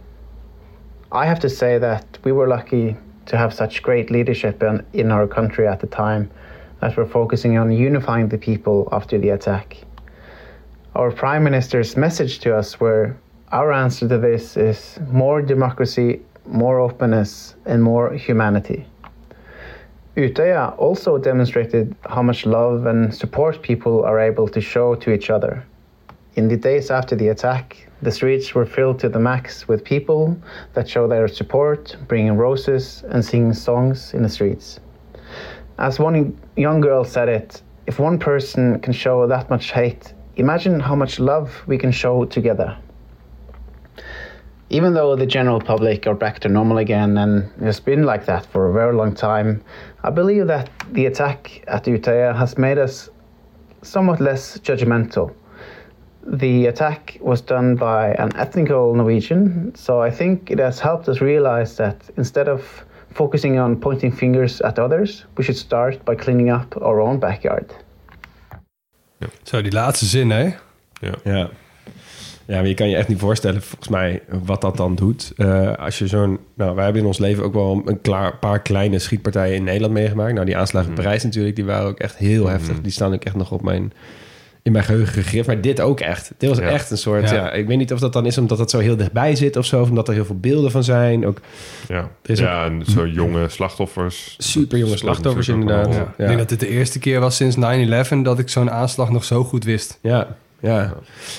I 1.13 1.25
have 1.25 1.39
to 1.41 1.49
say 1.49 1.79
that 1.79 2.19
we 2.25 2.33
were 2.33 2.49
lucky 2.49 2.97
to 3.27 3.37
have 3.39 3.55
such 3.55 3.83
great 3.83 4.11
leadership 4.11 4.61
in, 4.63 4.85
in 4.93 5.13
our 5.13 5.29
country 5.29 5.69
at 5.69 5.79
the 5.79 5.87
time 5.87 6.31
that 6.81 6.97
were 6.97 7.07
focusing 7.07 7.57
on 7.57 7.71
unifying 7.71 8.29
the 8.29 8.39
people 8.39 8.89
after 8.91 9.19
the 9.19 9.31
attack. 9.31 9.84
Our 10.97 11.11
Prime 11.11 11.43
Minister's 11.43 11.97
message 11.97 12.39
to 12.41 12.57
us 12.57 12.79
were 12.79 13.17
our 13.51 13.73
answer 13.73 14.09
to 14.09 14.17
this 14.17 14.57
is 14.57 15.01
more 15.11 15.43
democracy, 15.43 16.21
more 16.47 16.79
openness, 16.79 17.57
and 17.67 17.83
more 17.83 18.13
humanity. 18.13 18.87
Utøya 20.17 20.79
also 20.79 21.19
demonstrated 21.19 21.97
how 22.09 22.23
much 22.23 22.47
love 22.47 22.87
and 22.87 23.13
support 23.13 23.61
people 23.61 24.05
are 24.05 24.21
able 24.21 24.47
to 24.47 24.61
show 24.61 24.95
to 24.95 25.13
each 25.13 25.31
other. 25.31 25.65
In 26.37 26.47
the 26.47 26.57
days 26.57 26.93
after 26.93 27.17
the 27.17 27.27
attack, 27.27 27.89
the 28.01 28.13
streets 28.13 28.55
were 28.55 28.65
filled 28.65 29.01
to 29.01 29.09
the 29.09 29.19
max 29.19 29.67
with 29.67 29.83
people 29.83 30.37
that 30.75 30.89
show 30.89 31.09
their 31.09 31.27
support, 31.27 31.97
bringing 32.07 32.37
roses 32.37 33.03
and 33.09 33.25
singing 33.25 33.53
songs 33.53 34.15
in 34.15 34.23
the 34.23 34.29
streets. 34.29 34.79
As 35.77 35.99
one 35.99 36.39
young 36.57 36.81
girl 36.81 37.03
said 37.03 37.29
it, 37.29 37.63
if 37.89 37.99
one 37.99 38.17
person 38.17 38.79
can 38.79 38.93
show 38.93 39.27
that 39.27 39.51
much 39.51 39.73
hate, 39.73 40.15
imagine 40.37 40.81
how 40.81 40.95
much 40.95 41.21
love 41.21 41.63
we 41.67 41.79
can 41.79 41.93
show 41.93 42.25
together. 42.25 42.77
Even 44.71 44.95
though 44.95 45.15
the 45.15 45.27
general 45.27 45.61
public 45.61 46.07
are 46.07 46.15
back 46.15 46.41
to 46.41 46.49
normal 46.49 46.79
again, 46.79 47.19
and 47.19 47.51
it's 47.61 47.81
been 47.81 48.05
like 48.05 48.27
that 48.27 48.47
for 48.47 48.69
a 48.69 48.73
very 48.73 48.95
long 48.95 49.15
time, 49.15 49.63
I 50.03 50.11
believe 50.11 50.47
that 50.49 50.71
the 50.93 51.07
attack 51.07 51.63
at 51.69 51.85
Utøya 51.85 52.35
has 52.35 52.59
made 52.59 52.79
us 52.79 53.09
somewhat 53.83 54.21
less 54.21 54.59
judgmental. 54.59 55.35
The 56.27 56.67
attack 56.67 57.19
was 57.21 57.43
done 57.43 57.77
by 57.77 58.15
an 58.15 58.35
ethnical 58.35 58.95
Norwegian, 58.95 59.75
so 59.75 60.01
I 60.01 60.11
think 60.11 60.51
it 60.51 60.59
has 60.59 60.81
helped 60.81 61.09
us 61.09 61.21
realize 61.21 61.77
that 61.77 62.11
instead 62.17 62.49
of 62.49 62.85
focusing 63.11 63.59
on 63.59 63.81
pointing 63.81 64.11
fingers 64.11 64.61
at 64.63 64.79
others, 64.79 65.27
we 65.37 65.45
should 65.45 65.57
start 65.57 66.05
by 66.05 66.15
cleaning 66.15 66.49
up 66.49 66.75
our 66.81 67.01
own 67.01 67.21
backyard. 67.21 67.73
Zo, 69.43 69.63
die 69.63 69.73
laatste 69.73 70.07
zin, 70.07 70.31
hè? 70.31 70.43
Ja. 71.01 71.15
Ja. 71.25 71.51
Ja, 72.47 72.57
maar 72.57 72.67
je 72.67 72.75
kan 72.75 72.89
je 72.89 72.97
echt 72.97 73.09
niet 73.09 73.19
voorstellen, 73.19 73.63
volgens 73.63 73.89
mij, 73.89 74.23
wat 74.45 74.61
dat 74.61 74.77
dan 74.77 74.95
doet. 74.95 75.33
Eh, 75.37 75.73
als 75.73 75.99
je 75.99 76.07
zo'n... 76.07 76.39
Nou, 76.55 76.75
wij 76.75 76.85
hebben 76.85 77.03
in 77.03 77.09
ons 77.09 77.19
leven 77.19 77.45
ook 77.45 77.53
wel 77.53 77.83
een 77.85 78.01
klaar, 78.01 78.37
paar 78.37 78.63
kleine 78.63 78.99
schietpartijen 78.99 79.57
in 79.57 79.65
Nederland 79.65 79.93
meegemaakt. 79.93 80.33
Nou, 80.33 80.47
die 80.47 80.57
aanslagen 80.57 80.89
in 80.89 80.95
Parijs 80.95 81.23
natuurlijk, 81.23 81.57
die 81.57 81.65
waren 81.65 81.87
ook 81.87 81.99
echt 81.99 82.17
heel 82.17 82.49
heftig. 82.49 82.81
Die 82.81 82.93
staan 82.93 83.15
ook 83.15 83.25
echt 83.25 83.37
nog 83.37 83.53
op 83.53 83.63
mijn, 83.63 83.93
in 84.65 84.73
mijn 84.73 84.85
geheugen 84.85 85.13
gegrift. 85.23 85.47
Maar 85.47 85.61
dit 85.61 85.81
ook 85.81 86.01
echt. 86.01 86.33
Dit 86.39 86.49
was 86.49 86.59
Ja. 86.59 86.65
echt 86.65 86.91
een 86.91 86.99
soort... 86.99 87.31
Ja. 87.31 87.35
Ja. 87.35 87.53
ik 87.53 87.67
weet 87.67 87.77
niet 87.79 87.93
of 87.93 87.99
dat 88.01 88.13
dan 88.13 88.27
is 88.27 88.39
omdat 88.39 88.59
het 88.59 88.71
zo 88.71 88.79
heel 88.79 88.97
dichtbij 88.97 89.35
zit 89.37 89.57
of 89.57 89.65
zo. 89.65 89.81
Of 89.81 89.89
omdat 89.89 90.09
er 90.09 90.15
heel 90.15 90.25
veel 90.25 90.39
beelden 90.39 90.71
van 90.71 90.85
zijn. 90.85 91.27
Ook 91.27 91.41
Ja, 91.89 92.09
is 92.23 92.39
ja 92.39 92.65
en 92.65 92.83
zo 92.85 93.07
jonge 93.07 93.49
slachtoffers. 93.49 94.35
super 94.39 94.79
jonge 94.79 94.91
Dat 94.91 94.99
slachtoffers 95.01 95.51
ook 95.51 95.61
inderdaad. 95.61 95.95
Ik 95.97 96.27
denk 96.27 96.39
dat 96.39 96.49
dit 96.49 96.61
de 96.61 96.69
eerste 96.69 96.99
keer 96.99 97.21
was 97.21 97.37
sinds 97.37 97.57
9-11 97.57 98.23
dat 98.23 98.39
ik 98.39 98.49
zo'n 98.49 98.71
aanslag 98.71 99.11
nog 99.11 99.25
zo 99.25 99.45
goed 99.45 99.65
wist. 99.65 99.99
Ja, 100.03 100.37
ja. 100.65 100.95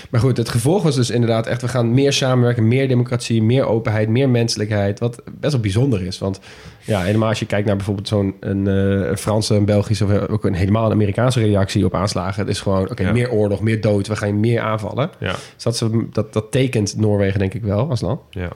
Maar 0.10 0.20
goed, 0.22 0.38
het 0.38 0.50
gevolg 0.50 0.84
was 0.84 0.96
dus 0.96 1.10
inderdaad 1.10 1.48
echt... 1.48 1.62
we 1.62 1.68
gaan 1.68 1.94
meer 1.94 2.14
samenwerken, 2.14 2.68
meer 2.68 2.88
democratie, 2.88 3.44
meer 3.44 3.66
openheid, 3.66 4.10
meer 4.10 4.30
menselijkheid. 4.30 5.00
Wat 5.00 5.22
best 5.40 5.52
wel 5.54 5.62
bijzonder 5.62 6.02
is. 6.06 6.18
Want 6.18 6.40
ja, 6.84 7.02
helemaal 7.02 7.30
als 7.30 7.40
je 7.40 7.46
kijkt 7.46 7.68
naar 7.68 7.76
bijvoorbeeld 7.76 8.08
zo'n 8.08 8.36
een, 8.40 8.68
eh, 8.68 9.10
een 9.10 9.18
Franse, 9.18 9.56
een 9.56 9.66
Belgische... 9.66 10.04
of 10.06 10.28
ook 10.28 10.46
een 10.46 10.54
helemaal 10.54 10.86
een 10.86 10.92
Amerikaanse 10.92 11.40
reactie 11.40 11.86
op 11.86 11.94
aanslagen. 11.94 12.40
Het 12.42 12.50
is 12.50 12.62
gewoon, 12.62 12.90
oké, 12.90 13.04
Ja. 13.04 13.12
meer 13.12 13.32
oorlog, 13.32 13.62
meer 13.62 13.82
dood. 13.82 14.08
We 14.08 14.16
gaan 14.16 14.28
je 14.28 14.34
meer 14.34 14.62
aanvallen. 14.62 15.10
Ja, 15.20 15.36
Dus 15.64 15.80
dat, 15.80 15.92
dat, 16.12 16.34
dat 16.34 16.52
tekent 16.52 16.98
Noorwegen 16.98 17.40
denk 17.40 17.54
ik 17.54 17.64
wel 17.64 17.90
als 17.90 18.02
land. 18.02 18.22
ja. 18.30 18.50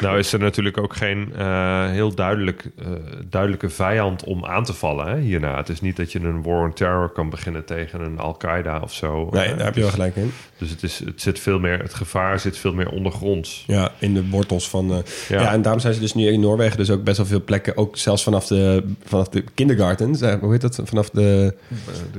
Nou 0.00 0.18
is 0.18 0.32
er 0.32 0.38
natuurlijk 0.38 0.78
ook 0.78 0.96
geen 0.96 1.32
eh, 1.36 1.90
heel 1.90 2.14
duidelijk, 2.14 2.64
eh, 2.78 2.86
duidelijke 3.30 3.68
vijand 3.68 4.24
om 4.24 4.44
aan 4.44 4.64
te 4.64 4.72
vallen 4.72 5.06
hè, 5.06 5.18
hierna. 5.18 5.56
Het 5.56 5.68
is 5.68 5.80
niet 5.80 5.96
dat 5.96 6.12
je 6.12 6.20
een 6.20 6.42
war 6.42 6.62
on 6.62 6.72
terror 6.72 7.08
kan 7.08 7.30
beginnen 7.30 7.64
tegen 7.64 8.00
een 8.00 8.18
Al-Qaeda 8.18 8.80
of 8.80 8.92
zo. 8.92 9.28
Nee, 9.30 9.54
daar 9.54 9.64
heb 9.64 9.74
je 9.74 9.80
wel 9.80 9.90
gelijk 9.90 10.16
in. 10.16 10.32
Dus 10.58 10.70
het, 10.70 10.82
is, 10.82 10.98
het, 10.98 11.22
zit 11.22 11.38
veel 11.38 11.58
meer, 11.58 11.78
het 11.78 11.94
gevaar 11.94 12.40
zit 12.40 12.58
veel 12.58 12.72
meer 12.72 12.90
ondergronds. 12.90 13.64
Ja, 13.66 13.92
in 13.98 14.14
de 14.14 14.28
wortels 14.28 14.68
van... 14.68 14.92
eh, 14.92 14.98
ja. 15.28 15.40
Ja. 15.40 15.52
en 15.52 15.62
daarom 15.62 15.80
zijn 15.80 15.94
ze 15.94 16.00
dus 16.00 16.14
nu 16.14 16.26
in 16.26 16.40
Noorwegen 16.40 16.76
dus 16.76 16.90
ook 16.90 17.04
best 17.04 17.16
wel 17.16 17.26
veel 17.26 17.44
plekken... 17.44 17.76
ook 17.76 17.96
zelfs 17.96 18.22
vanaf 18.22 18.46
de, 18.46 18.84
vanaf 19.04 19.28
de 19.28 19.44
kindergartens, 19.54 20.20
eh, 20.20 20.34
hoe 20.40 20.52
heet 20.52 20.60
dat? 20.60 20.80
Vanaf 20.84 21.10
de... 21.10 21.54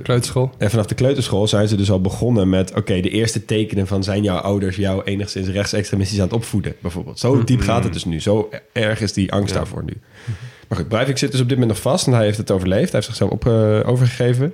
Kleuterschool. 0.04 0.52
En 0.58 0.70
vanaf 0.70 0.86
de 0.86 0.96
kleuterschool 0.96 1.48
zijn 1.48 1.68
ze 1.68 1.76
dus 1.76 1.92
al 1.92 2.02
begonnen 2.02 2.50
met... 2.50 2.76
oké, 2.76 3.02
de 3.02 3.10
eerste 3.10 3.46
tekenen 3.46 3.88
van 3.88 4.04
zijn 4.04 4.24
jouw 4.24 4.38
ouders 4.38 4.76
jou 4.76 5.04
enigszins 5.04 5.48
rechtsextremistisch 5.48 6.20
aan 6.20 6.26
het 6.26 6.34
opvoeden, 6.34 6.76
bijvoorbeeld. 6.82 7.09
Zo 7.16 7.44
diep 7.44 7.62
gaat 7.62 7.84
het 7.84 7.94
dus 7.94 8.06
nu. 8.06 8.20
Zo 8.22 8.50
erg 8.74 9.02
is 9.02 9.14
die 9.14 9.32
angst 9.32 9.50
Ja. 9.54 9.56
daarvoor 9.58 9.84
nu. 9.84 9.94
Maar 10.68 10.78
goed, 10.78 10.88
Breivik 10.88 11.18
zit 11.18 11.32
dus 11.32 11.42
op 11.42 11.50
dit 11.50 11.58
moment 11.58 11.74
nog 11.76 11.84
vast 11.92 12.08
en 12.08 12.14
hij 12.14 12.24
heeft 12.26 12.38
het 12.38 12.52
overleefd. 12.52 12.84
Hij 12.84 12.92
heeft 12.92 13.06
zichzelf 13.06 13.32
op, 13.32 13.46
eh, 13.48 13.80
overgegeven. 13.90 14.54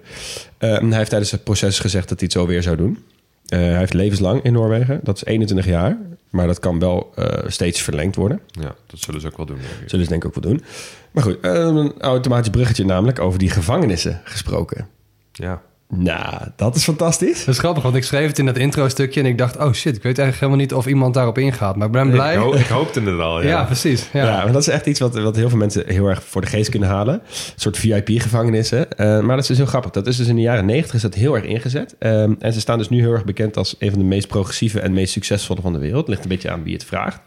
Eh, 0.57 0.75
en 0.81 0.87
hij 0.89 0.97
heeft 0.97 1.09
tijdens 1.09 1.31
het 1.31 1.43
proces 1.43 1.79
gezegd 1.79 2.09
dat 2.09 2.19
hij 2.19 2.27
het 2.31 2.37
zo 2.39 2.47
weer 2.47 2.63
zou 2.63 2.75
doen. 2.75 3.03
Eh, 3.45 3.59
hij 3.59 3.77
heeft 3.77 3.93
levenslang 3.93 4.43
in 4.43 4.53
Noorwegen. 4.53 4.99
Dat 5.03 5.15
is 5.15 5.25
21 5.25 5.65
jaar. 5.65 5.97
Maar 6.29 6.47
dat 6.47 6.59
kan 6.59 6.79
wel 6.79 7.11
eh, 7.15 7.43
steeds 7.47 7.81
verlengd 7.81 8.15
worden. 8.15 8.39
Ja, 8.47 8.75
dat 8.87 8.99
zullen 8.99 9.21
ze 9.21 9.27
ook 9.27 9.37
wel 9.37 9.45
doen. 9.45 9.57
Zullen 9.85 10.05
ze 10.05 10.11
denk 10.11 10.23
ik 10.23 10.25
ook 10.35 10.43
wel 10.43 10.51
doen. 10.51 10.63
Maar 11.11 11.23
goed, 11.23 11.39
eh, 11.39 11.51
een 11.53 11.93
automatisch 12.01 12.49
bruggetje 12.49 12.85
namelijk 12.85 13.19
over 13.19 13.39
die 13.39 13.49
gevangenissen 13.49 14.21
gesproken. 14.23 14.87
Ja. 15.31 15.61
Nou, 15.89 16.33
dat 16.55 16.75
is 16.75 16.83
fantastisch. 16.83 17.45
Dat 17.45 17.53
is 17.53 17.59
grappig, 17.59 17.83
want 17.83 17.95
ik 17.95 18.03
schreef 18.03 18.27
het 18.27 18.39
in 18.39 18.45
dat 18.45 18.57
intro-stukje 18.57 19.19
en 19.19 19.25
ik 19.25 19.37
dacht, 19.37 19.57
oh 19.57 19.71
shit, 19.73 19.95
ik 19.95 20.03
weet 20.03 20.17
eigenlijk 20.19 20.39
helemaal 20.39 20.57
niet 20.59 20.73
of 20.73 20.85
iemand 20.87 21.13
daarop 21.13 21.37
ingaat. 21.37 21.75
Maar 21.75 21.85
ik 21.87 21.91
ben 21.93 22.09
blij. 22.11 22.33
Ik, 22.33 22.39
ho- 22.39 22.53
ik 22.65 22.65
hoopte 22.65 23.01
het 23.01 23.19
al, 23.19 23.41
ja. 23.41 23.47
ja. 23.47 23.63
precies. 23.63 24.09
Ja. 24.13 24.25
Ja, 24.25 24.43
maar 24.43 24.51
dat 24.51 24.61
is 24.61 24.67
echt 24.67 24.85
iets 24.85 24.99
wat, 24.99 25.15
wat 25.19 25.35
heel 25.35 25.49
veel 25.49 25.57
mensen 25.57 25.83
heel 25.87 26.07
erg 26.07 26.23
voor 26.23 26.41
de 26.41 26.47
geest 26.47 26.69
kunnen 26.69 26.89
halen. 26.89 27.13
Een 27.13 27.21
soort 27.55 27.77
VIP-gevangenissen. 27.77 28.91
Eh, 28.97 29.05
maar 29.19 29.35
dat 29.35 29.39
is 29.39 29.47
dus 29.47 29.57
heel 29.57 29.65
grappig. 29.65 29.91
Dat 29.91 30.07
is 30.07 30.17
dus 30.17 30.27
in 30.27 30.35
de 30.35 30.41
jaren 30.41 30.65
negentig 30.65 30.93
is 30.93 31.01
dat 31.01 31.13
heel 31.13 31.35
erg 31.35 31.45
ingezet. 31.45 31.95
Ehm, 31.99 32.33
en 32.39 32.53
ze 32.53 32.59
staan 32.59 32.77
dus 32.77 32.89
nu 32.89 32.99
heel 32.99 33.11
erg 33.11 33.25
bekend 33.25 33.57
als 33.57 33.75
een 33.79 33.89
van 33.89 33.99
de 33.99 34.05
meest 34.05 34.27
progressieve 34.27 34.79
en 34.79 34.93
meest 34.93 35.11
succesvolle 35.13 35.61
van 35.61 35.73
de 35.73 35.79
wereld. 35.79 36.07
Ligt 36.07 36.23
een 36.23 36.29
beetje 36.29 36.51
aan 36.51 36.63
wie 36.63 36.73
het 36.73 36.83
vraagt. 36.85 37.19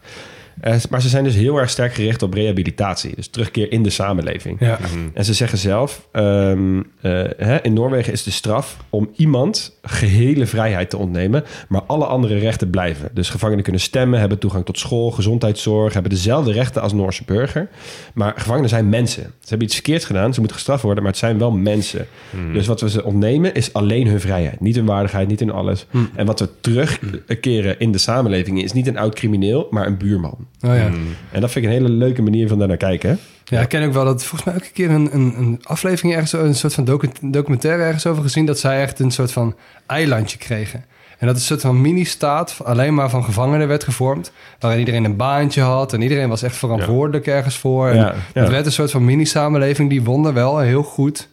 Eh, 0.59 0.75
maar 0.89 1.01
ze 1.01 1.09
zijn 1.09 1.23
dus 1.23 1.35
heel 1.35 1.57
erg 1.57 1.69
sterk 1.69 1.93
gericht 1.93 2.21
op 2.21 2.33
rehabilitatie. 2.33 3.15
Dus 3.15 3.27
terugkeer 3.27 3.71
in 3.71 3.83
de 3.83 3.89
samenleving. 3.89 4.57
Ja. 4.59 4.79
En 5.13 5.25
ze 5.25 5.33
zeggen 5.33 5.57
zelf, 5.57 6.07
ehm, 6.11 6.81
eh, 7.01 7.23
hè, 7.37 7.61
in 7.61 7.73
Noorwegen 7.73 8.13
is 8.13 8.23
de 8.23 8.31
straf 8.31 8.77
om 8.89 9.09
iemand 9.15 9.77
gehele 9.81 10.45
vrijheid 10.45 10.89
te 10.89 10.97
ontnemen, 10.97 11.43
maar 11.67 11.81
alle 11.81 12.05
andere 12.05 12.37
rechten 12.37 12.69
blijven. 12.69 13.09
Dus 13.13 13.29
gevangenen 13.29 13.63
kunnen 13.63 13.81
stemmen, 13.81 14.19
hebben 14.19 14.37
toegang 14.37 14.65
tot 14.65 14.79
school, 14.79 15.11
gezondheidszorg, 15.11 15.93
hebben 15.93 16.11
dezelfde 16.11 16.51
rechten 16.51 16.81
als 16.81 16.93
Noorse 16.93 17.23
burger. 17.25 17.69
Maar 18.13 18.33
gevangenen 18.37 18.69
zijn 18.69 18.89
mensen. 18.89 19.23
Ze 19.23 19.49
hebben 19.49 19.67
iets 19.67 19.75
verkeerds 19.75 20.05
gedaan, 20.05 20.33
ze 20.33 20.39
moeten 20.39 20.57
gestraft 20.57 20.83
worden, 20.83 21.03
maar 21.03 21.11
het 21.11 21.21
zijn 21.21 21.37
wel 21.37 21.51
mensen. 21.51 22.07
Dus 22.53 22.67
wat 22.67 22.81
we 22.81 22.89
ze 22.89 23.03
ontnemen 23.03 23.53
is 23.53 23.73
alleen 23.73 24.07
hun 24.07 24.19
vrijheid. 24.19 24.59
Niet 24.59 24.75
hun 24.75 24.85
waardigheid, 24.85 25.27
niet 25.27 25.39
hun 25.39 25.51
alles. 25.51 25.85
En 26.15 26.25
wat 26.25 26.39
we 26.39 26.49
terugkeren 26.61 27.79
in 27.79 27.91
de 27.91 27.97
samenleving 27.97 28.63
is 28.63 28.73
niet 28.73 28.87
een 28.87 28.97
oud 28.97 29.15
crimineel, 29.15 29.67
maar 29.69 29.87
een 29.87 29.97
buurman. 29.97 30.47
Oh, 30.61 30.75
ja. 30.75 30.89
En 31.31 31.41
dat 31.41 31.51
vind 31.51 31.65
ik 31.65 31.71
een 31.71 31.77
hele 31.77 31.89
leuke 31.89 32.21
manier 32.21 32.47
van 32.47 32.59
daar 32.59 32.67
naar 32.67 32.77
kijken. 32.77 33.09
hè? 33.09 33.15
Ja, 33.55 33.61
ik 33.61 33.69
ken 33.69 33.83
ook 33.83 33.93
wel 33.93 34.05
dat 34.05 34.23
volgens 34.23 34.43
mij 34.43 34.53
ook 34.55 34.61
een 34.67 34.73
keer 34.73 34.89
een, 34.89 35.09
een, 35.13 35.33
een 35.37 35.59
aflevering 35.63 36.13
ergens, 36.13 36.33
een 36.33 36.55
soort 36.55 36.73
van 36.73 36.83
docu 36.85 37.09
documentaire 37.21 37.83
ergens 37.83 38.05
over 38.05 38.23
gezien, 38.23 38.45
dat 38.45 38.59
zij 38.59 38.81
echt 38.81 38.99
een 38.99 39.11
soort 39.11 39.31
van 39.31 39.55
eilandje 39.85 40.37
kregen. 40.37 40.85
En 41.17 41.27
dat 41.27 41.35
is 41.35 41.41
een 41.41 41.47
soort 41.47 41.61
van 41.61 41.81
mini-staat, 41.81 42.57
alleen 42.63 42.93
maar 42.93 43.09
van 43.09 43.23
gevangenen 43.23 43.67
werd 43.67 43.83
gevormd. 43.83 44.31
Waarin 44.59 44.79
iedereen 44.79 45.03
een 45.03 45.15
baantje 45.15 45.61
had 45.61 45.93
en 45.93 46.01
iedereen 46.01 46.29
was 46.29 46.41
echt 46.43 46.55
verantwoordelijk 46.55 47.27
ergens 47.27 47.57
voor. 47.57 47.87
En 47.89 47.95
Ja, 47.95 48.13
ja. 48.33 48.41
Het 48.41 48.49
werd 48.49 48.65
een 48.65 48.71
soort 48.71 48.91
van 48.91 49.05
mini-samenleving 49.05 49.89
die 49.89 50.03
wonder 50.03 50.33
wel 50.33 50.59
heel 50.59 50.83
goed 50.83 51.29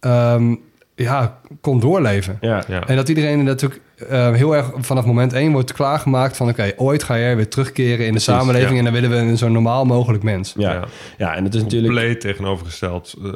ehm, 0.00 0.54
ja, 0.94 1.38
kon 1.60 1.80
doorleven. 1.80 2.38
Ja. 2.40 2.64
Ja. 2.68 2.86
En 2.86 2.96
dat 2.96 3.08
iedereen 3.08 3.44
natuurlijk 3.44 3.80
eh, 4.08 4.32
heel 4.32 4.56
erg 4.56 4.70
vanaf 4.76 5.04
moment 5.04 5.32
één 5.32 5.52
wordt 5.52 5.72
klaargemaakt 5.72 6.36
van... 6.36 6.48
oké, 6.48 6.72
ooit 6.76 7.02
ga 7.02 7.18
jij 7.18 7.36
weer 7.36 7.48
terugkeren 7.48 8.06
in 8.06 8.12
de 8.12 8.18
samenleving... 8.18 8.70
ja. 8.70 8.78
en 8.78 8.84
dan 8.84 8.92
willen 8.92 9.10
we 9.10 9.16
een 9.16 9.38
zo 9.38 9.48
normaal 9.48 9.84
mogelijk 9.84 10.22
mens. 10.22 10.54
Ja. 10.56 10.72
Ja. 10.72 10.84
Ja. 11.18 11.34
en 11.34 11.44
het 11.44 11.54
is 11.54 11.62
natuurlijk... 11.62 11.92
Compleet 11.92 12.20
tegenovergesteld 12.20 13.14
eh, 13.22 13.30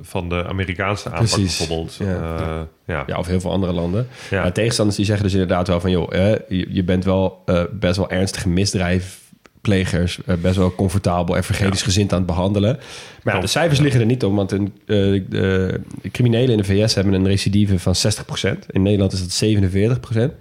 van 0.00 0.28
de 0.28 0.46
Amerikaanse 0.46 1.10
aanpak 1.10 1.28
Precies. 1.28 1.58
bijvoorbeeld. 1.58 1.94
Ja. 1.94 2.06
Ja. 2.06 2.66
ja. 2.86 3.04
Ja, 3.06 3.18
of 3.18 3.26
heel 3.26 3.40
veel 3.40 3.52
andere 3.52 3.72
landen. 3.72 4.08
Ja. 4.30 4.42
Maar 4.42 4.52
tegenstanders 4.52 4.96
die 4.96 5.06
zeggen 5.06 5.24
dus 5.24 5.32
inderdaad 5.32 5.68
wel 5.68 5.80
van... 5.80 5.90
joh, 5.90 6.14
eh, 6.14 6.38
je, 6.48 6.66
je 6.68 6.84
bent 6.84 7.04
wel 7.04 7.42
eh, 7.46 7.62
best 7.70 7.96
wel 7.96 8.10
ernstige 8.10 8.48
misdrijfplegers... 8.48 9.28
eh, 9.62 10.36
best 10.40 10.56
wel 10.56 10.74
comfortabel 10.74 11.36
en 11.36 11.44
vergevensgezind 11.44 12.12
aan 12.12 12.18
het 12.18 12.26
behandelen. 12.26 12.78
Maar 13.22 13.34
ja, 13.34 13.40
de 13.40 13.46
cijfers 13.46 13.80
liggen 13.80 14.00
er 14.00 14.06
niet 14.06 14.24
om... 14.24 14.34
want 14.34 14.52
een, 14.52 14.72
eh, 14.86 14.96
de 15.28 15.80
criminelen 16.12 16.50
in 16.50 16.56
de 16.56 16.64
VS 16.64 16.94
hebben 16.94 17.12
een 17.14 17.26
recidive 17.26 17.78
van 17.78 17.94
60%. 17.94 18.66
In 18.70 18.82
Nederland 18.82 19.12
is 19.12 19.20
dat 19.20 19.30
47%. 19.30 20.34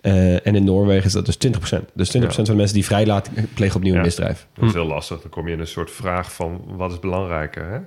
Eh, 0.00 0.46
en 0.46 0.54
in 0.54 0.64
Noorwegen 0.64 1.04
is 1.04 1.12
dat 1.12 1.26
dus 1.26 1.36
20%. 1.36 1.90
Dus 1.94 2.08
20% 2.08 2.20
van 2.34 2.44
de 2.44 2.54
mensen 2.54 2.74
die 2.74 2.84
vrijlaten 2.84 3.48
plegen 3.54 3.76
opnieuw 3.76 3.92
een 3.92 3.98
Ja. 3.98 4.04
misdrijf. 4.04 4.46
Dat 4.54 4.68
is 4.68 4.74
heel 4.74 4.86
lastig. 4.86 5.20
Dan 5.20 5.30
kom 5.30 5.46
je 5.46 5.52
in 5.52 5.60
een 5.60 5.66
soort 5.66 5.90
vraag 5.90 6.32
van 6.32 6.60
wat 6.66 6.92
is 6.92 6.98
belangrijker? 6.98 7.64
Hè? 7.70 7.78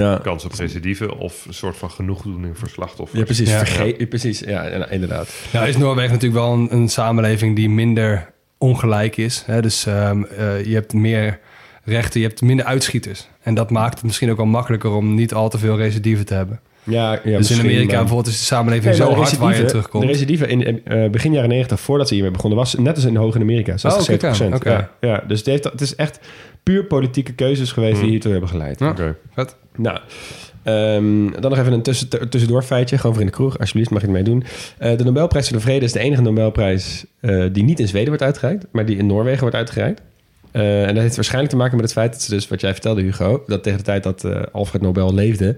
Ja. 0.00 0.18
kans 0.22 0.44
op 0.44 0.52
recidive 0.52 1.18
of 1.18 1.46
een 1.46 1.54
soort 1.54 1.76
van 1.76 1.90
genoegdoening 1.90 2.58
voor 2.58 2.68
slachtoffers? 2.68 3.18
Ja, 3.18 3.24
precies. 3.24 3.50
Ja. 3.50 4.06
Precies. 4.06 4.38
Ja, 4.40 4.66
ja, 4.66 4.88
inderdaad. 4.88 5.34
Nou 5.52 5.66
is 5.68 5.76
Noorwegen 5.76 6.12
natuurlijk 6.12 6.40
wel 6.40 6.52
een, 6.52 6.74
een 6.74 6.88
samenleving 6.88 7.56
die 7.56 7.70
minder 7.70 8.32
ongelijk 8.64 9.16
is. 9.16 9.42
Hè? 9.46 9.62
Dus 9.62 9.86
ehm, 9.86 10.22
eh, 10.24 10.64
je 10.64 10.74
hebt 10.74 10.92
meer 10.92 11.38
rechten, 11.84 12.20
je 12.20 12.26
hebt 12.26 12.42
minder 12.42 12.66
uitschieters. 12.66 13.28
En 13.42 13.54
dat 13.54 13.70
maakt 13.70 13.94
het 13.94 14.02
misschien 14.04 14.30
ook 14.30 14.36
wel 14.36 14.46
makkelijker 14.46 14.90
om 14.90 15.14
niet 15.14 15.34
al 15.34 15.48
te 15.48 15.58
veel 15.58 15.76
recidieven 15.76 16.26
te 16.26 16.34
hebben. 16.34 16.60
Ja, 16.82 17.20
ja, 17.24 17.38
dus 17.38 17.50
in 17.50 17.58
Amerika 17.60 17.86
maar- 17.86 17.98
bijvoorbeeld 17.98 18.34
is 18.34 18.38
de 18.38 18.44
samenleving 18.44 18.96
Nee, 18.98 19.06
zo 19.06 19.14
hard 19.14 19.36
waar 19.36 19.56
je 19.56 19.64
terugkomt. 19.64 20.02
De 20.02 20.08
recidive 20.12 20.46
in 20.46 20.84
eh, 20.84 21.10
begin 21.10 21.32
jaren 21.32 21.48
90, 21.48 21.80
voordat 21.80 22.08
ze 22.08 22.14
hiermee 22.14 22.32
begonnen, 22.32 22.58
was 22.58 22.74
net 22.74 22.94
als 22.94 23.04
in 23.04 23.16
hoog 23.16 23.34
in 23.34 23.40
Amerika. 23.40 23.76
60, 23.76 24.00
Oh, 24.02 24.06
kijk 24.06 24.24
aan. 24.24 24.34
70%. 24.34 24.54
Oké. 24.54 24.70
Ja, 24.70 24.90
ja, 25.00 25.24
dus 25.26 25.38
het, 25.38 25.46
heeft, 25.48 25.64
het 25.64 25.80
is 25.80 25.94
echt 25.96 26.20
puur 26.62 26.84
politieke 26.84 27.32
keuzes 27.32 27.72
geweest 27.72 28.00
die 28.00 28.10
hiertoe 28.10 28.30
hebben 28.32 28.48
geleid. 28.50 28.78
Ja. 28.78 28.88
Oké. 28.88 29.16
Vet. 29.34 29.56
Nou, 29.76 29.98
ehm, 30.64 31.30
dan 31.40 31.50
nog 31.50 31.58
even 31.58 31.72
een 31.72 31.82
tussen, 31.82 32.08
tussendoor 32.08 32.62
feitje. 32.62 32.98
Gewoon 32.98 33.12
voor 33.12 33.24
in 33.24 33.28
de 33.28 33.36
kroeg. 33.36 33.58
Alsjeblieft, 33.58 33.90
mag 33.90 34.00
je 34.00 34.06
het 34.06 34.16
meedoen. 34.16 34.44
Eh 34.78 34.96
de 34.96 35.04
Nobelprijs 35.04 35.48
voor 35.48 35.56
de 35.56 35.62
Vrede 35.62 35.84
is 35.84 35.92
de 35.92 35.98
enige 35.98 36.22
Nobelprijs 36.22 37.04
eh, 37.20 37.44
die 37.52 37.64
niet 37.64 37.80
in 37.80 37.88
Zweden 37.88 38.08
wordt 38.08 38.22
uitgereikt, 38.22 38.66
maar 38.72 38.86
die 38.86 38.96
in 38.96 39.06
Noorwegen 39.06 39.40
wordt 39.40 39.56
uitgereikt. 39.56 40.00
Eh, 40.50 40.86
en 40.86 40.94
dat 40.94 41.02
heeft 41.02 41.14
waarschijnlijk 41.14 41.52
te 41.52 41.58
maken 41.58 41.76
met 41.76 41.84
het 41.84 41.94
feit 41.94 42.12
dat 42.12 42.22
ze 42.22 42.30
dus, 42.30 42.48
wat 42.48 42.60
jij 42.60 42.72
vertelde 42.72 43.02
Hugo, 43.02 43.42
dat 43.46 43.62
tegen 43.62 43.78
de 43.78 43.84
tijd 43.84 44.02
dat 44.02 44.52
Alfred 44.52 44.82
Nobel 44.82 45.14
leefde, 45.14 45.56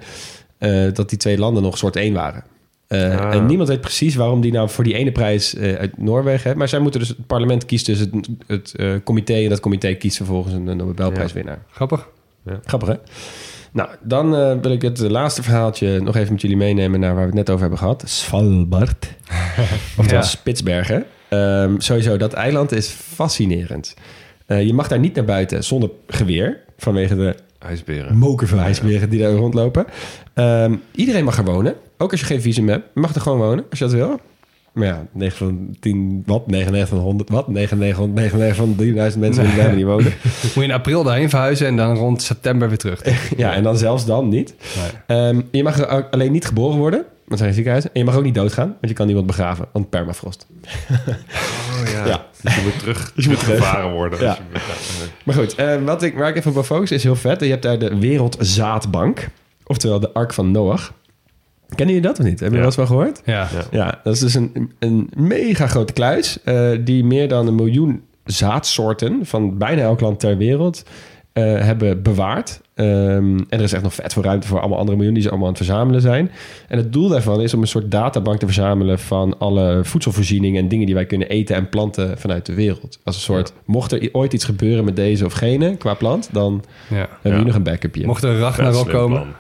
dat 0.93 1.09
die 1.09 1.19
twee 1.19 1.39
landen 1.39 1.63
nog 1.63 1.79
soort 1.79 1.97
één 1.97 2.13
waren. 2.13 2.45
Ah. 2.89 3.35
En 3.35 3.47
niemand 3.47 3.69
weet 3.69 3.81
precies 3.81 4.15
waarom 4.15 4.41
die 4.41 4.53
nou 4.53 4.69
voor 4.69 4.85
die 4.85 4.95
ene 4.95 5.13
prijs 5.13 5.57
uit 5.57 5.99
Noorwegen 5.99 6.41
hebben. 6.41 6.59
Maar 6.59 6.69
zij 6.69 6.79
moeten 6.79 7.01
dus, 7.01 7.09
het 7.09 7.27
parlement 7.27 7.65
kiest 7.65 7.87
dus 7.87 7.99
het, 7.99 8.11
het 8.47 8.75
comité. 9.05 9.35
En 9.35 9.49
dat 9.49 9.61
comité 9.61 9.95
kiest 9.95 10.17
vervolgens 10.17 10.55
een 10.55 10.77
Nobelprijswinnaar. 10.77 11.63
Grappig. 11.71 12.09
Grappig, 12.65 12.89
hè? 12.89 12.95
Nou, 13.77 13.89
dan 14.03 14.37
eh, 14.37 14.53
wil 14.63 14.73
ik 14.73 14.83
het 14.83 14.99
laatste 14.99 15.43
verhaaltje 15.43 16.01
nog 16.01 16.17
even 16.17 16.33
met 16.33 16.41
jullie 16.41 16.57
meenemen 16.57 17.01
naar 17.01 17.11
waar 17.15 17.21
we 17.21 17.27
het 17.27 17.35
net 17.35 17.49
over 17.49 17.61
hebben 17.61 17.79
gehad. 17.79 18.03
Svalbard. 18.07 19.15
Oftewel 19.99 20.21
Ja. 20.21 20.23
Spitsbergen. 20.23 21.05
Ehm, 21.29 21.75
sowieso, 21.79 22.17
dat 22.17 22.33
eiland 22.33 22.73
is 22.73 22.89
fascinerend. 22.89 23.95
Eh, 24.47 24.63
je 24.67 24.75
mag 24.75 24.89
daar 24.89 24.99
niet 24.99 25.15
naar 25.15 25.25
buiten 25.25 25.65
zonder 25.65 25.91
geweer. 26.07 26.61
Vanwege 26.79 27.17
de 27.17 27.35
IJsberen. 27.59 28.17
moker 28.17 28.49
van 28.49 28.59
ijsberen 28.59 29.11
die 29.11 29.21
daar 29.21 29.33
rondlopen. 29.33 29.87
Ehm, 30.35 30.75
iedereen 30.95 31.25
mag 31.25 31.39
er 31.39 31.45
wonen. 31.45 31.75
Ook 31.99 32.11
als 32.11 32.21
je 32.21 32.27
geen 32.27 32.41
visum 32.41 32.69
hebt. 32.69 32.85
Je 32.95 33.01
mag 33.01 33.15
er 33.15 33.21
gewoon 33.21 33.39
wonen, 33.39 33.65
als 33.71 33.79
je 33.79 33.85
dat 33.85 33.95
wil. 33.95 34.21
Maar 34.77 34.87
ja, 34.87 35.07
9 35.13 35.37
van 35.37 35.77
10 35.81 36.23
wat? 36.27 36.47
99 36.47 36.89
van 36.89 36.99
100 36.99 37.31
wat? 37.31 37.49
99 37.49 38.07
99 38.07 38.57
van 38.57 38.75
3000 38.77 39.23
mensen 39.23 39.43
willen 39.43 39.59
daar 39.59 39.75
niet 39.75 39.85
wonen. 39.85 40.05
Moet 40.43 40.55
je 40.55 40.63
in 40.63 40.73
april 40.73 41.03
daarheen 41.03 41.31
verhuizen 41.31 41.67
en 41.67 41.77
dan 41.77 41.97
rond 41.97 42.23
september 42.23 42.69
weer 42.69 42.79
terug. 42.79 43.03
Ja, 43.37 43.55
en 43.55 43.63
dan 43.63 43.77
zelfs 43.77 44.07
dan 44.07 44.29
niet. 44.29 44.55
Ehm, 45.07 45.41
je 45.51 45.63
mag 45.63 46.11
alleen 46.11 46.33
niet 46.33 46.47
geboren 46.47 46.79
worden. 46.79 47.05
Dat 47.29 47.39
zijn 47.39 47.53
ziekenhuizen. 47.53 47.91
En 47.93 48.01
je 48.01 48.07
mag 48.07 48.17
ook 48.17 48.23
niet 48.23 48.35
doodgaan, 48.35 48.67
want 48.67 48.89
je 48.89 48.93
kan 48.93 49.07
niemand 49.07 49.27
begraven. 49.27 49.67
Want 49.73 49.91
permafrost. 49.91 50.47
Oh 50.91 51.91
ja. 51.93 52.07
Ja. 52.07 52.27
Dus 52.43 52.55
je 52.55 52.63
moet 52.63 52.79
terug, 52.79 53.13
je 53.17 53.29
moet 53.29 53.39
gevaren 53.39 53.93
worden. 53.93 54.21
Ja. 54.21 54.29
als 54.29 54.39
je-. 54.39 55.09
Maar 55.25 55.35
goed, 55.35 55.55
eh, 55.55 55.77
wat 55.85 56.03
ik, 56.03 56.17
waar 56.17 56.29
ik 56.29 56.37
even 56.37 56.57
op 56.57 56.65
focussen 56.65 56.97
is 56.97 57.03
heel 57.03 57.17
vet. 57.17 57.41
Je 57.41 57.51
hebt 57.51 57.63
daar 57.63 57.79
de 57.79 57.99
Wereldzaadbank. 57.99 59.29
Oftewel 59.65 60.01
de 60.01 60.13
Ark 60.13 60.33
van 60.33 60.51
Noach. 60.51 60.93
Kennen 61.75 61.95
jullie 61.95 62.11
dat 62.11 62.19
of 62.19 62.25
niet? 62.25 62.41
Hebben 62.41 62.59
jullie 62.59 62.73
Ja. 62.73 62.77
dat 62.77 62.77
wel 62.77 62.87
gehoord? 62.87 63.23
Ja. 63.25 63.49
Ja. 63.53 63.65
Ja, 63.71 64.01
dat 64.05 64.15
is 64.15 64.21
dus 64.21 64.35
een, 64.35 64.73
een 64.79 65.11
mega 65.17 65.67
grote 65.67 65.93
kluis... 65.93 66.39
eh, 66.45 66.71
die 66.85 67.05
meer 67.05 67.29
dan 67.29 67.47
een 67.47 67.55
miljoen 67.55 68.03
zaadsoorten... 68.25 69.21
van 69.27 69.59
bijna 69.59 69.83
elk 69.83 70.01
land 70.01 70.21
ter 70.21 70.37
wereld 70.37 70.83
eh, 71.33 71.43
hebben 71.45 72.03
bewaard. 72.03 72.61
Ehm, 72.75 72.87
en 73.39 73.47
er 73.49 73.61
is 73.63 73.73
echt 73.73 73.83
nog 73.83 73.95
vet 73.95 74.13
veel 74.13 74.23
ruimte 74.23 74.47
voor 74.47 74.59
allemaal 74.61 74.79
andere 74.79 74.97
miljoenen... 74.97 75.15
die 75.15 75.23
ze 75.23 75.29
allemaal 75.29 75.49
aan 75.49 75.55
het 75.55 75.65
verzamelen 75.67 76.01
zijn. 76.01 76.31
En 76.69 76.77
het 76.79 76.93
doel 76.93 77.09
daarvan 77.09 77.41
is 77.41 77.55
om 77.55 77.61
een 77.61 77.67
soort 77.69 77.91
databank 77.91 78.39
te 78.39 78.47
verzamelen... 78.47 78.99
van 78.99 79.39
alle 79.39 79.81
voedselvoorzieningen 79.85 80.63
en 80.63 80.69
dingen 80.69 80.87
die 80.87 80.95
wij 80.95 81.07
kunnen 81.07 81.29
eten 81.29 81.57
en 81.57 81.69
planten 81.69 82.19
vanuit 82.19 82.47
de 82.47 82.55
wereld. 82.55 82.99
Als 83.05 83.17
een 83.17 83.23
soort, 83.23 83.53
mocht 83.65 83.93
er 83.93 84.09
ooit 84.13 84.33
iets 84.33 84.45
gebeuren 84.45 84.85
met 84.85 84.97
deze 84.97 85.25
of 85.25 85.33
gene 85.33 85.77
qua 85.77 85.95
plant... 85.95 86.29
dan 86.33 86.65
Ja. 86.89 86.97
hebben 86.97 87.09
we 87.23 87.29
Ja. 87.29 87.37
hier 87.37 87.47
nog 87.47 87.55
een 87.55 87.63
backupje. 87.63 88.07
Mocht 88.07 88.23
er 88.23 88.39
Ragnarok 88.39 88.89
komen. 88.89 89.19
plan. 89.21 89.33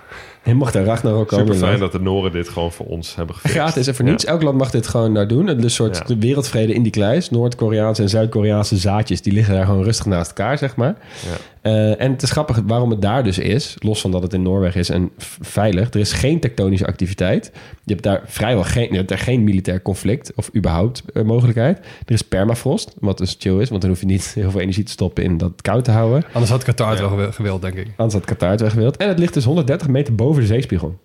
En 0.46 0.56
mocht 0.56 0.74
er 0.74 0.84
Ragnarok 0.84 1.28
komen... 1.28 1.46
Super 1.46 1.68
fijn 1.68 1.80
dat 1.80 1.92
de 1.92 2.00
Noren 2.00 2.32
dit 2.32 2.48
gewoon 2.48 2.72
voor 2.72 2.86
ons 2.86 3.14
hebben 3.14 3.34
gefixt. 3.34 3.56
Gratis 3.56 3.86
en 3.86 3.94
voor 3.94 4.04
niets. 4.04 4.24
Elk 4.24 4.42
land 4.42 4.58
mag 4.58 4.70
dit 4.70 4.86
gewoon 4.86 5.12
nou 5.12 5.26
doen. 5.26 5.46
Het 5.46 5.58
is 5.58 5.64
een 5.64 5.70
soort 5.70 6.02
wereldvrede 6.18 6.74
in 6.74 6.82
die 6.82 6.92
kluis. 6.92 7.30
Noord-Koreaanse 7.30 8.02
en 8.02 8.08
Zuid-Koreaanse 8.08 8.76
zaadjes... 8.76 9.22
die 9.22 9.32
liggen 9.32 9.54
daar 9.54 9.66
gewoon 9.66 9.84
rustig 9.84 10.06
naast 10.06 10.28
elkaar, 10.28 10.58
zeg 10.58 10.76
maar. 10.76 10.96
Ja. 11.26 11.36
Eh, 11.60 12.00
en 12.00 12.12
het 12.12 12.22
is 12.22 12.30
grappig 12.30 12.60
waarom 12.66 12.90
het 12.90 13.02
daar 13.02 13.24
dus 13.24 13.38
is. 13.38 13.76
Los 13.78 14.00
van 14.00 14.10
dat 14.10 14.22
het 14.22 14.32
in 14.32 14.42
Noorwegen 14.42 14.80
is 14.80 14.88
en 14.88 15.10
veilig. 15.40 15.90
Er 15.90 16.00
is 16.00 16.12
geen 16.12 16.40
tektonische 16.40 16.86
activiteit. 16.86 17.52
Je 17.88 17.92
hebt 17.92 18.04
daar 18.04 18.22
vrijwel 18.24 18.64
geen, 18.64 18.88
je 18.90 18.96
hebt 18.96 19.08
daar 19.08 19.18
geen 19.18 19.44
militair 19.44 19.82
conflict... 19.82 20.32
of 20.34 20.50
überhaupt 20.56 21.02
eh, 21.14 21.22
mogelijkheid. 21.22 21.78
Er 21.78 22.12
is 22.12 22.22
permafrost, 22.22 22.94
wat 23.00 23.18
dus 23.18 23.36
chill 23.38 23.58
is... 23.60 23.68
want 23.68 23.80
dan 23.80 23.90
hoef 23.90 24.00
je 24.00 24.06
niet 24.06 24.32
heel 24.34 24.50
veel 24.50 24.60
energie 24.60 24.84
te 24.84 24.90
stoppen 24.90 25.24
in 25.24 25.36
dat 25.38 25.62
koud 25.62 25.84
te 25.84 25.90
houden. 25.90 26.24
Anders 26.32 26.50
had 26.52 26.64
Qatar 26.64 26.90
het 26.90 26.98
wel 27.00 27.08
gewi- 27.08 27.32
gewild, 27.32 27.62
denk 27.62 27.74
ik. 27.74 27.86
Anders 27.96 28.14
had 28.14 28.24
Qatar 28.24 28.50
het 28.50 28.60
weggewild. 28.60 28.96
En 28.96 29.08
het 29.08 29.18
ligt 29.18 29.34
dus 29.34 29.44
130 29.44 29.88
meter 29.88 30.14
boven 30.14 30.40
de 30.40 30.46
zeespiegel. 30.46 30.98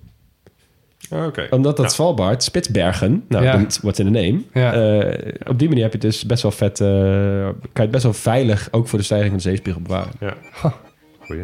Oké. 1.11 1.47
Omdat 1.49 1.77
dat 1.77 1.86
Ja. 1.86 1.91
Svalbard, 1.91 2.43
Spitsbergen, 2.43 3.23
nou, 3.27 3.43
Ja. 3.43 3.65
what's 3.82 3.99
in 3.99 4.13
the 4.13 4.19
name. 4.21 4.41
Ja. 4.53 4.73
eh, 4.73 5.34
op 5.49 5.59
die 5.59 5.67
manier 5.67 5.84
heb 5.84 5.91
je 5.93 5.97
het 5.99 6.07
dus 6.07 6.25
best 6.25 6.41
wel 6.41 6.51
vet, 6.51 6.79
eh, 6.82 6.88
kan 6.88 7.53
je 7.73 7.82
het 7.82 7.91
best 7.91 8.03
wel 8.03 8.13
veilig 8.13 8.67
ook 8.71 8.88
voor 8.88 8.99
de 8.99 9.05
stijging 9.05 9.29
van 9.29 9.38
de 9.38 9.43
zeespiegel 9.49 9.82
bewaren. 9.82 10.11
Ja. 10.19 10.34
Ha. 10.51 10.73
Goeie. 11.19 11.43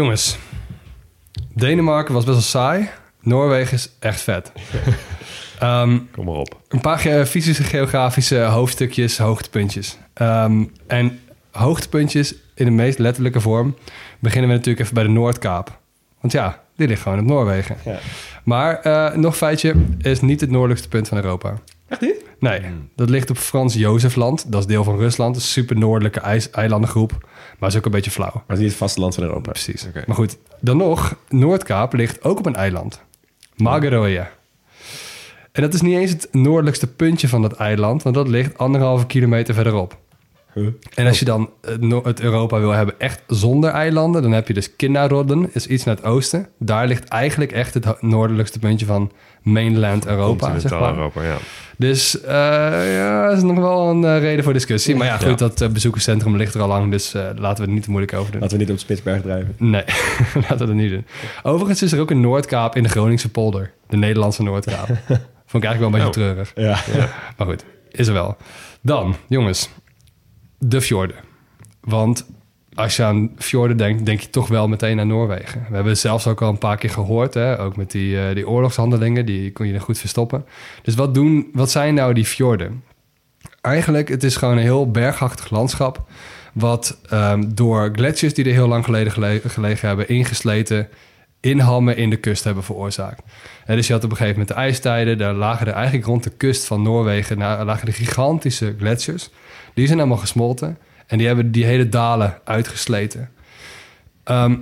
Jongens, 0.00 0.36
Denemarken 1.54 2.14
was 2.14 2.24
best 2.24 2.36
wel 2.36 2.44
saai. 2.46 2.88
Noorwegen 3.20 3.74
is 3.74 3.90
echt 3.98 4.20
vet. 4.20 4.52
Ehm, 5.58 5.98
Kom 6.12 6.24
maar 6.24 6.34
op. 6.34 6.60
een 6.68 6.80
paar 6.80 6.98
ge- 6.98 7.26
fysische, 7.26 7.64
geografische 7.64 8.38
hoofdstukjes, 8.40 9.18
hoogtepuntjes. 9.18 9.98
Ehm, 10.14 10.64
en 10.86 11.20
hoogtepuntjes 11.50 12.34
in 12.54 12.64
de 12.64 12.70
meest 12.70 12.98
letterlijke 12.98 13.40
vorm 13.40 13.76
beginnen 14.18 14.50
we 14.50 14.56
natuurlijk 14.56 14.82
even 14.82 14.94
bij 14.94 15.02
de 15.04 15.08
Noordkaap. 15.10 15.78
Want 16.20 16.32
ja, 16.32 16.62
die 16.76 16.88
ligt 16.88 17.02
gewoon 17.02 17.18
op 17.18 17.24
Noorwegen. 17.24 17.76
Ja. 17.84 17.98
Maar 18.44 18.80
eh, 18.80 19.16
nog 19.16 19.36
feitje, 19.36 19.74
is 19.98 20.20
niet 20.20 20.40
het 20.40 20.50
noordelijkste 20.50 20.88
punt 20.88 21.08
van 21.08 21.16
Europa. 21.18 21.54
Echt 21.88 22.00
niet? 22.00 22.24
Nee, 22.38 22.60
dat 22.96 23.10
ligt 23.10 23.30
op 23.30 23.36
Frans 23.38 23.74
Jozefland. 23.74 24.52
Dat 24.52 24.60
is 24.60 24.66
deel 24.66 24.84
van 24.84 24.96
Rusland. 24.98 25.36
Een 25.36 25.42
super 25.42 25.76
noordelijke 25.78 26.20
ijs- 26.20 26.50
eilandengroep. 26.50 27.28
Maar 27.58 27.68
is 27.68 27.76
ook 27.76 27.84
een 27.84 27.90
beetje 27.90 28.10
flauw. 28.10 28.30
Maar 28.32 28.42
het 28.46 28.56
is 28.56 28.62
niet 28.62 28.68
het 28.68 28.78
vasteland 28.78 29.14
van 29.14 29.24
Europa. 29.24 29.50
Precies. 29.50 29.86
Oké. 29.86 30.02
Maar 30.06 30.16
goed, 30.16 30.36
dan 30.60 30.76
nog, 30.76 31.16
Noordkaap 31.28 31.92
ligt 31.92 32.24
ook 32.24 32.38
op 32.38 32.46
een 32.46 32.54
eiland. 32.56 33.02
Magaroya. 33.56 34.30
En 35.52 35.62
dat 35.62 35.74
is 35.74 35.80
niet 35.80 35.96
eens 35.98 36.10
het 36.10 36.28
noordelijkste 36.32 36.86
puntje 36.86 37.28
van 37.28 37.42
dat 37.42 37.52
eiland, 37.52 38.02
want 38.02 38.14
dat 38.14 38.28
ligt 38.28 38.58
anderhalve 38.58 39.06
kilometer 39.06 39.54
verderop. 39.54 39.98
Huh? 40.54 40.68
En 40.94 41.06
als 41.06 41.18
je 41.18 41.24
dan 41.24 41.50
het, 42.02 42.20
Europa 42.20 42.58
wil 42.58 42.70
hebben 42.70 42.94
echt 43.00 43.22
zonder 43.26 43.70
eilanden, 43.70 44.22
dan 44.22 44.32
heb 44.32 44.46
je 44.48 44.54
dus 44.54 44.76
Kinnarodden, 44.76 45.50
is 45.52 45.66
iets 45.66 45.84
naar 45.84 45.96
het 45.96 46.04
oosten. 46.04 46.48
Daar 46.58 46.86
ligt 46.86 47.08
eigenlijk 47.08 47.52
echt 47.52 47.74
het 47.74 47.84
ho- 47.84 47.96
noordelijkste 48.00 48.58
puntje 48.58 48.86
van 48.86 49.12
mainland 49.46 50.06
Europa, 50.06 50.44
zeg 50.44 50.52
Continentaal 50.52 50.80
maar. 50.80 50.94
Europa, 50.96 51.22
ja. 51.22 51.36
Dus 51.76 52.20
eh, 52.20 52.94
ja, 52.96 53.28
dat 53.28 53.36
is 53.36 53.42
nog 53.42 53.56
wel 53.56 53.90
een 53.90 54.04
eh, 54.04 54.18
reden 54.18 54.44
voor 54.44 54.52
discussie. 54.52 54.96
Maar 54.96 55.06
ja, 55.06 55.16
goed, 55.16 55.38
dat 55.38 55.60
eh, 55.60 55.68
bezoekerscentrum 55.68 56.36
ligt 56.36 56.54
er 56.54 56.60
al 56.60 56.68
lang, 56.68 56.90
dus 56.90 57.14
eh, 57.14 57.22
laten 57.22 57.56
we 57.56 57.62
het 57.62 57.70
niet 57.70 57.82
te 57.82 57.90
moeilijk 57.90 58.12
over 58.12 58.32
doen. 58.32 58.40
Laten 58.40 58.56
we 58.56 58.64
niet 58.64 58.72
op 58.72 58.78
Spitsberg 58.78 59.22
drijven. 59.22 59.54
Nee, 59.58 59.84
laten 60.34 60.58
we 60.58 60.66
dat 60.66 60.74
niet 60.74 60.90
doen. 60.90 61.06
Overigens 61.42 61.82
is 61.82 61.92
er 61.92 62.00
ook 62.00 62.10
een 62.10 62.20
Noordkaap 62.20 62.76
in 62.76 62.82
de 62.82 62.88
Groningse 62.88 63.30
polder. 63.30 63.72
De 63.88 63.96
Nederlandse 63.96 64.42
Noordkaap. 64.42 64.86
Vond 65.46 65.64
ik 65.64 65.70
eigenlijk 65.70 65.78
wel 65.78 65.86
een 65.86 65.92
beetje 65.92 66.10
treurig. 66.10 66.52
Ja. 66.54 67.08
Maar 67.36 67.46
goed, 67.46 67.64
is 67.90 68.06
er 68.06 68.12
wel. 68.12 68.36
Dan, 68.80 69.16
jongens, 69.28 69.68
de 70.58 70.80
fjorden. 70.80 71.16
Want 71.80 72.26
als 72.76 72.96
je 72.96 73.02
aan 73.02 73.30
fjorden 73.38 73.76
denkt, 73.76 74.06
denk 74.06 74.20
je 74.20 74.30
toch 74.30 74.48
wel 74.48 74.68
meteen 74.68 75.00
aan 75.00 75.06
Noorwegen. 75.06 75.60
We 75.68 75.74
hebben 75.74 75.92
het 75.92 75.98
zelfs 75.98 76.26
ook 76.26 76.42
al 76.42 76.48
een 76.48 76.58
paar 76.58 76.76
keer 76.76 76.90
gehoord, 76.90 77.34
hè? 77.34 77.60
ook 77.60 77.76
met 77.76 77.90
die, 77.90 78.20
eh, 78.20 78.34
die 78.34 78.48
oorlogshandelingen, 78.48 79.26
die 79.26 79.52
kon 79.52 79.66
je 79.66 79.74
er 79.74 79.80
goed 79.80 79.98
verstoppen. 79.98 80.44
Dus 80.82 80.94
wat, 80.94 81.14
doen, 81.14 81.48
wat 81.52 81.70
zijn 81.70 81.94
nou 81.94 82.14
die 82.14 82.24
fjorden? 82.24 82.82
Eigenlijk, 83.60 84.08
het 84.08 84.24
is 84.24 84.36
gewoon 84.36 84.56
een 84.56 84.62
heel 84.62 84.90
bergachtig 84.90 85.50
landschap, 85.50 86.08
wat 86.52 87.00
ehm, 87.08 87.44
door 87.48 87.90
gletsjers 87.92 88.34
die 88.34 88.44
er 88.44 88.52
heel 88.52 88.68
lang 88.68 88.84
geleden 88.84 89.12
gele- 89.12 89.40
gelegen 89.46 89.88
hebben, 89.88 90.08
ingesleten 90.08 90.88
inhammen 91.40 91.96
in 91.96 92.10
de 92.10 92.16
kust 92.16 92.44
hebben 92.44 92.64
veroorzaakt. 92.64 93.22
Hè, 93.64 93.74
dus 93.74 93.86
je 93.86 93.92
had 93.92 94.04
op 94.04 94.10
een 94.10 94.16
gegeven 94.16 94.38
moment 94.38 94.56
de 94.56 94.62
ijstijden, 94.62 95.18
daar 95.18 95.34
lagen 95.34 95.66
er 95.66 95.72
eigenlijk 95.72 96.06
rond 96.06 96.22
de 96.22 96.30
kust 96.30 96.64
van 96.64 96.82
Noorwegen 96.82 97.38
nou, 97.38 97.64
lagen 97.64 97.86
de 97.86 97.92
gigantische 97.92 98.74
gletsjers. 98.78 99.30
Die 99.74 99.86
zijn 99.86 99.98
allemaal 99.98 100.16
gesmolten 100.16 100.78
en 101.06 101.18
die 101.18 101.26
hebben 101.26 101.50
die 101.52 101.64
hele 101.64 101.88
dalen 101.88 102.38
uitgesleten. 102.44 103.30
Ehm 104.24 104.54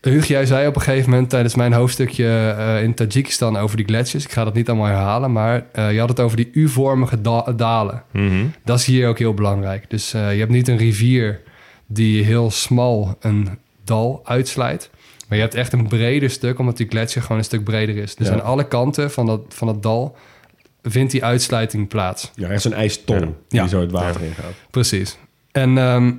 Huug, 0.00 0.26
jij 0.26 0.46
zei 0.46 0.66
op 0.66 0.74
een 0.76 0.82
gegeven 0.82 1.10
moment 1.10 1.30
tijdens 1.30 1.54
mijn 1.54 1.72
hoofdstukje 1.72 2.54
eh, 2.58 2.82
in 2.82 2.94
Tajikistan 2.94 3.56
over 3.56 3.76
die 3.76 3.86
gletsjers. 3.86 4.24
Ik 4.24 4.32
ga 4.32 4.44
dat 4.44 4.54
niet 4.54 4.68
allemaal 4.68 4.86
herhalen, 4.86 5.32
maar 5.32 5.66
eh, 5.72 5.92
je 5.92 5.98
had 5.98 6.08
het 6.08 6.20
over 6.20 6.36
die 6.36 6.50
U-vormige 6.52 7.20
da- 7.20 7.52
dalen. 7.56 8.02
Dat 8.64 8.78
is 8.78 8.84
hier 8.84 9.08
ook 9.08 9.18
heel 9.18 9.34
belangrijk. 9.34 9.90
Dus 9.90 10.14
eh, 10.14 10.32
je 10.32 10.38
hebt 10.38 10.50
niet 10.50 10.68
een 10.68 10.76
rivier 10.76 11.40
die 11.86 12.24
heel 12.24 12.50
smal 12.50 13.16
een 13.20 13.48
dal 13.84 14.20
uitslijt. 14.24 14.90
Maar 15.28 15.36
je 15.38 15.44
hebt 15.44 15.54
echt 15.56 15.72
een 15.72 15.88
breder 15.88 16.30
stuk, 16.30 16.58
omdat 16.58 16.76
die 16.76 16.88
gletsjer 16.88 17.22
gewoon 17.22 17.38
een 17.38 17.44
stuk 17.44 17.64
breder 17.64 17.96
is. 17.96 18.14
Dus 18.14 18.26
Ja. 18.26 18.32
aan 18.32 18.42
alle 18.44 18.68
kanten 18.68 19.10
van 19.10 19.26
dat, 19.26 19.40
van 19.48 19.66
dat 19.66 19.82
dal 19.82 20.16
vindt 20.82 21.12
die 21.12 21.24
uitsluiting 21.24 21.88
plaats. 21.88 22.30
Ja, 22.34 22.48
is 22.48 22.64
een 22.64 22.72
ijston 22.74 23.18
Ja. 23.20 23.26
die 23.48 23.60
Ja. 23.60 23.66
zo 23.66 23.80
het 23.80 23.90
water 23.90 24.22
ingaat. 24.22 24.52
Precies. 24.70 25.18
En 25.52 25.78
ehm, 25.78 26.12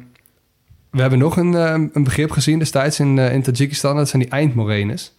we 0.89 1.01
hebben 1.01 1.19
nog 1.19 1.37
een, 1.37 1.55
ehm, 1.55 1.87
een 1.93 2.03
begrip 2.03 2.31
gezien 2.31 2.59
destijds 2.59 2.99
in, 2.99 3.19
eh, 3.19 3.33
in 3.33 3.41
Tajikistan. 3.41 3.95
Dat 3.95 4.09
zijn 4.09 4.21
die 4.21 4.31
eindmorenes. 4.31 5.15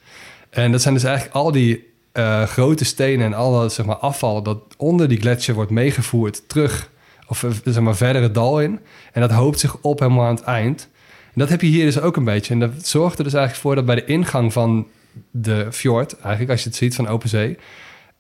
En 0.50 0.72
dat 0.72 0.82
zijn 0.82 0.94
dus 0.94 1.04
eigenlijk 1.04 1.36
al 1.36 1.52
die 1.52 1.92
eh, 2.12 2.42
grote 2.42 2.84
stenen 2.84 3.26
en 3.26 3.34
al 3.34 3.60
dat 3.60 3.72
zeg 3.72 3.86
maar, 3.86 3.96
afval... 3.96 4.42
dat 4.42 4.58
onder 4.76 5.08
die 5.08 5.20
gletsjer 5.20 5.54
wordt 5.54 5.70
meegevoerd 5.70 6.48
terug... 6.48 6.90
of 7.26 7.42
eh, 7.42 7.50
zeg 7.64 7.82
maar, 7.82 7.96
verder 7.96 8.22
het 8.22 8.34
dal 8.34 8.60
in. 8.60 8.80
En 9.12 9.20
dat 9.20 9.30
hoopt 9.30 9.60
zich 9.60 9.76
op 9.80 9.98
helemaal 9.98 10.26
aan 10.26 10.34
het 10.34 10.44
eind. 10.44 10.88
En 11.24 11.40
dat 11.40 11.48
heb 11.48 11.60
je 11.60 11.66
hier 11.66 11.84
dus 11.84 12.00
ook 12.00 12.16
een 12.16 12.24
beetje. 12.24 12.52
En 12.52 12.60
dat 12.60 12.86
zorgt 12.86 13.18
er 13.18 13.24
dus 13.24 13.32
eigenlijk 13.32 13.62
voor 13.62 13.74
dat 13.74 13.86
bij 13.86 13.94
de 13.94 14.04
ingang 14.04 14.52
van 14.52 14.86
de 15.30 15.66
fjord... 15.72 16.16
eigenlijk 16.20 16.50
als 16.50 16.62
je 16.62 16.68
het 16.68 16.78
ziet 16.78 16.94
van 16.94 17.08
open 17.08 17.28
zee... 17.28 17.58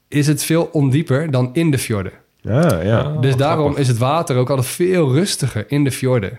is 0.08 0.26
het 0.26 0.44
veel 0.44 0.68
ondieper 0.72 1.30
dan 1.30 1.50
in 1.52 1.70
de 1.70 1.78
fjorden. 1.78 2.12
Ja, 2.52 2.80
ja. 2.82 3.12
Dus 3.20 3.36
daarom 3.36 3.76
is 3.76 3.88
het 3.88 3.98
water 3.98 4.36
ook 4.36 4.50
altijd 4.50 4.66
veel 4.66 5.12
rustiger 5.12 5.64
in 5.68 5.84
de 5.84 5.92
fjorden. 5.92 6.38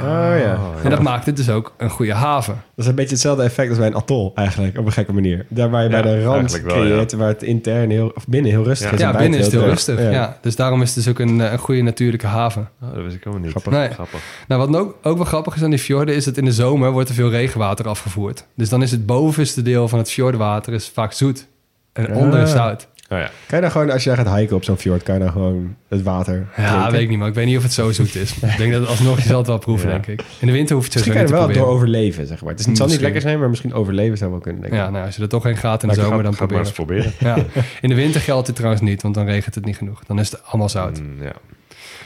Oh 0.00 0.02
ja. 0.38 0.58
En 0.82 0.90
dat 0.90 1.02
maakt 1.02 1.26
het 1.26 1.36
dus 1.36 1.50
ook 1.50 1.74
een 1.76 1.90
goede 1.90 2.12
haven. 2.14 2.54
Dat 2.54 2.84
is 2.84 2.86
een 2.86 2.94
beetje 2.94 3.10
hetzelfde 3.12 3.42
effect 3.42 3.68
als 3.68 3.78
bij 3.78 3.86
een 3.86 3.94
atol 3.94 4.32
eigenlijk, 4.34 4.78
op 4.78 4.86
een 4.86 4.92
gekke 4.92 5.12
manier. 5.12 5.46
Daar 5.48 5.70
waar 5.70 5.82
je 5.82 5.88
Ja, 5.90 6.02
bij 6.02 6.14
de 6.14 6.22
rand 6.24 6.52
wel, 6.52 6.72
creëert, 6.72 7.12
waar 7.12 7.28
het 7.28 7.42
intern 7.42 7.90
heel, 7.90 8.12
of 8.14 8.26
binnen 8.28 8.50
heel 8.50 8.62
rustig 8.64 8.88
Ja. 8.88 8.94
is. 8.94 9.00
Ja, 9.00 9.16
binnen 9.16 9.38
is 9.38 9.44
het 9.44 9.54
heel 9.54 9.64
rustig. 9.64 10.00
Ja. 10.00 10.38
Dus 10.40 10.56
daarom 10.56 10.82
is 10.82 10.94
het 10.94 11.04
dus 11.04 11.08
ook 11.08 11.18
een, 11.18 11.40
eh, 11.40 11.52
een 11.52 11.58
goede 11.58 11.82
natuurlijke 11.82 12.26
haven. 12.26 12.68
Oh, 12.82 12.94
dat 12.94 13.02
wist 13.02 13.14
ik 13.16 13.24
helemaal 13.24 13.44
niet. 13.44 13.50
Grappig. 13.50 13.72
Nee. 13.72 13.88
Grappig. 13.90 14.20
Nou, 14.48 14.66
wat 14.70 14.80
ook, 14.80 14.96
ook 15.02 15.16
wel 15.16 15.26
grappig 15.26 15.56
is 15.56 15.62
aan 15.62 15.70
die 15.70 15.78
fjorden... 15.78 16.14
is 16.14 16.24
dat 16.24 16.36
in 16.36 16.44
de 16.44 16.52
zomer 16.52 16.90
wordt 16.90 17.08
er 17.08 17.14
veel 17.14 17.30
regenwater 17.30 17.88
afgevoerd. 17.88 18.44
Dus 18.54 18.68
dan 18.68 18.82
is 18.82 18.90
het 18.90 19.06
bovenste 19.06 19.62
deel 19.62 19.88
van 19.88 19.98
het 19.98 20.10
fjordwater 20.10 20.72
is 20.72 20.88
vaak 20.88 21.12
zoet. 21.12 21.46
En 21.92 22.10
Ah. 22.10 22.16
onder 22.16 22.40
is 22.40 22.50
zout. 22.50 22.88
Oh 23.10 23.18
ja. 23.18 23.24
Kan 23.46 23.56
je 23.58 23.60
dan 23.60 23.70
gewoon, 23.70 23.90
als 23.90 24.04
je 24.04 24.14
gaat 24.14 24.36
hiken 24.36 24.56
op 24.56 24.64
zo'n 24.64 24.76
fjord, 24.76 25.02
kan 25.02 25.14
je 25.14 25.20
dan 25.20 25.30
gewoon 25.32 25.76
het 25.88 26.02
water 26.02 26.46
Ja, 26.56 26.68
drinken? 26.70 26.92
weet 26.92 27.00
ik 27.00 27.08
niet, 27.08 27.18
maar 27.18 27.28
ik 27.28 27.34
weet 27.34 27.46
niet 27.46 27.56
of 27.56 27.62
het 27.62 27.72
zo 27.72 27.92
zoet 27.92 28.14
is. 28.14 28.32
ik 28.52 28.56
denk 28.56 28.72
dat 28.72 28.80
het 28.80 28.90
alsnog, 28.90 29.16
je 29.20 29.28
zal 29.28 29.38
het 29.38 29.46
wel 29.46 29.58
proeven, 29.58 29.88
Ja. 29.88 29.98
denk 29.98 30.06
ik. 30.20 30.26
In 30.40 30.46
de 30.46 30.52
winter 30.52 30.74
hoef 30.76 30.84
je 30.84 30.90
het 30.92 31.06
Misschien 31.06 31.12
sowieso 31.12 31.12
kan 31.12 31.20
je 31.20 31.22
niet 31.22 31.48
er 31.48 31.54
te 31.54 31.58
wel 31.58 31.66
door 31.66 31.74
overleven, 31.74 32.26
zeg 32.26 32.40
maar. 32.40 32.50
Het, 32.50 32.60
is, 32.60 32.66
het 32.66 32.76
zal 32.76 32.86
niet 32.86 33.00
lekker 33.00 33.20
zijn, 33.20 33.38
maar 33.38 33.48
misschien 33.48 33.74
overleven 33.74 34.18
zou 34.18 34.30
wel 34.30 34.40
kunnen, 34.40 34.60
denk 34.62 34.72
ik. 34.74 34.78
Ja, 34.78 34.90
nou, 34.90 35.06
als 35.06 35.16
je 35.16 35.22
er 35.22 35.28
toch 35.28 35.42
heen 35.42 35.56
gaat 35.56 35.82
in 35.82 35.88
de 35.88 35.94
zomer, 35.94 36.16
dan 36.16 36.26
het 36.26 36.36
probeer 36.36 36.58
het. 36.58 36.72
proberen. 36.72 37.12
Ja. 37.18 37.36
In 37.80 37.88
de 37.88 37.94
winter 37.94 38.20
geldt 38.20 38.46
dit 38.46 38.54
trouwens 38.56 38.82
niet, 38.82 39.02
want 39.02 39.14
dan 39.14 39.26
regent 39.26 39.54
het 39.54 39.64
niet 39.64 39.76
genoeg. 39.76 40.04
Dan 40.06 40.18
is 40.18 40.30
het 40.30 40.42
allemaal 40.44 40.68
zout. 40.68 41.00
Mm, 41.00 41.22
ja. 41.22 41.32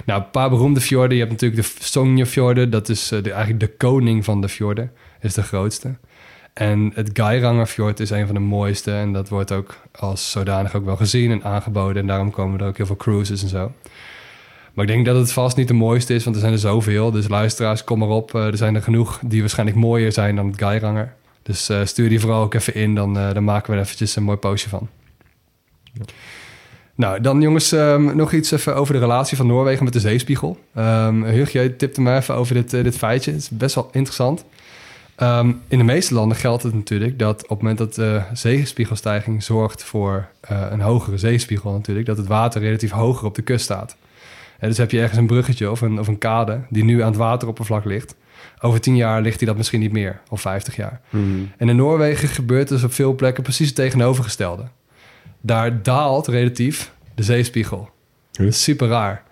Nou, 0.05 0.21
een 0.21 0.31
paar 0.31 0.51
beroemde 0.51 0.81
fjorden. 0.81 1.17
Je 1.17 1.25
hebt 1.25 1.33
natuurlijk 1.41 1.63
de 1.63 1.85
Sonjefjorden. 1.85 2.71
Dat 2.71 2.89
is 2.89 3.11
eh, 3.13 3.23
de, 3.23 3.31
eigenlijk 3.31 3.61
de 3.61 3.77
koning 3.77 4.25
van 4.25 4.41
de 4.41 4.49
fjorden. 4.49 4.91
Is 5.21 5.35
de 5.35 5.43
grootste. 5.43 5.95
En 6.61 6.93
het 6.95 7.11
Geirangerfjord 7.13 8.01
is 8.01 8.11
een 8.11 8.27
van 8.27 8.35
de 8.35 8.41
mooiste. 8.41 8.93
En 8.93 9.13
dat 9.13 9.29
wordt 9.29 9.53
ook 9.53 9.77
als 9.93 10.31
zodanig 10.31 10.75
ook 10.75 10.85
wel 10.85 10.97
gezien 10.97 11.31
en 11.31 11.45
aangeboden. 11.45 12.03
En 12.03 12.07
daarom 12.09 12.31
komen 12.31 12.61
er 12.61 12.67
ook 12.67 12.77
heel 12.77 12.87
veel 12.87 12.97
cruises 12.97 13.43
en 13.43 13.49
zo. 13.49 13.73
Maar 14.75 14.85
ik 14.85 14.91
denk 14.91 15.07
dat 15.07 15.17
het 15.17 15.33
vast 15.33 15.57
niet 15.57 15.69
de 15.69 15.75
mooiste 15.75 16.15
is, 16.15 16.25
want 16.25 16.37
er 16.37 16.43
zijn 16.43 16.55
er 16.55 16.59
zoveel. 16.59 17.11
Dus 17.11 17.29
luisteraars, 17.29 17.85
kom 17.85 17.99
maar 17.99 18.09
op. 18.09 18.35
Eh, 18.35 18.47
er 18.47 18.57
zijn 18.57 18.75
er 18.75 18.83
genoeg 18.83 19.21
die 19.25 19.41
waarschijnlijk 19.41 19.79
mooier 19.79 20.13
zijn 20.13 20.37
dan 20.37 20.47
het 20.47 20.59
Geiranger. 20.59 21.15
Dus 21.43 21.69
eh, 21.69 21.85
stuur 21.85 22.09
die 22.09 22.21
vooral 22.21 22.43
ook 22.43 22.55
even 22.55 22.75
in. 22.75 22.95
Dan, 22.95 23.19
eh, 23.19 23.35
dan 23.35 23.45
maken 23.45 23.71
we 23.71 23.77
er 23.77 23.83
eventjes 23.83 24.17
een 24.17 24.23
mooi 24.23 24.39
postje 24.39 24.69
van. 24.69 24.89
Nou, 26.95 27.21
dan 27.21 27.41
jongens, 27.41 27.73
ehm, 27.73 28.17
nog 28.17 28.33
iets 28.33 28.51
even 28.51 28.75
over 28.77 28.95
de 28.95 29.01
relatie 29.01 29.37
van 29.37 29.47
Noorwegen 29.47 29.85
met 29.85 29.93
de 29.93 30.01
zeespiegel. 30.01 30.59
Um, 30.77 31.25
Hug, 31.25 31.53
jij 31.53 31.69
tipte 31.69 32.01
me 32.01 32.17
even 32.17 32.35
over 32.35 32.55
dit, 32.55 32.71
dit 32.71 32.97
feitje. 32.97 33.31
Het 33.31 33.41
is 33.41 33.49
best 33.49 33.75
wel 33.75 33.89
interessant. 33.93 34.45
Ehm, 35.21 35.53
in 35.69 35.79
de 35.79 35.85
meeste 35.85 36.15
landen 36.15 36.37
geldt 36.37 36.63
het 36.63 36.75
natuurlijk 36.75 37.19
dat 37.19 37.43
op 37.43 37.49
het 37.49 37.59
moment 37.59 37.79
dat 37.79 37.95
de 37.95 38.23
zeespiegelstijging 38.33 39.43
zorgt 39.43 39.83
voor 39.83 40.29
eh, 40.41 40.67
een 40.71 40.81
hogere 40.81 41.19
zeespiegel 41.19 41.73
natuurlijk, 41.73 42.07
dat 42.07 42.17
het 42.17 42.27
water 42.27 42.61
relatief 42.61 42.91
hoger 42.91 43.27
op 43.27 43.35
de 43.35 43.43
kust 43.43 43.65
staat. 43.65 43.97
En 44.59 44.69
dus 44.69 44.79
heb 44.79 44.91
je 44.91 45.01
ergens 45.01 45.19
een 45.19 45.27
bruggetje 45.27 45.71
of 45.71 45.81
een, 45.81 45.99
of 45.99 46.09
een 46.09 46.19
kade 46.19 46.61
die 46.69 46.85
nu 46.85 47.01
aan 47.01 47.09
het 47.09 47.17
wateroppervlak 47.17 47.85
ligt. 47.85 48.15
Over 48.61 48.81
10 48.81 48.97
jaar 48.97 49.23
ligt 49.23 49.39
die 49.39 49.49
dat 49.49 49.57
misschien 49.57 49.81
niet 49.81 49.93
meer, 49.93 50.21
of 50.29 50.41
50 50.41 50.77
jaar. 50.77 51.01
Mhm. 51.11 51.25
En 51.57 51.69
in 51.69 51.77
Noorwegen 51.77 52.29
gebeurt 52.29 52.69
dus 52.69 52.85
op 52.85 52.93
veel 52.93 53.15
plekken 53.15 53.43
precies 53.43 53.67
het 53.67 53.77
tegenovergestelde. 53.77 54.65
Daar 55.41 55.83
daalt 55.83 56.27
relatief 56.27 56.93
de 57.15 57.23
zeespiegel. 57.23 57.91
Huh? 58.33 58.47
Dat 58.47 58.55
is 58.55 58.63
super 58.63 58.89
raar. 58.89 59.23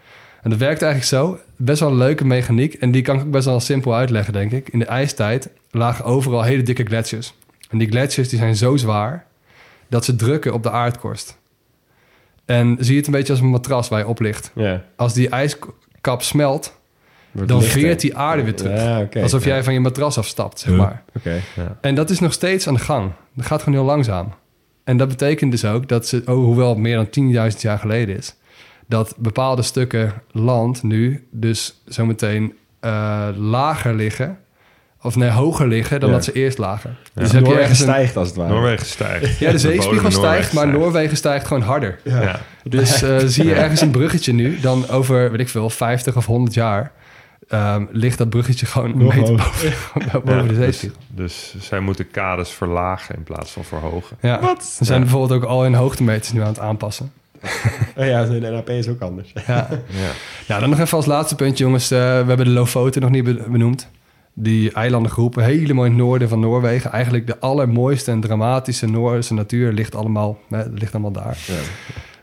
En 0.42 0.50
dat 0.50 0.58
werkt 0.58 0.82
eigenlijk 0.82 1.12
zo. 1.12 1.38
Best 1.56 1.80
wel 1.80 1.90
een 1.90 1.96
leuke 1.96 2.24
mechaniek. 2.24 2.74
En 2.74 2.90
die 2.90 3.02
kan 3.02 3.16
ik 3.16 3.22
ook 3.22 3.30
best 3.30 3.44
wel 3.44 3.60
simpel 3.60 3.94
uitleggen, 3.94 4.32
denk 4.32 4.52
ik. 4.52 4.68
In 4.68 4.78
de 4.78 4.84
ijstijd 4.84 5.50
lagen 5.70 6.04
overal 6.04 6.42
hele 6.42 6.62
dikke 6.62 6.84
gletsjers. 6.84 7.34
En 7.70 7.78
die 7.78 7.88
gletsjers 7.88 8.28
die 8.28 8.38
zijn 8.38 8.56
zo 8.56 8.76
zwaar 8.76 9.26
dat 9.88 10.04
ze 10.04 10.16
drukken 10.16 10.52
op 10.52 10.62
de 10.62 10.70
aardkorst. 10.70 11.38
En 12.44 12.76
zie 12.80 12.90
je 12.92 12.96
het 12.98 13.06
een 13.06 13.12
beetje 13.12 13.32
als 13.32 13.42
een 13.42 13.48
matras 13.48 13.88
waar 13.88 13.98
je 13.98 14.06
op 14.06 14.20
ligt. 14.20 14.50
Ja. 14.54 14.84
Als 14.96 15.12
die 15.14 15.28
ijskap 15.28 16.22
smelt, 16.22 16.76
Wordt 17.30 17.48
dan 17.48 17.58
lichter. 17.60 17.80
veert 17.80 18.00
die 18.00 18.16
aarde 18.16 18.42
weer 18.42 18.54
terug. 18.54 18.80
Ja. 18.82 19.08
Alsof 19.22 19.44
Ja. 19.44 19.48
jij 19.50 19.62
van 19.64 19.72
je 19.72 19.80
matras 19.80 20.18
afstapt, 20.18 20.58
zeg 20.60 20.74
maar. 20.76 21.02
Oké. 21.16 21.40
En 21.80 21.94
dat 21.94 22.10
is 22.10 22.20
nog 22.20 22.32
steeds 22.32 22.66
aan 22.68 22.74
de 22.74 22.80
gang. 22.80 23.10
Dat 23.34 23.46
gaat 23.46 23.62
gewoon 23.62 23.78
heel 23.78 23.88
langzaam. 23.88 24.32
En 24.84 24.96
dat 24.96 25.08
betekent 25.08 25.50
dus 25.50 25.64
ook 25.64 25.88
dat 25.88 26.06
ze, 26.06 26.22
oh, 26.26 26.34
hoewel 26.34 26.68
het 26.68 26.78
meer 26.78 26.96
dan 26.96 27.50
10.000 27.52 27.60
jaar 27.60 27.78
geleden 27.78 28.16
is, 28.16 28.34
dat 28.86 29.14
bepaalde 29.18 29.62
stukken 29.62 30.12
land 30.32 30.82
nu 30.82 31.26
dus 31.30 31.82
zometeen 31.84 32.56
eh, 32.80 33.28
lager 33.36 33.94
liggen, 33.94 34.38
of 35.02 35.16
nee, 35.16 35.30
hoger 35.30 35.68
liggen 35.68 36.00
dan 36.00 36.08
Ja. 36.08 36.14
dat 36.14 36.24
ze 36.24 36.32
eerst 36.32 36.58
lagen. 36.58 36.96
Dus 37.02 37.10
Dus 37.14 37.22
heb 37.22 37.32
je 37.32 37.38
Noorwegen 37.38 37.60
ergens 37.62 37.80
een, 37.80 37.86
stijgt 37.94 38.16
als 38.16 38.28
het 38.28 38.36
ware. 38.36 38.52
Noorwegen 38.52 38.86
stijgt. 38.86 39.38
ja, 39.38 39.50
de 39.52 39.58
zeespiegel 39.68 40.10
stijgt, 40.10 40.52
maar. 40.52 40.68
Noorwegen 40.68 41.16
stijgt 41.16 41.46
gewoon 41.46 41.62
harder. 41.62 41.98
Ja. 42.04 42.40
Dus 42.64 43.02
eh, 43.02 43.16
zie 43.26 43.44
je 43.46 43.54
ergens 43.54 43.80
een 43.80 43.90
bruggetje 43.90 44.32
nu, 44.32 44.60
dan 44.60 44.88
over, 44.88 45.30
weet 45.30 45.40
ik 45.40 45.48
veel, 45.48 45.70
50 45.70 46.16
of 46.16 46.26
100 46.26 46.54
jaar, 46.54 46.92
ehm, 47.48 47.84
ligt 47.90 48.18
dat 48.18 48.28
bruggetje 48.30 48.66
gewoon 48.66 48.90
een 48.90 48.98
Nog 48.98 49.14
meter 49.16 49.34
boven, 49.36 49.72
boven 50.24 50.34
Ja, 50.36 50.42
de 50.42 50.48
dus, 50.48 50.56
zeespiegel. 50.56 50.98
dus 51.08 51.54
zij 51.60 51.80
moeten 51.80 52.10
kaders 52.10 52.50
verlagen 52.50 53.14
in 53.14 53.22
plaats 53.22 53.50
van 53.50 53.64
verhogen. 53.64 54.16
Ja. 54.20 54.40
Wat? 54.40 54.76
We 54.78 54.84
zijn 54.84 54.98
Ja. 54.98 55.04
bijvoorbeeld 55.04 55.42
ook 55.42 55.48
al 55.48 55.64
in 55.64 55.74
hoogtemeters 55.74 56.32
nu 56.32 56.40
aan 56.40 56.46
het 56.46 56.58
aanpassen. 56.60 57.12
Oh 57.96 58.06
ja, 58.06 58.24
de 58.24 58.40
NAP 58.40 58.68
is 58.70 58.88
ook 58.88 59.00
anders. 59.00 59.32
Ja. 59.34 59.42
Ja. 59.46 59.68
ja, 60.46 60.58
dan 60.60 60.70
nog 60.70 60.78
even 60.80 60.96
als 60.96 61.06
laatste 61.06 61.34
puntje, 61.34 61.64
jongens. 61.64 61.90
Eh, 61.90 61.98
we 61.98 62.04
hebben 62.04 62.44
de 62.44 62.50
Lofoten 62.50 63.00
nog 63.00 63.10
niet 63.10 63.24
be- 63.24 63.44
benoemd. 63.48 63.88
Die 64.40 64.72
eilandengroep, 64.72 65.34
helemaal 65.34 65.84
in 65.84 65.90
het 65.90 66.00
noorden 66.00 66.28
van 66.28 66.40
Noorwegen. 66.40 66.90
Eigenlijk 66.92 67.26
de 67.26 67.38
allermooiste 67.38 68.10
en 68.10 68.20
dramatische 68.20 68.86
Noorse 68.86 69.34
natuur 69.34 69.72
ligt 69.72 69.94
allemaal, 69.94 70.38
hè, 70.48 70.64
ligt 70.68 70.92
allemaal 70.92 71.12
daar. 71.12 71.38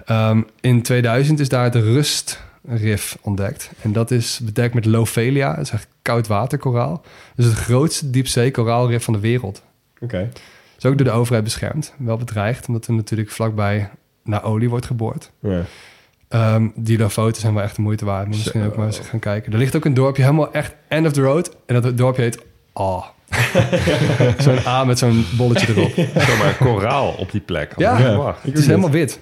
Ehm, 0.06 0.42
in 0.62 0.82
2000 0.82 1.40
is 1.40 1.50
daar 1.50 1.64
het 1.64 1.76
Rustrif 1.76 3.18
ontdekt. 3.22 3.72
En 3.82 3.94
dat 3.94 4.12
is 4.12 4.40
bedekt 4.44 4.74
met 4.74 4.86
Lofelia. 4.86 5.54
Dat 5.56 5.64
is 5.64 5.72
echt 5.72 5.88
koudwaterkoraal. 6.02 7.02
Dus 7.36 7.46
het 7.46 7.56
grootste 7.56 8.10
diepzee-koraalrif 8.10 9.04
van 9.04 9.14
de 9.14 9.20
wereld. 9.20 9.64
Oké. 10.00 10.30
is 10.78 10.86
ook 10.86 10.98
door 10.98 11.08
de 11.08 11.14
overheid 11.14 11.44
beschermd. 11.44 11.94
Wel 11.98 12.18
bedreigd, 12.18 12.68
omdat 12.68 12.88
er 12.88 12.94
natuurlijk 12.94 13.30
vlakbij 13.30 13.90
naar 14.24 14.44
olie 14.44 14.70
wordt 14.70 14.86
geboord. 14.86 15.32
Ja. 15.40 15.62
Ehm, 16.36 16.68
die 16.76 16.98
Lofoten 16.98 17.42
zijn 17.42 17.54
wel 17.54 17.64
echt 17.64 17.76
de 17.76 17.82
moeite 17.82 18.06
waard. 18.06 18.28
Moet 18.28 18.36
misschien 18.36 18.66
ook 18.66 18.76
maar 18.76 18.86
eens 18.86 19.00
gaan 19.00 19.20
kijken. 19.20 19.52
Er 19.52 19.58
ligt 19.58 19.76
ook 19.76 19.86
een 19.86 19.94
dorpje 19.94 20.24
helemaal 20.24 20.52
echt 20.52 20.76
end 20.88 21.06
of 21.06 21.14
the 21.14 21.22
road. 21.22 21.56
En 21.66 21.82
dat 21.82 21.98
dorpje 21.98 22.22
heet 22.22 22.40
A. 22.80 23.04
zo'n 24.44 24.60
A 24.68 24.84
met 24.84 25.00
zo'n 25.00 25.26
bolletje 25.38 25.68
erop. 25.76 25.92
Zomaar 26.28 26.56
koraal 26.60 27.12
op 27.18 27.32
die 27.32 27.42
plek. 27.42 27.74
Ja. 27.78 27.98
Ja. 27.98 28.06
verwacht. 28.06 28.44
Het 28.44 28.58
is 28.58 28.68
helemaal 28.68 28.90
wit. 28.90 29.20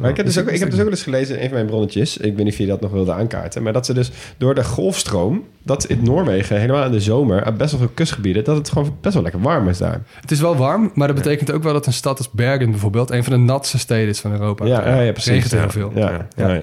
Maar 0.00 0.10
ik 0.10 0.16
heb, 0.16 0.26
dus 0.26 0.38
ook, 0.38 0.48
ik 0.48 0.58
heb 0.58 0.68
dus 0.70 0.78
ook 0.78 0.84
wel 0.84 0.92
eens 0.94 1.02
gelezen 1.02 1.34
in 1.36 1.40
een 1.42 1.46
van 1.48 1.54
mijn 1.56 1.66
bronnetjes, 1.66 2.16
ik 2.16 2.34
weet 2.36 2.44
niet 2.44 2.52
of 2.52 2.58
je 2.58 2.66
dat 2.66 2.80
nog 2.80 2.90
wilde 2.90 3.12
aankaarten, 3.12 3.62
maar 3.62 3.72
dat 3.72 3.86
ze 3.86 3.94
dus 3.94 4.10
door 4.38 4.54
de 4.54 4.64
golfstroom, 4.64 5.44
dat 5.62 5.84
in 5.84 6.02
Noorwegen, 6.02 6.60
helemaal 6.60 6.84
in 6.84 6.90
de 6.92 7.00
zomer, 7.00 7.44
aan 7.44 7.56
best 7.56 7.70
wel 7.70 7.80
veel 7.80 7.90
kustgebieden, 7.94 8.44
dat 8.44 8.56
het 8.56 8.68
gewoon 8.68 8.96
best 9.00 9.14
wel 9.14 9.22
lekker 9.22 9.40
warm 9.40 9.68
is 9.68 9.78
daar. 9.78 10.02
Het 10.20 10.30
is 10.30 10.40
wel 10.40 10.56
warm, 10.56 10.90
maar 10.94 11.06
dat 11.06 11.16
betekent 11.16 11.52
ook 11.52 11.62
wel 11.62 11.72
dat 11.72 11.86
een 11.86 11.92
stad 11.92 12.18
als 12.18 12.30
Bergen 12.30 12.70
bijvoorbeeld... 12.70 13.10
een 13.10 13.24
van 13.24 13.32
de 13.32 13.38
natste 13.38 13.78
steden 13.78 14.08
is 14.08 14.20
van 14.20 14.32
Europa. 14.32 14.64
Ja, 14.66 14.88
ja, 14.88 15.00
ja, 15.00 15.12
precies. 15.12 15.32
regent 15.32 15.52
heel 15.52 15.60
Ja. 15.62 15.70
veel. 15.70 15.92
Ja, 15.94 16.10
Ja. 16.36 16.48
ja, 16.48 16.54
ja. 16.54 16.62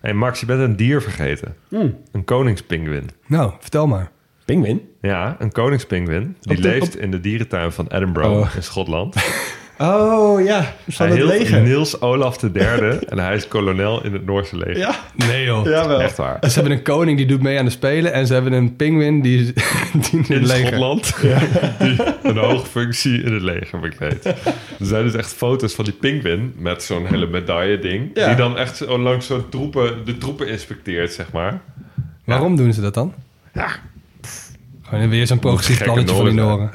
Hey 0.00 0.12
Max, 0.14 0.40
je 0.40 0.46
bent 0.46 0.60
een 0.60 0.76
dier 0.76 1.02
vergeten. 1.02 1.54
Hmm. 1.68 1.96
Een 2.12 2.24
koningspinguïn. 2.24 3.08
Nou, 3.26 3.52
vertel 3.60 3.86
maar. 3.86 4.10
Pinguïn? 4.44 4.80
Ja, 5.00 5.36
een 5.38 5.52
koningspinguïn. 5.52 6.36
Die 6.40 6.56
de- 6.56 6.62
leeft 6.68 6.98
in 6.98 7.10
de 7.10 7.20
dierentuin 7.20 7.72
van 7.72 7.86
Edinburgh 7.88 8.30
Oh. 8.30 8.48
in 8.56 8.62
Schotland. 8.62 9.14
Oh 9.82 10.44
ja, 10.44 10.74
van 10.88 11.08
hij 11.08 11.16
het 11.16 11.26
leger. 11.26 11.60
Niels 11.60 12.00
Olaf 12.00 12.42
III 12.42 12.98
en 13.08 13.18
hij 13.18 13.34
is 13.34 13.48
kolonel 13.48 14.04
in 14.04 14.12
het 14.12 14.24
Noorse 14.24 14.56
leger. 14.56 14.78
Ja, 14.78 14.94
Nee 15.14 15.44
joh. 15.44 15.64
jawel. 15.64 16.00
Echt 16.00 16.16
waar. 16.16 16.38
Ze 16.40 16.54
hebben 16.54 16.72
een 16.72 16.82
koning 16.82 17.16
die 17.16 17.26
doet 17.26 17.42
mee 17.42 17.58
aan 17.58 17.64
de 17.64 17.70
Spelen... 17.70 18.12
en 18.12 18.26
ze 18.26 18.32
hebben 18.32 18.52
een 18.52 18.76
pinguïn 18.76 19.20
die, 19.20 19.44
die 19.92 20.12
in 20.12 20.18
het 20.18 20.28
in 20.28 20.46
leger... 20.46 20.66
Schotland. 20.66 21.14
Die 21.78 21.96
een 22.22 22.36
hoge 22.36 22.66
functie 22.66 23.22
in 23.22 23.32
het 23.32 23.42
leger 23.42 23.80
bekleedt. 23.80 24.24
Er 24.24 24.36
zijn 24.80 25.04
dus 25.04 25.14
echt 25.14 25.32
foto's 25.32 25.74
van 25.74 25.84
die 25.84 25.94
pinguïn 25.94 26.54
met 26.56 26.82
zo'n 26.82 27.06
hele 27.06 27.26
medaille 27.26 27.78
ding. 27.78 28.10
Ja. 28.14 28.26
Die 28.26 28.36
dan 28.36 28.58
echt 28.58 28.76
zo 28.76 28.98
langs 28.98 29.26
zo'n 29.26 29.48
troepen, 29.48 30.04
de 30.04 30.18
troepen 30.18 30.48
inspecteert, 30.48 31.12
zeg 31.12 31.32
maar. 31.32 31.60
Waarom 32.24 32.56
doen 32.56 32.72
ze 32.72 32.80
dat 32.80 32.94
dan? 32.94 33.14
Ja. 33.54 33.68
Gewoon 34.82 35.08
weer 35.08 35.26
zo'n 35.26 35.38
progressief 35.38 35.82
plannetje 35.82 36.14
van 36.14 36.24
die 36.24 36.34
Noren 36.34 36.58
Noren. 36.58 36.70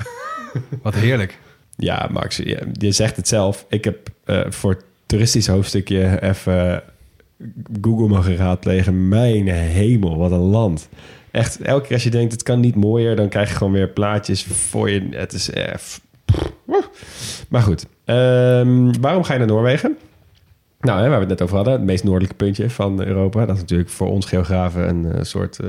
Wat 0.81 0.95
heerlijk. 0.95 1.37
Ja, 1.77 2.09
Max, 2.11 2.37
je, 2.37 2.91
zegt 2.91 3.15
het 3.15 3.27
zelf. 3.27 3.65
Ik 3.69 3.83
heb 3.83 4.09
eh, 4.23 4.41
voor 4.49 4.71
het 4.71 4.83
toeristisch 5.05 5.47
hoofdstukje 5.47 6.21
even 6.21 6.83
Google 7.81 8.07
mogen 8.07 8.35
raadplegen. 8.35 9.07
Mijn 9.07 9.47
hemel, 9.47 10.17
wat 10.17 10.31
een 10.31 10.37
land. 10.37 10.89
Echt, 11.31 11.61
elke 11.61 11.85
keer 11.85 11.93
als 11.93 12.03
je 12.03 12.09
denkt 12.09 12.31
het 12.31 12.43
kan 12.43 12.59
niet 12.59 12.75
mooier, 12.75 13.15
dan 13.15 13.29
krijg 13.29 13.49
je 13.49 13.55
gewoon 13.55 13.73
weer 13.73 13.89
plaatjes 13.89 14.43
voor 14.43 14.89
je. 14.89 15.07
Het 15.11 15.33
is 15.33 15.49
echt... 15.49 16.01
Maar 17.49 17.61
goed, 17.61 17.85
Ehm, 18.07 18.91
waarom 19.01 19.23
ga 19.23 19.33
je 19.33 19.39
naar 19.39 19.47
Noorwegen? 19.47 19.97
Nou, 20.87 21.01
hè, 21.01 21.09
waar 21.09 21.19
we 21.19 21.25
het 21.25 21.29
net 21.29 21.41
over 21.41 21.55
hadden, 21.55 21.73
het 21.73 21.83
meest 21.83 22.03
noordelijke 22.03 22.35
puntje 22.35 22.69
van 22.69 23.03
Europa. 23.03 23.45
Dat 23.45 23.55
is 23.55 23.61
natuurlijk 23.61 23.89
voor 23.89 24.07
ons 24.07 24.25
geografen 24.25 24.89
een 24.89 25.11
eh, 25.11 25.23
soort 25.23 25.59
eh, 25.59 25.67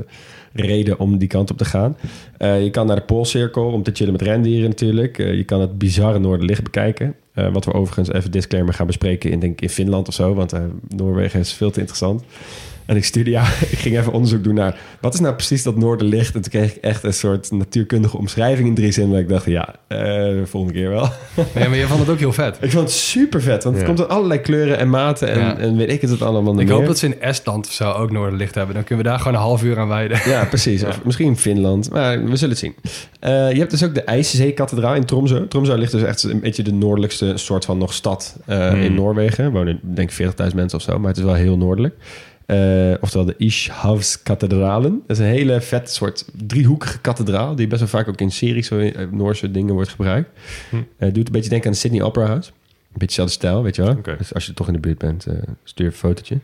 reden 0.52 0.98
om 0.98 1.18
die 1.18 1.28
kant 1.28 1.50
op 1.50 1.58
te 1.58 1.64
gaan. 1.64 1.96
Eh, 2.36 2.62
je 2.62 2.70
kan 2.70 2.86
naar 2.86 2.96
de 2.96 3.02
Poolcirkel 3.02 3.64
om 3.64 3.82
te 3.82 3.90
chillen 3.94 4.12
met 4.12 4.22
rendieren 4.22 4.68
natuurlijk. 4.68 5.16
Je 5.16 5.44
kan 5.44 5.60
het 5.60 5.78
bizarre 5.78 6.18
Noorderlicht 6.18 6.62
bekijken. 6.62 7.14
Wat 7.52 7.64
we 7.64 7.72
overigens 7.72 8.12
even 8.12 8.30
disclaimer 8.30 8.74
gaan 8.74 8.86
bespreken 8.86 9.30
in, 9.30 9.40
denk 9.40 9.52
ik, 9.52 9.60
in 9.60 9.68
Finland 9.68 10.08
of 10.08 10.14
zo. 10.14 10.34
Want 10.34 10.52
Noorwegen 10.88 11.40
is 11.40 11.52
veel 11.52 11.70
te 11.70 11.80
interessant. 11.80 12.22
En 12.88 12.96
ik 12.96 13.04
stuurde, 13.04 13.30
ja, 13.30 13.42
ik 13.74 13.78
ging 13.78 13.98
even 13.98 14.12
onderzoek 14.12 14.44
doen 14.44 14.54
naar 14.54 14.76
wat 15.00 15.14
is 15.14 15.20
nou 15.20 15.34
precies 15.34 15.62
dat 15.62 15.76
noorderlicht. 15.76 16.34
En 16.34 16.40
toen 16.40 16.50
kreeg 16.50 16.76
ik 16.76 16.82
echt 16.82 17.02
een 17.04 17.12
soort 17.14 17.50
natuurkundige 17.50 18.16
omschrijving 18.16 18.68
in 18.68 18.74
drie 18.74 18.92
zinnen. 18.92 19.12
Dat 19.12 19.20
ik 19.20 19.28
dacht, 19.28 19.44
ja, 19.44 19.74
eh, 19.88 20.36
volgende 20.44 20.74
keer 20.78 20.88
wel. 20.88 21.08
Nee, 21.54 21.68
maar 21.68 21.78
je 21.78 21.86
vond 21.86 22.00
het 22.00 22.08
ook 22.08 22.18
heel 22.18 22.32
vet. 22.32 22.56
ik 22.60 22.70
vond 22.70 22.84
het 22.84 22.92
super 22.92 23.42
vet, 23.42 23.64
want 23.64 23.76
het 23.76 23.86
Ja. 23.86 23.92
komt 23.94 24.08
in 24.08 24.14
allerlei 24.14 24.40
kleuren 24.40 24.78
en 24.78 24.90
maten 24.90 25.28
en, 25.28 25.38
Ja. 25.38 25.56
en 25.58 25.76
weet 25.76 25.90
ik 25.90 26.00
het 26.00 26.10
het 26.10 26.22
allemaal 26.22 26.60
Ik 26.60 26.66
meer. 26.66 26.74
hoop 26.76 26.86
dat 26.86 26.98
ze 26.98 27.06
in 27.06 27.20
Estland 27.20 27.66
of 27.66 27.72
zo 27.72 27.90
ook 27.90 28.10
noorderlicht 28.10 28.54
hebben. 28.54 28.74
Dan 28.74 28.84
kunnen 28.84 29.04
we 29.04 29.10
daar 29.10 29.18
gewoon 29.18 29.34
een 29.34 29.40
half 29.40 29.62
uur 29.62 29.78
aan 29.78 29.88
wijden. 29.88 30.20
Ja, 30.24 30.44
precies. 30.44 30.84
Of 30.88 31.04
misschien 31.04 31.36
Finland. 31.36 31.90
Maar 31.90 32.24
we 32.24 32.36
zullen 32.36 32.48
het 32.54 32.58
zien. 32.58 32.74
Eh, 33.20 33.52
je 33.52 33.58
hebt 33.58 33.70
dus 33.70 33.84
ook 33.84 33.94
de 33.94 34.02
IJszee-kathedraal 34.02 34.94
in 34.94 35.04
Tromsø. 35.04 35.46
Tromsø 35.48 35.74
ligt 35.74 35.92
dus 35.92 36.02
echt 36.02 36.22
een 36.22 36.40
beetje 36.40 36.62
de 36.62 36.72
noordelijkste 36.72 37.32
soort 37.36 37.64
van 37.64 37.78
nog 37.78 37.92
stad 37.92 38.36
eh, 38.46 38.68
Hmm. 38.68 38.80
in 38.82 38.94
Noorwegen. 38.94 39.44
Er 39.44 39.50
wonen 39.50 39.80
denk 39.82 40.10
ik 40.10 40.14
40.000 40.16 40.54
mensen 40.56 40.78
of 40.78 40.84
zo, 40.84 40.98
maar 40.98 41.08
het 41.08 41.16
is 41.18 41.24
wel 41.24 41.34
heel 41.34 41.56
noordelijk. 41.56 41.94
Eh, 42.48 42.94
oftewel 43.00 43.26
de 43.26 43.34
Ishavskathedralen. 43.36 45.02
Dat 45.06 45.16
is 45.16 45.22
een 45.24 45.30
hele 45.30 45.60
vet 45.60 45.90
soort 45.90 46.24
driehoekige 46.46 47.00
kathedraal... 47.00 47.54
die 47.54 47.66
best 47.66 47.80
wel 47.80 47.88
vaak 47.88 48.08
ook 48.08 48.20
in 48.20 48.30
series, 48.30 48.70
eh, 48.70 49.06
Noorse 49.10 49.50
dingen 49.50 49.74
wordt 49.74 49.90
gebruikt. 49.90 50.30
Hm. 50.70 50.76
Eh, 50.96 51.12
doet 51.12 51.26
een 51.26 51.32
beetje 51.32 51.50
denken 51.50 51.66
aan 51.66 51.72
de 51.72 51.78
Sydney 51.78 52.02
Opera 52.02 52.26
House. 52.26 52.50
Een 52.50 52.88
beetje 52.92 53.06
dezelfde 53.06 53.32
stijl, 53.32 53.62
weet 53.62 53.76
je 53.76 53.82
wel. 53.82 54.16
Dus 54.18 54.34
als 54.34 54.46
je 54.46 54.54
toch 54.54 54.66
in 54.66 54.72
de 54.72 54.78
buurt 54.78 54.98
bent, 54.98 55.26
stuur 55.64 55.86
een 55.86 55.92
fotootje. 55.92 56.38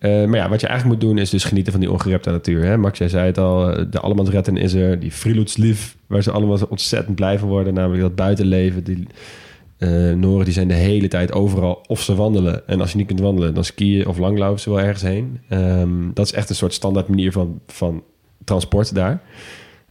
Maar 0.00 0.36
ja, 0.36 0.48
wat 0.48 0.60
je 0.60 0.66
eigenlijk 0.66 1.00
moet 1.00 1.08
doen 1.10 1.18
is 1.18 1.30
dus 1.30 1.44
genieten 1.44 1.72
van 1.72 1.80
die 1.80 1.90
ongerepte 1.90 2.30
natuur. 2.30 2.64
Hè? 2.64 2.76
Max, 2.76 2.98
jij 2.98 3.08
zei 3.08 3.26
het 3.26 3.38
al, 3.38 3.90
de 3.90 4.00
Allemansretten 4.00 4.56
is 4.56 4.74
er. 4.74 5.00
Die 5.00 5.12
Frilootslief, 5.12 5.96
waar 6.06 6.22
ze 6.22 6.30
allemaal 6.30 6.58
zo 6.58 6.66
ontzettend 6.68 7.16
blij 7.16 7.38
van 7.38 7.48
worden. 7.48 7.74
Namelijk 7.74 8.02
dat 8.02 8.14
buitenleven. 8.14 8.84
Die 8.84 9.06
eh 9.78 10.12
Noren 10.12 10.44
die 10.44 10.54
zijn 10.54 10.68
de 10.68 10.74
hele 10.74 11.08
tijd 11.08 11.32
overal 11.32 11.82
of 11.86 12.00
ze 12.00 12.14
wandelen. 12.14 12.68
En 12.68 12.80
als 12.80 12.90
je 12.90 12.96
niet 12.96 13.06
kunt 13.06 13.20
wandelen, 13.20 13.54
dan 13.54 13.64
skiën 13.64 14.06
of 14.06 14.18
langlopen 14.18 14.60
ze 14.60 14.70
wel 14.70 14.80
ergens 14.80 15.02
heen. 15.02 15.40
Ehm, 15.48 16.12
dat 16.14 16.26
is 16.26 16.32
echt 16.32 16.48
een 16.48 16.56
soort 16.56 16.74
standaard 16.74 17.08
manier 17.08 17.32
van, 17.32 17.60
van 17.66 18.02
transport 18.44 18.94
daar. 18.94 19.22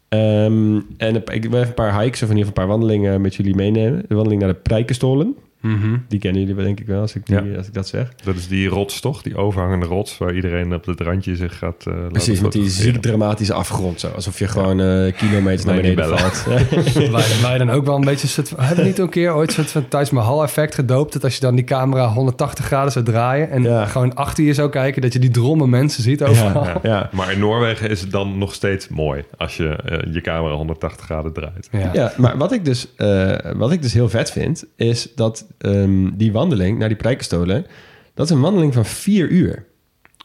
Ehm, 0.09 0.79
en 0.97 1.15
ik 1.15 1.43
wil 1.43 1.53
even 1.53 1.67
een 1.67 1.73
paar 1.73 2.01
hikes 2.01 2.23
of 2.23 2.29
in 2.29 2.37
ieder 2.37 2.47
geval 2.49 2.63
een 2.63 2.69
paar 2.69 2.77
wandelingen 2.77 3.21
met 3.21 3.35
jullie 3.35 3.55
meenemen. 3.55 4.05
De 4.07 4.15
wandeling 4.15 4.41
naar 4.41 4.53
de 4.53 4.59
Prijkenstolen. 4.59 5.35
Mhm. 5.61 5.97
Die 6.07 6.19
kennen 6.19 6.41
jullie 6.41 6.55
wel, 6.55 6.65
denk 6.65 6.79
ik 6.79 6.87
wel 6.87 7.01
als 7.01 7.15
ik, 7.15 7.25
die, 7.25 7.43
Ja. 7.43 7.57
als 7.57 7.67
ik 7.67 7.73
dat 7.73 7.87
zeg. 7.87 8.13
Dat 8.23 8.35
is 8.35 8.47
die 8.47 8.67
rots 8.67 8.99
toch? 8.99 9.21
Die 9.21 9.37
overhangende 9.37 9.85
rots 9.85 10.17
waar 10.17 10.33
iedereen 10.35 10.73
op 10.73 10.85
het 10.85 11.01
randje 11.01 11.35
zich 11.35 11.57
gaat 11.57 11.85
eh 11.87 11.93
laten 11.93 12.11
Precies, 12.11 12.39
met 12.41 12.51
die 12.51 12.69
ziek 12.69 13.01
dramatische 13.01 13.53
afgrond. 13.53 13.99
Zo. 13.99 14.07
Alsof 14.07 14.39
je 14.39 14.47
gewoon 14.47 14.79
eh, 14.81 15.13
kilometers 15.17 15.65
naar 15.65 15.75
beneden 15.75 15.95
bellen. 15.95 16.17
valt. 16.19 16.45
wij, 17.11 17.23
wij 17.41 17.57
dan 17.57 17.69
ook 17.69 17.85
wel 17.85 17.95
een 17.95 18.05
beetje... 18.05 18.27
soort 18.27 18.49
hebben 18.55 18.77
we 18.77 18.83
niet 18.83 18.99
een 18.99 19.09
keer 19.09 19.33
ooit 19.33 19.47
een 19.49 19.53
soort 19.55 19.71
van 19.71 19.87
Taj 19.87 20.05
Mahal 20.11 20.43
effect 20.43 20.75
gedoopt? 20.75 21.13
Dat 21.13 21.23
als 21.23 21.33
je 21.33 21.39
dan 21.41 21.55
die 21.55 21.65
camera 21.65 22.07
180 22.07 22.65
graden 22.65 22.91
zou 22.91 23.05
draaien... 23.05 23.49
en 23.49 23.63
Ja. 23.63 23.85
gewoon 23.85 24.15
achter 24.15 24.43
je 24.43 24.53
zou 24.53 24.69
kijken... 24.69 25.01
dat 25.01 25.13
je 25.13 25.19
die 25.19 25.31
dromme 25.31 25.67
mensen 25.67 26.03
ziet 26.03 26.23
overal. 26.23 26.63
ja, 26.63 26.79
ja. 26.83 27.09
Maar 27.17 27.31
in 27.31 27.39
Noorwegen 27.39 27.89
is 27.89 28.01
het 28.01 28.11
dan 28.11 28.37
nog 28.37 28.53
steeds 28.53 28.87
mooi 28.87 29.23
als 29.37 29.57
je 29.57 29.67
eh, 29.67 30.13
je 30.13 30.21
camera 30.21 30.53
180 30.55 31.05
graden 31.05 31.33
draait. 31.33 31.67
Ja. 31.71 31.89
Ja, 31.93 32.13
maar 32.17 32.37
wat 32.37 32.51
ik, 32.51 32.65
dus, 32.65 32.87
eh, 32.95 33.35
wat 33.55 33.71
ik 33.71 33.81
dus 33.81 33.93
heel 33.93 34.09
vet 34.09 34.31
vind, 34.31 34.65
is 34.75 35.09
dat 35.15 35.45
ehm, 35.57 36.09
die 36.13 36.31
wandeling 36.31 36.77
naar 36.79 36.87
die 36.87 36.97
Prijkenstolen, 36.97 37.65
dat 38.13 38.25
is 38.25 38.31
een 38.35 38.41
wandeling 38.41 38.73
van 38.73 38.85
vier 38.85 39.27
uur. 39.29 39.65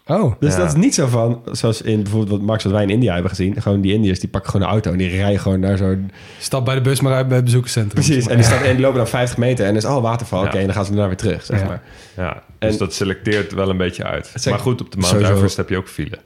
Oh, 0.06 0.34
Dus 0.40 0.52
Ja. 0.52 0.58
dat 0.58 0.68
is 0.68 0.74
niet 0.74 0.94
zo 0.94 1.06
van, 1.06 1.42
zoals 1.52 1.82
in 1.82 2.02
bijvoorbeeld 2.02 2.30
wat 2.30 2.40
Max, 2.40 2.64
wat 2.64 2.72
wij 2.72 2.82
in 2.82 2.90
India 2.90 3.12
hebben 3.12 3.30
gezien. 3.30 3.62
Gewoon 3.62 3.80
die 3.80 3.92
Indiërs, 3.94 4.20
die 4.20 4.28
pakken 4.28 4.50
gewoon 4.50 4.66
een 4.66 4.72
auto 4.72 4.92
en 4.92 4.98
die 4.98 5.08
rijden 5.08 5.40
gewoon 5.40 5.60
naar 5.60 5.76
zo'n... 5.76 6.10
stap 6.38 6.64
bij 6.64 6.74
de 6.74 6.80
bus 6.80 7.00
maar 7.00 7.12
uit 7.14 7.26
bij 7.26 7.36
het 7.36 7.44
bezoekerscentrum. 7.44 8.04
Precies, 8.04 8.26
en 8.26 8.36
die, 8.36 8.46
en 8.46 8.72
die 8.72 8.80
lopen 8.80 8.96
dan 8.98 9.08
50 9.08 9.38
meter 9.38 9.66
en 9.66 9.76
is 9.76 9.84
al 9.84 10.02
waterval. 10.02 10.40
Ja. 10.42 10.46
Oké, 10.48 10.58
en 10.58 10.64
dan 10.64 10.74
gaan 10.74 10.84
ze 10.84 10.90
daarna 10.90 11.06
weer 11.06 11.16
terug, 11.16 11.44
zeg 11.44 11.60
Ja. 11.60 11.66
maar. 11.66 11.82
Ja, 12.16 12.42
dus 12.58 12.72
En- 12.72 12.78
dat 12.78 12.94
selecteert 12.94 13.52
wel 13.52 13.68
een 13.70 13.76
beetje 13.76 14.04
uit. 14.04 14.32
Zeg- 14.34 14.52
maar 14.52 14.62
goed, 14.62 14.80
op 14.80 14.90
de 14.90 14.96
Mount. 14.98 15.14
Everest 15.16 15.56
heb 15.56 15.68
je 15.68 15.76
ook 15.76 15.88
file. 15.88 16.18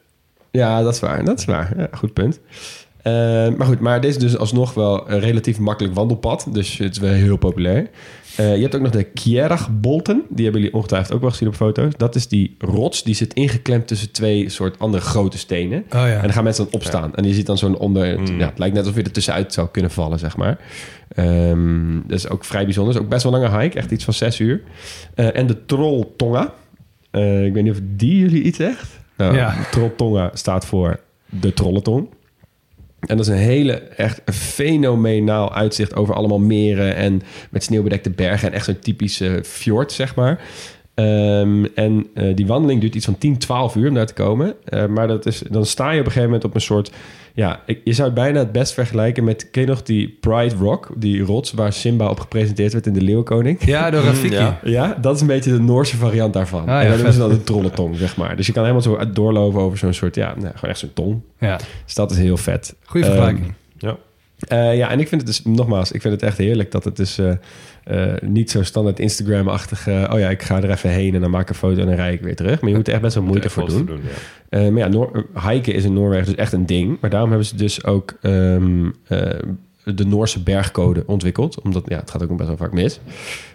Ja, 0.51 0.82
dat 0.82 0.94
is 0.94 1.01
waar. 1.01 1.24
Dat 1.24 1.38
is 1.38 1.44
waar. 1.44 1.72
Ja, 1.76 1.88
goed 1.92 2.12
punt. 2.12 2.40
Eh, 3.07 3.12
maar 3.57 3.66
goed, 3.66 3.80
maar 3.80 4.00
dit 4.00 4.11
is 4.11 4.18
dus 4.18 4.36
alsnog 4.38 4.74
wel 4.74 5.11
een 5.11 5.20
relatief 5.20 5.59
makkelijk 5.59 5.94
wandelpad. 5.94 6.46
Dus 6.50 6.78
het 6.78 6.92
is 6.92 6.98
wel 6.98 7.12
heel 7.12 7.36
populair. 7.36 7.90
Eh, 8.36 8.57
je 8.57 8.62
hebt 8.62 8.74
ook 8.74 8.80
nog 8.80 8.90
de 8.90 9.02
Kjeragbolten. 9.02 10.22
Die 10.28 10.44
hebben 10.44 10.62
jullie 10.62 10.76
ongetwijfeld 10.76 11.14
ook 11.14 11.20
wel 11.20 11.30
gezien 11.30 11.48
op 11.48 11.54
foto's. 11.54 11.92
Dat 11.96 12.14
is 12.14 12.28
die 12.28 12.57
rots. 12.59 13.02
Die 13.02 13.14
zit 13.14 13.34
ingeklemd 13.34 13.86
tussen 13.86 14.11
twee 14.11 14.48
soort 14.48 14.78
andere 14.78 15.02
grote 15.02 15.38
stenen. 15.38 15.78
Oh 15.78 15.90
ja. 15.90 16.14
En 16.14 16.22
dan 16.22 16.32
gaan 16.32 16.44
mensen 16.44 16.64
dan 16.64 16.72
opstaan. 16.74 17.14
En 17.14 17.24
je 17.24 17.34
ziet 17.34 17.46
dan 17.46 17.59
zo'n 17.59 17.78
onder... 17.78 18.20
Mm. 18.20 18.38
Ja, 18.38 18.46
het 18.46 18.59
lijkt 18.59 18.74
net 18.74 18.82
alsof 18.84 18.98
je 18.98 19.04
er 19.07 19.12
tussenuit 19.12 19.52
zou 19.52 19.68
kunnen 19.68 19.90
vallen, 19.90 20.18
zeg 20.18 20.36
maar. 20.36 20.59
Ehm, 21.09 22.00
dat 22.07 22.18
is 22.18 22.28
ook 22.28 22.44
vrij 22.44 22.64
bijzonder. 22.64 22.92
Dat 22.92 23.02
is 23.02 23.09
ook 23.09 23.12
best 23.14 23.24
wel 23.24 23.34
een 23.34 23.40
lange 23.40 23.62
hike. 23.62 23.78
Echt 23.78 23.90
iets 23.90 24.04
van 24.04 24.14
zes 24.14 24.38
uur. 24.40 24.62
Eh, 25.14 25.36
en 25.36 25.46
de 25.46 25.66
Trolltonga. 25.66 26.52
Eh, 27.11 27.44
ik 27.44 27.52
weet 27.52 27.62
niet 27.62 27.72
of 27.72 27.80
die 27.82 28.18
jullie 28.18 28.42
iets 28.42 28.57
zegt. 28.57 29.00
Nou, 29.16 29.34
Ja. 29.36 29.54
Trolltonga 29.70 30.30
staat 30.34 30.66
voor 30.66 31.00
de 31.28 31.52
Trollentong. 31.52 32.09
En 33.01 33.16
dat 33.16 33.26
is 33.26 33.32
een 33.32 33.38
hele, 33.38 33.72
echt 33.72 34.20
fenomenaal 34.32 35.55
uitzicht 35.55 35.97
over 35.97 36.14
allemaal 36.14 36.38
meren 36.38 36.94
en 36.94 37.22
met 37.51 37.64
sneeuwbedekte 37.64 38.11
bergen 38.11 38.49
en 38.49 38.55
echt 38.55 38.64
zo'n 38.64 38.78
typische 38.78 39.40
fjord, 39.44 39.92
zeg 39.92 40.14
maar. 40.14 40.40
Ehm, 40.97 41.64
en 41.74 42.07
eh, 42.14 42.34
die 42.36 42.47
wandeling 42.47 42.80
duurt 42.80 42.94
iets 42.94 43.05
van 43.05 43.18
10, 43.18 43.38
12 43.38 43.74
uur 43.76 43.88
om 43.88 43.94
daar 43.94 44.07
te 44.07 44.12
komen. 44.14 44.55
Eh, 44.64 44.86
maar 44.86 45.09
dat 45.09 45.26
is, 45.26 45.42
dan 45.51 45.66
sta 45.66 45.84
je 45.90 45.92
op 46.01 46.07
een 46.07 46.12
gegeven 46.12 46.24
moment 46.24 46.44
op 46.44 46.55
een 46.55 46.61
soort... 46.61 46.92
Ja, 47.34 47.61
ik- 47.66 47.80
je 47.84 47.92
zou 47.92 48.07
het 48.09 48.16
bijna 48.16 48.38
het 48.38 48.53
best 48.53 48.72
vergelijken 48.72 49.24
met... 49.24 49.51
Ken 49.51 49.62
je 49.62 49.68
nog 49.68 49.82
die 49.82 50.16
Pride 50.20 50.55
Rock, 50.55 50.88
die 50.97 51.22
rots 51.22 51.53
waar 51.53 51.72
Simba 51.72 52.09
op 52.11 52.20
gepresenteerd 52.20 52.72
werd 52.72 52.86
in 52.86 52.92
de 52.92 53.01
Leeuwenkoning? 53.01 53.64
Ja, 53.64 53.90
door 53.90 54.03
Rafiki. 54.11 54.34
ja. 54.34 54.59
Ja, 54.64 54.97
dat 55.01 55.14
is 55.14 55.20
een 55.20 55.26
beetje 55.26 55.51
de 55.53 55.61
Noorse 55.61 55.97
variant 55.97 56.32
daarvan. 56.32 56.61
Ah, 56.61 56.66
ja, 56.66 56.80
en 56.80 56.86
dan 56.86 56.94
noemen 56.94 57.12
ze 57.12 57.18
vet. 57.20 57.28
dan 57.28 57.38
de 57.38 57.44
trollentong, 57.44 57.97
zeg 57.97 58.16
maar. 58.16 58.36
Dus 58.36 58.47
je 58.47 58.53
kan 58.53 58.62
helemaal 58.62 58.82
zo 58.82 59.11
doorlopen 59.12 59.61
over 59.61 59.78
zo'n 59.78 59.92
soort... 59.92 60.14
Ja, 60.14 60.26
nou, 60.36 60.53
gewoon 60.55 60.70
echt 60.70 60.78
zo'n 60.78 60.92
tong. 60.94 61.20
Ja, 61.38 61.57
Dus 61.84 61.94
dat 61.94 62.11
is 62.11 62.16
heel 62.18 62.36
vet. 62.36 62.74
goede 62.84 63.07
Ehm, 63.07 63.16
vergelijking. 63.16 63.55
Ja. 63.78 63.97
eh, 64.49 64.76
ja, 64.76 64.90
en 64.90 65.01
ik 65.01 65.09
vind 65.09 65.20
het 65.20 65.30
dus, 65.30 65.44
nogmaals, 65.44 65.92
ik 65.92 66.01
vind 66.01 66.14
het 66.14 66.22
echt 66.22 66.38
heerlijk 66.38 66.70
dat 66.70 66.84
het 66.84 66.97
dus 66.97 67.18
eh, 67.87 68.12
niet 68.20 68.51
zo 68.51 68.62
standaard 68.62 68.99
Instagram-achtig... 69.01 69.87
eh, 69.87 70.11
oh 70.12 70.18
ja, 70.18 70.28
ik 70.30 70.43
ga 70.43 70.62
er 70.62 70.70
even 70.70 70.91
heen 70.91 71.14
en 71.14 71.20
dan 71.20 71.30
maak 71.30 71.43
ik 71.43 71.49
een 71.49 71.55
foto 71.55 71.80
en 71.80 71.87
dan 71.87 71.95
rijd 71.95 72.14
ik 72.14 72.20
weer 72.20 72.37
terug. 72.37 72.61
Maar 72.61 72.70
je 72.70 72.76
moet 72.76 72.87
er 72.87 72.93
echt 72.93 73.03
best 73.03 73.14
wel 73.14 73.24
moeite 73.24 73.51
voor 73.51 73.68
doen. 73.68 73.89
ja. 73.89 74.59
Eh, 74.59 74.68
maar 74.68 74.78
ja, 74.78 74.89
Noor- 74.89 75.26
hiken 75.49 75.74
is 75.74 75.84
in 75.84 75.93
Noorwegen 75.93 76.26
dus 76.26 76.34
echt 76.34 76.53
een 76.53 76.66
ding. 76.66 76.97
Maar 77.01 77.11
daarom 77.11 77.28
hebben 77.28 77.47
ze 77.49 77.57
dus 77.57 77.84
ook 77.84 78.14
ehm, 78.22 78.91
eh, 79.09 79.20
de 79.95 80.07
Noorse 80.07 80.41
bergcode 80.43 81.03
ontwikkeld. 81.07 81.61
Omdat 81.61 81.82
ja, 81.87 81.97
het 81.99 82.11
gaat 82.11 82.22
ook 82.22 82.37
best 82.37 82.49
wel 82.49 82.57
vaak 82.57 82.72
mis. 82.72 83.01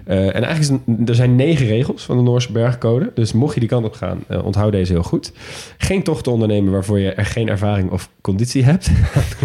Eh, 0.06 0.18
en 0.18 0.44
eigenlijk 0.44 0.60
is 0.60 0.70
het- 0.98 1.10
er 1.10 1.16
zijn 1.16 1.36
negen 1.36 1.66
regels 1.66 2.04
van 2.04 2.18
de 2.18 2.24
Noorse 2.24 2.52
bergcode. 2.52 3.12
Dus 3.14 3.34
mocht 3.34 3.54
je 3.54 3.60
die 3.60 3.70
kant 3.70 3.86
op 3.86 3.94
gaan, 3.94 4.24
eh, 4.28 4.46
onthoud 4.46 4.72
deze 4.72 4.92
heel 4.94 5.04
goed. 5.04 5.32
Geen 5.78 6.04
tochten 6.04 6.32
ondernemen 6.32 6.72
waarvoor 6.72 7.00
je 7.00 7.12
er 7.14 7.26
geen 7.26 7.50
ervaring 7.50 7.92
of 7.92 8.10
conditie 8.22 8.64
hebt. 8.64 8.90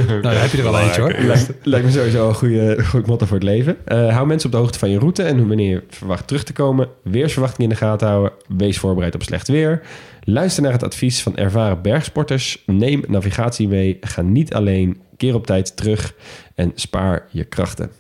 Nou, 0.07 0.21
daar 0.23 0.41
heb 0.41 0.51
je 0.51 0.57
er 0.59 0.63
wel 0.63 0.79
eentje 0.81 1.01
hoor. 1.01 1.15
Lijkt, 1.19 1.53
lijkt 1.63 1.87
me 1.87 1.93
sowieso 1.93 2.29
een 2.29 2.35
goede, 2.35 2.85
goed 2.85 3.07
motto 3.07 3.27
voor 3.27 3.37
het 3.37 3.45
leven. 3.47 3.77
Eh, 3.85 4.15
hou 4.15 4.27
mensen 4.27 4.47
op 4.49 4.55
de 4.55 4.61
hoogte 4.61 4.79
van 4.79 4.91
je 4.91 4.99
route 4.99 5.23
en 5.23 5.49
wanneer 5.49 5.71
je 5.71 5.83
verwacht 5.89 6.27
terug 6.27 6.45
te 6.45 6.53
komen. 6.53 6.89
Weersverwachtingen 7.03 7.71
in 7.71 7.77
de 7.79 7.85
gaten 7.85 8.09
houden. 8.09 8.33
Wees 8.57 8.79
voorbereid 8.79 9.15
op 9.15 9.23
slecht 9.23 9.49
weer. 9.49 9.81
Luister 10.29 10.63
naar 10.63 10.73
het 10.73 10.85
advies 10.85 11.23
van 11.23 11.37
ervaren 11.37 11.83
bergsporters. 11.83 12.63
Neem 12.67 13.03
navigatie 13.09 13.69
mee. 13.69 13.97
Ga 14.01 14.23
niet 14.23 14.55
alleen. 14.55 14.97
Keer 15.17 15.35
op 15.35 15.47
tijd 15.47 15.77
terug 15.77 16.15
en 16.55 16.73
spaar 16.75 17.27
je 17.31 17.45
krachten. 17.45 17.91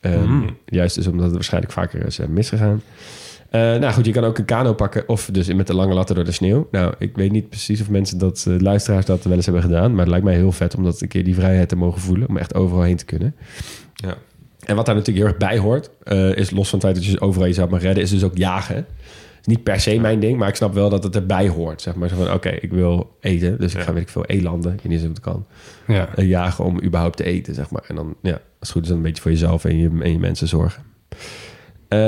Ehm, 0.00 0.30
Mm. 0.30 0.56
Juist 0.66 0.94
dus 0.94 1.06
omdat 1.06 1.24
het 1.24 1.34
waarschijnlijk 1.34 1.72
vaker 1.72 2.06
is 2.06 2.18
eh, 2.18 2.26
misgegaan. 2.26 2.82
Eh, 3.50 3.60
nou 3.60 3.92
goed, 3.92 4.06
je 4.06 4.12
kan 4.12 4.24
ook 4.24 4.38
een 4.38 4.44
kano 4.44 4.72
pakken 4.74 5.08
of 5.08 5.28
dus 5.32 5.52
met 5.52 5.66
de 5.66 5.74
lange 5.74 5.94
latten 5.94 6.14
door 6.14 6.24
de 6.24 6.32
sneeuw. 6.32 6.68
Nou, 6.70 6.94
ik 6.98 7.16
weet 7.16 7.32
niet 7.32 7.48
precies 7.48 7.80
of 7.80 7.90
mensen 7.90 8.18
dat, 8.18 8.44
eh, 8.48 8.58
luisteraars 8.58 9.06
dat 9.06 9.24
wel 9.24 9.32
eens 9.36 9.44
hebben 9.44 9.62
gedaan. 9.62 9.90
Maar 9.90 10.00
het 10.00 10.08
lijkt 10.08 10.24
mij 10.24 10.34
heel 10.34 10.52
vet 10.52 10.74
om 10.76 10.84
dat 10.84 11.00
een 11.00 11.08
keer 11.08 11.24
die 11.24 11.34
vrijheid 11.34 11.68
te 11.68 11.76
mogen 11.76 12.00
voelen. 12.00 12.28
Om 12.28 12.36
echt 12.36 12.54
overal 12.54 12.82
heen 12.82 12.96
te 12.96 13.04
kunnen. 13.04 13.34
Ja. 13.94 14.14
En 14.64 14.76
wat 14.76 14.86
daar 14.86 14.94
natuurlijk 14.94 15.26
heel 15.26 15.34
erg 15.34 15.48
bij 15.48 15.58
hoort, 15.58 15.90
is 16.38 16.50
los 16.50 16.68
van 16.68 16.78
het 16.78 16.88
feit 16.88 16.94
dat 16.94 17.04
je 17.04 17.20
overal 17.20 17.46
jezelf 17.46 17.70
mag 17.70 17.82
redden, 17.82 18.02
is 18.02 18.10
dus 18.10 18.24
ook 18.24 18.36
jagen. 18.36 18.86
Is 19.42 19.46
niet 19.48 19.62
per 19.62 19.80
se 19.80 20.00
mijn 20.00 20.20
ding, 20.20 20.38
maar 20.38 20.48
ik 20.48 20.54
snap 20.54 20.74
wel 20.74 20.88
dat 20.88 21.04
het 21.04 21.14
erbij 21.16 21.48
hoort. 21.48 21.82
Zeg 21.82 21.94
maar 21.94 22.08
zo 22.08 22.16
van, 22.16 22.32
oké, 22.32 22.48
ik 22.48 22.70
wil 22.72 23.16
eten, 23.20 23.58
dus 23.60 23.74
ik 23.74 23.80
ga 23.80 23.92
weet 23.92 24.02
ik 24.02 24.08
veel 24.08 24.24
elanden, 24.26 24.78
eens 24.88 25.02
of 25.02 25.08
het 25.08 25.20
kan, 25.20 25.46
Ja. 25.86 26.08
eh, 26.14 26.28
jagen 26.28 26.64
om 26.64 26.82
überhaupt 26.82 27.16
te 27.16 27.24
eten, 27.24 27.54
zeg 27.54 27.70
maar. 27.70 27.84
En 27.88 27.94
dan, 27.94 28.14
ja, 28.22 28.32
als 28.32 28.40
het 28.60 28.70
goed 28.70 28.82
is, 28.82 28.88
dan 28.88 28.96
een 28.96 29.02
beetje 29.02 29.22
voor 29.22 29.30
jezelf 29.30 29.64
en 29.64 29.76
je, 29.78 29.90
en 30.02 30.12
je 30.12 30.18
mensen 30.18 30.48
zorgen. 30.48 30.82
Eh, 31.88 31.98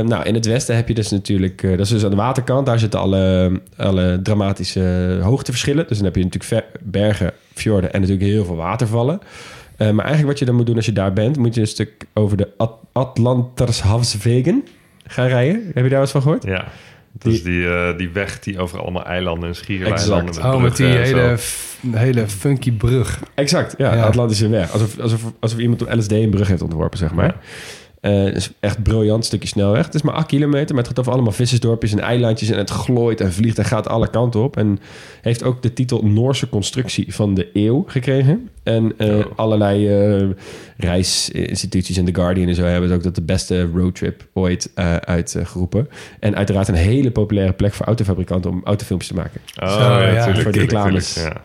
nou, 0.00 0.24
in 0.24 0.34
het 0.34 0.46
westen 0.46 0.76
heb 0.76 0.88
je 0.88 0.94
dus 0.94 1.10
natuurlijk... 1.10 1.62
eh, 1.62 1.70
dat 1.70 1.80
is 1.80 1.88
dus 1.88 2.04
aan 2.04 2.10
de 2.10 2.16
waterkant. 2.16 2.66
Daar 2.66 2.78
zitten 2.78 3.00
alle, 3.00 3.52
alle 3.76 4.20
dramatische 4.22 5.18
hoogteverschillen. 5.22 5.84
Dus 5.88 5.96
dan 5.96 6.06
heb 6.06 6.16
je 6.16 6.22
natuurlijk 6.24 6.52
ver- 6.52 6.80
bergen, 6.82 7.32
fjorden 7.54 7.92
en 7.92 8.00
natuurlijk 8.00 8.26
heel 8.26 8.44
veel 8.44 8.56
watervallen. 8.56 9.18
Eh, 9.76 9.90
maar 9.90 10.04
eigenlijk 10.04 10.26
wat 10.26 10.38
je 10.38 10.44
dan 10.44 10.54
moet 10.54 10.66
doen 10.66 10.76
als 10.76 10.86
je 10.86 10.92
daar 10.92 11.12
bent... 11.12 11.36
moet 11.36 11.54
je 11.54 11.60
een 11.60 11.66
stuk 11.66 12.06
over 12.14 12.36
de 12.36 12.48
At 12.56 12.72
Atlantershavswegen 12.92 14.64
gaan 15.06 15.26
rijden. 15.26 15.70
Heb 15.74 15.84
je 15.84 15.90
daar 15.90 15.90
wat 15.90 16.00
eens 16.00 16.10
van 16.10 16.22
gehoord? 16.22 16.44
Ja. 16.44 16.64
Dat 17.18 17.32
is 17.32 17.42
die, 17.42 17.68
eh, 17.68 17.96
die 17.98 18.10
weg 18.10 18.38
die 18.38 18.58
over 18.58 18.80
allemaal 18.80 19.04
eilanden 19.04 19.48
en 19.48 19.54
schiereilanden... 19.54 20.26
Exact. 20.26 20.54
Oh, 20.54 20.62
met 20.62 20.76
die 20.76 20.86
hele, 20.86 21.36
hele 21.92 22.28
funky 22.28 22.72
brug. 22.72 23.20
Exact, 23.34 23.74
ja, 23.78 23.94
Ja. 23.94 24.02
Atlantische 24.04 24.48
weg. 24.48 24.72
Alsof, 24.72 24.98
alsof, 24.98 25.22
alsof 25.40 25.58
iemand 25.58 25.82
op 25.82 25.94
LSD 25.94 26.12
een 26.12 26.30
brug 26.30 26.48
heeft 26.48 26.62
ontworpen, 26.62 26.98
zeg 26.98 27.12
maar. 27.12 27.36
Het 28.10 28.36
is 28.36 28.50
echt 28.60 28.82
briljant 28.82 29.24
stukje 29.24 29.48
snelweg. 29.48 29.84
Het 29.84 29.94
is 29.94 30.02
maar 30.02 30.14
8 30.14 30.26
kilometer, 30.26 30.68
maar 30.74 30.78
het 30.84 30.86
gaat 30.88 30.98
over 30.98 31.12
allemaal 31.12 31.32
vissersdorpjes 31.32 31.92
en 31.92 31.98
eilandjes. 32.00 32.48
En 32.50 32.58
het 32.58 32.70
glooit 32.70 33.20
en 33.20 33.32
vliegt 33.32 33.58
en 33.58 33.64
gaat 33.64 33.88
alle 33.88 34.10
kanten 34.10 34.42
op. 34.42 34.56
En 34.56 34.78
heeft 35.22 35.42
ook 35.44 35.62
de 35.62 35.72
titel 35.72 36.02
Noorse 36.06 36.48
constructie 36.48 37.14
van 37.14 37.34
de 37.34 37.48
eeuw 37.52 37.84
gekregen. 37.86 38.48
En 38.62 38.92
eh, 38.98 39.16
Oh. 39.16 39.24
allerlei 39.36 39.88
eh, 39.88 40.26
reisinstituties 40.76 41.96
en 41.96 42.04
The 42.04 42.14
Guardian 42.14 42.48
en 42.48 42.54
zo 42.54 42.62
hebben 42.62 42.88
het 42.90 42.98
ook 42.98 43.04
dat 43.04 43.14
de 43.14 43.22
beste 43.22 43.68
roadtrip 43.74 44.26
ooit 44.32 44.70
uitgeroepen. 45.00 45.88
En 46.20 46.36
uiteraard 46.36 46.68
een 46.68 46.74
hele 46.74 47.10
populaire 47.10 47.52
plek 47.52 47.72
voor 47.74 47.86
autofabrikanten 47.86 48.50
om 48.50 48.60
autofilmpjes 48.64 49.10
te 49.10 49.16
maken. 49.16 49.40
Oh, 49.62 49.72
Zo, 49.72 50.02
ja, 50.02 50.34
Voor 50.34 50.52
de 50.52 50.58
reclames. 50.60 51.14
ja. 51.14 51.42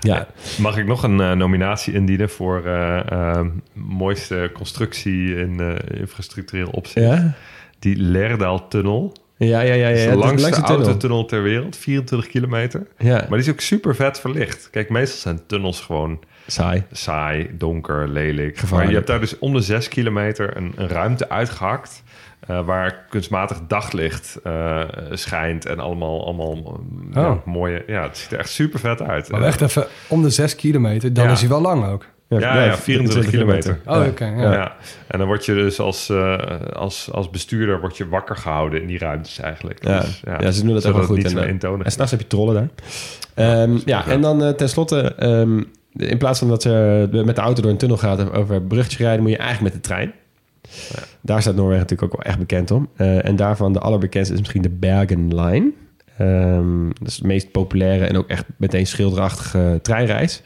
Ja, 0.00 0.26
Mag 0.58 0.76
ik 0.76 0.86
nog 0.86 1.02
een 1.02 1.20
eh, 1.20 1.32
nominatie 1.32 1.94
indienen 1.94 2.30
voor 2.30 2.64
eh, 2.64 3.40
mooiste 3.72 4.50
constructie 4.54 5.36
in 5.36 5.78
infrastructureel 5.94 6.68
opzicht? 6.70 7.06
ja, 7.06 7.34
Die 7.78 7.96
Lerdaal-tunnel. 7.96 9.12
ja, 9.36 9.60
ja. 9.60 9.74
ja, 9.74 9.88
ja. 9.88 10.10
De 10.10 10.16
langste 10.16 10.40
langs 10.40 10.56
de 10.56 10.62
tunnel. 10.64 10.84
autotunnel 10.86 11.24
ter 11.24 11.42
wereld, 11.42 11.76
24 11.76 12.28
kilometer. 12.28 12.86
Ja, 12.98 13.14
Maar 13.16 13.28
die 13.38 13.38
is 13.38 13.50
ook 13.50 13.60
super 13.60 13.94
vet 13.94 14.20
verlicht. 14.20 14.68
Kijk, 14.70 14.90
meestal 14.90 15.18
zijn 15.18 15.40
tunnels 15.46 15.80
gewoon 15.80 16.18
saai. 16.46 16.82
saai, 16.92 17.50
donker, 17.58 18.08
lelijk. 18.08 18.58
Gevaarlijk. 18.58 18.70
Maar 18.72 18.88
je 18.88 18.94
hebt 18.94 19.06
daar 19.06 19.20
dus 19.20 19.38
om 19.38 19.52
de 19.52 19.60
6 19.60 19.88
kilometer 19.88 20.56
een, 20.56 20.72
een 20.76 20.88
ruimte 20.88 21.28
uitgehakt... 21.28 22.02
eh, 22.48 22.64
waar 22.64 23.04
kunstmatig 23.08 23.58
daglicht 23.68 24.38
eh, 24.44 24.80
schijnt 25.10 25.66
en 25.66 25.78
allemaal, 25.78 26.24
allemaal 26.26 26.54
mm, 26.54 27.08
ja, 27.12 27.30
Oh. 27.30 27.46
mooie... 27.46 27.82
Ja, 27.86 28.02
het 28.02 28.16
ziet 28.18 28.32
er 28.32 28.38
echt 28.38 28.48
super 28.50 28.78
vet 28.80 29.02
uit. 29.02 29.30
Maar 29.30 29.42
echt 29.42 29.60
even 29.60 29.86
om 30.08 30.22
de 30.22 30.30
6 30.30 30.54
kilometer, 30.54 31.12
dan 31.12 31.24
Ja. 31.24 31.30
is 31.30 31.40
hij 31.40 31.48
wel 31.48 31.60
lang 31.60 31.86
ook. 31.86 32.06
Ja, 32.28 32.64
ja, 32.64 32.76
24 32.76 33.30
kilometer. 33.30 33.80
Oh, 33.86 34.06
oké. 34.06 34.24
ja. 34.24 34.52
Ja. 34.52 34.76
en 35.06 35.18
dan 35.18 35.26
word 35.26 35.44
je 35.44 35.54
dus 35.54 35.80
als, 35.80 36.08
eh, 36.08 36.38
als, 36.72 37.08
als 37.12 37.30
bestuurder 37.30 37.80
word 37.80 37.96
je 37.96 38.08
wakker 38.08 38.36
gehouden 38.36 38.80
in 38.80 38.86
die 38.86 38.98
ruimtes 38.98 39.38
eigenlijk. 39.38 39.84
Ja, 39.84 40.00
Dus, 40.00 40.22
ja, 40.24 40.50
ze 40.50 40.64
doen 40.64 40.74
dat 40.74 40.86
ook 40.86 40.94
wel 40.94 41.04
goed. 41.04 41.16
Niet 41.16 41.36
En, 41.36 41.60
En 41.84 41.90
s'nachts 41.92 42.10
heb 42.10 42.20
je 42.20 42.26
trollen 42.26 42.54
daar. 42.54 42.68
Ehm, 43.34 43.78
ja, 43.84 44.06
en 44.06 44.20
dan 44.20 44.42
eh, 44.42 44.50
tenslotte, 44.50 45.14
ehm, 45.14 45.62
in 45.96 46.18
plaats 46.18 46.38
van 46.38 46.48
dat 46.48 46.62
ze 46.62 47.08
met 47.10 47.36
de 47.36 47.42
auto 47.42 47.62
door 47.62 47.70
een 47.70 47.76
tunnel 47.76 47.96
gaat 47.96 48.18
en 48.18 48.30
over 48.30 48.62
bruggetjes 48.62 49.00
rijden, 49.00 49.22
moet 49.22 49.30
je 49.30 49.36
eigenlijk 49.38 49.74
met 49.74 49.82
de 49.82 49.88
trein. 49.88 50.12
Daar 51.20 51.40
staat 51.40 51.54
Noorwegen 51.54 51.82
natuurlijk 51.82 52.12
ook 52.12 52.22
wel 52.22 52.30
echt 52.30 52.38
bekend 52.38 52.70
om. 52.70 52.88
Eh, 52.96 53.24
en 53.24 53.36
daarvan 53.36 53.72
de 53.72 53.78
allerbekendste 53.78 54.34
is 54.34 54.40
misschien 54.40 54.62
de 54.62 54.68
Bergen 54.68 55.40
Line. 55.40 55.70
Ehm, 56.18 56.88
dat 56.98 57.08
is 57.08 57.16
de 57.16 57.26
meest 57.26 57.50
populaire 57.50 58.04
en 58.04 58.16
ook 58.16 58.28
echt 58.28 58.44
meteen 58.56 58.86
schilderachtige 58.86 59.78
treinreis. 59.82 60.42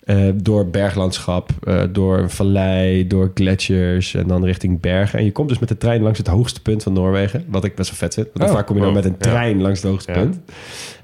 Eh, 0.00 0.28
door 0.34 0.66
berglandschap, 0.66 1.50
eh, 1.64 1.82
door 1.92 2.18
een 2.18 2.30
vallei, 2.30 3.06
door 3.06 3.30
gletsjers 3.34 4.14
en 4.14 4.26
dan 4.26 4.44
richting 4.44 4.80
bergen. 4.80 5.18
En 5.18 5.24
je 5.24 5.32
komt 5.32 5.48
dus 5.48 5.58
met 5.58 5.68
de 5.68 5.76
trein 5.76 6.02
langs 6.02 6.18
het 6.18 6.26
hoogste 6.26 6.62
punt 6.62 6.82
van 6.82 6.92
Noorwegen. 6.92 7.44
Wat 7.48 7.64
ik 7.64 7.74
best 7.74 7.88
wel 7.90 7.98
vet 7.98 8.14
vind. 8.14 8.28
Want 8.34 8.50
Oh, 8.50 8.56
vaak 8.56 8.66
kom 8.66 8.76
je 8.76 8.82
dan 8.82 8.92
wow, 8.92 9.02
met 9.02 9.12
een 9.12 9.16
ja. 9.18 9.30
trein 9.30 9.60
langs 9.60 9.82
het 9.82 9.90
hoogste 9.90 10.12
Ja. 10.12 10.18
punt. 10.18 10.40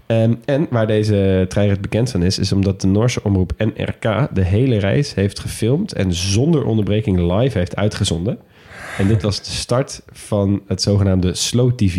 Ehm, 0.06 0.34
en 0.44 0.66
waar 0.70 0.86
deze 0.86 1.44
treinrit 1.48 1.80
bekend 1.80 2.10
van 2.10 2.22
is, 2.22 2.38
is 2.38 2.52
omdat 2.52 2.80
de 2.80 2.86
Noorse 2.86 3.20
omroep 3.22 3.52
NRK 3.58 4.28
de 4.34 4.42
hele 4.44 4.78
reis 4.78 5.14
heeft 5.14 5.38
gefilmd 5.38 5.92
en 5.92 6.12
zonder 6.12 6.64
onderbreking 6.64 7.32
live 7.32 7.58
heeft 7.58 7.76
uitgezonden. 7.76 8.38
En 8.98 9.08
dit 9.08 9.22
was 9.22 9.38
de 9.42 9.50
start 9.50 10.02
van 10.12 10.62
het 10.66 10.82
zogenaamde 10.82 11.34
Slow 11.34 11.72
TV. 11.72 11.98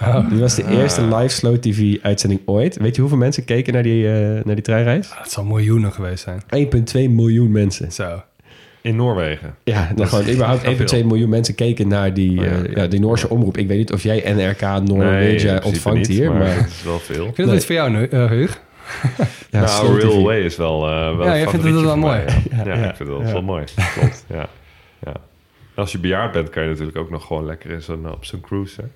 Oh, 0.00 0.30
Dit 0.30 0.40
was 0.40 0.54
de 0.54 0.68
eerste 0.68 1.02
live 1.16 1.28
Slow 1.34 1.56
TV-uitzending 1.56 2.40
ooit. 2.44 2.76
Weet 2.76 2.94
je 2.94 3.00
hoeveel 3.00 3.18
mensen 3.18 3.44
keken 3.44 3.72
naar 3.72 3.82
die, 3.82 4.06
eh, 4.12 4.44
naar 4.44 4.54
die 4.54 4.64
treinreis? 4.64 5.10
het 5.14 5.30
zal 5.30 5.44
miljoenen 5.44 5.92
geweest 5.92 6.24
zijn. 6.24 6.42
1,2 6.48 7.08
miljoen 7.10 7.50
mensen. 7.52 7.92
Zo. 7.92 8.22
In 8.80 8.96
Noorwegen. 8.96 9.54
Ja, 9.64 9.92
dan 9.94 10.06
gewoon 10.08 10.28
überhaupt 10.28 10.64
1,2 10.64 10.86
veel. 10.88 11.06
miljoen 11.06 11.28
mensen 11.28 11.54
keken 11.54 11.88
naar 11.88 12.14
die, 12.14 12.38
Oh, 12.38 12.44
ja. 12.44 12.50
eh, 12.62 12.74
ja, 12.74 12.86
die 12.86 13.00
Noorse 13.00 13.28
omroep. 13.28 13.56
Ik 13.56 13.68
weet 13.68 13.78
niet 13.78 13.92
of 13.92 14.02
jij 14.02 14.32
NRK 14.34 14.60
Nee, 14.60 15.18
principe 15.18 15.60
ontvangt 15.64 15.98
niet, 15.98 16.08
hier, 16.08 16.32
maar... 16.32 16.56
het 16.56 16.66
is 16.70 16.82
wel 16.82 16.98
veel. 16.98 17.26
Ik 17.26 17.34
vind 17.34 17.48
dat 17.48 17.56
iets 17.56 17.66
voor 17.66 17.74
jou 17.74 17.90
nu, 17.90 18.04
eh, 18.06 18.26
Huug. 18.30 18.60
ja, 19.50 19.60
nou, 19.60 19.68
Slow 19.68 20.00
Real 20.00 20.10
TV. 20.10 20.22
Way 20.22 20.40
is 20.40 20.56
wel, 20.56 20.88
eh 20.88 21.16
wel 21.16 21.26
Ja, 21.26 21.36
jij 21.36 21.48
vindt 21.48 21.64
het 21.64 21.80
wel 21.80 21.96
mooi. 21.96 22.18
Ja, 22.18 22.64
ja, 22.64 22.64
Ja, 22.64 22.88
ik 22.90 22.96
vind 22.96 23.08
het 23.08 23.26
ja. 23.26 23.32
wel 23.32 23.42
mooi. 23.42 23.64
Klopt, 23.94 24.24
ja. 24.28 24.48
Als 25.82 25.92
je 25.92 25.98
bejaard 25.98 26.32
bent, 26.32 26.50
kan 26.50 26.62
je 26.62 26.68
natuurlijk 26.68 26.96
ook 26.96 27.10
nog 27.10 27.26
gewoon 27.26 27.44
lekker 27.44 27.70
in 27.70 27.82
zo'n, 27.82 28.10
op 28.12 28.24
zo'n 28.24 28.40
cruise. 28.40 28.80
Hè. 28.80 28.86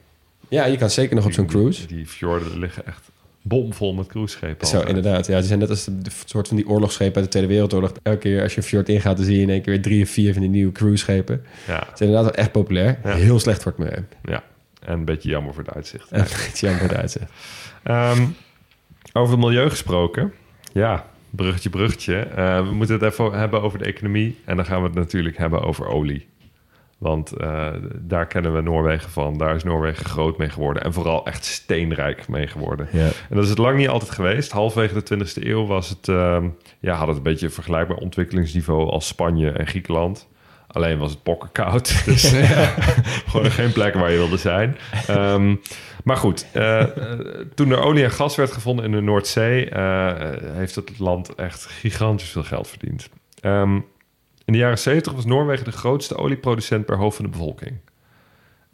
Ja, 0.48 0.64
je 0.64 0.76
kan 0.76 0.90
zeker 0.90 1.16
nog 1.16 1.24
op 1.24 1.32
zo'n 1.32 1.46
cruise. 1.46 1.86
Die, 1.86 1.96
die 1.96 2.06
fjorden 2.06 2.58
liggen 2.58 2.86
echt 2.86 3.10
bomvol 3.42 3.94
met 3.94 4.06
cruiseschepen. 4.06 4.66
Zo, 4.66 4.76
altijd. 4.76 4.96
inderdaad. 4.96 5.26
Ja, 5.26 5.38
die 5.38 5.46
zijn 5.46 5.58
net 5.58 5.70
als 5.70 5.84
de, 5.84 6.02
de 6.02 6.10
soort 6.24 6.48
van 6.48 6.56
die 6.56 6.68
oorlogsschepen 6.68 7.14
uit 7.14 7.24
de 7.24 7.30
Tweede 7.30 7.48
Wereldoorlog. 7.48 7.92
Elke 8.02 8.18
keer 8.18 8.42
als 8.42 8.52
je 8.54 8.58
een 8.60 8.66
fjord 8.66 8.88
ingaat, 8.88 9.16
dan 9.16 9.26
zie 9.26 9.36
je 9.36 9.42
in 9.42 9.50
één 9.50 9.62
keer 9.62 9.72
weer 9.72 9.82
drie 9.82 10.02
of 10.02 10.08
vier 10.08 10.32
van 10.32 10.42
die 10.42 10.50
nieuwe 10.50 10.72
cruiseschepen. 10.72 11.44
Ja, 11.66 11.78
Het 11.78 12.00
is 12.00 12.06
inderdaad 12.06 12.34
echt 12.34 12.52
populair. 12.52 12.98
Ja. 13.04 13.14
Heel 13.14 13.38
slecht 13.38 13.62
voor 13.62 13.72
het 13.76 13.80
milieu. 13.80 14.04
ja. 14.22 14.42
En 14.84 14.92
een 14.92 15.04
beetje 15.04 15.28
jammer 15.28 15.54
voor 15.54 15.62
het 15.64 15.74
uitzicht. 15.74 16.10
En 16.10 16.20
het 16.20 16.58
jammer 16.58 16.80
voor 16.80 16.88
de 16.88 16.96
uitzicht. 16.96 17.30
Ehm, 17.82 18.26
over 19.12 19.36
het 19.36 19.44
milieu 19.44 19.70
gesproken. 19.70 20.32
Ja, 20.72 21.06
bruggetje, 21.30 21.70
bruggetje. 21.70 22.16
Eh, 22.16 22.66
we 22.68 22.74
moeten 22.74 22.94
het 23.00 23.12
even 23.12 23.32
hebben 23.32 23.62
over 23.62 23.78
de 23.78 23.84
economie. 23.84 24.36
En 24.44 24.56
dan 24.56 24.64
gaan 24.64 24.80
we 24.80 24.86
het 24.86 24.96
natuurlijk 24.96 25.36
hebben 25.36 25.62
over 25.62 25.86
olie. 25.86 26.26
Want 26.98 27.32
eh, 27.32 27.68
daar 27.94 28.26
kennen 28.26 28.54
we 28.54 28.60
Noorwegen 28.60 29.10
van. 29.10 29.38
Daar 29.38 29.54
is 29.54 29.64
Noorwegen 29.64 30.04
groot 30.04 30.38
mee 30.38 30.48
geworden. 30.48 30.82
En 30.82 30.92
vooral 30.92 31.26
echt 31.26 31.44
steenrijk 31.44 32.28
mee 32.28 32.46
geworden. 32.46 32.88
Ja. 32.92 33.04
En 33.04 33.34
dat 33.34 33.44
is 33.44 33.50
het 33.50 33.58
lang 33.58 33.76
niet 33.76 33.88
altijd 33.88 34.10
geweest. 34.10 34.52
Halfwege 34.52 34.94
de 34.94 35.26
20e 35.26 35.46
eeuw 35.46 35.66
was 35.66 35.88
het, 35.88 36.08
ehm, 36.08 36.48
ja, 36.80 36.94
had 36.94 37.08
het 37.08 37.16
een 37.16 37.22
beetje 37.22 37.46
een 37.46 37.52
vergelijkbaar 37.52 37.96
ontwikkelingsniveau 37.96 38.90
als 38.90 39.06
Spanje 39.06 39.50
en 39.50 39.66
Griekenland. 39.66 40.28
Alleen 40.66 40.98
was 40.98 41.10
het 41.10 41.22
pokkenkoud. 41.22 41.94
Dus 42.04 42.34
gewoon 43.26 43.50
geen 43.50 43.72
plek 43.72 43.94
waar 43.94 44.10
je 44.10 44.16
wilde 44.16 44.36
zijn. 44.36 44.76
Ehm, 45.06 45.54
maar 46.04 46.16
goed, 46.16 46.46
eh, 46.52 46.84
toen 47.54 47.70
er 47.70 47.80
olie 47.80 48.04
en 48.04 48.10
gas 48.10 48.36
werd 48.36 48.52
gevonden 48.52 48.84
in 48.84 48.90
de 48.90 49.00
Noordzee, 49.00 49.68
eh, 49.68 50.12
heeft 50.52 50.74
het 50.74 50.98
land 50.98 51.34
echt 51.34 51.64
gigantisch 51.64 52.30
veel 52.30 52.42
geld 52.42 52.68
verdiend. 52.68 53.08
Ehm, 53.40 53.78
in 54.46 54.52
de 54.52 54.58
jaren 54.58 54.78
70 54.78 55.12
was 55.12 55.24
Noorwegen 55.24 55.64
de 55.64 55.72
grootste 55.72 56.16
olieproducent 56.16 56.84
per 56.86 56.96
hoofd 56.96 57.16
van 57.16 57.24
de 57.24 57.30
bevolking. 57.30 57.76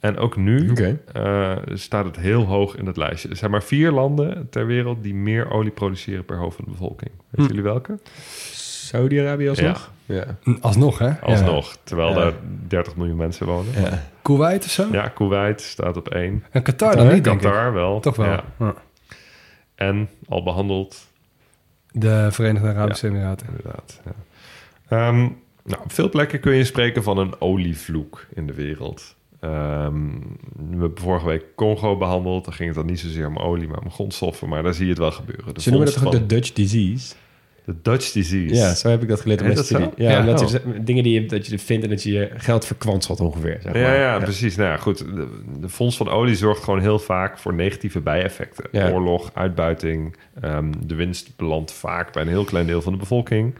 En 0.00 0.16
ook 0.18 0.36
nu 0.36 0.72
eh, 1.12 1.56
staat 1.72 2.04
het 2.04 2.16
heel 2.16 2.44
hoog 2.44 2.76
in 2.76 2.86
het 2.86 2.96
lijstje. 2.96 3.28
Er 3.28 3.36
zijn 3.36 3.50
maar 3.50 3.62
vier 3.62 3.90
landen 3.90 4.48
ter 4.50 4.66
wereld 4.66 5.02
die 5.02 5.14
meer 5.14 5.50
olie 5.50 5.70
produceren 5.70 6.24
per 6.24 6.36
hoofd 6.36 6.56
van 6.56 6.64
de 6.64 6.70
bevolking. 6.70 7.10
Weten 7.30 7.46
jullie 7.48 7.62
welke? 7.70 7.98
Saudi-Arabië 8.52 9.48
alsnog? 9.48 9.90
Ja. 10.06 10.24
Alsnog, 10.60 10.98
hè? 10.98 11.20
Alsnog, 11.20 11.76
terwijl 11.84 12.08
Ja. 12.08 12.14
daar 12.14 12.32
30 12.68 12.96
miljoen 12.96 13.16
mensen 13.16 13.46
wonen. 13.46 13.72
ja. 13.80 14.02
Kuwait 14.22 14.64
of 14.64 14.70
zo? 14.70 14.88
Ja, 14.92 15.08
Kuwait 15.08 15.60
staat 15.60 15.96
op 15.96 16.08
één. 16.08 16.44
En 16.50 16.62
Qatar 16.62 16.96
dan 16.96 17.12
niet, 17.12 17.24
denk 17.24 17.36
ik. 17.42 17.42
Qatar 17.48 17.72
wel. 17.72 18.00
Toch 18.00 18.16
wel. 18.16 18.26
Ja. 18.26 18.44
Ja. 18.58 18.74
En 19.74 20.08
al 20.28 20.42
behandeld, 20.42 21.06
De 21.90 22.28
Verenigde 22.30 22.68
Arabische 22.68 23.06
Emiraten. 23.06 23.46
inderdaad. 23.48 24.00
Ja. 24.04 24.12
Nou, 25.64 25.82
op 25.84 25.92
veel 25.92 26.08
plekken 26.08 26.40
kun 26.40 26.54
je 26.54 26.64
spreken 26.64 27.02
van 27.02 27.18
een 27.18 27.40
olievloek 27.40 28.26
in 28.34 28.46
de 28.46 28.54
wereld. 28.54 29.16
Ehm, 29.40 30.06
we 30.56 30.78
hebben 30.78 30.92
vorige 31.02 31.26
week 31.26 31.44
Congo 31.54 31.96
behandeld. 31.96 32.44
Daar 32.44 32.54
ging 32.54 32.68
het 32.68 32.78
dan 32.78 32.86
niet 32.86 33.00
zozeer 33.00 33.26
om 33.26 33.36
olie, 33.36 33.68
maar 33.68 33.78
om 33.82 33.90
grondstoffen. 33.90 34.48
Maar 34.48 34.62
daar 34.62 34.74
zie 34.74 34.84
je 34.84 34.90
het 34.90 34.98
wel 35.00 35.10
gebeuren. 35.10 35.54
De 35.54 35.60
Ze 35.60 35.70
noemen 35.70 35.88
dat 35.88 36.02
toch 36.02 36.12
de 36.12 36.26
Dutch 36.26 36.52
disease? 36.52 37.14
de 37.64 37.74
Dutch 37.82 38.12
disease. 38.12 38.54
Ja, 38.54 38.74
zo 38.74 38.88
heb 38.88 39.02
ik 39.02 39.08
dat 39.08 39.20
geleerd 39.20 39.40
op 39.40 39.44
mijn 39.46 39.56
dat 39.58 39.66
studie. 39.66 39.88
Ja, 39.96 40.26
Oh. 40.28 40.48
je, 40.48 40.82
dingen 40.82 41.02
die 41.02 41.20
je, 41.20 41.26
dat 41.26 41.46
je 41.46 41.58
vindt 41.58 41.84
en 41.84 41.90
dat 41.90 42.02
je 42.02 42.12
je 42.12 42.30
geld 42.36 42.66
verkwanselt 42.66 43.20
ongeveer. 43.20 43.58
Zeg 43.62 43.72
maar. 43.72 43.82
Ja, 43.82 43.94
ja, 43.94 44.18
precies. 44.18 44.56
Nou 44.56 44.68
ja, 44.70 44.76
goed. 44.76 44.98
De, 44.98 45.28
de 45.60 45.68
fonds 45.68 45.96
van 45.96 46.08
olie 46.08 46.34
zorgt 46.36 46.64
gewoon 46.64 46.80
heel 46.80 46.98
vaak 46.98 47.38
voor 47.38 47.54
negatieve 47.54 48.00
bijeffecten. 48.00 48.64
Ja. 48.72 48.90
Oorlog, 48.90 49.30
uitbuiting. 49.34 50.16
ehm, 50.40 50.72
de 50.86 50.94
winst 50.94 51.36
belandt 51.36 51.72
vaak 51.72 52.12
bij 52.12 52.22
een 52.22 52.28
heel 52.28 52.44
klein 52.44 52.66
deel 52.66 52.82
van 52.82 52.92
de 52.92 52.98
bevolking. 52.98 53.54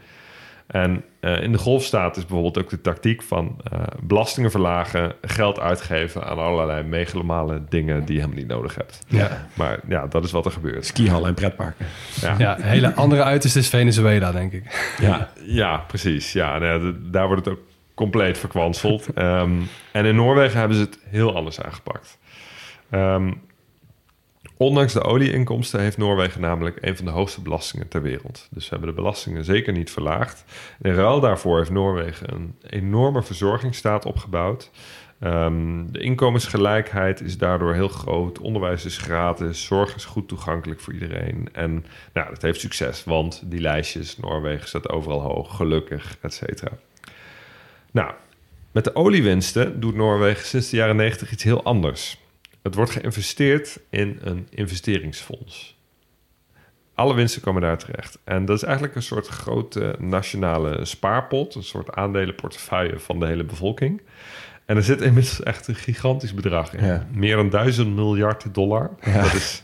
En 0.67 1.03
eh, 1.23 1.43
in 1.43 1.51
de 1.51 1.57
golfstaat 1.57 2.17
is 2.17 2.25
bijvoorbeeld 2.25 2.57
ook 2.57 2.69
de 2.69 2.81
tactiek 2.81 3.21
van 3.21 3.55
eh, 3.71 3.79
belastingen 4.01 4.51
verlagen, 4.51 5.13
geld 5.21 5.59
uitgeven 5.59 6.23
aan 6.23 6.37
allerlei 6.37 6.83
megalomale 6.83 7.61
dingen 7.69 8.05
die 8.05 8.15
je 8.15 8.21
helemaal 8.21 8.41
niet 8.41 8.51
nodig 8.51 8.75
hebt. 8.75 8.99
Ja. 9.07 9.47
Maar 9.53 9.79
ja, 9.87 10.07
dat 10.07 10.23
is 10.23 10.31
wat 10.31 10.45
er 10.45 10.51
gebeurt. 10.51 10.85
Skihallen 10.85 11.27
en 11.27 11.33
pretparken. 11.33 11.85
Ja, 12.21 12.35
Ja, 12.37 12.57
een 12.57 12.63
hele 12.63 12.93
andere 12.93 13.23
uiterste 13.23 13.59
is 13.59 13.69
Venezuela, 13.69 14.31
denk 14.31 14.53
ik. 14.53 14.95
Ja, 14.99 15.29
ja 15.45 15.77
precies. 15.77 16.33
Ja, 16.33 16.57
nou 16.57 16.95
daar 17.11 17.27
wordt 17.27 17.45
het 17.45 17.53
ook 17.53 17.63
compleet 17.93 18.37
verkwanseld. 18.37 19.07
Ehm, 19.13 19.51
en 19.91 20.05
in 20.05 20.15
Noorwegen 20.15 20.59
hebben 20.59 20.77
ze 20.77 20.83
het 20.83 20.99
heel 21.09 21.35
anders 21.35 21.61
aangepakt. 21.61 22.17
Ehm, 22.89 23.31
ondanks 24.57 24.93
de 24.93 25.03
olieinkomsten 25.03 25.79
heeft 25.79 25.97
Noorwegen 25.97 26.41
namelijk 26.41 26.77
een 26.81 26.95
van 26.95 27.05
de 27.05 27.11
hoogste 27.11 27.41
belastingen 27.41 27.87
ter 27.87 28.01
wereld. 28.01 28.47
Dus 28.51 28.63
ze 28.63 28.69
hebben 28.69 28.89
de 28.89 28.95
belastingen 28.95 29.45
zeker 29.45 29.73
niet 29.73 29.91
verlaagd. 29.91 30.43
In 30.81 30.93
ruil 30.93 31.19
daarvoor 31.19 31.57
heeft 31.57 31.69
Noorwegen 31.69 32.33
een 32.33 32.55
enorme 32.69 33.23
verzorgingsstaat 33.23 34.05
opgebouwd. 34.05 34.71
Ehm, 35.19 35.85
de 35.91 35.99
inkomensgelijkheid 35.99 37.21
is 37.21 37.37
daardoor 37.37 37.73
heel 37.73 37.87
groot. 37.87 38.39
Onderwijs 38.39 38.85
is 38.85 38.97
gratis. 38.97 39.65
Zorg 39.65 39.95
is 39.95 40.05
goed 40.05 40.27
toegankelijk 40.27 40.79
voor 40.79 40.93
iedereen. 40.93 41.49
En 41.51 41.85
nou, 42.13 42.29
dat 42.29 42.41
heeft 42.41 42.59
succes, 42.59 43.03
want 43.03 43.43
die 43.45 43.61
lijstjes, 43.61 44.17
Noorwegen 44.17 44.67
staat 44.67 44.89
overal 44.89 45.21
hoog, 45.21 45.55
gelukkig, 45.55 46.17
et 46.21 46.33
cetera. 46.33 46.71
Nou, 47.91 48.11
Met 48.71 48.83
de 48.83 48.95
oliewinsten 48.95 49.79
doet 49.79 49.95
Noorwegen 49.95 50.45
sinds 50.45 50.69
de 50.69 50.77
jaren 50.77 50.95
90 50.95 51.31
iets 51.31 51.43
heel 51.43 51.63
anders. 51.63 52.22
Het 52.63 52.75
wordt 52.75 52.91
geïnvesteerd 52.91 53.79
in 53.89 54.19
een 54.21 54.47
investeringsfonds. 54.49 55.77
Alle 56.95 57.13
winsten 57.13 57.41
komen 57.41 57.61
daar 57.61 57.77
terecht. 57.77 58.19
En 58.23 58.45
dat 58.45 58.55
is 58.55 58.63
eigenlijk 58.63 58.95
een 58.95 59.03
soort 59.03 59.27
grote 59.27 59.95
nationale 59.99 60.85
spaarpot, 60.85 61.55
een 61.55 61.63
soort 61.63 61.91
aandelenportefeuille 61.91 62.99
van 62.99 63.19
de 63.19 63.25
hele 63.25 63.43
bevolking. 63.43 64.01
En 64.65 64.75
er 64.75 64.83
zit 64.83 65.01
inmiddels 65.01 65.43
echt 65.43 65.67
een 65.67 65.75
gigantisch 65.75 66.33
bedrag 66.33 66.73
in. 66.73 66.85
Ja. 66.85 67.07
Meer 67.11 67.35
dan 67.35 67.49
duizend 67.49 67.95
miljard 67.95 68.53
dollar. 68.53 68.91
Dat 69.03 69.33
is 69.33 69.63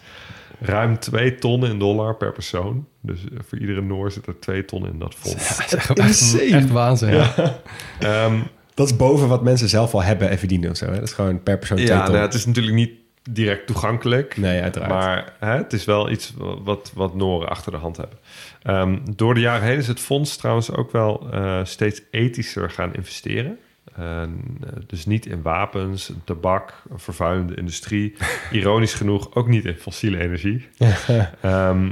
ruim 0.60 1.00
twee 1.00 1.36
ton 1.36 1.66
in 1.66 1.80
dollar 1.80 2.16
per 2.16 2.32
persoon. 2.32 2.88
Dus 3.02 3.24
eh, 3.24 3.39
voor 3.47 3.58
iedere 3.58 3.82
Noor 3.82 4.12
zit 4.12 4.28
er 4.28 4.39
twee 4.39 4.66
ton 4.66 4.86
in 4.88 5.00
dat 5.00 5.16
fonds. 5.16 5.70
Dat 5.88 5.97
is 5.97 6.39
echt, 6.52 6.70
waanzin. 6.70 7.14
Ja. 7.14 7.60
Ehm, 8.00 8.39
Dat 8.80 8.89
is 8.89 8.95
boven 8.95 9.27
wat 9.27 9.43
mensen 9.43 9.69
zelf 9.69 9.93
al 9.93 10.03
hebben 10.03 10.30
en 10.30 10.38
verdienen 10.38 10.69
of 10.69 10.77
zo. 10.77 10.86
Hè? 10.86 10.93
Dat 10.93 11.03
is 11.03 11.13
gewoon 11.13 11.43
per 11.43 11.57
persoon 11.57 11.77
ja, 11.77 12.07
nou, 12.07 12.17
het 12.17 12.34
is 12.34 12.45
natuurlijk 12.45 12.75
niet 12.75 12.91
direct 13.30 13.67
toegankelijk. 13.67 14.38
Nee, 14.38 14.61
uiteraard. 14.61 14.91
Maar 14.91 15.34
hè, 15.39 15.57
het 15.57 15.73
is 15.73 15.86
wel 15.86 16.09
iets 16.09 16.34
wat, 16.63 16.91
wat 16.93 17.15
Noren 17.15 17.49
achter 17.49 17.71
de 17.71 17.77
hand 17.77 17.97
hebben. 17.97 18.17
Ehm, 18.61 18.97
door 19.15 19.34
de 19.34 19.39
jaren 19.39 19.67
heen 19.67 19.77
is 19.77 19.88
het 19.88 19.99
fonds 19.99 20.38
trouwens 20.38 20.71
ook 20.71 20.91
wel 20.91 21.27
eh, 21.32 21.59
steeds 21.63 22.01
ethischer 22.11 22.69
gaan 22.69 22.93
investeren. 22.93 23.57
En, 23.95 24.57
eh, 24.63 24.69
dus 24.88 25.05
niet 25.05 25.25
in 25.25 25.41
wapens, 25.41 26.11
tabak, 26.23 26.73
vervuilende 26.95 27.55
industrie. 27.55 28.15
Ironisch 28.51 28.93
genoeg 28.93 29.36
ook 29.36 29.47
niet 29.47 29.65
in 29.65 29.75
fossiele 29.75 30.19
energie. 30.19 30.67
Ehm, 31.41 31.89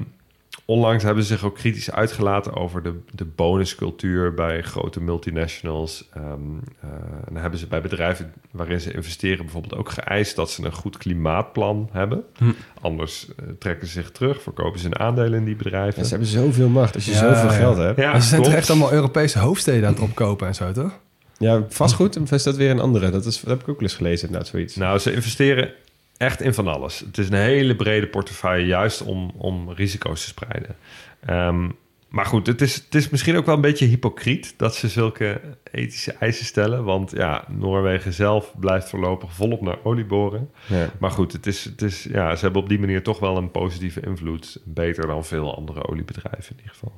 onlangs 0.69 1.03
hebben 1.03 1.23
ze 1.23 1.33
zich 1.33 1.43
ook 1.43 1.55
kritisch 1.55 1.91
uitgelaten 1.91 2.55
over 2.55 2.83
de, 2.83 2.93
de 3.11 3.25
bonuscultuur 3.25 4.33
bij 4.33 4.61
grote 4.61 5.01
multinationals. 5.01 6.09
Ehm, 6.13 6.23
eh, 6.23 6.89
en 7.25 7.33
dan 7.33 7.41
hebben 7.41 7.59
ze 7.59 7.67
bij 7.67 7.81
bedrijven 7.81 8.33
waarin 8.51 8.81
ze 8.81 8.93
investeren 8.93 9.43
bijvoorbeeld 9.45 9.75
ook 9.75 9.89
geëist 9.89 10.35
dat 10.35 10.51
ze 10.51 10.65
een 10.65 10.73
goed 10.73 10.97
klimaatplan 10.97 11.89
hebben. 11.91 12.23
Hm. 12.37 12.51
Anders 12.81 13.27
eh, 13.27 13.45
trekken 13.59 13.87
ze 13.87 13.93
zich 13.93 14.11
terug, 14.11 14.41
verkopen 14.41 14.79
ze 14.79 14.85
hun 14.85 14.99
aandelen 14.99 15.39
in 15.39 15.45
die 15.45 15.55
bedrijven. 15.55 15.99
Ja, 15.99 16.03
ze 16.03 16.09
hebben 16.09 16.27
zoveel 16.27 16.69
macht 16.69 16.95
als 16.95 17.05
je 17.05 17.11
Ja, 17.11 17.17
zoveel 17.17 17.49
ja. 17.51 17.57
geld 17.57 17.77
hebt. 17.77 17.99
Ja, 17.99 18.19
ze 18.19 18.27
zijn 18.27 18.41
toch 18.43 18.53
echt 18.53 18.69
allemaal 18.69 18.91
Europese 18.91 19.39
hoofdsteden 19.39 19.87
aan 19.87 19.93
het 19.93 20.03
opkopen 20.03 20.47
en 20.47 20.55
zo, 20.55 20.71
toch? 20.71 20.99
Ja, 21.37 21.63
vastgoed, 21.69 22.31
is 22.31 22.43
dat 22.43 22.55
weer 22.55 22.69
een 22.69 22.79
andere? 22.79 23.09
Dat, 23.09 23.25
is, 23.25 23.39
dat 23.39 23.49
heb 23.49 23.61
ik 23.61 23.69
ook 23.69 23.79
wel 23.79 23.89
eens 23.89 23.97
gelezen, 23.97 24.31
nou, 24.31 24.45
zoiets. 24.45 24.75
Nou, 24.75 24.99
ze 24.99 25.13
investeren 25.13 25.73
echt 26.17 26.41
in 26.41 26.53
van 26.53 26.67
alles. 26.67 26.99
Het 26.99 27.17
is 27.17 27.27
een 27.27 27.33
hele 27.33 27.75
brede 27.75 28.07
portefeuille, 28.07 28.65
juist 28.65 29.01
om, 29.01 29.31
om 29.37 29.71
risico's 29.71 30.21
te 30.21 30.27
spreiden. 30.27 30.75
Ehm, 31.19 31.69
maar 32.07 32.25
goed, 32.25 32.47
het 32.47 32.61
is, 32.61 32.75
het 32.75 32.95
is 32.95 33.09
misschien 33.09 33.35
ook 33.35 33.45
wel 33.45 33.55
een 33.55 33.61
beetje 33.61 33.85
hypocriet 33.85 34.53
dat 34.57 34.75
ze 34.75 34.87
zulke 34.87 35.41
ethische 35.71 36.11
eisen 36.11 36.45
stellen. 36.45 36.83
Want 36.83 37.11
ja, 37.11 37.45
Noorwegen 37.47 38.13
zelf 38.13 38.53
blijft 38.59 38.89
voorlopig 38.89 39.33
volop 39.33 39.61
naar 39.61 39.77
olie 39.83 40.05
boren. 40.05 40.49
Ja. 40.67 40.89
Maar 40.99 41.11
goed, 41.11 41.33
het 41.33 41.47
is, 41.47 41.63
het 41.63 41.81
is, 41.81 42.03
ja, 42.03 42.35
ze 42.35 42.43
hebben 42.43 42.61
op 42.61 42.69
die 42.69 42.79
manier 42.79 43.03
toch 43.03 43.19
wel 43.19 43.37
een 43.37 43.51
positieve 43.51 44.01
invloed. 44.01 44.61
Beter 44.63 45.07
dan 45.07 45.25
veel 45.25 45.55
andere 45.55 45.87
oliebedrijven 45.87 46.51
in 46.51 46.57
ieder 46.57 46.71
geval. 46.71 46.93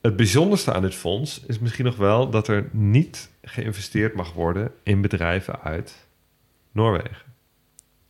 Het 0.00 0.16
bijzonderste 0.16 0.72
aan 0.72 0.82
dit 0.82 0.94
fonds 0.94 1.42
is 1.46 1.58
misschien 1.58 1.84
nog 1.84 1.96
wel 1.96 2.30
dat 2.30 2.48
er 2.48 2.68
niet 2.72 3.30
geïnvesteerd 3.42 4.14
mag 4.14 4.32
worden 4.32 4.72
in 4.82 5.00
bedrijven 5.00 5.60
uit 5.60 6.06
Noorwegen. 6.72 7.23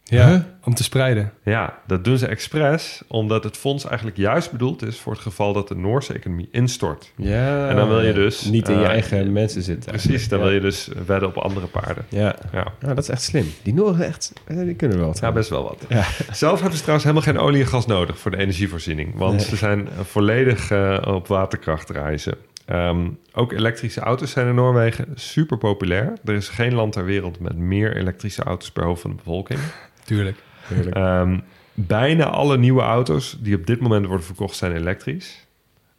Ja, 0.07 0.29
Huh? 0.29 0.39
om 0.65 0.75
te 0.75 0.83
spreiden. 0.83 1.33
Ja, 1.45 1.79
dat 1.87 2.05
doen 2.05 2.19
ze 2.19 2.27
expres, 2.27 3.03
omdat 3.09 3.45
het 3.45 3.57
fonds 3.57 3.85
eigenlijk 3.87 4.17
juist 4.17 4.51
bedoeld 4.51 4.83
is 4.83 4.99
voor 4.99 5.13
het 5.13 5.21
geval 5.23 5.53
dat 5.53 5.69
de 5.69 5.75
Noorse 5.77 6.13
economie 6.13 6.49
instort. 6.53 7.13
Ja, 7.17 7.69
En 7.69 7.77
dan 7.77 7.89
wil 7.89 8.01
je 8.03 8.13
dus, 8.13 8.45
Niet 8.45 8.69
in 8.69 8.79
je 8.79 8.85
eh, 8.85 8.89
eigen 8.91 9.33
mensen 9.33 9.63
zitten. 9.63 9.91
Precies, 9.93 10.29
dan 10.29 10.39
ja. 10.39 10.45
wil 10.45 10.55
je 10.55 10.61
dus 10.61 10.89
wedden 11.07 11.29
op 11.29 11.37
andere 11.37 11.67
paarden. 11.67 12.05
Ja. 12.09 12.37
Ja, 12.53 12.65
dat 12.81 12.99
is 12.99 13.09
echt 13.09 13.23
slim. 13.23 13.47
Die 13.63 13.75
Noorden 13.75 14.07
echt, 14.07 14.33
eh, 14.47 14.57
die 14.57 14.75
kunnen 14.75 14.99
wel 14.99 15.07
wat. 15.07 15.19
ja 15.19 15.33
best 15.33 15.49
wel 15.51 15.63
wat. 15.63 15.85
Ja. 15.89 16.05
Zelf 16.33 16.55
hebben 16.61 16.77
ze 16.79 16.83
trouwens 16.83 17.09
helemaal 17.09 17.33
geen 17.35 17.39
olie 17.43 17.61
en 17.61 17.69
gas 17.69 17.87
nodig 17.87 18.19
voor 18.19 18.31
de 18.31 18.37
energievoorziening. 18.37 19.15
Want 19.17 19.37
Nee. 19.37 19.45
ze 19.47 19.57
zijn 19.57 19.89
volledig 20.03 20.71
eh, 20.71 20.99
op 21.07 21.27
waterkracht 21.27 21.91
reizen. 21.91 22.35
Ehm, 22.65 23.09
ook 23.35 23.53
elektrische 23.53 24.01
auto's 24.01 24.31
zijn 24.31 24.47
in 24.47 24.55
Noorwegen 24.55 25.07
super 25.15 25.59
populair. 25.59 26.13
Er 26.25 26.35
is 26.35 26.49
geen 26.49 26.75
land 26.75 26.93
ter 26.93 27.05
wereld 27.05 27.41
met 27.41 27.57
meer 27.57 27.97
elektrische 27.97 28.43
auto's 28.43 28.71
per 28.71 28.85
hoofd 28.85 29.01
van 29.01 29.11
de 29.11 29.17
bevolking. 29.17 29.59
Tuurlijk. 30.05 30.37
Tuurlijk. 30.69 30.97
Ehm, 30.97 31.39
bijna 31.75 32.25
alle 32.25 32.59
nieuwe 32.59 32.83
auto's 32.83 33.37
die 33.41 33.57
op 33.57 33.67
dit 33.67 33.81
moment 33.81 34.07
worden 34.07 34.27
verkocht 34.27 34.57
zijn 34.57 34.73
elektrisch. 34.77 35.47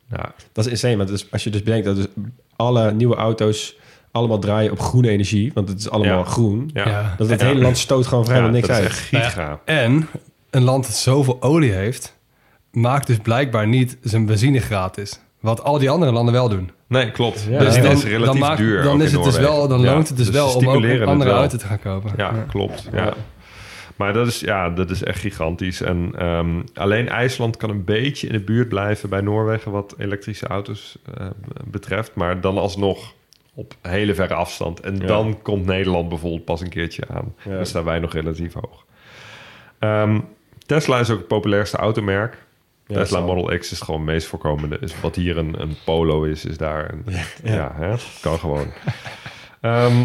Nou, 0.10 0.26
Dat 0.52 0.66
is 0.66 0.72
insane, 0.72 0.98
want 0.98 1.10
dus, 1.10 1.32
als 1.32 1.44
je 1.44 1.50
dus 1.50 1.64
bedenkt 1.64 1.86
dat 1.86 1.96
dus 1.96 2.08
alle 2.56 2.92
nieuwe 2.92 3.16
auto's 3.16 3.76
allemaal 4.12 4.40
draaien 4.40 4.72
op 4.72 4.80
groene 4.80 5.10
energie, 5.10 5.52
want 5.54 5.70
het 5.70 5.80
is 5.80 5.90
allemaal 5.90 6.18
Ja. 6.18 6.24
groen. 6.24 6.70
ja. 6.74 6.88
Ja. 6.88 7.14
Dat 7.18 7.30
het 7.30 7.40
Ja. 7.42 7.48
hele 7.48 7.62
land 7.62 7.78
stoot 7.78 8.08
gewoon 8.08 8.26
vrijwel 8.26 8.48
Ja, 8.48 8.54
niks 8.54 8.68
dat 8.68 8.76
uit. 8.78 8.86
is 8.86 8.92
echt 8.92 9.00
giga. 9.32 9.60
En 9.66 10.08
een 10.50 10.64
land 10.64 10.86
dat 10.86 10.96
zoveel 10.96 11.42
olie 11.42 11.72
heeft, 11.72 12.18
maakt 12.72 13.08
dus 13.08 13.18
blijkbaar 13.18 13.68
niet 13.68 13.98
zijn 14.02 14.26
benzine 14.26 14.60
gratis. 14.60 15.20
Wat 15.40 15.64
al 15.64 15.78
die 15.80 15.90
andere 15.90 16.12
landen 16.12 16.34
wel 16.34 16.50
doen. 16.50 16.72
Nee, 16.88 17.12
klopt. 17.12 17.46
Ja. 17.50 17.60
dus 17.60 17.74
dan- 17.74 17.84
dat 17.84 17.92
is 17.92 18.04
relatief 18.04 18.40
maakt- 18.40 18.58
duur. 18.58 18.84
Dan, 18.84 19.02
is 19.02 19.12
het 19.12 19.24
dus 19.24 19.38
wel, 19.38 19.68
dan 19.68 19.82
Ja, 19.82 19.92
loont 19.94 20.08
het 20.08 20.18
dus 20.18 20.26
ze 20.26 20.32
wel 20.32 20.54
om 20.56 20.68
ook 20.70 21.02
andere 21.06 21.32
auto 21.32 21.58
te 21.58 21.66
gaan 21.66 21.80
kopen. 21.80 22.12
Ja, 22.18 22.46
klopt. 22.50 22.88
Ja. 22.92 23.14
Maar 23.96 24.14
dat 24.14 24.28
is, 24.28 24.40
ja, 24.40 24.70
dat 24.70 24.90
is 24.90 25.04
echt 25.04 25.20
gigantisch. 25.20 25.82
En 25.82 26.12
ehm, 26.18 26.62
alleen 26.74 27.10
IJsland 27.10 27.58
kan 27.58 27.70
een 27.70 27.84
beetje 27.84 28.28
in 28.28 28.34
de 28.34 28.40
buurt 28.44 28.70
blijven 28.70 29.10
bij 29.10 29.22
Noorwegen... 29.22 29.72
wat 29.72 29.96
elektrische 29.98 30.48
auto's 30.48 30.98
eh, 31.18 31.28
betreft. 31.66 32.16
Maar 32.16 32.42
dan 32.42 32.58
alsnog 32.58 33.14
op 33.54 33.74
hele 33.82 34.16
verre 34.16 34.34
afstand. 34.34 34.80
En 34.80 34.98
Ja. 34.98 35.06
dan 35.06 35.42
komt 35.42 35.66
Nederland 35.66 36.10
bijvoorbeeld 36.10 36.46
pas 36.46 36.62
een 36.62 36.70
keertje 36.70 37.04
aan. 37.08 37.34
Ja. 37.44 37.56
Dan 37.56 37.66
staan 37.66 37.84
wij 37.84 38.00
nog 38.00 38.14
relatief 38.14 38.54
hoog. 38.54 38.86
Ehm, 39.80 40.20
Tesla 40.66 41.00
is 41.00 41.10
ook 41.10 41.18
het 41.18 41.28
populairste 41.28 41.78
automerk. 41.78 42.44
Ja, 42.88 42.96
Tesla. 42.96 43.20
Model 43.20 43.58
X 43.58 43.72
is 43.72 43.82
gewoon 43.82 44.02
het 44.02 44.10
meest 44.10 44.28
voorkomende. 44.28 44.78
Is 44.82 45.00
wat 45.02 45.16
hier 45.16 45.38
een, 45.38 45.62
een 45.62 45.76
Polo 45.86 46.24
is, 46.24 46.46
is 46.46 46.58
daar. 46.58 46.94
Een, 46.94 47.06
ja, 47.44 47.72
hè? 47.76 47.96
kan 48.22 48.40
gewoon. 48.40 48.68
Ehm, 49.62 50.04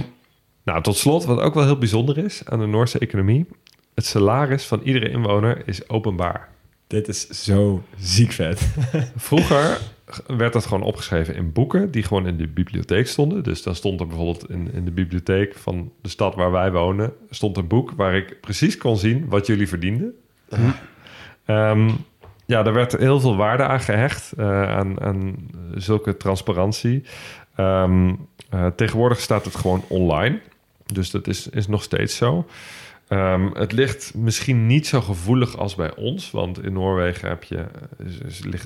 nou, 0.65 0.83
tot 0.83 0.97
slot, 0.97 1.25
wat 1.25 1.41
ook 1.41 1.55
wel 1.55 1.65
heel 1.65 1.79
bijzonder 1.79 2.19
is 2.19 2.43
aan 2.45 2.59
de 2.59 2.67
Noorse 2.67 2.99
economie. 2.99 3.47
Het 3.95 4.07
salaris 4.07 4.65
van 4.65 4.81
iedere 4.83 5.11
inwoner 5.11 5.63
is 5.65 5.89
openbaar. 5.89 6.49
Dit 6.87 7.09
is 7.09 7.29
zo 7.29 7.83
ziek 7.99 8.33
vet. 8.33 8.61
Vroeger 9.17 9.81
werd 10.27 10.53
dat 10.53 10.67
gewoon 10.67 10.83
opgeschreven 10.83 11.35
in 11.35 11.53
boeken 11.53 11.91
die 11.91 12.03
gewoon 12.03 12.27
in 12.27 12.37
de 12.37 12.49
bibliotheek 12.49 13.07
stonden. 13.07 13.43
Dus 13.43 13.63
dan 13.63 13.75
stond 13.75 14.01
er 14.01 14.07
bijvoorbeeld 14.07 14.51
in, 14.51 14.73
in 14.73 14.85
de 14.85 14.91
bibliotheek 14.91 15.55
van 15.55 15.93
de 16.03 16.09
stad 16.09 16.35
waar 16.35 16.51
wij 16.51 16.73
wonen... 16.73 17.13
stond 17.31 17.57
een 17.57 17.67
boek 17.67 17.91
waar 17.91 18.15
ik 18.15 18.41
precies 18.41 18.77
kon 18.77 18.97
zien 18.97 19.29
wat 19.29 19.47
jullie 19.47 19.69
verdienden. 19.69 20.15
Ehm, 21.45 21.91
ja, 22.47 22.63
daar 22.63 22.73
werd 22.73 22.97
heel 22.97 23.21
veel 23.21 23.37
waarde 23.37 23.63
aan 23.63 23.81
gehecht, 23.81 24.33
eh, 24.33 24.63
aan, 24.63 25.01
aan 25.01 25.37
zulke 25.75 26.17
transparantie. 26.17 27.03
Ehm, 27.57 28.15
eh, 28.49 28.67
tegenwoordig 28.67 29.21
staat 29.21 29.45
het 29.45 29.55
gewoon 29.55 29.85
online. 29.89 30.41
Dus 30.87 31.11
dat 31.11 31.27
is, 31.27 31.49
is 31.49 31.67
nog 31.67 31.83
steeds 31.83 32.17
zo. 32.17 32.47
Ehm, 33.11 33.51
het 33.53 33.73
ligt 33.73 34.15
misschien 34.15 34.67
niet 34.67 34.87
zo 34.87 35.01
gevoelig 35.01 35.57
als 35.57 35.75
bij 35.75 35.95
ons, 35.95 36.31
want 36.31 36.63
in 36.63 36.73
Noorwegen 36.73 37.29
heb 37.29 37.45
je, 37.45 37.67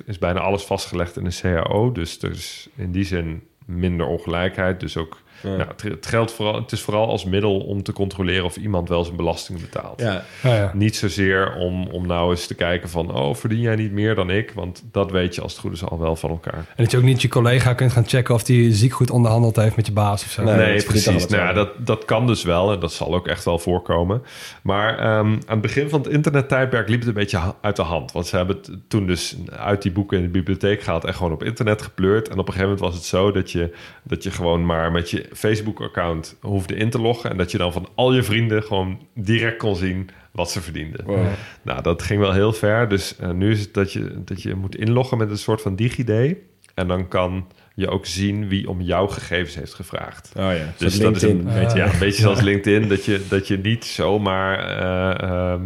is, 0.07 0.19
bijna 0.19 0.41
alles 0.41 0.63
vastgelegd 0.63 1.17
in 1.17 1.25
een 1.25 1.41
CAO. 1.41 1.93
Dus 1.93 2.23
er 2.23 2.31
is 2.31 2.69
in 2.77 2.93
die 2.93 3.05
zin 3.05 3.43
minder 3.67 4.07
ongelijkheid. 4.07 4.81
Dus 4.81 4.97
ook, 4.97 5.23
Ja. 5.45 5.57
nou, 5.57 5.69
het, 5.69 5.83
het, 5.83 6.07
geldt 6.07 6.33
vooral, 6.33 6.55
het 6.55 6.73
is 6.73 6.81
vooral 6.81 7.09
als 7.09 7.25
middel 7.25 7.61
om 7.61 7.83
te 7.83 7.93
controleren 7.93 8.45
of 8.45 8.57
iemand 8.57 8.89
wel 8.89 9.05
zijn 9.05 9.17
belastingen 9.17 9.61
betaalt. 9.61 10.01
Ja, 10.01 10.25
Ja, 10.43 10.55
ja. 10.55 10.71
Niet 10.75 10.97
zozeer 10.97 11.55
om, 11.55 11.87
om 11.87 12.07
nou 12.07 12.31
eens 12.31 12.47
te 12.47 12.55
kijken 12.55 12.89
van... 12.89 13.15
oh, 13.15 13.35
verdien 13.35 13.61
jij 13.61 13.77
niet 13.77 13.93
meer 13.93 14.15
dan 14.15 14.31
ik? 14.31 14.53
Want 14.55 14.83
dat 14.91 15.11
weet 15.11 15.35
je 15.35 15.41
als 15.41 15.53
het 15.53 15.61
goed 15.61 15.73
is 15.73 15.85
al 15.85 15.99
wel 15.99 16.17
van 16.17 16.31
elkaar. 16.31 16.55
En 16.55 16.83
dat 16.83 16.91
je 16.91 16.97
ook 16.97 17.03
niet 17.03 17.23
je 17.23 17.29
collega 17.29 17.75
kunt 17.75 17.93
gaan 17.93 18.07
checken 18.07 18.35
of 18.35 18.43
die 18.43 18.73
ziek 18.73 18.93
goed 18.93 19.11
onderhandeld 19.11 19.57
heeft 19.57 19.77
met 19.77 19.87
je 19.87 19.93
baas 19.93 20.25
of 20.25 20.31
zo. 20.31 20.43
Nee, 20.43 20.57
Nee, 20.57 20.75
dat 20.75 20.85
verdient 20.85 21.05
precies. 21.05 21.27
Nou, 21.27 21.55
dat, 21.55 21.87
dat 21.87 22.05
kan 22.05 22.27
dus 22.27 22.43
wel 22.43 22.73
en 22.73 22.81
dat 22.81 22.93
zal 22.93 23.15
ook 23.15 23.29
echt 23.29 23.45
wel 23.45 23.59
voorkomen. 23.59 24.23
Maar 24.63 24.99
ehm, 24.99 25.07
aan 25.07 25.43
het 25.47 25.61
begin 25.61 25.89
van 25.89 26.01
het 26.01 26.13
internettijdperk 26.13 26.89
liep 26.89 26.99
het 26.99 27.09
een 27.09 27.15
beetje 27.15 27.55
uit 27.61 27.77
de 27.77 27.83
hand. 27.83 28.13
Want 28.13 28.27
ze 28.27 28.37
hebben 28.37 28.57
het 28.57 28.71
toen 28.89 29.07
dus 29.07 29.37
uit 29.51 29.83
die 29.83 29.93
boeken 29.93 30.17
in 30.17 30.23
de 30.23 30.31
bibliotheek 30.31 30.83
gehaald... 30.83 31.05
en 31.05 31.15
gewoon 31.15 31.33
op 31.33 31.43
internet 31.43 31.83
gepleurd. 31.83 32.29
En 32.29 32.39
op 32.39 32.47
een 32.47 32.53
gegeven 32.53 32.69
moment 32.69 32.81
was 32.81 32.95
het 32.95 33.05
zo 33.05 33.31
dat 33.31 33.51
je, 33.51 33.75
dat 34.03 34.23
je 34.23 34.31
gewoon 34.31 34.67
maar 34.67 34.93
met 34.93 35.11
je 35.11 35.29
Facebook-account 35.35 36.37
hoefde 36.41 36.75
in 36.75 36.91
te 36.91 37.01
loggen... 37.01 37.31
en 37.31 37.37
dat 37.37 37.51
je 37.51 37.59
dan 37.59 37.73
van 37.73 37.89
al 37.95 38.15
je 38.15 38.23
vrienden 38.23 38.63
gewoon 38.63 38.99
direct 39.15 39.57
kon 39.57 39.77
zien 39.77 40.11
wat 40.33 40.51
ze 40.51 40.61
verdienden. 40.61 41.05
Wow. 41.05 41.27
Nou, 41.63 41.83
dat 41.83 42.03
ging 42.03 42.21
wel 42.21 42.33
heel 42.33 42.53
ver. 42.53 42.89
Dus 42.89 43.17
eh, 43.17 43.31
nu 43.31 43.51
is 43.51 43.61
het 43.61 43.75
dat 43.75 43.93
je, 43.93 44.23
dat 44.25 44.43
je 44.43 44.55
moet 44.55 44.77
inloggen 44.77 45.19
met 45.19 45.31
een 45.31 45.39
soort 45.39 45.63
van 45.63 45.77
DigiD. 45.77 46.37
En 46.75 46.89
dan 46.89 47.09
kan 47.09 47.47
je 47.77 47.89
ook 47.89 48.07
zien 48.07 48.49
wie 48.49 48.69
om 48.69 48.81
jouw 48.81 49.07
gegevens 49.07 49.55
heeft 49.55 49.75
gevraagd. 49.75 50.31
Oh 50.37 50.43
ja, 50.43 50.73
Dus 50.77 50.99
dat 50.99 51.17
is 51.17 51.23
een, 51.23 51.45
beetje, 51.45 51.79
ja, 51.79 51.93
een 51.93 51.99
beetje 51.99 52.23
zoals 52.23 52.41
LinkedIn, 52.51 52.89
dat 52.89 53.05
je, 53.05 53.21
dat 53.29 53.49
je 53.49 53.59
niet 53.59 53.85
zomaar... 53.85 54.59
eh, 54.59 55.29
ehm, 55.29 55.63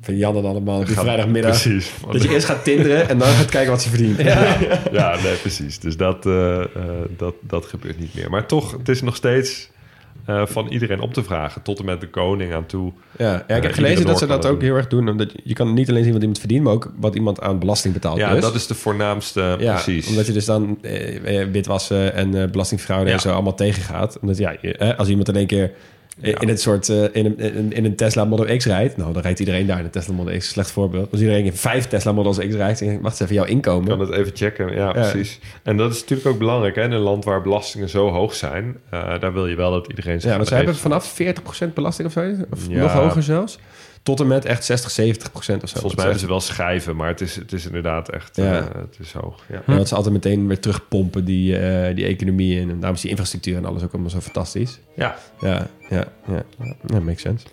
Van 0.00 0.16
Jan 0.16 0.36
en 0.36 0.44
allemaal 0.44 0.78
op 0.80 0.88
vrijdagmiddag. 0.88 1.62
Precies. 1.62 1.90
Dat 2.12 2.22
je 2.22 2.28
eerst 2.28 2.46
gaat 2.46 2.64
tinderen 2.64 3.08
en 3.08 3.18
dan 3.18 3.28
gaat 3.28 3.50
kijken 3.50 3.70
wat 3.70 3.82
ze 3.82 3.88
verdient. 3.88 4.20
Ja, 4.92 5.16
nee, 5.22 5.34
precies. 5.34 5.78
Dus 5.78 5.96
dat, 5.96 6.26
eh, 6.26 6.60
eh, 6.60 6.66
dat, 7.16 7.34
dat 7.40 7.66
gebeurt 7.66 7.98
niet 7.98 8.14
meer. 8.14 8.30
Maar 8.30 8.46
toch, 8.46 8.72
het 8.72 8.88
is 8.88 9.02
nog 9.02 9.16
steeds 9.16 9.70
eh, 10.24 10.46
van 10.46 10.68
iedereen 10.68 11.00
op 11.00 11.14
te 11.14 11.22
vragen. 11.22 11.62
Tot 11.62 11.78
en 11.78 11.84
met 11.84 12.00
de 12.00 12.08
koning 12.08 12.52
aan 12.54 12.66
toe. 12.66 12.92
Ja, 13.18 13.32
ja 13.32 13.38
ik 13.40 13.48
Eh, 13.48 13.62
heb 13.62 13.72
gelezen 13.72 14.06
dat 14.06 14.18
ze 14.18 14.26
dat 14.26 14.46
ook 14.46 14.60
heel 14.62 14.74
erg 14.76 14.86
doen. 14.88 15.08
Omdat 15.08 15.32
je 15.44 15.54
kan 15.54 15.74
niet 15.74 15.88
alleen 15.88 16.02
zien 16.02 16.12
wat 16.12 16.20
iemand 16.20 16.38
verdient, 16.38 16.64
maar 16.64 16.72
ook 16.72 16.92
wat 16.96 17.14
iemand 17.14 17.40
aan 17.40 17.58
belasting 17.58 17.94
betaalt. 17.94 18.16
Ja, 18.18 18.32
dus. 18.32 18.42
dat 18.42 18.54
is 18.54 18.66
de 18.66 18.74
voornaamste, 18.74 19.56
ja, 19.58 19.72
precies. 19.72 20.08
Omdat 20.08 20.26
je 20.26 20.32
dus 20.32 20.44
dan 20.44 20.78
eh, 20.82 21.44
witwassen 21.52 22.14
en 22.14 22.50
belastingfraude 22.50 23.06
Ja. 23.08 23.14
en 23.14 23.20
zo 23.20 23.30
allemaal 23.32 23.54
tegengaat. 23.54 24.18
Omdat 24.20 24.36
ja, 24.38 24.56
als 24.96 25.08
iemand 25.08 25.28
in 25.28 25.36
één 25.36 25.46
keer 25.46 25.70
Ja. 26.20 26.40
in 26.40 26.48
het 26.48 26.60
soort 26.60 26.88
eh, 26.88 27.02
in, 27.12 27.26
een, 27.26 27.38
in, 27.38 27.72
in 27.72 27.84
een 27.84 27.96
Tesla 27.96 28.24
Model 28.24 28.56
X 28.56 28.66
rijdt, 28.66 28.96
nou 28.96 29.12
dan 29.12 29.22
rijdt 29.22 29.38
iedereen 29.38 29.66
daar 29.66 29.78
in 29.78 29.84
een 29.84 29.90
Tesla 29.90 30.14
Model 30.14 30.38
X. 30.38 30.48
Slecht 30.48 30.70
voorbeeld. 30.70 31.10
Als 31.12 31.20
iedereen 31.20 31.44
in 31.44 31.52
vijf 31.52 31.86
Tesla 31.86 32.12
Models 32.12 32.38
X 32.38 32.54
rijdt, 32.54 32.80
ik, 32.80 32.98
wacht 33.00 33.20
even 33.20 33.34
jouw 33.34 33.44
inkomen. 33.44 33.82
Ik 33.82 33.98
kan 33.98 34.00
het 34.00 34.18
even 34.18 34.32
checken, 34.34 34.74
ja, 34.74 34.92
precies. 34.92 35.38
En 35.62 35.76
dat 35.76 35.92
is 35.92 36.00
natuurlijk 36.00 36.28
ook 36.28 36.38
belangrijk. 36.38 36.74
Hè? 36.74 36.82
In 36.82 36.92
een 36.92 37.00
land 37.00 37.24
waar 37.24 37.42
belastingen 37.42 37.88
zo 37.88 38.10
hoog 38.10 38.34
zijn, 38.34 38.76
eh, 38.90 39.20
daar 39.20 39.32
wil 39.32 39.46
je 39.46 39.56
wel 39.56 39.70
dat 39.70 39.86
iedereen 39.86 40.20
zich 40.20 40.30
Ja, 40.30 40.36
want 40.36 40.48
ze 40.48 40.54
hebben 40.54 40.76
vanaf 40.76 41.14
40% 41.14 41.74
belasting 41.74 42.08
of 42.08 42.12
zo, 42.12 42.34
of 42.50 42.68
nog 42.68 42.92
hoger 42.92 43.22
zelfs, 43.22 43.58
tot 44.02 44.20
en 44.20 44.26
met 44.26 44.44
echt 44.44 44.64
60, 44.64 44.90
70% 44.90 45.24
of 45.34 45.44
zo. 45.44 45.50
Volgens 45.54 45.94
mij 45.94 46.02
hebben 46.04 46.18
ze 46.20 46.26
wel 46.26 46.40
schijven, 46.40 46.96
maar 46.96 47.08
het 47.08 47.20
is, 47.20 47.36
het 47.36 47.52
is 47.52 47.66
inderdaad 47.66 48.08
echt 48.08 48.36
Ja. 48.36 48.58
eh, 48.58 48.64
het 48.80 48.96
is 48.98 49.12
hoog. 49.12 49.44
Ja. 49.48 49.62
Ja, 49.66 49.76
dat 49.76 49.88
ze 49.88 49.94
altijd 49.94 50.14
meteen 50.14 50.46
weer 50.46 50.60
terugpompen 50.60 51.24
die, 51.24 51.58
eh, 51.58 51.94
die 51.94 52.04
economie 52.06 52.60
in. 52.60 52.70
En 52.70 52.76
daarom 52.76 52.94
is 52.94 53.00
die 53.00 53.10
infrastructuur 53.10 53.56
en 53.56 53.64
alles 53.64 53.82
ook 53.82 53.92
allemaal 53.92 54.10
zo 54.10 54.20
fantastisch. 54.20 54.78
ja, 54.96 55.16
Ja, 55.40 55.66
ja, 55.90 56.04
ja. 56.28 56.42
Ja, 56.86 57.00
makes 57.00 57.20
sense. 57.22 57.46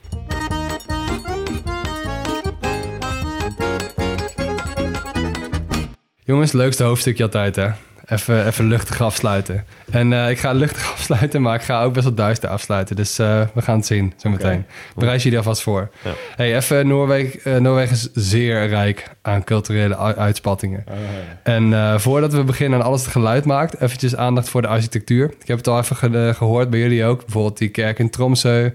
Jongens, 6.26 6.52
leukste 6.52 6.84
hoofdstukje 6.84 7.24
altijd, 7.24 7.56
hè? 7.56 7.70
Even, 8.10 8.46
even 8.48 8.68
luchtig 8.68 9.02
afsluiten. 9.02 9.66
En 9.92 10.14
eh, 10.14 10.30
ik 10.30 10.40
ga 10.40 10.52
luchtig 10.52 10.92
afsluiten, 10.96 11.42
maar 11.42 11.56
ik 11.56 11.62
ga 11.62 11.84
ook 11.84 11.94
best 11.94 12.06
wel 12.06 12.16
duister 12.16 12.50
afsluiten. 12.50 12.96
Dus 12.96 13.20
eh, 13.20 13.42
we 13.54 13.62
gaan 13.62 13.76
het 13.78 13.86
zien 13.86 14.14
zo 14.18 14.30
meteen. 14.30 14.66
Bereid 14.96 15.22
jullie 15.24 15.38
alvast 15.38 15.62
voor. 15.62 15.90
Ja. 16.04 16.12
Hey, 16.36 16.56
even 16.56 16.88
Noorwegen. 16.88 17.54
eh, 17.54 17.62
Noorwegen 17.62 17.96
is 17.96 18.10
zeer 18.14 18.68
rijk 18.68 19.08
aan 19.22 19.44
culturele 19.44 19.98
uitspattingen. 19.98 20.84
En 21.44 21.74
eh, 21.74 21.98
voordat 21.98 22.34
we 22.34 22.44
beginnen 22.44 22.80
aan 22.80 22.86
alles 22.86 23.02
het 23.02 23.12
geluid 23.12 23.46
maakt, 23.46 23.82
eventjes 23.82 24.16
aandacht 24.16 24.50
voor 24.50 24.62
de 24.62 24.68
architectuur. 24.68 25.26
Ik 25.42 25.48
heb 25.48 25.58
het 25.58 25.68
al 25.68 25.80
even 25.80 25.96
ge- 25.96 26.28
eh, 26.28 26.36
gehoord 26.36 26.70
bij 26.70 26.80
jullie 26.80 27.06
ook. 27.06 27.20
Bijvoorbeeld 27.20 27.58
die 27.58 27.70
kerk 27.70 28.00
in 28.00 28.10
Tromsø. 28.10 28.70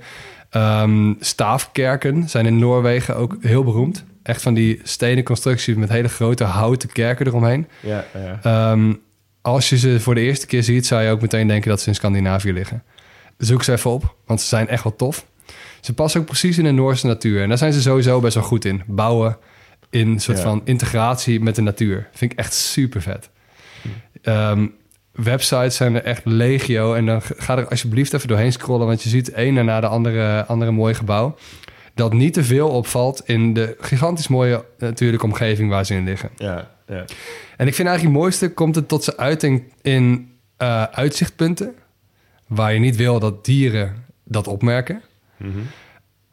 Ehm, 0.51 1.13
staafkerken 1.21 2.29
zijn 2.29 2.47
in 2.47 2.59
Noorwegen 2.59 3.17
ook 3.17 3.37
heel 3.41 3.65
beroemd. 3.65 4.05
Echt 4.23 4.43
van 4.43 4.55
die 4.55 4.81
stenen 4.83 5.25
constructies 5.25 5.75
met 5.75 5.89
hele 5.89 6.09
grote 6.09 6.45
houten 6.45 6.93
kerken 6.93 7.27
eromheen. 7.27 7.69
Ja, 7.81 8.05
ja. 8.15 8.39
Ehm, 8.73 8.93
als 9.45 9.69
je 9.69 9.79
ze 9.79 10.01
voor 10.01 10.15
de 10.15 10.21
eerste 10.21 10.47
keer 10.47 10.63
ziet, 10.63 10.87
zou 10.87 11.03
je 11.03 11.11
ook 11.11 11.21
meteen 11.21 11.47
denken 11.47 11.69
dat 11.71 11.81
ze 11.81 11.89
in 11.89 11.95
Scandinavië 11.95 12.53
liggen. 12.53 12.83
Zoek 13.39 13.63
ze 13.63 13.73
even 13.73 13.91
op, 13.91 14.15
want 14.27 14.41
ze 14.41 14.47
zijn 14.47 14.69
echt 14.69 14.83
wel 14.83 14.97
tof. 14.97 15.27
Ze 15.81 15.93
passen 15.95 16.21
ook 16.21 16.27
precies 16.27 16.59
in 16.59 16.65
de 16.65 16.71
Noorse 16.71 17.07
natuur. 17.07 17.43
En 17.43 17.49
daar 17.49 17.59
zijn 17.59 17.73
ze 17.73 17.81
sowieso 17.83 18.21
best 18.21 18.35
wel 18.35 18.45
goed 18.45 18.65
in. 18.65 18.83
Bouwen 18.87 19.37
in 19.91 20.09
een 20.09 20.21
soort 20.21 20.37
Ja. 20.37 20.43
van 20.43 20.61
integratie 20.65 21.41
met 21.41 21.55
de 21.55 21.63
natuur. 21.63 22.09
Vind 22.13 22.33
ik 22.33 22.39
echt 22.39 22.53
super 22.55 23.03
vet. 23.03 23.31
Ehm, 24.23 24.67
websites 25.13 25.77
zijn 25.77 25.95
er 25.95 26.03
echt 26.03 26.23
legio. 26.25 26.95
En 26.95 27.07
dan 27.07 27.23
ga 27.23 27.59
er 27.59 27.69
alsjeblieft 27.69 28.13
even 28.13 28.29
doorheen 28.29 28.53
scrollen. 28.53 28.87
Want 28.87 29.03
je 29.03 29.09
ziet 29.09 29.27
het 29.27 29.35
ene 29.35 29.63
na 29.63 29.81
de 29.81 29.87
andere, 29.87 30.45
andere 30.47 30.71
mooie 30.71 30.95
gebouw. 30.95 31.37
Dat 31.95 32.13
niet 32.13 32.35
te 32.35 32.45
veel 32.45 32.69
opvalt 32.69 33.23
in 33.25 33.55
de 33.55 33.77
gigantisch 33.81 34.29
mooie 34.29 34.65
natuurlijke 34.79 35.27
omgeving 35.27 35.71
waar 35.71 35.87
ze 35.87 35.95
in 35.95 36.05
liggen. 36.05 36.31
ja, 36.37 36.71
ja. 36.87 37.05
En 37.57 37.67
ik 37.67 37.75
vind 37.75 37.89
eigenlijk 37.89 38.03
het 38.03 38.25
mooiste 38.25 38.53
komt 38.53 38.75
het 38.75 38.89
tot 38.89 39.05
zijn 39.05 39.17
uiting 39.17 39.73
in 39.83 40.33
eh, 40.57 40.83
uitzichtpunten. 40.83 41.75
Waar 42.47 42.73
je 42.73 42.79
niet 42.79 42.97
wil 42.97 43.19
dat 43.19 43.45
dieren 43.45 44.05
dat 44.25 44.47
opmerken. 44.47 45.03
Mhm. 45.37 45.59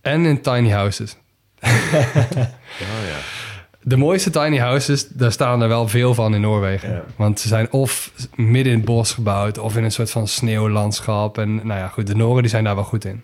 En 0.02 0.26
in 0.26 0.42
tiny 0.42 0.70
houses. 0.70 1.16
Oh, 2.82 3.08
ja. 3.08 3.18
De 3.84 3.98
mooiste 3.98 4.30
tiny 4.30 4.58
houses, 4.58 5.08
daar 5.08 5.32
staan 5.32 5.62
er 5.62 5.68
wel 5.68 5.88
veel 5.88 6.14
van 6.14 6.34
in 6.36 6.42
Noorwegen. 6.42 6.94
Ja. 6.94 7.04
Want 7.16 7.40
ze 7.40 7.48
zijn 7.48 7.72
of 7.72 8.12
midden 8.36 8.72
in 8.72 8.78
het 8.78 8.88
bos 8.88 9.14
gebouwd... 9.14 9.58
of 9.58 9.78
in 9.78 9.84
een 9.84 9.92
soort 9.92 10.12
van 10.12 10.28
sneeuwlandschap. 10.28 11.38
En 11.38 11.56
nou 11.56 11.80
ja, 11.80 11.88
goed, 11.88 12.08
de 12.08 12.16
Noren 12.16 12.42
die 12.42 12.52
zijn 12.52 12.64
daar 12.64 12.76
wel 12.76 12.84
goed 12.84 13.06
in. 13.06 13.24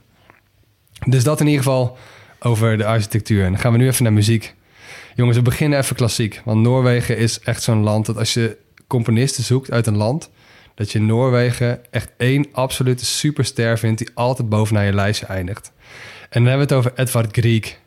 Dus 1.06 1.24
dat 1.24 1.40
in 1.40 1.46
ieder 1.46 1.64
geval 1.64 1.98
over 2.40 2.78
de 2.78 2.86
architectuur. 2.86 3.44
En 3.44 3.52
dan 3.52 3.60
gaan 3.60 3.72
we 3.72 3.78
nu 3.78 3.88
even 3.88 4.04
naar 4.04 4.14
muziek. 4.14 4.56
Jongens, 5.16 5.38
we 5.38 5.44
beginnen 5.44 5.80
even 5.80 5.96
klassiek. 5.96 6.42
Want 6.46 6.62
Noorwegen 6.62 7.18
is 7.18 7.40
echt 7.40 7.64
zo'n 7.64 7.84
land 7.84 8.06
dat 8.06 8.18
als 8.18 8.34
je 8.34 8.58
componisten 8.88 9.44
zoekt 9.44 9.72
uit 9.72 9.88
een 9.88 9.98
land... 9.98 10.30
dat 10.76 10.92
je 10.92 11.00
in 11.00 11.06
Noorwegen 11.06 11.92
echt 11.92 12.12
één 12.18 12.46
absolute 12.52 13.06
superster 13.06 13.78
vindt... 13.78 13.98
die 13.98 14.10
altijd 14.14 14.50
bovenaan 14.50 14.86
je 14.86 14.94
lijstje 14.94 15.26
eindigt. 15.26 15.72
En 16.30 16.44
dan 16.44 16.50
hebben 16.50 16.68
we 16.68 16.74
het 16.74 16.86
over 16.86 17.00
Edvard 17.00 17.38
Grieg. 17.38 17.78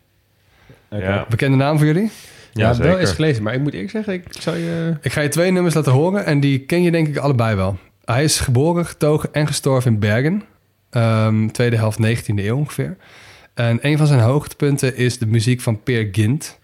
Ja. 0.91 1.27
Bekende 1.29 1.57
naam 1.57 1.77
voor 1.77 1.87
jullie? 1.87 2.11
Ja, 2.53 2.77
wel 2.77 2.99
eens 2.99 3.13
gelezen, 3.13 3.43
maar 3.43 3.55
ik 3.55 3.61
moet 3.61 3.73
eerlijk 3.73 3.91
zeggen, 3.91 4.15
ik 4.15 4.25
zou 4.29 4.57
je... 4.57 4.97
Ik 5.03 5.13
ga 5.13 5.21
je 5.21 5.29
twee 5.29 5.51
nummers 5.51 5.75
laten 5.75 5.93
horen 5.93 6.25
en 6.25 6.41
die 6.41 6.59
ken 6.59 6.83
je 6.83 6.91
denk 6.91 7.09
ik 7.09 7.17
allebei 7.17 7.57
wel. 7.57 7.79
Hij 8.05 8.25
is 8.25 8.41
geboren, 8.41 8.87
getogen 8.87 9.29
en 9.33 9.47
gestorven 9.47 9.93
in 9.93 9.99
Bergen. 9.99 10.43
Ehm, 10.91 11.47
tweede 11.47 11.77
helft 11.77 11.99
19e 12.07 12.35
eeuw 12.35 12.57
ongeveer. 12.57 12.97
En 13.61 13.79
een 13.81 13.99
van 13.99 14.07
zijn 14.07 14.21
hoogtepunten 14.21 14.97
is 14.97 15.19
de 15.19 15.27
muziek 15.27 15.61
van 15.61 15.83
Peer 15.83 16.09
Gynt. 16.13 16.59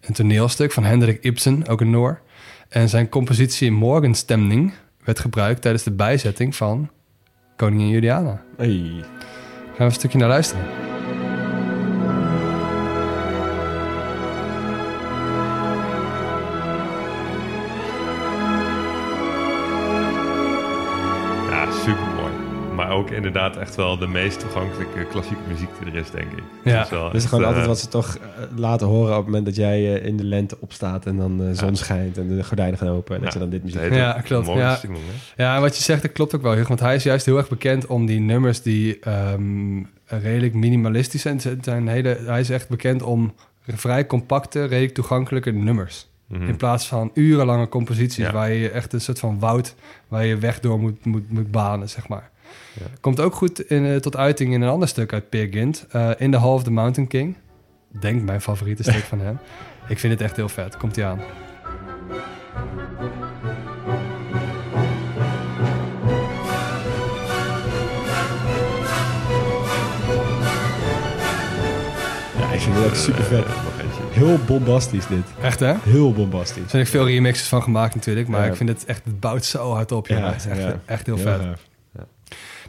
Een 0.00 0.14
toneelstuk 0.14 0.72
van 0.72 0.84
Hendrik 0.84 1.24
Ibsen, 1.24 1.68
ook 1.68 1.80
een 1.80 1.90
Noor. 1.90 2.20
En 2.68 2.88
zijn 2.88 3.08
compositie 3.08 3.70
Morgenstemning 3.70 4.72
werd 5.04 5.20
gebruikt 5.20 5.62
tijdens 5.62 5.82
de 5.82 5.90
bijzetting 5.90 6.56
van 6.56 6.90
Koningin 7.56 7.88
Juliana. 7.88 8.42
Hey. 8.56 8.90
Gaan 9.64 9.76
we 9.76 9.84
een 9.84 9.92
stukje 9.92 10.18
naar 10.18 10.28
luisteren. 10.28 10.91
Ook 23.02 23.10
inderdaad 23.10 23.56
echt 23.56 23.74
wel 23.74 23.98
de 23.98 24.06
meest 24.06 24.40
toegankelijke 24.40 25.04
klassieke 25.04 25.42
muziek 25.48 25.68
die 25.82 25.92
er 25.92 25.98
is, 25.98 26.10
denk 26.10 26.32
ik. 26.32 26.42
Ja, 26.64 26.76
Dat 26.76 26.84
is 26.84 26.90
wel 26.90 27.12
echt, 27.12 27.24
gewoon 27.24 27.40
eh, 27.42 27.48
altijd 27.48 27.66
wat 27.66 27.78
ze 27.78 27.88
toch 27.88 28.16
eh, 28.16 28.22
laten 28.56 28.86
horen 28.86 29.10
op 29.10 29.16
het 29.16 29.26
moment 29.26 29.44
dat 29.44 29.56
jij 29.56 29.94
eh, 29.94 30.06
in 30.06 30.16
de 30.16 30.24
lente 30.24 30.56
opstaat 30.60 31.06
en 31.06 31.16
dan 31.16 31.38
de 31.38 31.54
zon 31.54 31.68
Ja. 31.68 31.74
schijnt 31.74 32.18
en 32.18 32.36
de 32.36 32.44
gordijnen 32.44 32.78
gaan 32.78 32.88
open 32.88 33.16
en 33.16 33.22
dat 33.22 33.32
je 33.32 33.38
dan 33.38 33.50
dit 33.50 33.64
muziek... 33.64 33.80
heet 33.80 33.94
Ja, 33.94 34.20
klopt, 34.24 34.46
ja. 34.46 34.80
Ja, 35.36 35.54
en 35.54 35.60
wat 35.60 35.76
je 35.76 35.82
zegt, 35.82 36.02
dat 36.02 36.12
klopt 36.12 36.34
ook 36.34 36.42
wel, 36.42 36.52
Hugo. 36.52 36.68
Want 36.68 36.80
hij 36.80 36.94
is 36.94 37.02
juist 37.02 37.26
heel 37.26 37.36
erg 37.36 37.48
bekend 37.48 37.86
om 37.86 38.06
die 38.06 38.20
nummers 38.20 38.62
die 38.62 38.98
ehm, 39.00 39.82
redelijk 40.06 40.54
minimalistisch 40.54 41.22
zijn. 41.22 41.40
Zijn 41.60 41.88
hele, 41.88 42.18
hij 42.26 42.40
is 42.40 42.50
echt 42.50 42.68
bekend 42.68 43.02
om 43.02 43.34
vrij 43.66 44.06
compacte, 44.06 44.64
redelijk 44.64 44.94
toegankelijke 44.94 45.50
nummers. 45.50 46.10
Mhm. 46.28 46.48
In 46.48 46.56
plaats 46.56 46.86
van 46.86 47.10
urenlange 47.14 47.68
composities 47.68 48.24
Ja. 48.24 48.32
waar 48.32 48.52
je 48.52 48.70
echt 48.70 48.92
een 48.92 49.00
soort 49.00 49.18
van 49.18 49.38
woud... 49.38 49.74
waar 50.08 50.26
je 50.26 50.36
weg 50.36 50.60
door 50.60 50.80
moet, 50.80 51.04
moet, 51.04 51.30
moet 51.30 51.50
banen, 51.50 51.88
zeg 51.88 52.08
maar. 52.08 52.30
Ja. 52.80 52.86
Komt 53.00 53.20
ook 53.20 53.34
goed 53.34 53.60
in, 53.60 53.86
eh, 53.86 53.96
tot 53.96 54.16
uiting 54.16 54.52
in 54.54 54.62
een 54.62 54.68
ander 54.68 54.88
stuk 54.88 55.12
uit 55.12 55.28
Peer 55.28 55.48
Gynt. 55.50 55.86
eh, 55.90 56.10
in 56.18 56.30
the 56.30 56.38
Hall 56.38 56.50
of 56.52 56.62
the 56.62 56.70
Mountain 56.70 57.08
King. 57.08 57.36
Denk 58.00 58.22
mijn 58.22 58.40
favoriete 58.40 58.82
stuk 58.82 59.02
van 59.02 59.20
hem. 59.20 59.38
Ik 59.88 59.98
vind 59.98 60.12
het 60.12 60.22
echt 60.22 60.36
heel 60.36 60.48
vet. 60.48 60.76
Komt 60.76 60.96
hij 60.96 61.04
aan. 61.04 61.20
Ja, 72.38 72.52
ik 72.52 72.60
vind 72.60 72.74
het 72.76 72.84
ook 72.84 72.94
super 72.94 73.24
vet. 73.24 73.44
Eh. 73.44 73.52
Heel 74.10 74.38
bombastisch 74.46 75.06
dit. 75.06 75.24
Echt, 75.42 75.60
hè? 75.60 75.74
Heel 75.82 76.12
bombastisch. 76.12 76.62
Er 76.62 76.70
zijn 76.70 76.82
ook 76.82 76.88
veel 76.88 77.06
remixes 77.06 77.48
van 77.48 77.62
gemaakt 77.62 77.94
natuurlijk. 77.94 78.28
Maar 78.28 78.40
Ja. 78.44 78.50
ik 78.50 78.56
vind 78.56 78.68
het 78.68 78.84
echt, 78.84 79.04
het 79.04 79.20
bouwt 79.20 79.44
zo 79.44 79.72
hard 79.72 79.92
op. 79.92 80.06
Ja, 80.06 80.18
Ja, 80.18 80.26
het 80.32 80.36
is 80.36 80.46
echt, 80.46 80.74
echt 80.84 81.06
heel, 81.06 81.14
Heel 81.16 81.24
vet. 81.24 81.40
gaaf. 81.40 81.60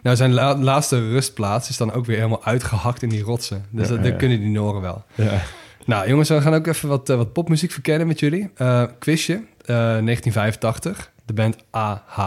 Nou, 0.03 0.15
zijn 0.15 0.33
la- 0.33 0.57
laatste 0.57 1.09
rustplaats 1.09 1.69
is 1.69 1.77
dan 1.77 1.91
ook 1.93 2.05
weer 2.05 2.15
helemaal 2.15 2.43
uitgehakt 2.45 3.01
in 3.01 3.09
die 3.09 3.21
rotsen. 3.23 3.65
Dus 3.69 3.87
Ja, 3.89 3.95
dat, 3.95 4.15
kunnen 4.15 4.39
die 4.39 4.49
Noren 4.49 4.81
wel. 4.81 5.03
Ja. 5.15 5.41
Nou, 5.85 6.07
jongens, 6.09 6.29
we 6.29 6.41
gaan 6.41 6.53
ook 6.53 6.67
even 6.67 6.89
wat, 6.89 7.09
eh, 7.09 7.15
wat 7.15 7.33
popmuziek 7.33 7.71
verkennen 7.71 8.07
met 8.07 8.19
jullie. 8.19 8.49
Eh 8.55 8.83
quizje, 8.99 9.33
eh, 9.65 9.75
1985. 9.75 11.11
De 11.25 11.33
band 11.33 11.55
AH. 11.71 12.17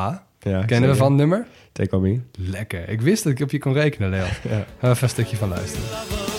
Ja, 0.40 0.64
Kennen 0.64 0.90
we 0.90 0.96
van 0.96 1.06
het 1.06 1.16
nummer? 1.16 1.46
Take 1.72 1.96
On 1.96 2.02
Me. 2.02 2.20
Lekker. 2.38 2.88
Ik 2.88 3.00
wist 3.00 3.24
dat 3.24 3.32
ik 3.32 3.40
op 3.40 3.50
je 3.50 3.58
kon 3.58 3.72
rekenen, 3.72 4.10
Leo. 4.10 4.20
Ja. 4.22 4.28
Gaan 4.42 4.64
we 4.80 4.88
even 4.88 5.02
een 5.02 5.08
stukje 5.08 5.36
van 5.36 5.48
luisteren. 5.48 6.35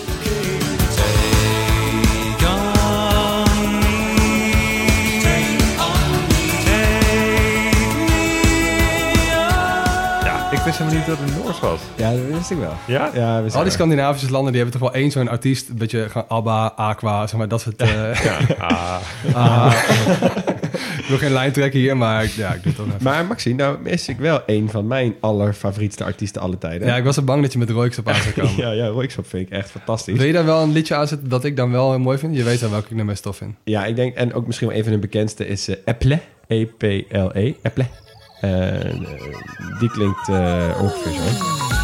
Ik 10.58 10.64
wist 10.64 10.78
helemaal 10.78 10.98
niet 10.98 11.06
dat 11.08 11.18
het 11.18 11.44
Noors 11.44 11.60
was. 11.60 11.80
ja, 11.96 12.10
dat 12.10 12.20
wist 12.36 12.50
ik 12.50 12.58
wel. 12.58 12.72
Ja? 12.86 13.10
Ja, 13.14 13.42
wist 13.42 13.54
Al 13.54 13.60
die 13.60 13.70
ik 13.70 13.76
Scandinavische 13.76 14.30
landen 14.30 14.52
die 14.52 14.62
hebben 14.62 14.80
toch 14.80 14.90
wel 14.90 15.00
één 15.00 15.10
zo'n 15.10 15.28
artiest. 15.28 15.68
Een 15.68 15.76
beetje 15.78 16.08
gewoon 16.08 16.28
ABBA, 16.28 16.66
Aqua, 16.76 17.26
zeg 17.26 17.38
maar, 17.38 17.48
dat 17.48 17.60
soort... 17.60 17.76
eh, 17.76 18.24
Ja. 18.24 18.38
Ah, 18.58 18.98
AH. 19.34 19.74
wil 21.08 21.18
geen 21.18 21.32
lijn 21.32 21.52
trekken 21.52 21.80
hier, 21.80 21.96
maar 21.96 22.24
ik- 22.24 22.30
ja, 22.30 22.48
ik 22.48 22.62
doe 22.62 22.72
het 22.72 22.76
toch 22.76 22.86
even. 22.86 22.98
Maar 23.02 23.24
Maxi, 23.26 23.54
nou 23.54 23.78
mis 23.82 24.08
ik 24.08 24.16
wel 24.18 24.40
een 24.46 24.70
van 24.70 24.86
mijn 24.86 25.14
allerfavorietste 25.20 26.04
artiesten 26.04 26.42
alle 26.42 26.58
tijden. 26.58 26.86
Ja, 26.88 26.96
ik 26.96 27.04
was 27.04 27.16
er 27.16 27.24
bang 27.24 27.42
dat 27.42 27.52
je 27.52 27.58
met 27.58 27.70
Royks 27.70 27.98
op 27.98 28.08
aan 28.08 28.14
zou 28.22 28.34
komen. 28.34 28.56
ja, 28.66 28.70
ja 28.70 28.86
Royksop 28.86 29.26
vind 29.28 29.46
ik 29.46 29.52
echt 29.52 29.70
fantastisch. 29.70 30.16
Wil 30.18 30.26
je 30.26 30.32
daar 30.32 30.44
wel 30.44 30.62
een 30.62 30.72
liedje 30.72 30.94
aanzetten 30.94 31.28
dat 31.28 31.44
ik 31.44 31.56
dan 31.56 31.70
wel 31.72 31.90
heel 31.90 31.98
mooi 32.00 32.18
vind? 32.18 32.36
Je 32.36 32.42
weet 32.42 32.60
wel 32.60 32.70
welke 32.70 32.88
ik 32.88 32.94
nou 32.94 33.06
best 33.08 33.22
tof 33.22 33.36
vind. 33.36 33.54
Ja, 33.64 33.84
ik 33.84 33.96
denk, 33.96 34.14
en 34.14 34.34
ook 34.34 34.46
misschien 34.46 34.68
wel 34.68 34.76
een 34.76 34.82
van 34.82 34.92
hun 34.92 35.00
bekendste 35.00 35.46
is 35.48 35.68
eh 35.68 35.76
Apple. 35.84 36.18
E-P-L-E. 36.46 37.52
Apple. 37.62 37.84
En, 38.40 39.06
eh, 39.06 39.78
die 39.78 39.90
klinkt 39.90 40.28
eh, 40.28 40.82
ongeveer 40.82 41.12
zo. 41.12 41.77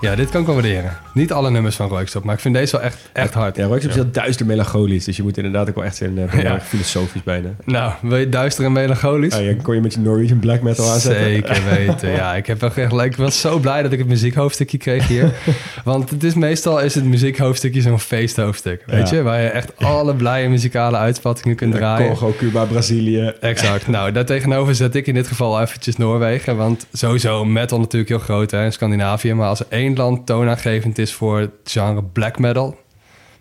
Ja, 0.00 0.14
dit 0.14 0.30
kan 0.30 0.40
ik 0.40 0.46
wel 0.46 0.54
waarderen. 0.54 0.96
Niet 1.14 1.32
alle 1.32 1.50
nummers 1.50 1.76
van 1.76 1.88
Roykstop, 1.88 2.24
maar 2.24 2.34
ik 2.34 2.40
vind 2.40 2.54
deze 2.54 2.76
wel 2.76 2.84
echt, 2.84 2.98
echt 3.12 3.34
hard. 3.34 3.56
Ja, 3.56 3.66
Royksop 3.66 3.90
is 3.90 3.96
heel 3.96 4.10
duister 4.12 4.46
melancholisch. 4.46 5.04
Dus 5.04 5.16
je 5.16 5.22
moet 5.22 5.36
inderdaad 5.36 5.68
ook 5.68 5.74
wel 5.74 5.84
echt 5.84 5.96
zijn 5.96 6.16
uh, 6.18 6.42
Ja. 6.42 6.60
filosofisch 6.60 7.22
bijna. 7.22 7.48
Nou, 7.64 7.92
wil 8.02 8.16
je 8.18 8.28
duister 8.28 8.64
en 8.64 8.72
melancholisch? 8.72 9.34
Ah, 9.34 9.44
ja, 9.44 9.54
kon 9.62 9.74
je 9.74 9.80
met 9.80 9.94
je 9.94 10.00
Norwegian 10.00 10.38
black 10.38 10.62
metal 10.62 10.90
aanzetten? 10.90 11.24
Zeker 11.24 11.62
weten. 11.76 12.10
Ja, 12.10 12.34
ik, 12.34 12.46
heb 12.46 12.62
echt, 12.62 12.92
ik 12.92 13.16
was 13.16 13.40
zo 13.40 13.58
blij 13.58 13.82
dat 13.82 13.92
ik 13.92 13.98
het 13.98 14.08
muziekhoofdstukje 14.08 14.78
kreeg 14.78 15.08
hier. 15.08 15.32
Want 15.84 16.10
het 16.10 16.24
is 16.24 16.34
meestal 16.34 16.80
is 16.80 16.94
het 16.94 17.04
muziekhoofdstukje 17.04 17.80
zo'n 17.80 18.00
feesthoofdstuk. 18.00 18.82
Weet 18.86 19.08
Ja. 19.10 19.16
je? 19.16 19.22
Waar 19.22 19.40
je 19.42 19.48
echt 19.48 19.72
alle 19.76 20.14
blije 20.14 20.48
muzikale 20.48 20.96
uitspattingen 20.96 21.56
kunt 21.56 21.74
draaien. 21.74 22.08
Congo, 22.08 22.34
Cuba, 22.38 22.64
Brazilië. 22.64 23.32
Exact. 23.40 23.88
Nou, 23.88 24.12
daartegenover 24.12 24.74
zet 24.74 24.94
ik 24.94 25.06
in 25.06 25.14
dit 25.14 25.26
geval 25.26 25.60
eventjes 25.60 25.96
Noorwegen. 25.96 26.56
Want 26.56 26.86
sowieso 26.92 27.44
metal 27.44 27.78
natuurlijk 27.78 28.10
heel 28.10 28.18
groot 28.18 28.50
hè, 28.50 28.64
in 28.64 28.72
Scandinavië. 28.72 29.34
Maar 29.34 29.48
als 29.48 29.60
er 29.60 29.66
één 29.68 29.89
land 29.96 30.26
toonaangevend 30.26 30.98
is 30.98 31.12
voor 31.12 31.38
het 31.38 31.50
genre 31.64 32.02
black 32.02 32.38
metal... 32.38 32.78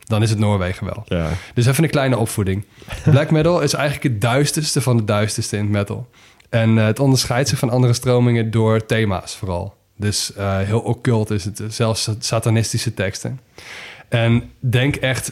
dan 0.04 0.22
is 0.22 0.30
het 0.30 0.40
Noorwegen 0.40 0.86
wel. 0.86 1.04
Ja. 1.06 1.30
Dus 1.54 1.66
even 1.66 1.84
een 1.84 1.90
kleine 1.90 2.18
opvoeding. 2.18 2.66
Black 3.04 3.32
metal 3.32 3.62
is 3.62 3.74
eigenlijk 3.74 4.04
het 4.04 4.22
duisterste 4.22 4.82
van 4.82 4.98
de 4.98 5.04
duisterste 5.04 5.58
in 5.58 5.64
het 5.64 5.72
metal. 5.72 6.10
En 6.50 6.78
eh, 6.78 6.86
het 6.86 7.00
onderscheidt 7.00 7.50
zich 7.50 7.60
van 7.60 7.70
andere 7.70 7.94
stromingen 7.94 8.52
door 8.52 8.86
thema's 8.86 9.36
vooral. 9.36 9.74
Dus 9.98 10.34
eh, 10.34 10.58
heel 10.58 10.80
occult 10.80 11.32
is 11.32 11.46
het, 11.46 11.62
zelfs 11.68 12.10
satanistische 12.20 12.94
teksten. 12.94 13.40
En 14.10 14.52
denk 14.60 14.96
echt, 14.96 15.32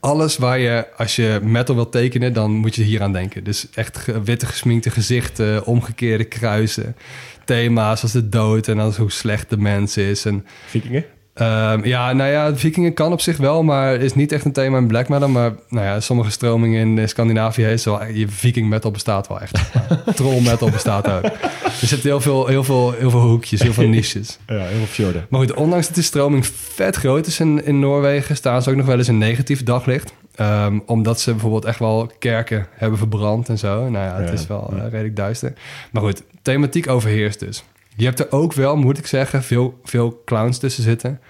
alles 0.00 0.36
waar 0.36 0.58
je, 0.58 0.86
als 0.96 1.16
je 1.16 1.40
metal 1.42 1.74
wilt 1.74 1.92
tekenen, 1.92 2.32
dan 2.32 2.50
moet 2.50 2.74
je 2.74 2.82
hier 2.82 3.02
aan 3.02 3.12
denken. 3.12 3.44
Dus 3.44 3.66
echt 3.74 4.04
witte 4.24 4.46
gesminkte 4.46 4.90
gezichten, 4.90 5.66
omgekeerde 5.66 6.24
kruisen, 6.24 6.96
thema's 7.44 8.02
als 8.02 8.12
de 8.12 8.28
dood 8.28 8.68
en 8.68 8.78
als 8.78 8.96
hoe 8.96 9.10
slecht 9.10 9.50
de 9.50 9.56
mens 9.56 9.96
is. 9.96 10.24
En 10.24 10.46
Vikingen? 10.66 11.04
Ehm, 11.38 11.84
ja, 11.84 12.12
nou 12.12 12.30
ja, 12.30 12.54
vikingen 12.56 12.94
kan 12.94 13.12
op 13.12 13.20
zich 13.20 13.36
wel, 13.36 13.62
maar 13.62 13.94
is 13.94 14.14
niet 14.14 14.32
echt 14.32 14.44
een 14.44 14.52
thema 14.52 14.78
in 14.78 14.86
black 14.86 15.08
metal. 15.08 15.28
Maar 15.28 15.52
nou 15.68 15.84
ja, 15.86 16.00
sommige 16.00 16.30
stromingen 16.30 16.98
in 16.98 17.08
Scandinavië 17.08 17.64
is 17.64 17.84
wel... 17.84 18.04
Je 18.04 18.28
viking 18.28 18.68
metal 18.68 18.90
bestaat 18.90 19.28
wel 19.28 19.40
echt. 19.40 19.60
Troll 20.14 20.40
metal 20.40 20.70
bestaat 20.70 21.10
ook. 21.10 21.22
Er 21.62 21.86
zitten 21.86 22.08
heel 22.10 22.20
veel, 22.20 22.46
heel 22.46 22.64
veel, 22.64 22.92
heel 22.92 23.10
veel 23.10 23.20
hoekjes, 23.20 23.62
heel 23.62 23.72
veel 23.72 23.88
niches. 23.88 24.38
Ja, 24.46 24.54
heel 24.64 24.76
veel 24.76 24.86
fjorden. 24.86 25.26
Maar 25.28 25.40
goed, 25.40 25.54
ondanks 25.54 25.86
dat 25.86 25.96
de 25.96 26.02
stroming 26.02 26.46
vet 26.46 26.96
groot 26.96 27.26
is 27.26 27.40
in, 27.40 27.64
in 27.64 27.78
Noorwegen... 27.78 28.36
staan 28.36 28.62
ze 28.62 28.70
ook 28.70 28.76
nog 28.76 28.86
wel 28.86 28.98
eens 28.98 29.08
in 29.08 29.18
negatief 29.18 29.62
daglicht. 29.62 30.12
Ehm, 30.34 30.78
omdat 30.86 31.20
ze 31.20 31.30
bijvoorbeeld 31.30 31.64
echt 31.64 31.78
wel 31.78 32.10
kerken 32.18 32.66
hebben 32.70 32.98
verbrand 32.98 33.48
en 33.48 33.58
zo. 33.58 33.88
Nou 33.88 34.04
ja, 34.04 34.16
het 34.16 34.28
Ja. 34.28 34.34
is 34.34 34.46
wel 34.46 34.72
eh, 34.76 34.82
redelijk 34.90 35.16
duister. 35.16 35.52
Maar 35.92 36.02
goed, 36.02 36.22
thematiek 36.42 36.88
overheerst 36.88 37.40
dus. 37.40 37.64
Je 37.98 38.04
hebt 38.04 38.20
er 38.20 38.32
ook 38.32 38.52
wel, 38.52 38.76
moet 38.76 38.98
ik 38.98 39.06
zeggen, 39.06 39.42
veel, 39.42 39.80
veel 39.84 40.22
clowns 40.24 40.58
tussen 40.58 40.82
zitten... 40.82 41.20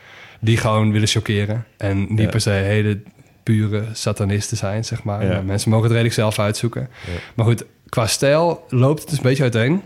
die 0.40 0.56
gewoon 0.56 0.92
willen 0.92 1.08
chockeren. 1.08 1.64
En 1.76 2.06
niet 2.08 2.18
Ja. 2.18 2.28
per 2.28 2.40
se 2.40 2.50
hele 2.50 3.02
pure 3.42 3.84
satanisten 3.92 4.56
zijn, 4.56 4.84
zeg 4.84 5.02
maar. 5.02 5.26
Ja. 5.26 5.40
Mensen 5.42 5.68
mogen 5.70 5.84
het 5.84 5.92
redelijk 5.92 6.14
zelf 6.18 6.38
uitzoeken. 6.38 6.88
Maar 7.34 7.46
goed, 7.46 7.64
qua 7.88 8.06
stijl 8.06 8.64
loopt 8.68 9.00
het 9.00 9.08
dus 9.08 9.18
een 9.18 9.24
beetje 9.24 9.42
uiteen. 9.42 9.82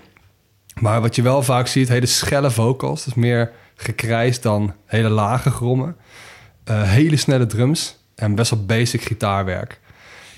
Maar 0.80 1.00
wat 1.00 1.16
je 1.16 1.22
wel 1.22 1.42
vaak 1.42 1.66
ziet, 1.66 1.88
hele 1.88 2.06
schelle 2.06 2.50
vocals. 2.50 3.04
Dus 3.04 3.14
meer 3.14 3.50
gekrijs 3.76 4.40
dan 4.40 4.74
hele 4.86 5.09
lage 5.09 5.50
grommen. 5.50 5.96
Eh, 6.64 6.82
hele 6.82 7.16
snelle 7.16 7.46
drums 7.46 7.98
en 8.14 8.34
best 8.34 8.50
wel 8.50 8.64
basic 8.64 9.02
gitaarwerk. 9.02 9.80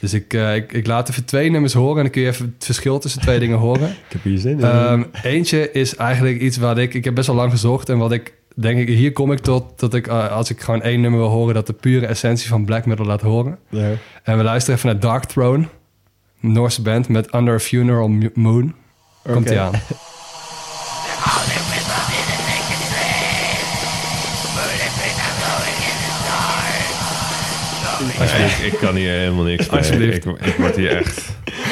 Dus 0.04 0.14
ik, 0.14 0.34
eh, 0.34 0.54
ik, 0.54 0.72
ik 0.72 0.86
laat 0.86 1.08
even 1.08 1.24
twee 1.24 1.50
nummers 1.50 1.72
horen... 1.72 1.96
en 1.96 2.02
dan 2.02 2.10
kun 2.10 2.22
je 2.22 2.28
even 2.28 2.54
het 2.56 2.64
verschil 2.64 2.98
tussen 2.98 3.20
twee 3.20 3.38
dingen 3.38 3.58
horen. 3.58 3.88
Ik 4.08 4.12
heb 4.12 4.22
hier 4.22 4.38
zin 4.38 4.58
in. 4.58 4.64
Ehm, 4.64 5.02
eentje 5.22 5.70
is 5.72 5.96
eigenlijk 5.96 6.40
iets 6.40 6.56
wat 6.56 6.78
ik... 6.78 6.94
Ik 6.94 7.04
heb 7.04 7.14
best 7.14 7.26
wel 7.26 7.36
lang 7.36 7.50
gezocht 7.50 7.88
en 7.88 7.98
wat 7.98 8.12
ik 8.12 8.34
denk 8.54 8.78
ik... 8.78 8.88
Hier 8.88 9.12
kom 9.12 9.32
ik 9.32 9.38
tot 9.38 9.80
dat 9.80 9.94
ik, 9.94 10.06
eh, 10.06 10.30
als 10.30 10.50
ik 10.50 10.60
gewoon 10.60 10.82
één 10.82 11.00
nummer 11.00 11.20
wil 11.20 11.28
horen... 11.28 11.54
dat 11.54 11.66
de 11.66 11.72
pure 11.72 12.06
essentie 12.06 12.48
van 12.48 12.64
black 12.64 12.86
metal 12.86 13.06
laat 13.06 13.20
horen. 13.20 13.58
ja. 13.68 13.90
En 14.22 14.36
we 14.36 14.42
luisteren 14.42 14.78
even 14.78 14.90
naar 14.90 15.00
Dark 15.00 15.24
Throne. 15.24 15.66
Noorse 16.40 16.82
band 16.82 17.08
met 17.08 17.34
Under 17.34 17.54
a 17.54 17.58
Funeral 17.58 18.08
Moon. 18.34 18.74
Komt 19.22 19.50
Oké. 19.50 19.58
aan. 19.58 19.72
Ja, 28.26 28.44
ik, 28.64 28.72
ik 28.72 28.78
kan 28.78 28.94
hier 28.94 29.10
helemaal 29.10 29.44
niks 29.44 29.68
mee. 29.70 29.78
Alsjeblieft. 29.78 30.26
Ik, 30.26 30.40
ik 30.46 30.54
word 30.58 30.76
hier 30.76 30.96
echt... 30.96 31.22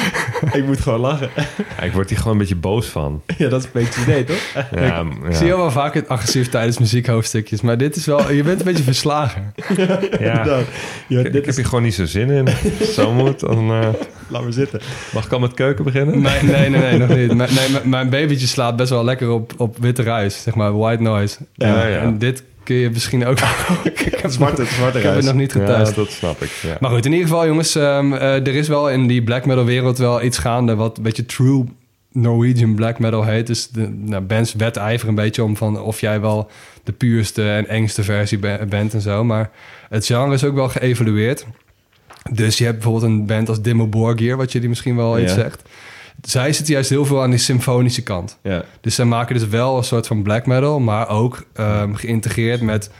ik 0.58 0.64
moet 0.66 0.80
gewoon 0.80 1.00
lachen. 1.00 1.30
ja, 1.78 1.82
ik 1.82 1.92
word 1.92 2.08
hier 2.08 2.18
gewoon 2.18 2.32
een 2.32 2.38
beetje 2.38 2.56
boos 2.56 2.86
van. 2.86 3.22
ja, 3.38 3.48
dat 3.48 3.60
is 3.60 3.64
een 3.64 3.70
beetje 3.72 4.00
het 4.00 4.08
idee, 4.08 4.24
toch? 4.24 4.52
Ja, 4.74 4.82
ja. 4.84 5.04
Ik 5.28 5.34
zie 5.34 5.46
jou 5.46 5.58
wel 5.60 5.70
vaak 5.70 5.94
het 5.94 6.08
agressief 6.08 6.48
tijdens 6.48 6.78
muziekhoofdstukjes. 6.78 7.60
Maar 7.60 7.78
dit 7.78 7.96
is 7.96 8.06
wel... 8.06 8.32
Je 8.32 8.42
bent 8.42 8.58
een 8.58 8.64
beetje 8.64 8.82
verslagen. 8.82 9.54
Ja. 10.20 10.44
Nou, 10.44 10.62
ja, 11.08 11.18
Ik, 11.18 11.24
dit 11.24 11.34
ik 11.34 11.44
heb 11.44 11.54
hier 11.54 11.64
gewoon 11.64 11.82
niet 11.82 11.94
zo 11.94 12.04
zin 12.04 12.30
in. 12.30 12.46
Zo 12.94 13.12
moet, 13.12 13.40
dan... 13.40 13.70
eh, 13.70 13.88
Laat 14.28 14.42
maar 14.42 14.52
zitten. 14.52 14.80
mag 15.12 15.24
ik 15.24 15.32
al 15.32 15.38
met 15.38 15.54
keuken 15.54 15.84
beginnen? 15.84 16.20
Nee, 16.20 16.42
nee, 16.42 16.68
nee, 16.70 16.80
nee 16.80 16.98
nog 16.98 17.08
niet. 17.08 17.34
Mijn- 17.34 17.50
Nee, 17.54 17.68
mijn- 17.70 17.88
mijn 17.88 18.08
babytje 18.10 18.46
slaat 18.46 18.76
best 18.76 18.90
wel 18.90 19.04
lekker 19.04 19.30
op, 19.30 19.52
op 19.56 19.76
witte 19.80 20.02
ruis. 20.02 20.42
Zeg 20.42 20.54
maar 20.54 20.78
white 20.78 21.02
noise. 21.02 21.36
Ja, 21.54 21.86
ja. 21.86 21.98
En 21.98 22.18
dit 22.18 22.42
kun 22.64 22.74
je 22.76 22.90
misschien 22.90 23.26
ook... 23.26 23.38
ik 23.84 23.98
heb, 24.22 24.30
Zwarte, 24.30 24.64
zwarte 24.64 24.98
ik 24.98 25.04
heb 25.04 25.14
het 25.14 25.24
nog 25.24 25.34
niet 25.34 25.52
Ja, 25.52 25.60
getest. 25.60 25.94
dat 25.94 26.10
snap 26.10 26.42
ik. 26.42 26.50
Ja. 26.62 26.76
Maar 26.80 26.90
goed, 26.90 27.04
in 27.06 27.12
ieder 27.12 27.26
geval, 27.28 27.46
jongens, 27.46 27.74
ehm, 27.74 28.12
eh, 28.12 28.34
er 28.46 28.54
is 28.54 28.68
wel 28.68 28.90
in 28.90 29.06
die 29.06 29.22
black 29.22 29.46
metal 29.46 29.64
wereld 29.64 29.98
wel 29.98 30.22
iets 30.22 30.38
gaande 30.38 30.74
wat 30.74 30.96
een 30.96 31.02
beetje 31.02 31.26
true 31.26 31.64
Norwegian 32.12 32.74
black 32.74 32.98
metal 32.98 33.24
heet. 33.24 33.46
Dus 33.46 33.68
de 33.68 33.88
nou, 33.88 34.22
bands 34.22 34.54
wedijveren 34.54 35.08
een 35.08 35.22
beetje 35.24 35.44
om 35.44 35.56
van 35.56 35.80
of 35.80 36.00
jij 36.00 36.20
wel 36.20 36.50
de 36.84 36.92
puurste 36.92 37.50
en 37.50 37.68
engste 37.68 38.02
versie 38.02 38.38
be- 38.38 38.66
bent 38.68 38.94
en 38.94 39.00
zo. 39.00 39.24
Maar 39.24 39.50
het 39.88 40.06
genre 40.06 40.34
is 40.34 40.44
ook 40.44 40.54
wel 40.54 40.68
geëvalueerd. 40.68 41.46
Dus 42.32 42.58
je 42.58 42.64
hebt 42.64 42.78
bijvoorbeeld 42.78 43.12
een 43.12 43.26
band 43.26 43.48
als 43.48 43.62
Dimmu 43.62 43.84
Borgir, 43.86 44.36
wat 44.36 44.52
jullie 44.52 44.68
misschien 44.68 44.96
wel 44.96 45.18
iets 45.18 45.34
Ja. 45.34 45.40
zegt. 45.40 45.62
Zij 46.20 46.52
zitten 46.52 46.74
juist 46.74 46.90
heel 46.90 47.04
veel 47.04 47.22
aan 47.22 47.30
die 47.30 47.38
symfonische 47.38 48.02
kant. 48.02 48.38
Ja. 48.42 48.64
Dus 48.80 48.94
zij 48.94 49.04
maken 49.04 49.34
dus 49.34 49.46
wel 49.48 49.76
een 49.76 49.84
soort 49.84 50.06
van 50.06 50.22
black 50.22 50.46
metal, 50.46 50.80
maar 50.80 51.08
ook 51.08 51.44
ehm, 51.54 51.94
geïntegreerd 51.94 52.60
met 52.60 52.90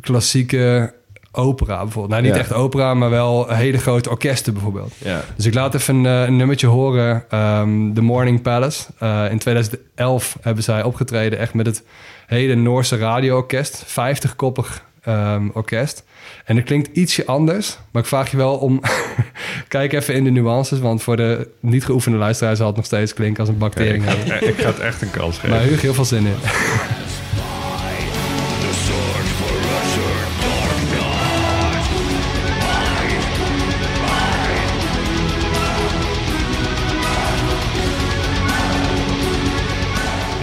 klassieke 0.00 0.94
opera 1.32 1.76
bijvoorbeeld. 1.82 2.08
Nou, 2.12 2.22
niet 2.22 2.32
Ja. 2.34 2.38
echt 2.40 2.52
opera, 2.52 2.94
maar 2.94 3.10
wel 3.10 3.48
hele 3.48 3.78
grote 3.78 4.10
orkesten 4.10 4.52
bijvoorbeeld. 4.52 4.92
Ja. 4.98 5.24
Dus 5.36 5.46
ik 5.46 5.54
laat 5.54 5.74
even 5.74 5.94
een, 5.94 6.06
eh, 6.06 6.22
een 6.26 6.36
nummertje 6.36 6.66
horen. 6.66 7.24
ehm, 7.30 7.92
The 7.92 8.00
Morning 8.00 8.42
Palace. 8.42 8.84
Eh, 8.98 9.24
in 9.30 9.38
2011 9.38 10.36
hebben 10.40 10.64
zij 10.64 10.82
opgetreden 10.82 11.38
echt 11.38 11.54
met 11.54 11.66
het 11.66 11.82
hele 12.26 12.54
Noorse 12.54 12.96
radioorkest. 12.96 13.84
50-koppig 13.86 14.84
ehm, 15.02 15.48
orkest. 15.52 16.04
En 16.44 16.56
het 16.56 16.64
klinkt 16.64 16.96
ietsje 16.96 17.26
anders. 17.26 17.78
Maar 17.90 18.02
ik 18.02 18.08
vraag 18.08 18.30
je 18.30 18.36
wel 18.36 18.56
om... 18.56 18.80
Kijk 19.68 19.92
even 19.92 20.14
in 20.14 20.24
de 20.24 20.30
nuances. 20.30 20.78
Want 20.78 21.02
voor 21.02 21.16
de 21.16 21.48
niet 21.60 21.84
geoefende 21.84 22.18
luisteraar 22.18 22.56
zal 22.56 22.66
het 22.66 22.76
nog 22.76 22.84
steeds 22.84 23.14
klinken 23.14 23.40
als 23.40 23.48
een 23.48 23.58
bacterie. 23.58 24.02
Ik, 24.02 24.40
ik 24.40 24.58
ga 24.58 24.66
het 24.66 24.78
echt 24.78 25.02
een 25.02 25.10
kans 25.10 25.34
geven. 25.34 25.50
Maar 25.50 25.60
Hugo, 25.60 25.80
heel 25.80 25.94
veel 25.94 26.04
zin 26.04 26.26
in. 26.26 26.34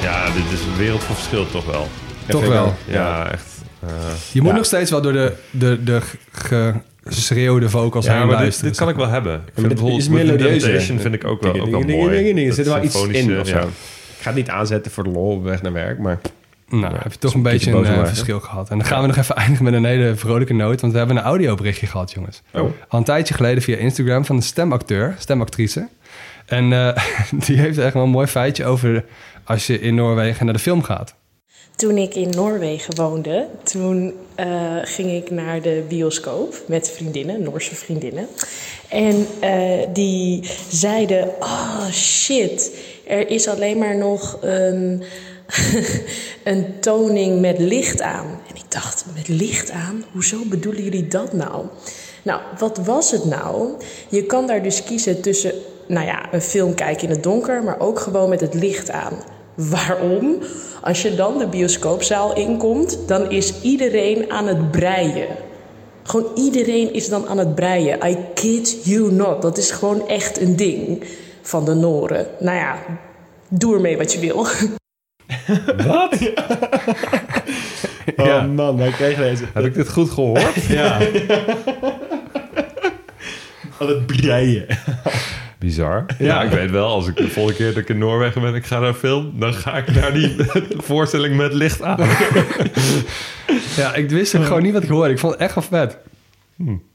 Ja, 0.02 0.26
dit 0.26 0.52
is 0.52 0.66
een 0.66 0.78
wereld 0.78 1.04
van 1.04 1.16
verschil 1.16 1.52
toch 1.52 1.66
wel. 1.66 1.88
Toch 2.30 2.48
wel. 2.48 2.76
Ja, 2.88 3.32
echt. 3.32 3.46
eh, 3.80 3.90
Je 4.32 4.42
moet 4.42 4.50
Ja. 4.52 4.56
nog 4.56 4.66
steeds 4.66 4.92
wel 4.92 5.02
door 5.02 5.14
de, 5.14 5.34
de, 5.52 5.84
de 5.84 6.02
geschreeuwde 7.04 7.70
vocals 7.70 8.06
ja, 8.06 8.18
heen 8.18 8.28
maar 8.28 8.36
luisteren. 8.36 8.70
dit 8.70 8.80
kan 8.80 8.90
ik 8.90 8.96
wel 8.96 9.08
hebben. 9.08 9.42
Ik 9.46 9.52
vind 9.54 9.70
dit 9.70 9.98
is 9.98 10.10
melodieuzer. 10.10 10.70
Meditation 10.70 11.00
vind 11.00 11.14
ik 11.14 11.26
ook 11.26 11.42
wel, 11.42 11.52
ook 11.60 11.70
wel 11.72 11.80
Dingen, 11.86 11.98
mooi. 11.98 12.30
Er 12.40 12.46
Dat 12.46 12.56
zit 12.56 12.66
wel 12.68 12.84
iets 12.84 12.96
in 12.96 13.14
symfonische, 13.14 13.40
of 13.42 13.48
zo. 13.48 13.56
ja. 13.56 13.62
Ik 14.18 14.26
ga 14.26 14.30
het 14.30 14.36
niet 14.36 14.50
aanzetten 14.50 14.92
voor 14.92 15.04
de 15.04 15.10
lol 15.10 15.32
op 15.32 15.44
weg 15.44 15.62
naar 15.62 15.74
werk, 15.74 16.00
maar... 16.00 16.20
Nou, 16.70 16.94
heb 16.98 17.12
je 17.12 17.18
toch 17.20 17.34
een 17.34 17.42
beetje 17.42 17.72
een 17.72 17.86
eh, 17.86 18.06
verschil 18.06 18.40
gehad. 18.40 18.70
En 18.70 18.78
dan 18.78 18.88
gaan 18.88 19.02
we 19.02 19.08
nog 19.08 19.18
even 19.18 19.36
eindigen 19.44 19.64
met 19.66 19.74
een 19.74 19.86
hele 19.86 20.16
vrolijke 20.16 20.54
noot. 20.54 20.82
Want 20.82 20.92
we 20.94 21.00
hebben 21.00 21.18
een 21.18 21.24
audioberichtje 21.24 21.88
gehad, 21.88 22.12
jongens. 22.12 22.42
Oh. 22.54 22.62
Al 22.88 23.00
een 23.00 23.04
tijdje 23.06 23.34
geleden 23.34 23.64
via 23.64 23.78
Instagram 23.78 24.26
van 24.26 24.36
een 24.36 24.42
stemacteur, 24.42 25.16
stemactrice. 25.18 25.88
En 26.46 26.74
eh, 26.74 27.04
die 27.46 27.58
heeft 27.60 27.78
echt 27.78 27.94
wel 27.94 28.04
een 28.04 28.10
mooi 28.10 28.28
feitje 28.28 28.66
over 28.66 29.06
als 29.44 29.68
je 29.68 29.80
in 29.82 29.96
Noorwegen 29.96 30.46
naar 30.46 30.54
de 30.54 30.60
film 30.60 30.84
gaat. 30.84 31.16
Toen 31.80 31.98
ik 31.98 32.16
in 32.16 32.30
Noorwegen 32.30 32.96
woonde, 32.96 33.48
toen 33.64 34.14
eh, 34.36 34.48
ging 34.82 35.12
ik 35.12 35.32
naar 35.32 35.62
de 35.62 35.84
bioscoop 35.88 36.62
met 36.66 36.90
vriendinnen, 36.90 37.44
Noorse 37.44 37.76
vriendinnen. 37.76 38.28
En 38.90 39.28
eh, 39.40 39.88
die 39.94 40.50
zeiden, 40.70 41.28
oh 41.40 41.90
shit, 41.92 42.72
er 43.08 43.30
is 43.30 43.48
alleen 43.48 43.78
maar 43.78 43.98
nog 43.98 44.38
een, 44.42 45.04
een 46.44 46.80
toning 46.80 47.40
met 47.40 47.60
licht 47.60 48.02
aan. 48.02 48.26
En 48.26 48.56
ik 48.56 48.72
dacht, 48.72 49.06
met 49.16 49.28
licht 49.28 49.72
aan? 49.72 50.06
Hoezo 50.12 50.38
bedoelen 50.46 50.84
jullie 50.84 51.08
dat 51.08 51.34
nou? 51.34 51.66
Nou, 52.24 52.42
wat 52.58 52.78
was 52.78 53.12
het 53.12 53.26
nou? 53.26 53.72
Je 54.10 54.24
kan 54.24 54.48
daar 54.48 54.64
dus 54.64 54.84
kiezen 54.84 55.22
tussen, 55.22 55.54
nou 55.88 56.06
ja, 56.06 56.34
een 56.34 56.42
film 56.42 56.74
kijken 56.74 57.04
in 57.04 57.14
het 57.14 57.24
donker, 57.24 57.64
maar 57.64 57.80
ook 57.80 58.00
gewoon 58.00 58.30
met 58.30 58.42
het 58.42 58.54
licht 58.54 58.92
aan. 58.92 59.14
Waarom? 59.68 60.38
Als 60.82 61.02
je 61.02 61.16
dan 61.16 61.38
de 61.38 61.48
bioscoopzaal 61.48 62.36
inkomt, 62.36 63.00
dan 63.08 63.32
is 63.32 63.62
iedereen 63.62 64.32
aan 64.32 64.48
het 64.48 64.72
breien. 64.72 65.28
Gewoon 66.04 66.32
iedereen 66.36 66.94
is 66.94 67.10
dan 67.10 67.28
aan 67.28 67.38
het 67.38 67.56
breien. 67.56 68.10
I 68.10 68.18
kid 68.34 68.80
you 68.84 69.12
not. 69.12 69.42
Dat 69.42 69.58
is 69.58 69.72
gewoon 69.72 70.08
echt 70.08 70.42
een 70.42 70.56
ding 70.56 71.04
van 71.42 71.66
de 71.66 71.74
Noren. 71.74 72.28
Nou 72.40 72.58
ja, 72.58 72.78
doe 73.50 73.74
ermee 73.76 73.98
wat 73.98 74.14
je 74.14 74.20
wil. 74.20 74.48
Wat? 75.88 76.18
Oh 78.18 78.46
man, 78.46 78.78
wij 78.78 78.92
kregen 78.92 79.24
deze. 79.24 79.44
Heb 79.54 79.66
ik 79.66 79.74
dit 79.74 79.90
goed 79.90 80.10
gehoord? 80.10 80.64
Ja. 80.68 81.00
Aan 83.80 83.88
het 83.88 84.06
breien. 84.06 84.66
Bizar. 85.60 86.06
Ja, 86.20 86.42
ik 86.44 86.52
weet 86.52 86.72
wel, 86.72 86.88
als 86.88 87.08
ik 87.08 87.16
de 87.16 87.28
volgende 87.30 87.58
keer 87.58 87.68
dat 87.68 87.78
ik 87.78 87.90
in 87.90 87.98
Noorwegen 87.98 88.42
ben, 88.42 88.56
ik 88.56 88.66
ga 88.66 88.80
naar 88.80 88.94
film, 88.94 89.40
dan 89.40 89.54
ga 89.54 89.78
ik 89.78 89.92
naar 89.94 90.14
die 90.14 90.36
voorstelling 90.90 91.36
met 91.36 91.54
licht 91.54 91.82
aan. 91.82 92.08
Ja, 93.76 93.94
ik 93.96 94.10
wist 94.10 94.36
ook 94.36 94.46
gewoon 94.46 94.62
niet 94.64 94.74
wat 94.74 94.84
ik 94.84 94.90
hoorde. 94.90 95.12
Ik 95.14 95.20
vond 95.20 95.34
het 95.34 95.42
echt 95.42 95.54
wel 95.54 95.64
vet. 95.64 95.98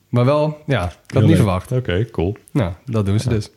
Maar 0.09 0.24
wel, 0.24 0.62
ja, 0.66 0.85
ik 0.85 0.91
had 1.12 1.20
niet 1.23 1.24
leuk. 1.31 1.36
verwacht. 1.36 1.73
Oké, 1.73 2.05
cool. 2.11 2.36
Nou, 2.51 2.73
dat 2.85 3.07
doen 3.07 3.20
ze 3.20 3.28
dus. 3.28 3.51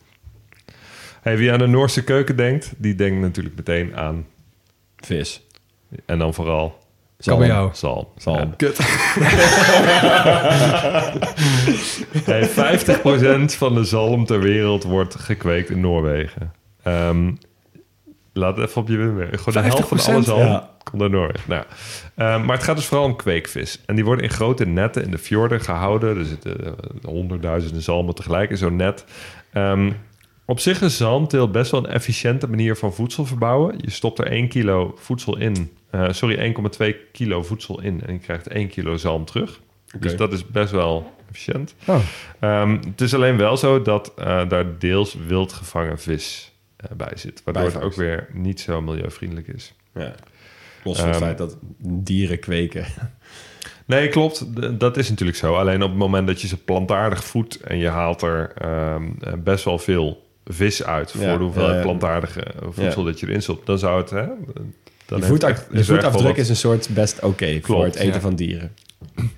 Hey, 1.22 1.38
wie 1.38 1.52
aan 1.52 1.60
de 1.60 1.68
Noorse 1.68 2.04
keuken 2.04 2.36
denkt, 2.36 2.74
die 2.78 2.96
denkt 2.96 3.22
natuurlijk 3.22 3.56
meteen 3.56 3.96
aan, 3.96 4.26
Vis. 4.98 5.42
en 6.06 6.20
dan 6.20 6.34
vooral 6.34 6.78
Kabeljauw. 7.26 7.70
zalm. 7.74 8.08
Zalm. 8.18 8.38
Ja. 8.38 8.50
Kut. 8.58 8.78
Hey, 12.26 12.50
50% 12.50 13.58
van 13.58 13.74
de 13.74 13.84
zalm 13.84 14.26
ter 14.26 14.40
wereld 14.40 14.84
wordt 14.84 15.16
gekweekt 15.16 15.70
in 15.70 15.80
Noorwegen. 15.80 16.54
Ehm, 16.84 17.32
laat 18.34 18.58
het 18.58 18.70
even 18.70 18.82
op 18.82 18.88
je 18.88 18.98
wimmer. 18.98 19.28
Gewoon 19.40 19.64
de 19.64 19.70
helft 19.70 19.88
van 19.88 20.14
alle 20.14 20.22
50%? 20.22 20.26
zalm 20.26 20.40
Ja. 20.48 20.70
komt 20.84 21.02
uit 21.02 21.12
Noorwegen. 21.12 21.42
Nou, 21.50 21.64
ja. 22.16 22.34
Ehm, 22.34 22.46
maar 22.46 22.56
het 22.56 22.66
gaat 22.66 22.76
dus 22.76 22.86
vooral 22.86 23.06
om 23.06 23.16
kweekvis. 23.16 23.82
En 23.86 23.96
die 23.96 24.06
worden 24.06 24.24
in 24.24 24.30
grote 24.32 24.66
netten 24.66 25.04
in 25.04 25.12
de 25.12 25.18
fjorden 25.18 25.62
gehouden. 25.62 26.18
Er 26.18 26.26
zitten 26.26 26.76
honderdduizenden 27.04 27.82
zalmen 27.82 28.16
tegelijk 28.16 28.50
in 28.50 28.58
zo'n 28.58 28.76
net. 28.76 29.06
Ehm, 29.54 29.92
op 30.48 30.60
zich 30.60 30.82
is 30.82 30.98
zalmteel 30.98 31.50
best 31.52 31.72
wel 31.72 31.86
een 31.86 31.92
efficiënte 31.92 32.48
manier 32.50 32.76
van 32.76 32.94
voedsel 32.94 33.26
verbouwen. 33.26 33.76
Je 33.78 33.92
stopt 33.92 34.20
er 34.20 34.28
1 34.28 34.48
kilo 34.48 34.94
voedsel 34.96 35.38
in. 35.38 35.72
Eh, 35.90 36.12
sorry, 36.12 36.56
1,2 36.80 36.96
kilo 37.12 37.44
voedsel 37.44 37.82
in. 37.82 38.02
En 38.06 38.14
je 38.14 38.20
krijgt 38.20 38.48
1 38.48 38.68
kilo 38.68 38.98
zalm 38.98 39.26
terug. 39.26 39.60
Dus 40.00 40.16
dat 40.16 40.34
is 40.34 40.46
best 40.46 40.72
wel 40.72 41.12
efficiënt. 41.30 41.76
Oh. 41.86 42.00
Ehm, 42.40 42.78
het 42.90 43.02
is 43.02 43.14
alleen 43.14 43.38
wel 43.38 43.58
zo 43.58 43.82
dat 43.82 44.14
eh, 44.16 44.50
daar 44.50 44.80
deels 44.80 45.18
wild 45.28 45.54
gevangen 45.54 46.00
vis 46.00 46.52
eh, 46.78 46.92
bij 46.98 47.12
zit. 47.16 47.42
Waardoor 47.44 47.64
het 47.64 47.82
ook 47.82 47.94
weer 47.96 48.28
niet 48.34 48.60
zo 48.60 48.82
milieuvriendelijk 48.82 49.48
is. 49.48 49.74
Ja. 49.94 50.16
Los 50.84 50.98
van 51.00 51.08
het 51.08 51.16
Ehm, 51.16 51.26
feit 51.26 51.38
dat 51.38 51.58
dieren 51.84 52.40
kweken. 52.40 52.86
Nee, 53.86 54.10
klopt. 54.10 54.46
Dat 54.80 54.98
is 54.98 55.10
natuurlijk 55.10 55.38
zo. 55.38 55.56
Alleen 55.56 55.84
op 55.84 55.90
het 55.90 55.98
moment 55.98 56.28
dat 56.28 56.42
je 56.42 56.48
ze 56.48 56.58
plantaardig 56.64 57.24
voedt... 57.24 57.60
en 57.62 57.78
je 57.78 57.88
haalt 57.88 58.22
er 58.22 58.52
ehm, 58.54 59.10
eh, 59.20 59.34
best 59.34 59.64
wel 59.66 59.78
veel 59.80 60.27
vis 60.48 60.84
uit... 60.84 61.12
voor 61.12 61.22
Ja, 61.22 61.38
de 61.38 61.44
hoeveelheid 61.44 61.72
ja, 61.74 61.78
ja. 61.78 61.84
plantaardige 61.84 62.44
voedsel 62.70 63.04
dat 63.04 63.20
je 63.20 63.28
erin 63.28 63.42
stopt... 63.42 63.66
dan 63.66 63.80
zou 63.80 64.02
het... 64.02 64.10
Hè, 64.10 64.26
dan 65.06 65.20
Je, 65.20 65.38
echt- 65.46 65.68
is 65.72 65.86
voetafdruk 65.88 66.28
wat- 66.28 66.38
is 66.38 66.50
een 66.50 66.56
soort 66.56 66.88
best 66.92 67.20
oké 67.24 67.60
voor 67.62 67.84
het 67.84 67.96
eten 67.96 68.14
ja. 68.14 68.20
van 68.20 68.36
dieren. 68.36 68.72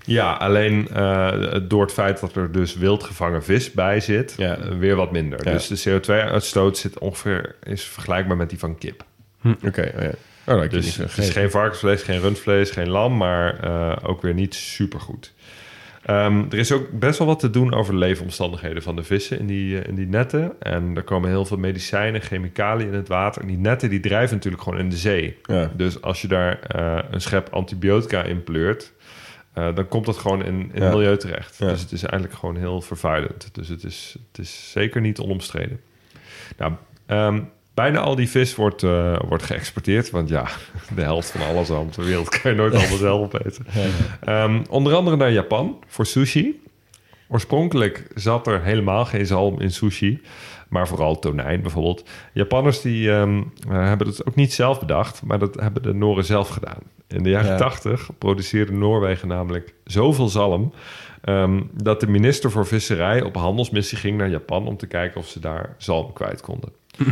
Ja, 0.06 0.34
alleen 0.34 0.88
eh, 0.94 1.56
door 1.68 1.82
het 1.82 1.92
feit 1.94 2.20
dat 2.20 2.36
er 2.36 2.52
dus 2.52 2.76
wild 2.76 3.04
gevangen 3.04 3.44
vis 3.44 3.72
bij 3.72 4.00
zit... 4.00 4.34
Ja. 4.38 4.58
eh, 4.58 4.78
weer 4.78 4.96
wat 4.96 5.12
minder. 5.12 5.40
Ja. 5.48 5.52
Dus 5.52 5.68
de 5.68 6.00
CO2-uitstoot 6.02 6.78
zit 6.78 7.00
ongeveer... 7.00 7.56
is 7.64 7.84
vergelijkbaar 7.84 8.38
met 8.38 8.50
die 8.50 8.60
van 8.60 8.78
kip. 8.78 9.04
Oké, 9.66 9.92
oh 9.98 10.02
ja. 10.02 10.12
Oh, 10.56 10.70
Dus 10.70 10.96
het 10.96 11.18
is 11.18 11.30
geen 11.30 11.52
varkensvlees, 11.52 12.02
geen 12.02 12.20
rundvlees, 12.20 12.70
geen 12.72 12.90
lam, 12.90 13.18
maar 13.18 13.60
eh, 13.60 14.10
ook 14.10 14.22
weer 14.22 14.34
niet 14.34 14.56
supergoed. 14.56 15.34
Ehm 16.10 16.44
er 16.50 16.58
is 16.58 16.72
ook 16.72 17.00
best 17.00 17.18
wel 17.18 17.28
wat 17.28 17.40
te 17.40 17.50
doen 17.50 17.74
over 17.74 17.94
de 17.94 18.00
leefomstandigheden 18.00 18.84
van 18.84 18.96
de 18.96 19.04
vissen 19.04 19.40
in 19.40 19.48
die, 19.48 19.80
eh, 19.82 19.88
in 19.88 19.96
die 19.96 20.08
netten. 20.08 20.62
En 20.62 20.92
er 20.96 21.04
komen 21.04 21.30
heel 21.30 21.46
veel 21.46 21.58
medicijnen, 21.58 22.22
chemicaliën 22.22 22.88
in 22.88 22.94
het 22.94 23.08
water. 23.08 23.42
En 23.42 23.48
die 23.48 23.58
netten 23.58 23.90
die 23.90 24.00
drijven 24.00 24.36
natuurlijk 24.36 24.64
gewoon 24.64 24.80
in 24.80 24.90
de 24.90 24.98
zee. 24.98 25.38
Ja. 25.44 25.72
Dus 25.76 26.02
als 26.02 26.22
je 26.22 26.28
daar 26.28 26.60
eh, 26.60 27.00
een 27.12 27.22
schep 27.22 27.48
antibiotica 27.52 28.24
in 28.24 28.44
pleurt, 28.44 28.94
eh, 29.54 29.76
dan 29.76 29.88
komt 29.88 30.06
dat 30.06 30.18
gewoon 30.18 30.46
in, 30.46 30.56
in 30.56 30.70
Ja. 30.74 30.82
het 30.84 30.94
milieu 30.94 31.18
terecht. 31.18 31.58
Ja. 31.58 31.68
Dus 31.68 31.82
het 31.82 31.92
is 31.92 32.04
eigenlijk 32.04 32.40
gewoon 32.40 32.58
heel 32.58 32.82
vervuilend. 32.82 33.50
Dus 33.56 33.68
het 33.68 33.84
is, 33.84 34.16
het 34.32 34.40
is 34.40 34.72
zeker 34.72 35.02
niet 35.02 35.20
onomstreden. 35.20 35.80
Nou, 36.58 36.74
ehm, 37.06 37.40
bijna 37.74 38.00
al 38.00 38.16
die 38.16 38.30
vis 38.30 38.56
wordt, 38.56 38.84
eh, 38.84 39.20
wordt 39.28 39.44
geëxporteerd. 39.44 40.10
Want 40.10 40.30
ja, 40.30 40.48
de 40.96 41.02
helft 41.02 41.32
van 41.32 41.48
alle 41.48 41.66
zalm 41.66 41.92
ter 41.92 42.04
wereld 42.04 42.30
kan 42.30 42.52
je 42.52 42.58
nooit 42.58 42.74
allemaal 42.80 42.98
zelf 42.98 43.22
opeten. 43.22 43.66
Ehm, 44.24 44.64
onder 44.70 44.94
andere 44.96 45.16
naar 45.16 45.32
Japan 45.32 45.80
voor 45.88 46.06
sushi. 46.06 46.62
Oorspronkelijk 47.28 48.08
zat 48.16 48.48
er 48.48 48.64
helemaal 48.64 49.06
geen 49.06 49.26
zalm 49.26 49.60
in 49.60 49.72
sushi. 49.72 50.22
Maar 50.70 50.88
vooral 50.88 51.20
tonijn 51.20 51.62
bijvoorbeeld. 51.62 52.10
Japanners 52.34 52.82
die 52.82 53.12
ehm, 53.12 53.42
eh, 53.70 53.88
hebben 53.88 54.08
het 54.08 54.26
ook 54.26 54.36
niet 54.36 54.54
zelf 54.54 54.80
bedacht. 54.80 55.22
Maar 55.24 55.40
dat 55.40 55.56
hebben 55.56 55.84
de 55.84 55.94
Noren 55.94 56.26
zelf 56.26 56.50
gedaan. 56.50 56.80
In 57.08 57.24
de 57.24 57.30
jaren 57.30 57.52
Ja. 57.52 57.58
80 57.58 58.10
produceerde 58.18 58.72
Noorwegen 58.72 59.28
namelijk 59.28 59.74
zoveel 59.84 60.28
zalm... 60.28 60.74
ehm, 61.22 61.62
dat 61.74 62.00
de 62.00 62.08
minister 62.08 62.52
voor 62.52 62.66
Visserij 62.66 63.22
op 63.22 63.36
handelsmissie 63.36 63.98
ging 63.98 64.18
naar 64.18 64.30
Japan... 64.30 64.68
om 64.68 64.78
te 64.78 64.88
kijken 64.88 65.20
of 65.20 65.28
ze 65.28 65.40
daar 65.40 65.76
zalm 65.78 66.14
kwijt 66.14 66.42
konden. 66.42 66.72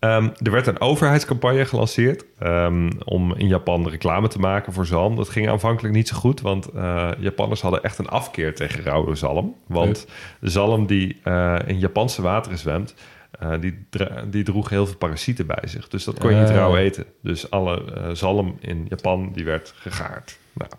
Ehm, 0.00 0.28
er 0.42 0.50
werd 0.50 0.66
een 0.66 0.80
overheidscampagne 0.80 1.64
gelanceerd 1.64 2.24
ehm, 2.38 2.90
om 3.04 3.34
in 3.34 3.46
Japan 3.46 3.88
reclame 3.88 4.28
te 4.28 4.38
maken 4.38 4.72
voor 4.72 4.86
zalm. 4.86 5.16
Dat 5.16 5.28
ging 5.28 5.48
aanvankelijk 5.48 5.94
niet 5.94 6.08
zo 6.08 6.16
goed, 6.16 6.40
want 6.40 6.68
eh, 6.68 7.10
Japanners 7.18 7.60
hadden 7.60 7.82
echt 7.82 7.98
een 7.98 8.08
afkeer 8.08 8.54
tegen 8.54 8.82
rauwe 8.82 9.14
zalm. 9.14 9.54
Want 9.66 10.06
zalm 10.40 10.86
die 10.86 11.20
eh, 11.22 11.56
in 11.66 11.78
Japanse 11.78 12.22
wateren 12.22 12.58
zwemt, 12.58 12.94
eh, 13.38 13.52
die, 13.60 13.86
die 14.30 14.42
droeg 14.44 14.68
heel 14.68 14.86
veel 14.86 14.96
parasieten 14.96 15.46
bij 15.46 15.62
zich. 15.64 15.88
Dus 15.88 16.04
dat 16.04 16.18
kon 16.18 16.30
je 16.30 16.36
niet 16.40 16.48
Ah. 16.48 16.54
rauw 16.54 16.76
eten. 16.76 17.04
Dus 17.22 17.50
alle 17.50 17.82
zalm 18.12 18.56
in 18.60 18.86
Japan 18.88 19.30
die 19.32 19.44
werd 19.44 19.72
gegaard. 19.76 20.38
Nou, 20.52 20.70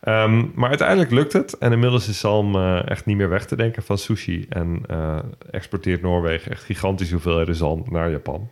Ehm, 0.00 0.44
maar 0.54 0.68
uiteindelijk 0.68 1.10
lukt 1.10 1.32
het. 1.32 1.58
En 1.58 1.72
inmiddels 1.72 2.08
is 2.08 2.20
zalm 2.20 2.54
eh, 2.54 2.88
echt 2.88 3.06
niet 3.06 3.16
meer 3.16 3.28
weg 3.28 3.46
te 3.46 3.56
denken 3.56 3.82
van 3.82 3.98
sushi. 3.98 4.46
En 4.48 4.82
eh, 4.86 5.18
exporteert 5.50 6.02
Noorwegen 6.02 6.50
echt 6.50 6.64
gigantische 6.64 7.14
hoeveelheden 7.14 7.54
zalm 7.54 7.84
naar 7.90 8.10
Japan. 8.10 8.50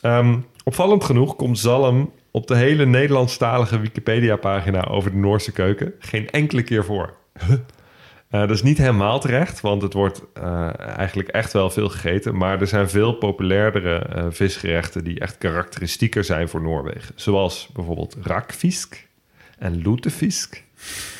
Ehm, 0.00 0.38
opvallend 0.64 1.04
genoeg 1.04 1.36
komt 1.36 1.58
zalm 1.58 2.12
op 2.30 2.46
de 2.46 2.56
hele 2.56 2.86
Nederlandstalige 2.86 3.80
Wikipedia-pagina 3.80 4.84
over 4.84 5.10
de 5.10 5.16
Noorse 5.16 5.52
keuken 5.52 5.94
geen 5.98 6.30
enkele 6.30 6.62
keer 6.62 6.84
voor. 6.84 7.16
Eh, 8.32 8.40
dat 8.40 8.50
is 8.50 8.62
niet 8.62 8.78
helemaal 8.78 9.20
terecht, 9.20 9.60
want 9.60 9.82
het 9.82 9.92
wordt 9.92 10.22
eigenlijk 10.96 11.28
echt 11.28 11.52
wel 11.52 11.70
veel 11.70 11.88
gegeten. 11.88 12.36
Maar 12.36 12.60
er 12.60 12.66
zijn 12.66 12.88
veel 12.90 13.12
populairdere 13.12 14.26
visgerechten 14.30 15.04
die 15.04 15.20
echt 15.20 15.38
karakteristieker 15.38 16.24
zijn 16.24 16.48
voor 16.48 16.62
Noorwegen. 16.62 17.12
Zoals 17.14 17.68
bijvoorbeeld 17.72 18.16
rakfisk 18.22 19.06
en 19.62 19.76
lutefisk. 19.76 20.62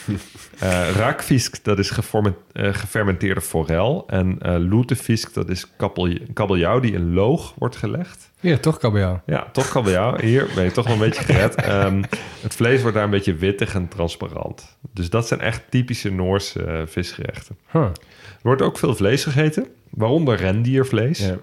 Eh 0.58 0.90
rakfisk, 0.96 1.64
dat 1.64 1.78
is 1.78 1.90
geformen- 1.90 2.36
eh, 2.52 2.74
gefermenteerde 2.74 3.40
forel. 3.40 4.04
En 4.06 4.36
eh 4.40 4.54
lutefisk, 4.58 5.34
dat 5.34 5.48
is 5.48 5.66
kabeljauw 6.34 6.80
die 6.80 6.92
in 6.92 7.12
loog 7.12 7.54
wordt 7.58 7.76
gelegd. 7.76 8.30
Ja, 8.40 8.56
toch 8.58 8.78
kabeljauw. 8.78 9.22
Ja, 9.26 9.48
toch 9.52 9.68
kabeljauw. 9.68 10.18
Hier 10.20 10.48
ben 10.54 10.64
je 10.64 10.70
toch 10.72 10.84
wel 10.84 10.92
een 10.94 11.00
beetje 11.00 11.22
gered. 11.24 11.54
Ehm, 11.54 12.02
het 12.42 12.54
vlees 12.54 12.80
wordt 12.80 12.94
daar 12.96 13.04
een 13.04 13.10
beetje 13.10 13.34
wittig 13.34 13.74
en 13.74 13.88
transparant. 13.88 14.76
Dus 14.92 15.10
dat 15.10 15.26
zijn 15.28 15.40
echt 15.40 15.62
typische 15.70 16.10
Noorse 16.10 16.84
visgerechten. 16.88 17.56
Huh. 17.70 17.82
Er 17.82 17.92
wordt 18.42 18.62
ook 18.62 18.78
veel 18.78 18.94
vlees 18.94 19.22
gegeten, 19.24 19.66
waaronder 19.90 20.36
rendiervlees. 20.36 21.18
Ja. 21.18 21.36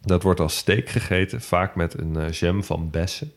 Dat 0.00 0.22
wordt 0.22 0.40
als 0.40 0.56
steak 0.56 0.88
gegeten, 0.88 1.40
vaak 1.40 1.74
met 1.74 1.98
een 1.98 2.28
jam 2.30 2.64
van 2.64 2.90
bessen. 2.90 3.32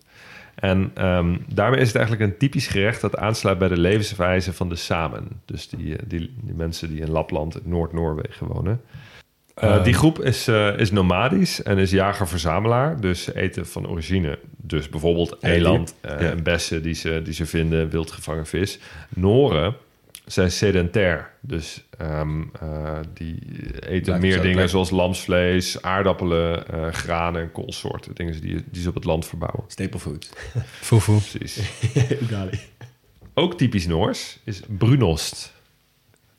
En 0.59 0.91
ehm, 0.93 1.37
daarmee 1.53 1.79
is 1.79 1.87
het 1.87 1.95
eigenlijk 1.95 2.31
een 2.31 2.37
typisch 2.37 2.67
gerecht 2.67 3.01
dat 3.01 3.17
aansluit 3.17 3.57
bij 3.57 3.67
de 3.67 3.77
levenswijze 3.77 4.53
van 4.53 4.69
de 4.69 4.75
Samen. 4.75 5.27
Dus 5.45 5.69
die, 5.69 5.97
eh, 5.97 6.03
die, 6.07 6.33
die 6.41 6.53
mensen 6.55 6.89
die 6.89 7.01
in 7.01 7.09
Lapland, 7.11 7.65
Noord-Noorwegen 7.65 8.47
wonen. 8.47 8.81
Eh, 9.53 9.75
Ehm, 9.75 9.83
die 9.83 9.93
groep 9.93 10.19
is, 10.21 10.47
eh, 10.47 10.79
is 10.79 10.91
nomadisch 10.91 11.63
en 11.63 11.77
is 11.77 11.91
jager-verzamelaar. 11.91 13.01
Dus 13.01 13.23
ze 13.23 13.35
eten 13.35 13.67
van 13.67 13.87
origine. 13.87 14.39
Dus 14.57 14.89
bijvoorbeeld 14.89 15.37
eland 15.43 15.95
eh, 16.01 16.11
Ja. 16.11 16.29
en 16.29 16.43
bessen 16.43 16.83
die 16.83 16.93
ze, 16.93 17.21
die 17.23 17.33
ze 17.33 17.45
vinden, 17.45 17.89
wild 17.89 18.11
gevangen 18.11 18.45
vis. 18.45 18.79
Noren 19.09 19.75
zijn 20.27 20.51
sedentair. 20.51 21.31
Dus 21.41 21.85
ehm, 21.97 22.41
eh, 22.61 22.99
die 23.13 23.39
eten 23.87 24.19
meer 24.21 24.41
dingen 24.41 24.55
plek. 24.55 24.69
zoals 24.69 24.89
lamsvlees, 24.89 25.81
aardappelen, 25.81 26.67
eh, 26.67 26.87
granen 26.93 27.41
en 27.41 27.51
koolsoorten. 27.51 28.15
Dingen 28.15 28.41
die, 28.41 28.63
die 28.71 28.81
ze 28.81 28.89
op 28.89 28.95
het 28.95 29.03
land 29.05 29.25
verbouwen. 29.25 29.63
Staple 29.67 29.99
food. 29.99 30.29
Precies. 31.05 31.59
Ook 33.33 33.57
typisch 33.57 33.87
Noors 33.87 34.39
is 34.43 34.61
brunost. 34.77 35.53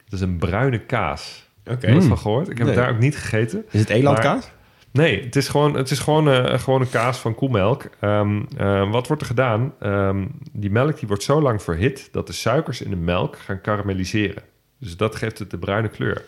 Dat 0.04 0.20
is 0.20 0.26
een 0.26 0.38
bruine 0.38 0.78
kaas. 0.78 1.46
Oké. 1.60 1.70
Heb 1.70 1.82
je 1.82 1.86
er 1.88 2.02
van 2.02 2.18
gehoord? 2.18 2.48
Ik 2.48 2.58
heb 2.58 2.66
Nee. 2.66 2.76
het 2.76 2.84
daar 2.84 2.94
ook 2.94 3.00
niet 3.00 3.16
gegeten. 3.16 3.64
Is 3.70 3.80
het 3.80 3.88
elandkaas? 3.90 4.50
Nee, 4.98 5.24
het 5.24 5.36
is 5.36 5.48
gewoon, 5.48 5.74
het 5.74 5.90
is 5.90 5.98
gewoon, 5.98 6.30
eh, 6.30 6.58
gewoon 6.58 6.80
een 6.80 6.90
kaas 6.90 7.18
van 7.18 7.34
koemelk. 7.34 7.90
Ehm, 8.00 8.42
eh, 8.56 8.90
wat 8.90 9.06
wordt 9.06 9.22
er 9.22 9.28
gedaan? 9.28 9.74
Ehm, 9.80 10.26
die 10.52 10.70
melk 10.70 10.98
die 10.98 11.08
wordt 11.08 11.22
zo 11.22 11.42
lang 11.42 11.62
verhit 11.62 12.08
dat 12.12 12.26
de 12.26 12.32
suikers 12.32 12.80
in 12.80 12.90
de 12.90 12.96
melk 12.96 13.38
gaan 13.38 13.60
karamelliseren. 13.60 14.42
Dus 14.78 14.96
dat 14.96 15.16
geeft 15.16 15.38
het 15.38 15.50
de 15.50 15.58
bruine 15.58 15.88
kleur. 15.88 16.24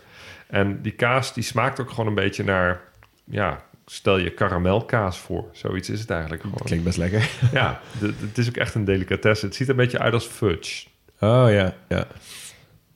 En 0.46 0.82
die 0.82 0.92
kaas 0.92 1.34
die 1.34 1.42
smaakt 1.42 1.80
ook 1.80 1.90
gewoon 1.90 2.06
een 2.06 2.14
beetje 2.14 2.44
naar, 2.44 2.80
ja, 3.24 3.62
stel 3.86 4.18
je 4.18 4.30
karamelkaas 4.30 5.18
voor. 5.18 5.44
Zoiets 5.52 5.90
is 5.90 6.00
het 6.00 6.10
eigenlijk 6.10 6.42
gewoon. 6.42 6.58
Klinkt 6.64 6.84
best 6.84 6.98
lekker. 6.98 7.30
Ja, 7.52 7.80
het 8.00 8.38
is 8.38 8.48
ook 8.48 8.56
echt 8.56 8.74
een 8.74 8.84
delicatesse. 8.84 9.46
Het 9.46 9.54
ziet 9.54 9.66
er 9.66 9.72
een 9.72 9.80
beetje 9.80 9.98
uit 9.98 10.12
als 10.12 10.26
fudge. 10.26 10.86
Oh 11.20 11.46
ja, 11.48 11.74
ja. 11.88 12.06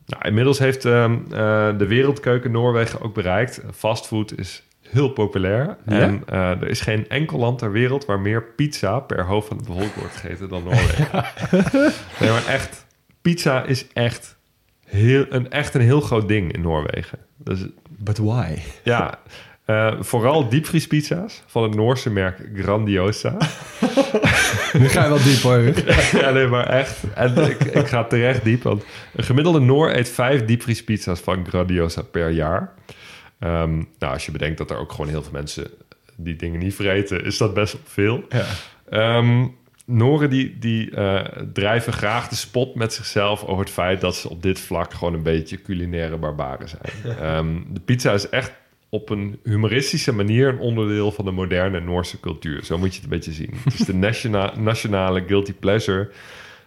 Nou, 0.06 0.24
inmiddels 0.26 0.58
heeft 0.58 0.84
ehm, 0.84 1.18
eh, 1.30 1.78
de 1.78 1.86
wereldkeuken 1.86 2.50
Noorwegen 2.50 3.00
ook 3.00 3.14
bereikt. 3.14 3.60
Fastfood 3.72 4.38
is 4.38 4.62
heel 4.94 5.08
populair. 5.08 5.76
En 5.84 6.22
eh, 6.26 6.50
er 6.50 6.68
is 6.68 6.80
geen 6.80 7.08
enkel 7.08 7.38
land 7.38 7.58
ter 7.58 7.72
wereld 7.72 8.04
waar 8.04 8.20
meer 8.20 8.42
pizza 8.42 9.00
per 9.00 9.24
hoofd 9.24 9.48
van 9.48 9.58
de 9.58 9.64
bevolking 9.64 9.94
wordt 9.94 10.16
gegeten 10.16 10.48
dan 10.48 10.62
Noorwegen. 10.62 11.24
nee, 12.20 12.30
maar 12.30 12.46
echt, 12.46 12.86
pizza 13.22 13.64
is 13.64 13.86
echt, 13.92 14.36
heel, 14.84 15.26
een, 15.28 15.50
echt 15.50 15.74
een 15.74 15.80
heel 15.80 16.00
groot 16.00 16.28
ding 16.28 16.52
in 16.52 16.60
Noorwegen. 16.60 17.18
Dus 17.36 17.66
But 17.88 18.18
why? 18.18 18.58
ja, 18.82 19.18
eh, 19.64 19.92
vooral 20.00 20.48
diepvriespizza's 20.48 21.42
van 21.46 21.62
het 21.62 21.74
Noorse 21.74 22.10
merk 22.10 22.48
Grandiosa. 22.54 23.36
Nu 24.78 24.88
ga 24.88 25.02
je 25.02 25.08
wel 25.08 25.22
diep 25.22 25.40
hoor. 25.42 25.62
ja, 26.22 26.30
nee, 26.30 26.46
maar 26.46 26.66
echt. 26.66 26.98
En 27.14 27.36
ik, 27.36 27.64
ik 27.64 27.86
ga 27.86 28.04
terecht 28.04 28.44
diep, 28.44 28.62
want 28.62 28.84
een 29.14 29.24
gemiddelde 29.24 29.60
Noor 29.60 29.90
eet 29.90 30.08
vijf 30.08 30.44
diepvriespizza's 30.44 31.20
van 31.20 31.46
Grandiosa 31.48 32.02
per 32.02 32.30
jaar. 32.30 32.72
Ehm, 33.38 33.74
nou, 33.98 34.12
als 34.12 34.26
je 34.26 34.32
bedenkt 34.32 34.58
dat 34.58 34.70
er 34.70 34.76
ook 34.76 34.90
gewoon 34.92 35.08
heel 35.08 35.22
veel 35.22 35.32
mensen 35.32 35.70
die 36.16 36.36
dingen 36.36 36.60
niet 36.60 36.74
vreten, 36.74 37.24
is 37.24 37.38
dat 37.38 37.54
best 37.54 37.72
wel 37.72 37.82
veel. 37.84 38.24
Ja. 38.28 38.44
Ehm, 38.88 39.46
Noren 39.86 40.30
die, 40.30 40.58
die 40.58 40.90
eh, 40.90 41.42
drijven 41.52 41.92
graag 41.92 42.28
de 42.28 42.34
spot 42.34 42.74
met 42.74 42.92
zichzelf 42.92 43.44
over 43.44 43.64
het 43.64 43.72
feit 43.72 44.00
dat 44.00 44.16
ze 44.16 44.30
op 44.30 44.42
dit 44.42 44.60
vlak 44.60 44.92
gewoon 44.92 45.14
een 45.14 45.22
beetje 45.22 45.62
culinaire 45.62 46.16
barbaren 46.16 46.68
zijn. 46.68 47.16
Ehm, 47.20 47.56
de 47.68 47.80
pizza 47.80 48.12
is 48.12 48.28
echt 48.28 48.52
op 48.88 49.10
een 49.10 49.40
humoristische 49.42 50.12
manier 50.12 50.48
een 50.48 50.58
onderdeel 50.58 51.12
van 51.12 51.24
de 51.24 51.30
moderne 51.30 51.80
Noorse 51.80 52.20
cultuur. 52.20 52.64
Zo 52.64 52.78
moet 52.78 52.88
je 52.88 52.94
het 52.94 53.02
een 53.02 53.16
beetje 53.16 53.32
zien. 53.32 53.54
Het 53.64 53.74
is 53.80 53.86
de 53.86 53.94
nationa- 54.06 54.58
nationale 54.58 55.24
guilty 55.26 55.52
pleasure. 55.52 56.10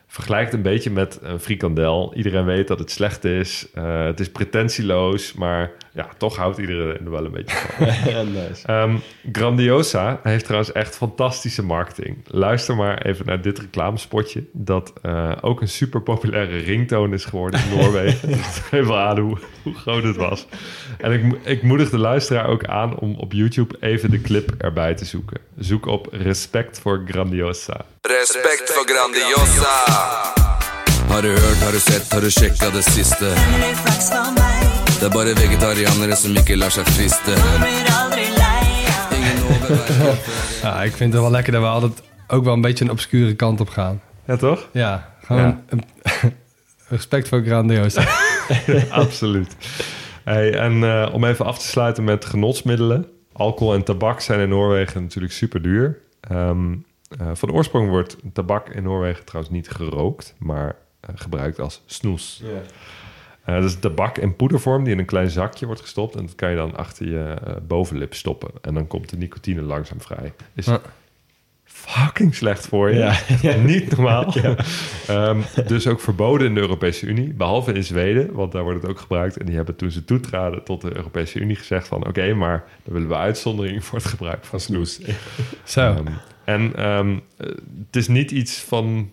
Vergelijkt 0.10 0.54
een 0.54 0.62
beetje 0.62 0.92
met 0.92 1.20
een 1.22 1.40
frikandel. 1.40 2.14
Iedereen 2.16 2.46
weet 2.46 2.68
dat 2.68 2.80
het 2.80 2.92
slecht 2.92 3.24
is. 3.24 3.68
Eh, 3.74 4.06
het 4.06 4.20
is 4.20 4.32
pretentieloos, 4.32 5.34
maar 5.34 5.72
ja, 5.94 6.10
toch 6.18 6.36
houdt 6.36 6.58
iedereen 6.58 7.06
er 7.06 7.12
wel 7.12 7.26
een 7.26 7.32
beetje 7.32 7.56
van. 7.56 7.86
nice. 8.34 8.68
Ehm, 8.68 8.96
Grandiosa 9.32 10.20
heeft 10.24 10.44
trouwens 10.44 10.72
echt 10.72 10.96
fantastische 10.96 11.64
marketing. 11.64 12.18
Luister 12.28 12.76
maar 12.76 13.02
even 13.02 13.26
naar 13.26 13.42
dit 13.42 13.60
reclamespotje. 13.60 14.44
Dat 14.52 14.94
eh, 15.02 15.32
ook 15.42 15.62
een 15.62 15.68
super 15.68 16.02
populaire 16.02 16.58
ringtone 16.58 17.16
is 17.16 17.26
geworden 17.26 17.60
in 17.60 17.78
Noorwegen. 17.78 18.30
Dat 18.38 18.62
geeft 18.70 18.88
wel 18.88 18.98
aan 18.98 19.20
hoe, 19.20 19.38
hoe 19.64 19.74
groot 19.74 20.04
het 20.04 20.16
was. 20.16 20.48
En 20.98 21.12
ik, 21.12 21.38
ik 21.44 21.64
moedig 21.64 21.90
de 21.90 21.98
luisteraar 21.98 22.48
ook 22.48 22.66
aan 22.66 22.98
om 23.00 23.16
op 23.16 23.34
YouTube 23.34 23.76
even 23.80 24.12
de 24.12 24.22
clip 24.22 24.52
erbij 24.58 24.94
te 24.94 25.06
zoeken. 25.06 25.38
Zoek 25.58 25.86
op 25.86 26.08
Respect 26.12 26.80
voor 26.80 27.04
Grandiosa. 27.08 27.86
Respekt 28.02 28.72
for 28.72 28.84
Grandiosa. 28.86 29.86
Har 31.08 31.22
du 31.22 31.28
hørt, 31.28 31.60
har 31.64 31.72
du 31.72 31.80
sett, 31.80 32.12
har 32.12 32.22
du 32.22 32.30
sjekka 32.30 32.70
det 32.70 32.84
siste? 32.84 33.26
Det 35.00 35.04
er 35.06 35.10
bare 35.14 35.34
vegetarianere 35.34 36.16
som 36.16 36.36
ikke 36.36 36.56
lar 36.58 36.70
seg 36.72 36.88
friste. 36.88 37.34
Ja, 40.62 40.84
ik 40.84 40.96
vind 40.96 41.14
het 41.14 41.22
wel 41.22 41.32
lekker 41.32 41.52
dat 41.52 41.62
we 41.62 41.68
altijd 41.68 42.02
ook 42.28 42.44
wel 42.44 42.54
een 42.54 42.62
beetje 42.62 42.84
een 42.86 42.92
obscure 42.92 43.36
kant 43.36 43.60
op 43.60 43.70
gaan. 43.70 44.02
Ja, 44.28 44.38
toch? 44.38 44.68
Ja, 44.72 45.14
gewoon 45.26 45.62
Ja. 45.70 45.78
respect 46.96 47.28
voor 47.28 47.44
grandioos. 47.44 47.96
Absoluut. 48.90 49.56
Hey, 50.28 50.54
en 50.54 50.84
eh, 50.84 51.14
om 51.14 51.24
even 51.24 51.46
af 51.46 51.60
te 51.60 51.66
sluiten 51.66 52.04
met 52.04 52.26
genotsmiddelen. 52.26 53.06
Alcohol 53.34 53.74
en 53.74 53.84
tabak 53.84 54.20
zijn 54.20 54.40
in 54.40 54.50
Noorwegen 54.50 55.02
natuurlijk 55.02 55.34
super 55.34 55.62
duur. 55.62 56.00
Ehm, 56.20 56.76
eh, 57.20 57.30
van 57.34 57.52
oorsprong 57.52 57.90
wordt 57.90 58.18
tabak 58.34 58.70
in 58.70 58.84
Noorwegen 58.84 59.26
trouwens 59.26 59.54
niet 59.54 59.70
gerookt, 59.70 60.36
maar 60.38 60.76
eh, 61.00 61.10
gebruikt 61.16 61.60
als 61.60 61.84
snoes. 61.86 62.44
Eh, 63.44 63.56
dat 63.56 63.64
is 63.64 63.80
tabak 63.80 64.18
in 64.18 64.36
poedervorm 64.36 64.84
die 64.84 64.94
in 64.94 65.00
een 65.00 65.06
klein 65.06 65.30
zakje 65.30 65.66
wordt 65.66 65.82
gestopt. 65.82 66.16
En 66.16 66.26
dat 66.26 66.36
kan 66.36 66.50
je 66.50 66.56
dan 66.56 66.76
achter 66.76 67.08
je 67.08 67.36
eh, 67.46 67.56
bovenlip 67.68 68.14
stoppen. 68.14 68.50
En 68.62 68.74
dan 68.74 68.88
komt 68.88 69.10
de 69.10 69.18
nicotine 69.18 69.62
langzaam 69.62 70.02
vrij. 70.02 70.34
Is 70.54 70.66
Ja. 70.66 70.82
Fucking 71.68 72.36
slecht 72.36 72.68
voor 72.68 72.94
je. 72.94 73.14
Niet 73.66 73.90
normaal. 73.90 74.34
Ehm, 75.08 75.42
dus 75.68 75.88
ook 75.88 76.00
verboden 76.00 76.48
in 76.48 76.54
de 76.54 76.60
Europese 76.60 77.06
Unie. 77.06 77.34
Behalve 77.34 77.74
in 77.74 77.84
Zweden, 77.84 78.34
want 78.34 78.52
daar 78.52 78.64
wordt 78.64 78.82
het 78.82 78.92
ook 78.92 79.00
gebruikt. 79.00 79.38
En 79.38 79.46
die 79.46 79.56
hebben 79.56 79.76
toen 79.76 79.92
ze 79.92 80.06
toetraden 80.06 80.64
tot 80.64 80.82
de 80.82 80.96
Europese 80.96 81.40
Unie 81.40 81.56
gezegd 81.56 81.88
van... 81.88 82.08
oké, 82.08 82.34
maar 82.34 82.64
dan 82.84 82.94
willen 82.94 83.10
we 83.10 83.16
uitzondering 83.16 83.84
voor 83.84 83.98
het 83.98 84.08
gebruik 84.08 84.46
van 84.46 84.60
snoes. 84.60 85.00
Zo. 85.64 85.82
Ehm, 85.82 86.08
en 86.44 86.76
ehm, 86.76 87.18
eh, 87.38 87.48
het 87.86 87.96
is 87.96 88.08
niet 88.08 88.32
iets 88.32 88.60
van... 88.60 89.12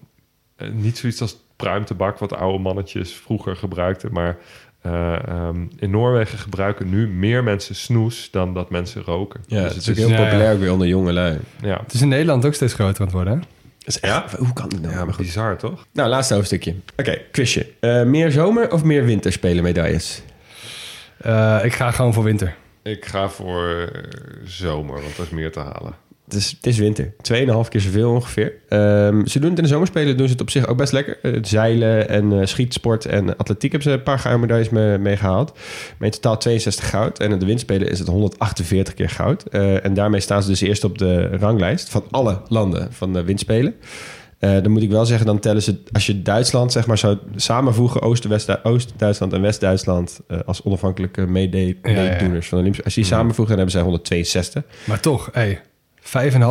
eh, 0.57 0.71
niet 0.71 0.99
zoiets 0.99 1.21
als 1.21 1.37
pruimtabak, 1.57 2.19
wat 2.19 2.35
oude 2.35 2.59
mannetjes 2.59 3.15
vroeger 3.15 3.57
gebruikten. 3.57 4.13
Maar 4.13 4.39
eh, 4.85 5.29
ehm, 5.29 5.57
in 5.79 5.91
Noorwegen 5.91 6.39
gebruiken 6.39 6.91
nu 6.91 7.09
meer 7.09 7.45
mensen 7.45 7.75
snoes 7.75 8.29
dan 8.31 8.55
dat 8.55 8.71
mensen 8.71 9.03
roken. 9.03 9.41
Ja, 9.47 9.63
Dus 9.63 9.75
het 9.75 9.83
is 9.83 9.89
ook 9.89 9.97
heel 9.97 10.09
ja, 10.09 10.17
ja. 10.17 10.23
populair 10.25 10.53
ook 10.53 10.59
weer 10.61 10.73
onder 10.73 10.87
jonge 10.87 11.13
lui. 11.13 11.39
ja. 11.61 11.81
Het 11.83 11.93
is 11.93 12.01
in 12.03 12.09
Nederland 12.09 12.45
ook 12.47 12.55
steeds 12.55 12.73
groter 12.75 12.99
aan 13.01 13.05
het 13.07 13.15
worden, 13.15 13.33
hè? 13.33 13.39
Dat 13.79 13.95
is 13.95 14.01
echt, 14.01 14.33
Hoe 14.37 14.53
kan 14.53 14.69
het 14.69 14.81
nou? 14.83 14.95
ja, 14.95 15.05
maar 15.05 15.15
goed. 15.15 15.25
bizar 15.25 15.57
toch? 15.57 15.87
Nou, 15.93 16.09
laatste 16.09 16.35
hoofdstukje. 16.35 16.75
Oké, 16.97 17.19
quizje. 17.33 17.67
Eh, 17.81 18.03
meer 18.03 18.31
zomer 18.31 18.73
of 18.73 18.85
meer 18.85 19.05
winterspelen 19.05 19.63
medailles? 19.63 20.23
Eh, 21.19 21.61
ik 21.63 21.73
ga 21.73 21.91
gewoon 21.91 22.13
voor 22.15 22.25
winter. 22.25 22.55
Ik 22.83 23.05
ga 23.05 23.29
voor 23.29 23.91
zomer, 24.45 25.03
want 25.03 25.17
er 25.19 25.25
is 25.25 25.31
meer 25.31 25.53
te 25.53 25.61
halen. 25.61 25.95
Het 26.25 26.35
is, 26.35 26.51
het 26.51 26.67
is 26.67 26.79
winter. 26.79 27.13
Tweeënhalf 27.21 27.69
keer 27.69 27.81
zoveel 27.81 28.11
ongeveer. 28.11 28.55
Ehm, 28.69 29.27
ze 29.27 29.39
doen 29.39 29.49
het 29.49 29.59
in 29.59 29.65
de 29.65 29.71
zomerspelen, 29.71 30.17
doen 30.17 30.27
ze 30.27 30.33
het 30.33 30.43
op 30.43 30.51
zich 30.51 30.67
ook 30.67 30.77
best 30.77 30.93
lekker. 30.93 31.19
Eh, 31.23 31.39
zeilen 31.43 32.09
en 32.09 32.41
eh, 32.41 32.47
schietsport 32.47 33.05
en 33.07 33.37
atletiek 33.37 33.73
hebben 33.73 33.91
ze 33.91 33.97
een 33.97 34.03
paar 34.03 34.19
gouden 34.19 34.41
medailles 34.41 34.69
mee, 34.69 34.99
mee 34.99 35.17
gehaald. 35.17 35.53
Maar 35.99 36.09
in 36.09 36.15
totaal 36.15 36.39
62 36.39 36.91
goud. 36.91 37.19
En 37.19 37.33
in 37.33 37.39
de 37.39 37.47
windspelen 37.47 37.91
is 37.91 37.99
het 37.99 38.09
148 38.09 38.95
keer 38.95 39.09
goud. 39.09 39.43
Eh, 39.43 39.85
en 39.85 39.95
daarmee 39.95 40.21
staan 40.21 40.43
ze 40.43 40.49
dus 40.49 40.61
eerst 40.61 40.85
op 40.85 40.99
de 40.99 41.37
ranglijst 41.37 41.89
van 41.89 42.05
alle 42.11 42.41
landen 42.49 42.93
van 42.93 43.13
de 43.13 43.25
windspelen. 43.25 43.75
Dan 44.39 44.71
moet 44.71 44.83
ik 44.83 44.91
wel 44.91 45.07
zeggen, 45.07 45.27
dan 45.27 45.39
tellen 45.39 45.63
ze, 45.63 45.79
als 45.93 46.07
je 46.07 46.23
Duitsland 46.23 46.73
zeg 46.73 46.87
maar 46.87 46.99
zou 46.99 47.19
samenvoegen, 47.37 48.03
Oost-Duitsland 48.03 49.33
en 49.33 49.41
West-Duitsland 49.41 50.21
als 50.47 50.63
onafhankelijke 50.63 51.27
meedoeners 51.27 51.79
Ja, 51.83 52.03
ja. 52.03 52.19
van 52.19 52.39
de 52.41 52.57
Olympische. 52.57 52.85
Als 52.85 52.95
je 52.95 53.01
die 53.01 53.11
samenvoegt, 53.11 53.49
dan 53.49 53.57
hebben 53.57 53.75
zij 53.75 53.83
162. 53.83 54.63
Maar 54.85 55.01
toch, 55.01 55.29
hé, 55.33 55.59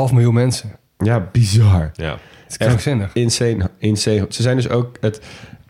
5,5 0.07 0.14
miljoen 0.14 0.34
mensen. 0.34 0.72
Ja, 0.98 1.30
bizar. 1.31 1.91
Ja. 1.94 2.11
Het 2.11 2.52
is 2.52 2.57
krankzinnig. 2.57 3.14
Insane, 3.14 3.69
insane. 3.77 4.26
Ze 4.30 4.41
zijn 4.41 4.56
dus 4.56 4.69
ook 4.69 4.98
het 5.02 5.22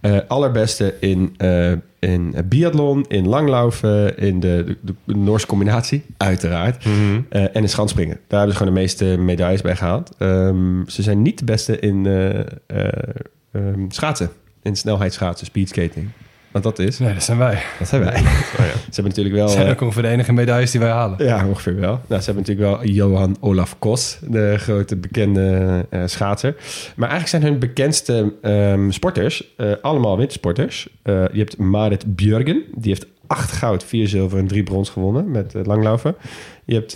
eh, 0.02 0.18
allerbeste 0.28 0.96
in, 1.00 1.34
eh 1.38 1.72
in 2.04 2.36
biathlon, 2.46 3.06
in 3.08 3.28
langlaufen, 3.28 4.18
in 4.18 4.40
de, 4.40 4.78
de, 4.82 4.94
de 5.04 5.16
Noorse 5.16 5.48
combinatie, 5.48 6.04
uiteraard. 6.18 6.86
Eh, 7.30 7.42
en 7.42 7.62
in 7.62 7.70
schansspringen. 7.70 8.20
Daar 8.28 8.40
hebben 8.40 8.52
ze 8.52 8.58
gewoon 8.58 8.74
de 8.74 8.80
meeste 8.80 9.06
medailles 9.06 9.62
bij 9.62 9.76
gehaald. 9.76 10.12
Ehm, 10.18 10.86
ze 10.88 11.02
zijn 11.02 11.22
niet 11.22 11.40
de 11.40 11.46
beste 11.46 11.80
in 11.80 12.06
eh, 12.06 12.40
eh, 12.40 12.46
ehm, 13.52 13.90
schaatsen. 13.90 14.30
In 14.62 14.76
snelheidsschaatsen, 14.76 15.46
speedskating. 15.46 16.10
Want 16.54 16.66
dat 16.66 16.80
is, 16.80 17.00
Nee, 17.00 17.14
dat 17.14 17.24
zijn 17.24 17.38
wij. 17.38 17.62
dat 17.80 17.88
zijn 17.88 18.04
wij. 18.04 18.18
Ze 18.22 19.02
hebben 19.02 19.04
natuurlijk 19.04 19.36
wel... 19.36 19.48
Zijn 19.48 19.66
eh, 19.66 19.72
ook 19.72 19.82
ongeveer 19.82 20.02
de 20.02 20.08
enige 20.08 20.34
medailles 20.34 20.72
die 20.72 20.80
wij 20.80 20.90
halen. 20.90 21.26
ja, 21.26 21.48
ongeveer 21.48 21.76
wel. 21.80 22.00
Nou, 22.08 22.22
ze 22.22 22.32
hebben 22.32 22.44
natuurlijk 22.48 22.78
wel 22.82 22.86
Johan 22.94 23.38
Olaf 23.40 23.80
Kos, 23.80 24.18
de 24.22 24.56
grote 24.58 24.96
bekende 24.96 25.86
eh, 25.90 26.02
schaatser. 26.06 26.56
Maar 26.96 27.10
eigenlijk 27.10 27.30
zijn 27.44 27.52
hun 27.52 27.60
bekendste 27.60 28.34
ehm, 28.42 28.90
sporters 28.92 29.54
eh, 29.58 29.72
allemaal 29.82 30.18
wintersporters. 30.18 30.88
Eh, 31.04 31.14
je 31.32 31.40
hebt 31.40 31.58
Marit 31.58 32.16
Björgen, 32.16 32.64
die 32.76 32.90
heeft 32.92 33.06
acht 33.28 33.52
goud, 33.52 33.84
vier 33.84 34.08
zilver 34.08 34.38
en 34.40 34.48
drie 34.48 34.64
brons 34.64 34.90
gewonnen 34.90 35.32
met 35.32 35.54
uh, 35.56 35.64
langlaufen. 35.66 36.16
Je 36.66 36.74
hebt, 36.76 36.92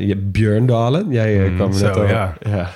je 0.00 0.06
hebt 0.08 0.32
Björn 0.32 0.66
Dalen. 0.66 1.06
Jij 1.10 1.48
Mm, 1.48 1.54
kwam 1.56 1.72
zo, 1.72 1.86
net 1.86 1.96
al. 1.96 2.06
ja. 2.06 2.70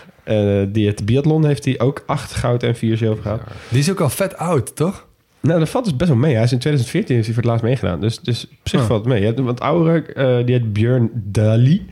Die 0.66 0.86
het 0.86 1.04
biathlon 1.06 1.46
heeft 1.46 1.64
hij 1.64 1.80
ook 1.80 2.02
acht 2.06 2.32
goud 2.34 2.62
en 2.62 2.76
vier 2.76 2.96
zilver 2.96 3.22
gehad. 3.22 3.40
Die 3.68 3.78
is 3.78 3.90
ook 3.90 4.00
al 4.00 4.08
vet 4.08 4.36
oud, 4.36 4.76
toch? 4.76 5.05
Nou, 5.46 5.58
dat 5.58 5.68
valt 5.68 5.84
dus 5.84 5.96
best 5.96 6.10
wel 6.10 6.18
mee. 6.18 6.34
Hij 6.34 6.42
is 6.44 6.52
in 6.52 6.58
2014 6.58 7.14
heeft 7.14 7.26
hij 7.26 7.34
voor 7.34 7.42
het 7.44 7.52
laatst 7.52 7.66
meegedaan. 7.66 8.00
Dus, 8.00 8.18
dus 8.20 8.44
op 8.44 8.68
zich 8.68 8.80
Oh. 8.80 8.86
valt 8.86 9.00
het 9.04 9.08
mee. 9.12 9.20
Je 9.20 9.26
hebt 9.26 9.38
een 9.38 9.44
wat 9.44 9.60
oudere, 9.60 10.12
eh, 10.12 10.46
die 10.46 10.54
heet 10.54 10.72
Björn 10.72 11.10
Dali. 11.14 11.86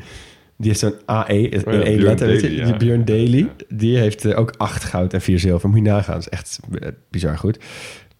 Die 0.57 0.69
heeft 0.69 0.79
zo'n 0.81 0.95
AE 1.07 1.49
in 1.49 1.63
ja, 1.65 1.71
één 1.73 1.83
Björn 1.97 2.03
letter. 2.03 2.51
ja. 2.53 2.65
Die 2.65 2.77
Björn 2.77 3.05
Daly. 3.05 3.49
Die 3.69 3.99
heeft 3.99 4.35
ook 4.35 4.55
acht 4.57 4.85
goud 4.85 5.13
en 5.13 5.21
vier 5.21 5.39
zilver. 5.39 5.69
Moet 5.69 5.79
je 5.79 5.85
nagaan. 5.85 6.15
Dat 6.15 6.23
is 6.23 6.29
echt 6.29 6.59
eh, 6.81 6.89
bizar 7.11 7.39
goed. 7.39 7.59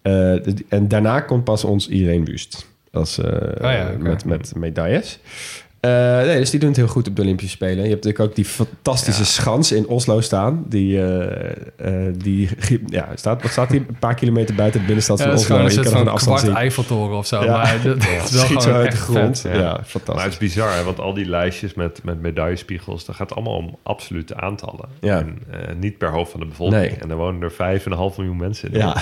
Eh, 0.01 0.13
dus 0.43 0.53
en 0.69 0.87
daarna 0.87 1.19
komt 1.19 1.43
pas 1.43 1.63
ons 1.63 1.87
Irene 1.87 2.25
Wust. 2.25 2.67
Als, 2.91 3.17
eh, 3.19 3.73
ja, 3.75 3.91
met, 3.99 4.25
met 4.25 4.55
medailles. 4.55 5.19
Eh, 5.85 6.25
nee, 6.25 6.37
dus 6.39 6.49
die 6.49 6.59
doen 6.59 6.69
het 6.69 6.77
heel 6.77 6.87
goed 6.87 7.07
op 7.07 7.15
de 7.15 7.21
Olympische 7.21 7.51
Spelen. 7.55 7.83
Je 7.83 7.89
hebt 7.89 8.03
natuurlijk 8.03 8.29
ook 8.29 8.35
die 8.35 8.45
fantastische 8.45 9.25
schans 9.25 9.71
in 9.71 9.87
Oslo 9.87 10.21
staan. 10.21 10.63
Die, 10.67 11.01
eh, 11.01 12.07
eh, 12.07 12.13
die 12.17 12.49
ja, 12.87 13.09
staat, 13.15 13.41
wat 13.41 13.51
staat 13.51 13.69
die? 13.69 13.79
Een 13.79 13.97
paar 13.99 14.15
kilometer 14.15 14.55
buiten 14.55 14.79
de 14.79 14.85
binnenstad 14.85 15.17
Ja, 15.17 15.23
van 15.25 15.33
Oslo. 15.33 15.45
gewoon 15.45 15.61
een 15.61 15.67
Je 15.67 15.73
soort 15.73 15.85
kan 15.87 15.95
van 15.97 16.07
een 16.07 16.13
afstand 16.13 16.37
kwart 16.39 16.51
zien. 16.53 16.61
Eiffeltoren 16.63 17.17
of 17.17 17.25
zo. 17.27 17.43
Ja. 17.43 17.51
Maar 17.57 17.81
dat, 17.83 17.97
is 18.03 18.07
wel 18.07 18.25
Schiet 18.25 18.61
zo 18.61 18.69
gewoon 18.69 18.73
uit 18.77 18.91
de 18.91 18.97
echt 18.97 19.01
grond. 19.05 19.39
vet. 19.39 19.55
Ja, 19.55 19.61
Maar 19.61 19.77
het 19.77 19.87
fantastisch. 19.87 20.25
is 20.31 20.37
bizar, 20.37 20.75
hè? 20.75 20.83
want 20.83 20.99
al 20.99 21.13
die 21.13 21.25
lijstjes 21.25 21.73
met, 21.73 21.99
met 22.03 22.21
medaillespiegels, 22.21 23.05
dat 23.05 23.15
gaat 23.15 23.33
allemaal 23.35 23.55
om 23.57 23.77
absolute 23.83 24.35
aantallen. 24.35 24.85
Ja. 25.01 25.19
En, 25.19 25.37
eh, 25.51 25.75
niet 25.79 25.97
per 25.97 26.09
hoofd 26.09 26.31
van 26.31 26.39
de 26.39 26.45
bevolking. 26.45 26.81
Nee. 26.81 26.95
En 26.99 27.09
er 27.09 27.15
wonen 27.17 27.41
er 27.41 27.51
5,5 27.51 28.17
miljoen 28.17 28.37
mensen 28.37 28.71
in. 28.73 28.79
Ja, 28.79 28.95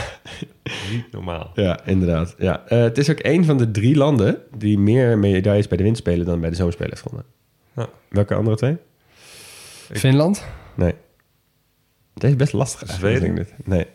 Niet 0.91 1.11
normaal. 1.11 1.51
ja, 1.55 1.85
inderdaad. 1.85 2.35
Ja. 2.37 2.63
Eh, 2.67 2.79
het 2.81 2.97
is 2.97 3.09
ook 3.09 3.19
een 3.21 3.45
van 3.45 3.57
de 3.57 3.71
drie 3.71 3.95
landen 3.95 4.37
die 4.57 4.79
meer 4.79 5.17
medailles 5.17 5.67
bij 5.67 5.77
de 5.77 5.83
winterspelen 5.83 6.25
dan 6.25 6.39
bij 6.39 6.49
de 6.49 6.55
zomerspelen 6.55 6.89
heeft 6.91 7.01
gewonnen. 7.01 7.25
Ja. 7.75 7.89
Welke 8.09 8.33
andere 8.35 8.55
twee? 8.55 8.77
Finland? 9.91 10.45
Nee. 10.75 10.93
Deze 12.13 12.33
is 12.33 12.39
best 12.39 12.53
lastig 12.53 12.89
Zweden? 12.91 13.21
denk 13.21 13.37
ik 13.37 13.45
dit. 13.45 13.67
Nee. 13.67 13.85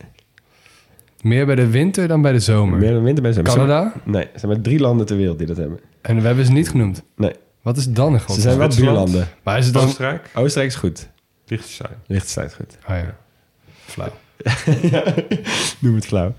Meer 1.23 1.47
bij 1.47 1.55
de 1.55 1.67
winter 1.71 2.09
dan 2.09 2.23
bij 2.23 2.33
de 2.33 2.41
zomer. 2.41 2.79
Meer 2.79 2.93
dan 2.93 3.03
winter 3.03 3.23
bij 3.23 3.33
de 3.33 3.37
zomer. 3.37 3.53
Canada? 3.53 3.93
Nee, 4.05 4.25
er 4.25 4.39
zijn 4.39 4.53
maar 4.53 4.61
drie 4.61 4.79
landen 4.79 5.07
ter 5.07 5.17
wereld 5.17 5.39
die 5.39 5.47
dat 5.47 5.57
hebben. 5.57 5.81
En 6.01 6.17
we 6.21 6.27
hebben 6.27 6.45
ze 6.45 6.53
niet 6.53 6.71
genoemd. 6.71 7.03
Nee, 7.17 7.33
Wat 7.63 7.77
is 7.77 7.93
dan 7.93 8.15
een 8.15 8.21
ze 8.29 8.41
zijn 8.41 8.59
wel 8.59 8.69
buurlanden. 8.69 9.29
Maar 9.43 9.59
is 9.59 9.65
het 9.65 9.75
dan... 9.75 9.85
Oostenrijk, 9.85 10.31
Oostenrijk 10.35 10.73
is 10.73 10.79
goed. 10.79 11.09
Liechtenstein. 11.47 11.93
Liechtenstein 12.07 12.47
is 12.47 12.55
goed. 12.55 12.79
Oh 12.89 12.97
ja. 12.97 13.17
Flauw. 13.85 14.13
Noem 15.81 15.95
het 15.95 16.07
flauw. 16.07 16.35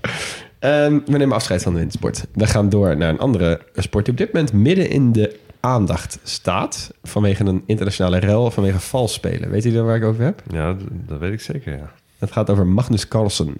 Ehm, 0.58 0.98
we 1.06 1.18
nemen 1.18 1.32
afscheid 1.36 1.62
van 1.62 1.72
de 1.72 1.78
wintersport. 1.78 2.24
We 2.32 2.46
gaan 2.46 2.68
door 2.68 2.96
naar 2.96 3.08
een 3.08 3.18
andere 3.18 3.60
sport 3.74 4.04
die 4.04 4.14
op 4.14 4.20
dit 4.20 4.32
moment 4.32 4.52
midden 4.52 4.90
in 4.90 5.12
de 5.12 5.36
aandacht 5.60 6.18
staat. 6.22 6.90
Vanwege 7.02 7.44
een 7.44 7.62
internationale 7.66 8.18
rel, 8.18 8.50
vanwege 8.50 8.80
vals 8.80 9.12
spelen. 9.12 9.50
Weet 9.50 9.62
jullie 9.62 9.80
waar 9.80 9.96
ik 9.96 10.04
over 10.04 10.24
heb? 10.24 10.42
Ja, 10.50 10.76
dat 11.06 11.18
weet 11.18 11.32
ik 11.32 11.40
zeker, 11.40 11.76
ja. 11.76 11.92
Het 12.18 12.32
gaat 12.32 12.50
over 12.50 12.66
Magnus 12.66 13.08
Carlsen. 13.08 13.54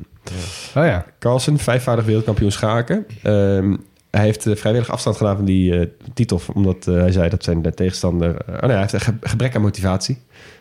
Oh 0.75 0.85
ja. 0.85 1.05
Carlsen, 1.19 1.59
vijfvoudig 1.59 2.05
wereldkampioen 2.05 2.51
schaken. 2.53 3.07
Ehm, 3.23 3.77
hij 4.11 4.25
heeft 4.25 4.47
eh, 4.47 4.57
vrijwillig 4.57 4.91
afstand 4.91 5.17
gedaan 5.17 5.37
van 5.37 5.45
die 5.45 5.79
eh, 5.79 5.87
titel, 6.15 6.41
omdat 6.55 6.87
eh, 6.87 6.95
hij 6.95 7.13
zei 7.13 7.29
dat 7.29 7.45
zijn 7.45 7.75
tegenstander... 7.75 8.31
oh 8.49 8.61
nee, 8.61 8.71
hij 8.71 8.81
heeft 8.81 8.93
een 8.93 9.01
ge- 9.01 9.17
gebrek 9.21 9.55
aan 9.55 9.63
motivatie. 9.63 10.19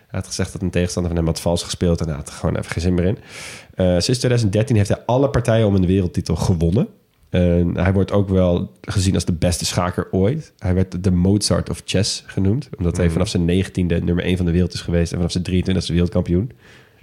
Hij 0.10 0.20
had 0.20 0.28
gezegd 0.28 0.52
dat 0.52 0.62
een 0.62 0.70
tegenstander 0.70 1.12
van 1.12 1.22
hem 1.22 1.32
had 1.32 1.42
vals 1.42 1.64
gespeeld 1.64 2.02
en 2.02 2.08
hij 2.08 2.16
had 2.16 2.28
er 2.28 2.34
gewoon 2.34 2.56
even 2.56 2.72
geen 2.72 2.82
zin 2.82 2.94
meer 2.94 3.06
in. 3.06 3.18
Eh, 3.76 3.86
sinds 3.86 4.20
2013 4.20 4.76
heeft 4.76 4.90
hij 4.90 5.04
alle 5.06 5.30
partijen 5.30 5.68
om 5.68 5.76
een 5.76 5.86
wereldtitel 5.86 6.36
gewonnen. 6.36 6.88
En 7.30 7.78
hij 7.78 7.94
wordt 7.94 8.12
ook 8.12 8.30
wel 8.30 8.72
gezien 8.82 9.14
als 9.14 9.26
de 9.26 9.34
beste 9.34 9.66
schaker 9.66 10.08
ooit. 10.12 10.54
Hij 10.60 10.74
werd 10.74 11.04
de 11.04 11.12
Mozart 11.12 11.70
of 11.70 11.82
chess 11.86 12.24
genoemd, 12.26 12.70
omdat 12.78 12.98
hij 12.98 13.10
vanaf 13.10 13.28
zijn 13.28 13.46
19e 13.46 14.04
nummer 14.04 14.24
1 14.24 14.38
van 14.38 14.46
de 14.46 14.52
wereld 14.52 14.74
is 14.74 14.82
geweest 14.82 15.12
en 15.12 15.18
vanaf 15.18 15.32
zijn 15.32 15.44
23e 15.44 15.86
wereldkampioen. 15.88 16.52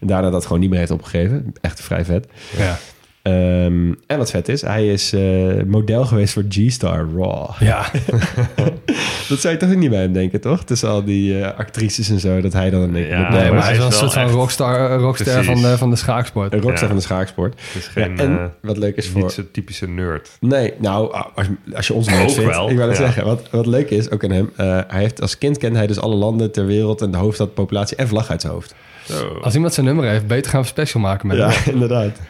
En 0.01 0.07
daarna 0.07 0.31
dat 0.31 0.43
gewoon 0.43 0.61
niet 0.61 0.71
meer 0.71 0.79
heeft 0.79 0.91
opgegeven. 0.91 1.53
Echt 1.61 1.81
vrij 1.81 2.05
vet. 2.05 2.27
Ja. 2.57 2.79
Ehm, 3.27 3.93
en 4.07 4.19
wat 4.19 4.31
vet 4.31 4.49
is, 4.49 4.63
hij 4.63 4.89
is 4.89 5.13
eh, 5.13 5.21
model 5.67 6.05
geweest 6.05 6.33
voor 6.33 6.43
G-Star 6.49 7.07
Raw. 7.17 7.51
Ja. 7.59 7.87
Dat 9.29 9.41
zou 9.41 9.55
je 9.55 9.61
toch 9.61 9.75
niet 9.75 9.91
bij 9.91 10.01
hem 10.01 10.13
denken, 10.13 10.41
toch? 10.41 10.65
Tussen 10.65 10.89
al 10.89 11.05
die 11.05 11.41
eh, 11.41 11.59
actrices 11.59 12.09
en 12.11 12.21
zo, 12.21 12.41
dat 12.41 12.53
hij 12.53 12.71
dan 12.71 12.81
een 12.83 13.07
Ja, 13.07 13.23
model 13.23 13.41
Nee, 13.41 13.51
maar 13.51 13.63
hij 13.63 13.73
is 13.73 13.79
wel 13.79 13.87
een 13.87 13.93
soort 13.93 14.13
van 14.13 14.29
rockstar, 14.29 14.91
eh, 14.91 14.97
rockster 15.01 15.45
van 15.45 15.63
de, 15.63 15.79
van 15.79 15.91
de 15.91 15.97
schaaksport. 15.97 16.53
Een 16.53 16.61
rockstar 16.61 16.83
Ja. 16.83 16.87
van 16.89 16.97
de 16.97 17.03
schaaksport. 17.03 17.61
Het 17.61 17.83
is 17.83 17.87
geen, 17.87 18.17
ja, 18.17 18.23
en 18.23 18.53
wat 18.63 18.77
leuk 18.77 18.97
is 18.97 19.09
voor... 19.09 19.23
niet 19.23 19.33
zo'n 19.33 19.49
typische 19.53 19.89
nerd. 19.89 20.37
Nee, 20.41 20.73
nou, 20.79 21.13
als, 21.35 21.47
als 21.75 21.87
je 21.87 21.95
ons 21.95 22.09
nerd 22.09 22.33
vindt, 22.33 22.51
wel, 22.51 22.71
ik 22.71 22.77
wil 22.77 22.89
het 22.89 22.97
ja. 22.97 23.05
zeggen. 23.05 23.25
Wat, 23.25 23.51
wat 23.51 23.67
leuk 23.67 23.91
is, 23.91 24.11
ook 24.11 24.25
aan 24.25 24.31
hem, 24.31 24.51
eh, 24.57 24.67
hij 24.89 25.01
heeft 25.01 25.21
als 25.21 25.39
kind 25.39 25.59
kende 25.59 25.79
hij 25.79 25.87
dus 25.87 25.99
alle 25.99 26.15
landen 26.15 26.53
ter 26.53 26.67
wereld 26.67 27.01
en 27.03 27.11
de 27.11 27.17
hoofdstad, 27.19 27.55
populatie 27.55 27.97
en 27.97 28.09
vlag 28.09 28.31
uit 28.31 28.41
zijn 28.41 28.53
hoofd. 28.53 28.75
Zo. 29.05 29.39
Als 29.43 29.55
iemand 29.55 29.75
zijn 29.75 29.87
nummer 29.87 30.05
heeft, 30.05 30.27
beter 30.27 30.51
gaan 30.51 30.61
we 30.61 30.67
special 30.67 31.03
maken 31.03 31.27
met 31.27 31.37
Ja, 31.37 31.51
hem. 31.51 31.73
inderdaad. 31.75 32.21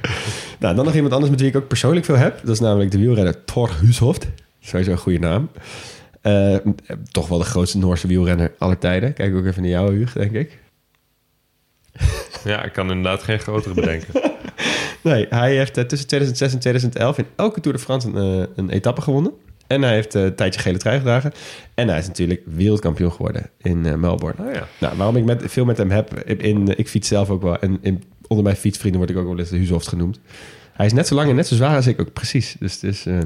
Nou, 0.58 0.74
dan 0.74 0.84
nog 0.84 0.94
iemand 0.94 1.12
anders 1.12 1.30
met 1.30 1.40
wie 1.40 1.48
ik 1.48 1.56
ook 1.56 1.68
persoonlijk 1.68 2.04
veel 2.04 2.16
heb. 2.16 2.40
Dat 2.42 2.54
is 2.54 2.60
namelijk 2.60 2.90
de 2.90 2.98
wielrenner 2.98 3.44
Thor 3.44 3.70
Hushoft. 3.80 4.26
Sowieso 4.60 4.90
een 4.90 4.98
goede 4.98 5.18
naam. 5.18 5.48
Eh, 6.20 6.56
toch 7.10 7.28
wel 7.28 7.38
de 7.38 7.44
grootste 7.44 7.78
Noorse 7.78 8.06
wielrenner 8.06 8.52
aller 8.58 8.78
tijden. 8.78 9.12
Kijk 9.12 9.34
ook 9.34 9.44
even 9.46 9.62
naar 9.62 9.70
jou, 9.70 9.94
Huug, 9.94 10.12
denk 10.12 10.32
ik. 10.32 10.58
Ja, 12.44 12.64
ik 12.64 12.72
kan 12.72 12.90
inderdaad 12.90 13.22
geen 13.22 13.38
grotere 13.38 13.74
bedenken. 13.74 14.20
Nee, 15.02 15.26
hij 15.30 15.56
heeft 15.56 15.76
eh, 15.76 15.84
tussen 15.84 16.08
2006 16.08 16.52
en 16.52 16.58
2011 16.58 17.18
in 17.18 17.26
elke 17.36 17.60
Tour 17.60 17.76
de 17.76 17.82
France 17.82 18.08
een, 18.08 18.40
eh, 18.40 18.46
een 18.56 18.70
etappe 18.70 19.00
gewonnen. 19.00 19.32
En 19.66 19.82
hij 19.82 19.94
heeft 19.94 20.14
een 20.14 20.34
tijdje 20.34 20.60
gele 20.60 20.78
trui 20.78 20.98
gedragen. 20.98 21.32
En 21.74 21.88
hij 21.88 21.98
is 21.98 22.06
natuurlijk 22.06 22.42
wereldkampioen 22.44 23.12
geworden 23.12 23.50
in 23.58 24.00
Melbourne. 24.00 24.46
Oh 24.48 24.52
ja. 24.54 24.66
Nou, 24.80 24.96
waarom 24.96 25.16
ik 25.16 25.24
met, 25.24 25.42
veel 25.46 25.64
met 25.64 25.76
hem 25.76 25.90
heb, 25.90 26.14
in, 26.24 26.40
in- 26.40 26.78
ik 26.78 26.88
fiets 26.88 27.08
zelf 27.08 27.30
ook 27.30 27.42
wel. 27.42 27.58
En 27.58 27.78
in, 27.80 28.02
onder 28.26 28.44
mijn 28.44 28.56
fietsvrienden 28.56 29.00
word 29.00 29.12
ik 29.12 29.18
ook 29.18 29.26
wel 29.28 29.38
eens 29.38 29.48
de 29.50 29.56
Huzoft 29.56 29.88
genoemd. 29.88 30.20
Hij 30.72 30.86
is 30.86 30.92
net 30.92 31.06
zo 31.06 31.14
lang 31.14 31.28
en 31.30 31.34
net 31.36 31.46
zo 31.46 31.54
zwaar 31.54 31.76
als 31.76 31.86
ik 31.86 32.00
ook, 32.00 32.12
precies. 32.12 32.56
Dus 32.58 32.72
het 32.74 32.82
is... 32.82 33.06
eh, 33.06 33.18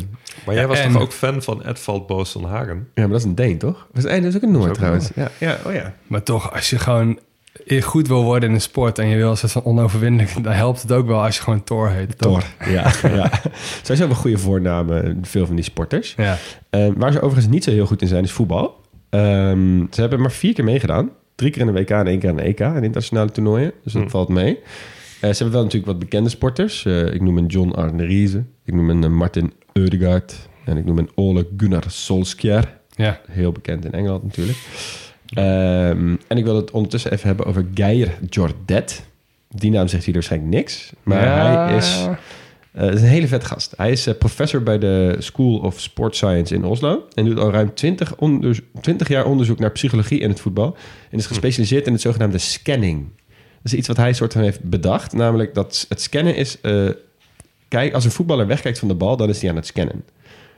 Maar 0.47 0.55
jij 0.55 0.67
was 0.67 0.79
en- 0.79 0.93
toch 0.93 1.03
ook 1.03 1.13
fan 1.13 1.43
van 1.43 1.63
Edvald 1.67 2.07
Boasson 2.07 2.45
Hagen? 2.45 2.75
Ja, 2.95 3.03
maar 3.03 3.09
dat 3.09 3.19
is 3.19 3.25
een 3.25 3.35
Deen, 3.35 3.59
toch? 3.59 3.87
Dat 3.93 4.05
is, 4.05 4.11
dat 4.11 4.25
is 4.25 4.37
ook 4.37 4.43
een 4.43 4.51
Noord 4.51 4.63
ook 4.65 4.69
een 4.71 4.75
trouwens. 4.77 5.11
Ja, 5.15 5.31
ja, 5.39 5.59
oh 5.67 5.73
ja. 5.73 5.95
Maar 6.07 6.23
toch, 6.23 6.53
als 6.55 6.71
je 6.71 6.79
gewoon 6.79 7.19
goed 7.81 8.09
wil 8.09 8.23
worden 8.25 8.49
in 8.49 8.55
een 8.55 8.61
sport 8.61 8.99
en 8.99 9.07
je 9.07 9.17
wil 9.17 9.31
een 9.31 9.37
soort 9.37 9.53
van 9.53 9.65
onoverwinnelijk, 9.65 10.43
dan 10.45 10.53
helpt 10.53 10.83
het 10.83 10.93
ook 10.93 11.07
wel 11.07 11.23
als 11.23 11.37
je 11.37 11.43
gewoon 11.43 11.65
Thor 11.65 11.91
heet. 11.91 12.19
toch? 12.19 12.43
Thor. 12.59 12.73
Ja, 12.73 12.93
ja. 13.03 13.31
Sowieso 13.83 14.07
wel 14.07 14.17
goede 14.17 14.39
voornamen, 14.39 15.19
veel 15.23 15.47
van 15.47 15.55
die 15.55 15.65
sporters. 15.65 16.15
Ja. 16.17 16.39
Eh, 16.71 16.89
waar 16.97 17.13
ze 17.13 17.21
overigens 17.21 17.53
niet 17.53 17.65
zo 17.65 17.71
heel 17.71 17.87
goed 17.87 18.03
in 18.03 18.09
zijn, 18.09 18.25
is 18.25 18.33
voetbal. 18.33 18.81
Ehm, 19.11 19.85
ze 19.91 20.01
hebben 20.01 20.21
maar 20.21 20.33
vier 20.33 20.55
keer 20.55 20.65
meegedaan. 20.65 21.11
Drie 21.41 21.53
keer 21.53 21.61
in 21.67 21.67
de 21.75 21.81
WK 21.81 21.91
en 21.91 22.07
één 22.07 22.19
keer 22.19 22.29
in 22.31 22.37
de 22.37 22.43
EK, 22.43 22.61
in 22.61 22.75
internationale 22.75 23.31
toernooien. 23.31 23.73
Dus 23.85 23.93
dat 23.93 24.03
Hm. 24.03 24.09
valt 24.09 24.29
mee. 24.29 24.59
Eh, 25.21 25.31
ze 25.31 25.37
hebben 25.37 25.51
wel 25.53 25.63
natuurlijk 25.63 25.93
wat 25.93 25.99
bekende 25.99 26.29
sporters. 26.31 26.85
Eh, 26.85 27.15
ik 27.15 27.21
noem 27.21 27.39
een 27.39 27.47
John 27.47 27.71
Arne 27.71 28.05
Riese. 28.05 28.45
Ik 28.65 28.75
noem 28.75 28.91
een 28.91 29.05
eh, 29.05 29.11
Martin 29.11 29.53
Ødegaard. 29.79 30.49
En 30.65 30.77
ik 30.77 30.85
noem 30.85 30.99
een 30.99 31.11
Ole 31.15 31.47
Gunnar 31.57 31.85
Solskjaer. 31.87 32.79
Ja. 32.97 33.21
Heel 33.31 33.53
bekend 33.53 33.85
in 33.85 33.93
Engeland 33.93 34.23
natuurlijk. 34.23 34.59
Ehm, 35.35 36.17
en 36.27 36.37
ik 36.39 36.45
wil 36.45 36.57
het 36.57 36.71
ondertussen 36.71 37.13
even 37.13 37.27
hebben 37.27 37.47
over 37.47 37.67
Geir 37.75 38.19
Jordet. 38.29 39.03
Die 39.49 39.71
naam 39.71 39.89
zegt 39.89 40.05
hier 40.05 40.15
waarschijnlijk 40.15 40.53
niks. 40.53 40.93
Maar 41.03 41.25
Ja. 41.25 41.67
hij 41.67 41.77
is, 41.77 42.07
eh, 42.73 42.93
is 42.93 43.01
een 43.01 43.07
hele 43.09 43.29
vet 43.29 43.45
gast. 43.45 43.75
Hij 43.77 43.91
is 43.91 44.07
eh, 44.07 44.15
professor 44.19 44.63
bij 44.63 44.79
de 44.79 45.17
School 45.19 45.59
of 45.59 45.81
Sport 45.81 46.17
Science 46.17 46.55
in 46.55 46.65
Oslo. 46.65 47.05
En 47.15 47.25
doet 47.25 47.39
al 47.39 47.51
ruim 47.51 47.75
20, 47.75 48.17
onderzo- 48.17 48.63
20 48.81 49.09
jaar 49.09 49.25
onderzoek 49.25 49.59
naar 49.59 49.71
psychologie 49.73 50.21
in 50.21 50.29
het 50.29 50.41
voetbal. 50.41 50.77
En 51.11 51.19
is 51.19 51.27
gespecialiseerd 51.27 51.87
in 51.87 51.93
het 51.93 52.03
zogenaamde 52.03 52.39
scanning. 52.39 53.09
Dat 53.63 53.73
is 53.73 53.79
iets 53.79 53.89
wat 53.89 53.97
hij 53.97 54.13
soort 54.13 54.33
van 54.33 54.43
heeft 54.43 54.63
bedacht. 54.63 55.13
Namelijk 55.13 55.55
dat 55.55 55.87
het 55.89 56.01
scannen 56.01 56.37
is... 56.37 56.61
eh, 56.61 56.89
kijk, 57.69 57.95
als 57.95 58.05
een 58.05 58.11
voetballer 58.11 58.47
wegkijkt 58.47 58.79
van 58.79 58.89
de 58.89 58.95
bal, 58.95 59.17
dan 59.17 59.29
is 59.29 59.41
hij 59.41 59.51
aan 59.51 59.57
het 59.57 59.67
scannen. 59.67 60.05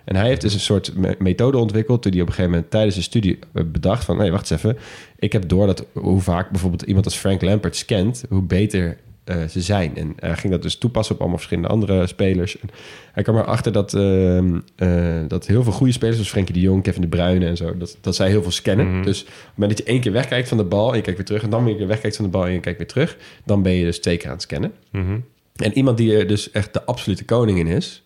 En 0.05 0.17
hij 0.17 0.27
heeft 0.27 0.41
dus 0.41 0.55
een 0.55 0.61
soort 0.61 0.97
me- 0.97 1.17
methode 1.19 1.59
ontwikkeld... 1.59 2.03
toen 2.03 2.13
hij 2.13 2.21
op 2.21 2.27
een 2.27 2.33
gegeven 2.35 2.55
moment 2.55 2.71
tijdens 2.71 2.95
de 2.97 3.03
studie 3.03 3.39
bedacht 3.53 4.05
van... 4.05 4.17
nee, 4.17 4.31
wacht 4.31 4.51
eens 4.51 4.63
even. 4.65 4.79
Ik 5.19 5.33
heb 5.33 5.49
door 5.49 5.67
dat 5.67 5.87
hoe 5.93 6.21
vaak 6.21 6.51
bijvoorbeeld 6.51 6.83
iemand 6.83 7.05
als 7.05 7.17
Frank 7.17 7.43
Lampard 7.43 7.77
scant... 7.77 8.25
hoe 8.29 8.43
beter 8.43 8.99
eh, 9.25 9.45
ze 9.45 9.61
zijn. 9.61 9.97
En 9.97 10.13
hij 10.17 10.37
ging 10.37 10.53
dat 10.53 10.63
dus 10.63 10.77
toepassen 10.77 11.15
op 11.15 11.21
allemaal 11.21 11.39
verschillende 11.39 11.71
andere 11.71 12.07
spelers. 12.07 12.59
En 12.59 12.69
hij 13.13 13.23
kwam 13.23 13.37
erachter 13.37 13.73
dat, 13.73 13.95
ehm, 13.95 14.61
eh, 14.77 15.21
dat 15.29 15.47
heel 15.47 15.63
veel 15.63 15.73
goede 15.73 15.93
spelers... 15.93 16.17
zoals 16.17 16.31
Frenkie 16.31 16.55
de 16.55 16.61
Jong, 16.61 16.83
Kevin 16.83 17.01
de 17.01 17.09
Bruyne 17.09 17.47
en 17.47 17.57
zo... 17.57 17.77
dat, 17.77 17.99
dat 18.01 18.15
zij 18.15 18.29
heel 18.29 18.43
veel 18.43 18.51
scannen. 18.51 18.95
Mhm. 18.95 19.05
Dus 19.05 19.21
op 19.21 19.27
het 19.27 19.53
moment 19.55 19.77
dat 19.77 19.87
je 19.87 19.93
één 19.93 20.01
keer 20.01 20.13
wegkijkt 20.13 20.49
van 20.49 20.57
de 20.57 20.65
bal... 20.65 20.91
en 20.91 20.97
je 20.97 21.03
kijkt 21.03 21.19
weer 21.19 21.27
terug... 21.27 21.43
en 21.43 21.51
dan 21.51 21.65
weer 21.65 21.87
wegkijkt 21.87 22.17
van 22.17 22.25
de 22.25 22.31
bal 22.31 22.47
en 22.47 22.53
je 22.53 22.61
kijkt 22.61 22.79
weer 22.79 22.89
terug... 22.89 23.17
dan 23.45 23.63
ben 23.63 23.73
je 23.73 23.85
dus 23.85 24.01
twee 24.01 24.17
keer 24.17 24.27
aan 24.27 24.33
het 24.33 24.43
scannen. 24.43 24.73
Mhm. 24.91 25.19
En 25.57 25.73
iemand 25.73 25.97
die 25.97 26.17
er 26.17 26.27
dus 26.27 26.51
echt 26.51 26.73
de 26.73 26.85
absolute 26.85 27.25
koning 27.25 27.59
in 27.59 27.67
is... 27.67 28.03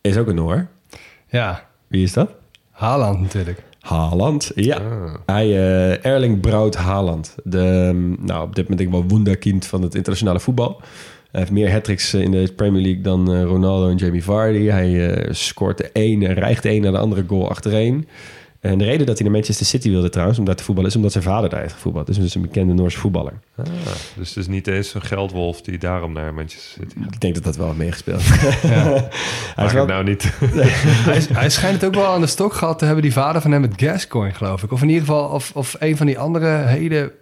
is 0.00 0.16
ook 0.16 0.26
een 0.26 0.34
Noor. 0.34 0.68
Ja. 1.28 1.68
Wie 1.86 2.02
is 2.02 2.12
dat? 2.12 2.30
Haaland 2.70 3.20
natuurlijk. 3.20 3.62
Haaland, 3.80 4.52
ja. 4.54 4.76
Ah. 4.76 5.14
Hij, 5.26 5.46
eh, 5.46 6.04
Erling 6.04 6.40
Braut 6.40 6.74
Haaland. 6.74 7.34
De, 7.44 7.58
ehm, 7.58 8.26
nou, 8.26 8.42
op 8.42 8.54
dit 8.54 8.68
moment 8.68 8.78
denk 8.78 8.80
ik 8.80 8.90
wel 8.90 9.16
wunderkind 9.16 9.66
van 9.66 9.82
het 9.82 9.94
internationale 9.94 10.40
voetbal. 10.40 10.80
Hij 11.30 11.40
heeft 11.40 11.52
meer 11.52 11.72
hat 11.72 12.12
in 12.12 12.30
de 12.30 12.52
Premier 12.56 12.82
League 12.82 13.00
dan 13.02 13.32
eh, 13.32 13.42
Ronaldo 13.42 13.88
en 13.88 13.96
Jamie 13.96 14.24
Vardy. 14.24 14.64
Hij 14.64 15.10
eh, 15.10 15.32
scoort 15.32 15.78
de 15.78 15.90
ene, 15.92 16.32
rijgt 16.32 16.62
de 16.62 16.70
een 16.70 16.82
naar 16.82 16.92
de 16.92 16.98
andere 16.98 17.24
goal 17.26 17.48
achtereen. 17.48 18.08
En 18.60 18.78
de 18.78 18.84
reden 18.84 19.06
dat 19.06 19.14
hij 19.18 19.24
naar 19.26 19.36
Manchester 19.36 19.66
City 19.66 19.90
wilde 19.90 20.08
trouwens, 20.08 20.38
om 20.38 20.44
daar 20.44 20.54
te 20.54 20.64
voetballen, 20.64 20.90
is 20.90 20.96
omdat 20.96 21.12
zijn 21.12 21.24
vader 21.24 21.50
daar 21.50 21.60
heeft 21.60 21.72
gevoetbald. 21.72 22.06
Dus 22.06 22.16
hij 22.16 22.24
is 22.24 22.34
een 22.34 22.42
bekende 22.42 22.72
Noorse 22.74 22.98
voetballer. 22.98 23.32
Ah, 23.56 23.64
dus 24.16 24.28
het 24.28 24.36
is 24.36 24.46
niet 24.46 24.66
eens 24.66 24.94
een 24.94 25.02
geldwolf 25.02 25.60
die 25.60 25.78
daarom 25.78 26.12
naar 26.12 26.34
Manchester 26.34 26.70
City 26.82 26.94
gaat. 27.02 27.14
Ik 27.14 27.20
denk 27.20 27.34
dat 27.34 27.44
dat 27.44 27.56
wel 27.56 27.66
heeft 27.66 27.78
meegespeeld. 27.78 28.22
hij 29.56 29.66
is 29.66 29.72
wel, 29.72 29.80
het 29.82 29.90
nou 29.92 30.04
niet. 30.04 30.32
hij, 30.40 31.22
hij 31.32 31.50
schijnt 31.50 31.80
het 31.80 31.84
ook 31.84 31.94
wel 31.94 32.12
aan 32.12 32.20
de 32.20 32.26
stok 32.26 32.52
gehad 32.54 32.78
te 32.78 32.84
hebben, 32.84 33.02
die 33.02 33.12
vader 33.12 33.40
van 33.40 33.52
hem 33.52 33.60
met 33.60 33.72
Gascoigne, 33.76 34.34
geloof 34.34 34.62
ik. 34.62 34.72
Of 34.72 34.82
in 34.82 34.88
ieder 34.88 35.04
geval, 35.04 35.28
of, 35.28 35.50
of 35.54 35.76
een 35.78 35.96
van 35.96 36.06
die 36.06 36.18
andere 36.18 36.48
hele 36.66 37.12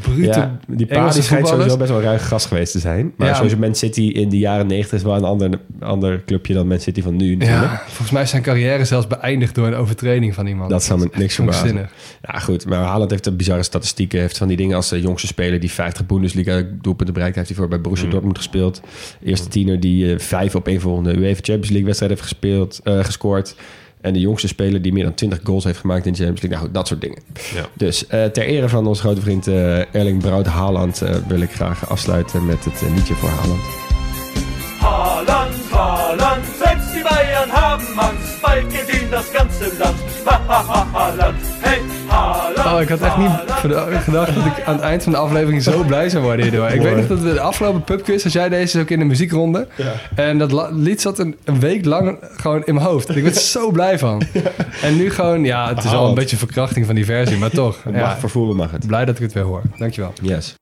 brute 0.00 0.22
ja, 0.26 0.58
die 0.66 0.86
pa 0.86 1.08
die 1.08 1.22
schijnt 1.22 1.48
sowieso 1.48 1.76
best 1.76 1.90
wel 1.90 2.00
ruig 2.00 2.28
gast 2.28 2.46
geweest 2.46 2.72
te 2.72 2.78
zijn. 2.78 3.12
Maar 3.16 3.28
Ja. 3.28 3.34
sowieso 3.34 3.56
Man 3.56 3.74
City 3.74 4.00
in 4.02 4.28
de 4.28 4.38
jaren 4.38 4.66
90 4.66 4.98
is 4.98 5.04
wel 5.04 5.14
een 5.16 5.24
ander, 5.24 5.60
ander 5.80 6.24
clubje 6.24 6.54
dan 6.54 6.66
Man 6.68 6.80
City 6.80 7.02
van 7.02 7.16
nu 7.16 7.36
natuurlijk. 7.36 7.70
Ja, 7.70 7.82
volgens 7.86 8.10
mij 8.10 8.22
is 8.22 8.30
zijn 8.30 8.42
carrière 8.42 8.84
zelfs 8.84 9.06
beëindigd 9.06 9.54
door 9.54 9.66
een 9.66 9.74
overtreding 9.74 10.34
van 10.34 10.46
iemand. 10.46 10.70
Dat 10.70 10.84
zou 10.86 10.98
me 11.00 11.08
niks 11.12 11.34
verbazen. 11.34 11.88
Ja, 12.22 12.38
goed. 12.38 12.66
Maar 12.66 12.78
Haaland 12.84 13.10
heeft 13.10 13.26
een 13.26 13.36
bizarre 13.36 13.62
statistieken. 13.62 14.20
Heeft 14.20 14.38
van 14.38 14.48
die 14.48 14.56
dingen 14.56 14.76
als 14.76 14.88
de 14.88 15.00
jongste 15.00 15.26
speler 15.26 15.60
die 15.60 15.70
50 15.70 16.06
Bundesliga 16.06 16.62
doelpunten 16.80 17.14
bereikt. 17.14 17.36
Heeft 17.36 17.48
hij 17.48 17.56
voor 17.56 17.68
bij 17.68 17.80
Borussia 17.80 18.08
Dortmund 18.08 18.36
gespeeld. 18.36 18.80
Eerste 19.24 19.48
tiener 19.48 19.80
die 19.80 20.12
eh, 20.12 20.18
vijf 20.18 20.54
op 20.54 20.66
één 20.68 20.80
volgende 20.80 21.16
UEFA 21.16 21.40
Champions 21.42 21.68
League 21.68 21.84
wedstrijd 21.84 22.10
heeft 22.12 22.22
gespeeld, 22.22 22.80
eh, 22.84 23.04
gescoord. 23.04 23.54
En 24.00 24.12
de 24.12 24.20
jongste 24.20 24.48
speler 24.48 24.82
die 24.82 24.92
meer 24.92 25.04
dan 25.04 25.14
20 25.14 25.40
goals 25.44 25.64
heeft 25.64 25.78
gemaakt 25.78 26.06
in 26.06 26.12
de 26.12 26.18
Champions 26.18 26.42
League. 26.42 26.58
Nou, 26.60 26.72
dat 26.72 26.86
soort 26.86 27.00
dingen. 27.00 27.18
Ja. 27.54 27.66
Dus 27.74 28.06
eh, 28.06 28.24
ter 28.24 28.44
ere 28.46 28.68
van 28.68 28.86
onze 28.86 29.00
grote 29.00 29.20
vriend 29.20 29.46
eh, 29.46 29.94
Erling 29.94 30.20
Braut 30.22 30.46
Haaland... 30.46 31.02
eh, 31.02 31.14
wil 31.28 31.40
ik 31.40 31.50
graag 31.50 31.88
afsluiten 31.88 32.46
met 32.46 32.64
het 32.64 32.82
eh, 32.82 32.94
liedje 32.94 33.14
voor 33.14 33.28
Haaland. 33.28 33.60
Haaland, 34.78 35.28
Haaland, 35.28 35.55
Oh, 42.66 42.80
ik 42.80 42.88
had 42.88 43.00
echt 43.00 43.16
niet 43.16 43.30
gedacht 44.02 44.34
dat 44.34 44.44
ik 44.46 44.62
aan 44.66 44.74
het 44.74 44.82
eind 44.82 45.02
van 45.02 45.12
de 45.12 45.18
aflevering 45.18 45.62
zo 45.62 45.82
blij 45.84 46.08
zou 46.08 46.22
worden 46.24 46.42
hierdoor. 46.46 46.68
Ik 46.68 46.80
weet 46.80 46.96
nog 46.96 47.06
dat 47.06 47.18
we 47.20 47.32
de 47.32 47.40
afgelopen 47.40 47.82
pubquiz, 47.84 48.24
als 48.24 48.32
jij 48.32 48.48
deze 48.48 48.80
ook 48.80 48.90
in 48.90 48.98
de 48.98 49.04
muziekronde. 49.04 49.68
En 50.14 50.38
dat 50.38 50.70
lied 50.72 51.00
zat 51.00 51.18
een, 51.18 51.36
een 51.44 51.60
week 51.60 51.84
lang 51.84 52.18
gewoon 52.36 52.62
in 52.64 52.74
mijn 52.74 52.86
hoofd. 52.86 53.16
Ik 53.16 53.22
werd 53.22 53.34
er 53.36 53.40
zo 53.42 53.70
blij 53.70 53.98
van. 53.98 54.22
En 54.82 54.96
nu 54.96 55.10
gewoon, 55.10 55.44
ja, 55.44 55.68
het 55.74 55.84
is 55.84 55.92
al 55.92 56.08
een 56.08 56.14
beetje 56.14 56.36
verkrachting 56.36 56.86
van 56.86 56.94
die 56.94 57.04
versie, 57.04 57.36
maar 57.38 57.50
toch. 57.50 57.84
Mag, 57.84 57.94
Ja, 57.94 58.16
vervoeren 58.16 58.56
mag 58.56 58.70
het. 58.70 58.86
blij 58.86 59.04
dat 59.04 59.16
ik 59.16 59.22
het 59.22 59.32
weer 59.32 59.42
hoor. 59.44 59.62
Dankjewel. 59.78 60.12
Yes. 60.22 60.54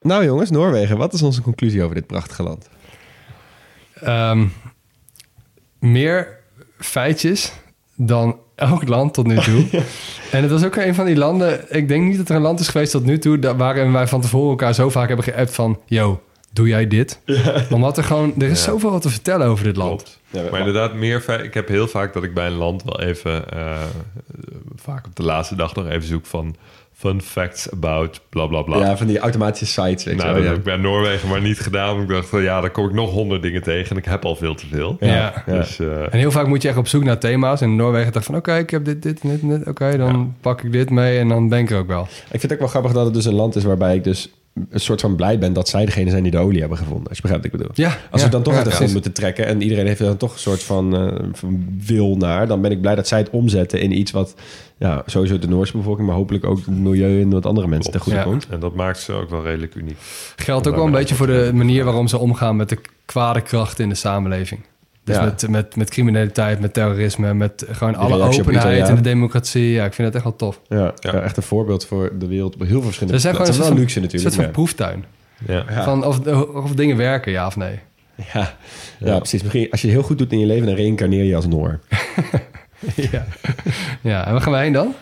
Nou 0.00 0.24
jongens, 0.24 0.50
Noorwegen. 0.50 0.96
Wat 0.96 1.12
is 1.12 1.22
onze 1.22 1.42
conclusie 1.42 1.82
over 1.82 1.94
dit 1.94 2.06
prachtige 2.06 2.42
land? 2.42 2.68
Ehm, 4.04 4.46
meer 5.78 6.38
feitjes 6.78 7.52
dan 7.96 8.38
elk 8.54 8.88
land 8.88 9.14
tot 9.14 9.26
nu 9.26 9.36
toe. 9.38 9.64
En 10.30 10.42
het 10.42 10.50
was 10.50 10.64
ook 10.64 10.76
een 10.76 10.94
van 10.94 11.04
die 11.04 11.16
landen... 11.16 11.76
Ik 11.76 11.88
denk 11.88 12.04
niet 12.04 12.16
dat 12.16 12.28
er 12.28 12.36
een 12.36 12.42
land 12.42 12.60
is 12.60 12.68
geweest 12.68 12.92
tot 12.92 13.04
nu 13.04 13.18
toe... 13.18 13.56
waarin 13.56 13.92
wij 13.92 14.06
van 14.06 14.20
tevoren 14.20 14.50
elkaar 14.50 14.74
zo 14.74 14.90
vaak 14.90 15.08
hebben 15.08 15.24
geappt 15.24 15.54
van... 15.54 15.80
Yo, 15.86 16.22
doe 16.52 16.68
jij 16.68 16.86
dit? 16.86 17.20
Omdat 17.70 17.98
er 17.98 18.04
gewoon... 18.04 18.34
Er 18.38 18.50
is 18.50 18.62
zoveel 18.62 18.90
wat 18.90 19.02
te 19.02 19.10
vertellen 19.10 19.46
over 19.46 19.64
dit 19.64 19.76
land. 19.76 20.02
Klopt. 20.02 20.20
Ja, 20.30 20.50
maar 20.50 20.58
inderdaad, 20.58 20.94
meer 20.94 21.42
ik 21.42 21.54
heb 21.54 21.68
heel 21.68 21.88
vaak 21.88 22.12
dat 22.12 22.22
ik 22.22 22.34
bij 22.34 22.46
een 22.46 22.52
land 22.52 22.82
wel 22.82 23.00
even, 23.00 23.50
eh, 23.50 23.82
vaak 24.76 25.06
op 25.06 25.16
de 25.16 25.22
laatste 25.22 25.56
dag 25.56 25.74
nog 25.74 25.88
even 25.88 26.08
zoek 26.08 26.26
van 26.26 26.56
fun 27.04 27.20
facts 27.22 27.70
about 27.70 28.20
bla 28.28 28.46
bla 28.46 28.62
bla. 28.62 28.76
Ja, 28.78 28.96
van 28.96 29.06
die 29.06 29.18
automatische 29.18 29.66
sites. 29.82 30.04
Weet 30.04 30.16
nou, 30.16 30.28
dat 30.28 30.38
wel, 30.38 30.48
heb 30.48 30.56
ik 30.58 30.64
bij 30.64 30.76
Noorwegen 30.76 31.28
maar 31.28 31.40
niet 31.40 31.58
gedaan. 31.60 31.96
want 31.96 32.08
Ik 32.08 32.14
dacht, 32.14 32.28
van, 32.28 32.42
ja, 32.42 32.60
daar 32.60 32.70
kom 32.70 32.86
ik 32.86 32.92
nog 32.92 33.10
honderd 33.10 33.42
dingen 33.42 33.62
tegen 33.62 33.90
en 33.90 33.96
ik 33.96 34.04
heb 34.04 34.24
al 34.24 34.36
veel 34.36 34.54
te 34.54 34.66
veel. 34.66 34.96
ja. 35.00 35.06
Ja. 35.06 35.42
Ja. 35.46 35.58
Dus 35.58 35.78
eh, 35.78 36.02
En 36.02 36.18
heel 36.18 36.30
vaak 36.30 36.46
moet 36.46 36.62
je 36.62 36.68
echt 36.68 36.76
op 36.76 36.88
zoek 36.88 37.04
naar 37.04 37.18
thema's. 37.18 37.60
En 37.60 37.68
in 37.68 37.76
Noorwegen 37.76 38.12
dacht 38.12 38.24
van... 38.26 38.36
Oké, 38.36 38.56
ik 38.56 38.70
heb 38.70 38.84
dit, 38.84 39.02
dit, 39.02 39.22
dit, 39.22 39.48
dit. 39.48 39.66
Oké, 39.66 39.96
dan 39.96 40.34
pak 40.40 40.62
ik 40.62 40.72
dit 40.72 40.90
mee 40.90 41.18
en 41.18 41.28
dan 41.28 41.48
ben 41.48 41.58
ik 41.58 41.70
er 41.70 41.78
ook 41.78 41.86
wel. 41.86 42.02
Ik 42.02 42.40
vind 42.40 42.42
het 42.42 42.52
ook 42.52 42.58
wel 42.58 42.68
grappig 42.68 42.92
dat 42.92 43.04
het 43.04 43.14
dus 43.14 43.24
een 43.24 43.34
land 43.34 43.56
is 43.56 43.64
waarbij 43.64 43.94
ik 43.94 44.04
dus 44.04 44.32
een 44.70 44.80
soort 44.80 45.00
van 45.00 45.16
blij 45.16 45.38
ben 45.38 45.52
dat 45.52 45.68
zij 45.68 45.84
degene 45.84 46.10
zijn 46.10 46.22
die 46.22 46.32
de 46.32 46.38
olie 46.38 46.60
hebben 46.60 46.78
gevonden. 46.78 47.08
Als 47.08 47.16
je 47.16 47.22
begrijpt 47.22 47.44
wat 47.44 47.54
ik 47.54 47.58
bedoel. 47.60 47.84
Ja, 47.86 47.88
Als 47.88 47.98
ja, 48.10 48.16
we 48.16 48.22
het 48.22 48.32
dan 48.32 48.42
toch 48.42 48.52
ja, 48.52 48.58
uit 48.58 48.68
de 48.68 48.74
grond 48.74 48.92
moeten 48.92 49.12
trekken 49.12 49.46
en 49.46 49.62
iedereen 49.62 49.86
heeft 49.86 50.00
er 50.00 50.06
dan 50.06 50.16
toch 50.16 50.32
een 50.32 50.38
soort 50.38 50.62
van, 50.62 50.96
eh, 50.96 51.24
van 51.32 51.66
wil 51.86 52.16
naar, 52.16 52.46
dan 52.46 52.60
ben 52.60 52.70
ik 52.70 52.80
blij 52.80 52.94
dat 52.94 53.08
zij 53.08 53.18
het 53.18 53.30
omzetten 53.30 53.80
in 53.80 53.98
iets 53.98 54.10
wat 54.10 54.34
ja, 54.78 55.02
sowieso 55.06 55.38
de 55.38 55.48
Noorse 55.48 55.76
bevolking, 55.76 56.06
maar 56.06 56.16
hopelijk 56.16 56.44
ook 56.44 56.56
het 56.56 56.66
milieu 56.66 57.20
en 57.22 57.30
wat 57.30 57.46
andere 57.46 57.66
mensen 57.66 57.92
ten 57.92 58.00
goede 58.00 58.18
Ja. 58.18 58.24
komt. 58.24 58.46
en 58.50 58.60
dat 58.60 58.74
maakt 58.74 58.98
ze 59.00 59.12
ook 59.12 59.30
wel 59.30 59.42
redelijk 59.42 59.74
uniek. 59.74 59.96
Geldt 60.36 60.66
ook 60.66 60.74
wel 60.74 60.86
een 60.86 60.92
beetje 60.92 61.14
voor 61.14 61.26
de 61.26 61.50
manier 61.54 61.84
waarom 61.84 62.08
ze 62.08 62.18
omgaan 62.18 62.56
met 62.56 62.68
de 62.68 62.78
kwade 63.04 63.40
krachten 63.40 63.84
in 63.84 63.90
de 63.90 63.96
samenleving. 63.96 64.60
Dus 65.04 65.16
Ja. 65.16 65.24
met, 65.24 65.48
met, 65.48 65.76
met 65.76 65.90
criminaliteit, 65.90 66.60
met 66.60 66.72
terrorisme, 66.74 67.34
met 67.34 67.64
gewoon 67.70 67.94
alle 67.94 68.14
openheid 68.22 68.48
Italiaan. 68.56 68.88
en 68.88 68.94
de 68.94 69.00
democratie. 69.00 69.70
Ja, 69.70 69.84
ik 69.84 69.92
vind 69.92 70.06
dat 70.06 70.14
echt 70.14 70.24
wel 70.24 70.36
tof. 70.36 70.60
Ja, 70.68 70.76
Ja. 70.78 70.92
ja, 71.00 71.20
echt 71.20 71.36
een 71.36 71.42
voorbeeld 71.42 71.86
voor 71.86 72.12
de 72.18 72.26
wereld 72.26 72.54
op 72.54 72.60
heel 72.60 72.82
verschillende 72.82 73.20
plaatsen. 73.20 73.40
een 73.40 73.46
Het 73.46 73.48
is 73.62 73.68
wel 73.68 73.76
luxe 73.78 74.00
een 74.00 74.10
soort 74.10 74.12
natuurlijk. 74.12 74.34
van 74.34 74.44
maar- 74.44 74.46
Ja. 74.46 74.52
proeftuin. 74.52 75.04
Ja. 75.46 75.84
Van 75.84 76.04
of, 76.04 76.26
of 76.54 76.70
dingen 76.74 76.96
werken, 76.96 77.32
ja 77.32 77.46
of 77.46 77.56
nee. 77.56 77.78
Ja. 78.32 78.54
Ja, 78.98 79.16
precies. 79.18 79.42
Misschien 79.42 79.70
als 79.70 79.80
je 79.80 79.86
het 79.86 79.96
heel 79.96 80.06
goed 80.06 80.18
doet 80.18 80.32
in 80.32 80.38
je 80.38 80.46
leven, 80.46 80.66
dan 80.66 80.74
reïncarneer 80.74 81.24
je 81.24 81.36
als 81.36 81.46
Noor. 81.46 81.80
ja. 83.12 83.24
ja, 84.00 84.26
en 84.26 84.32
waar 84.32 84.40
gaan 84.40 84.52
we 84.52 84.58
heen 84.58 84.72
dan? 84.72 84.94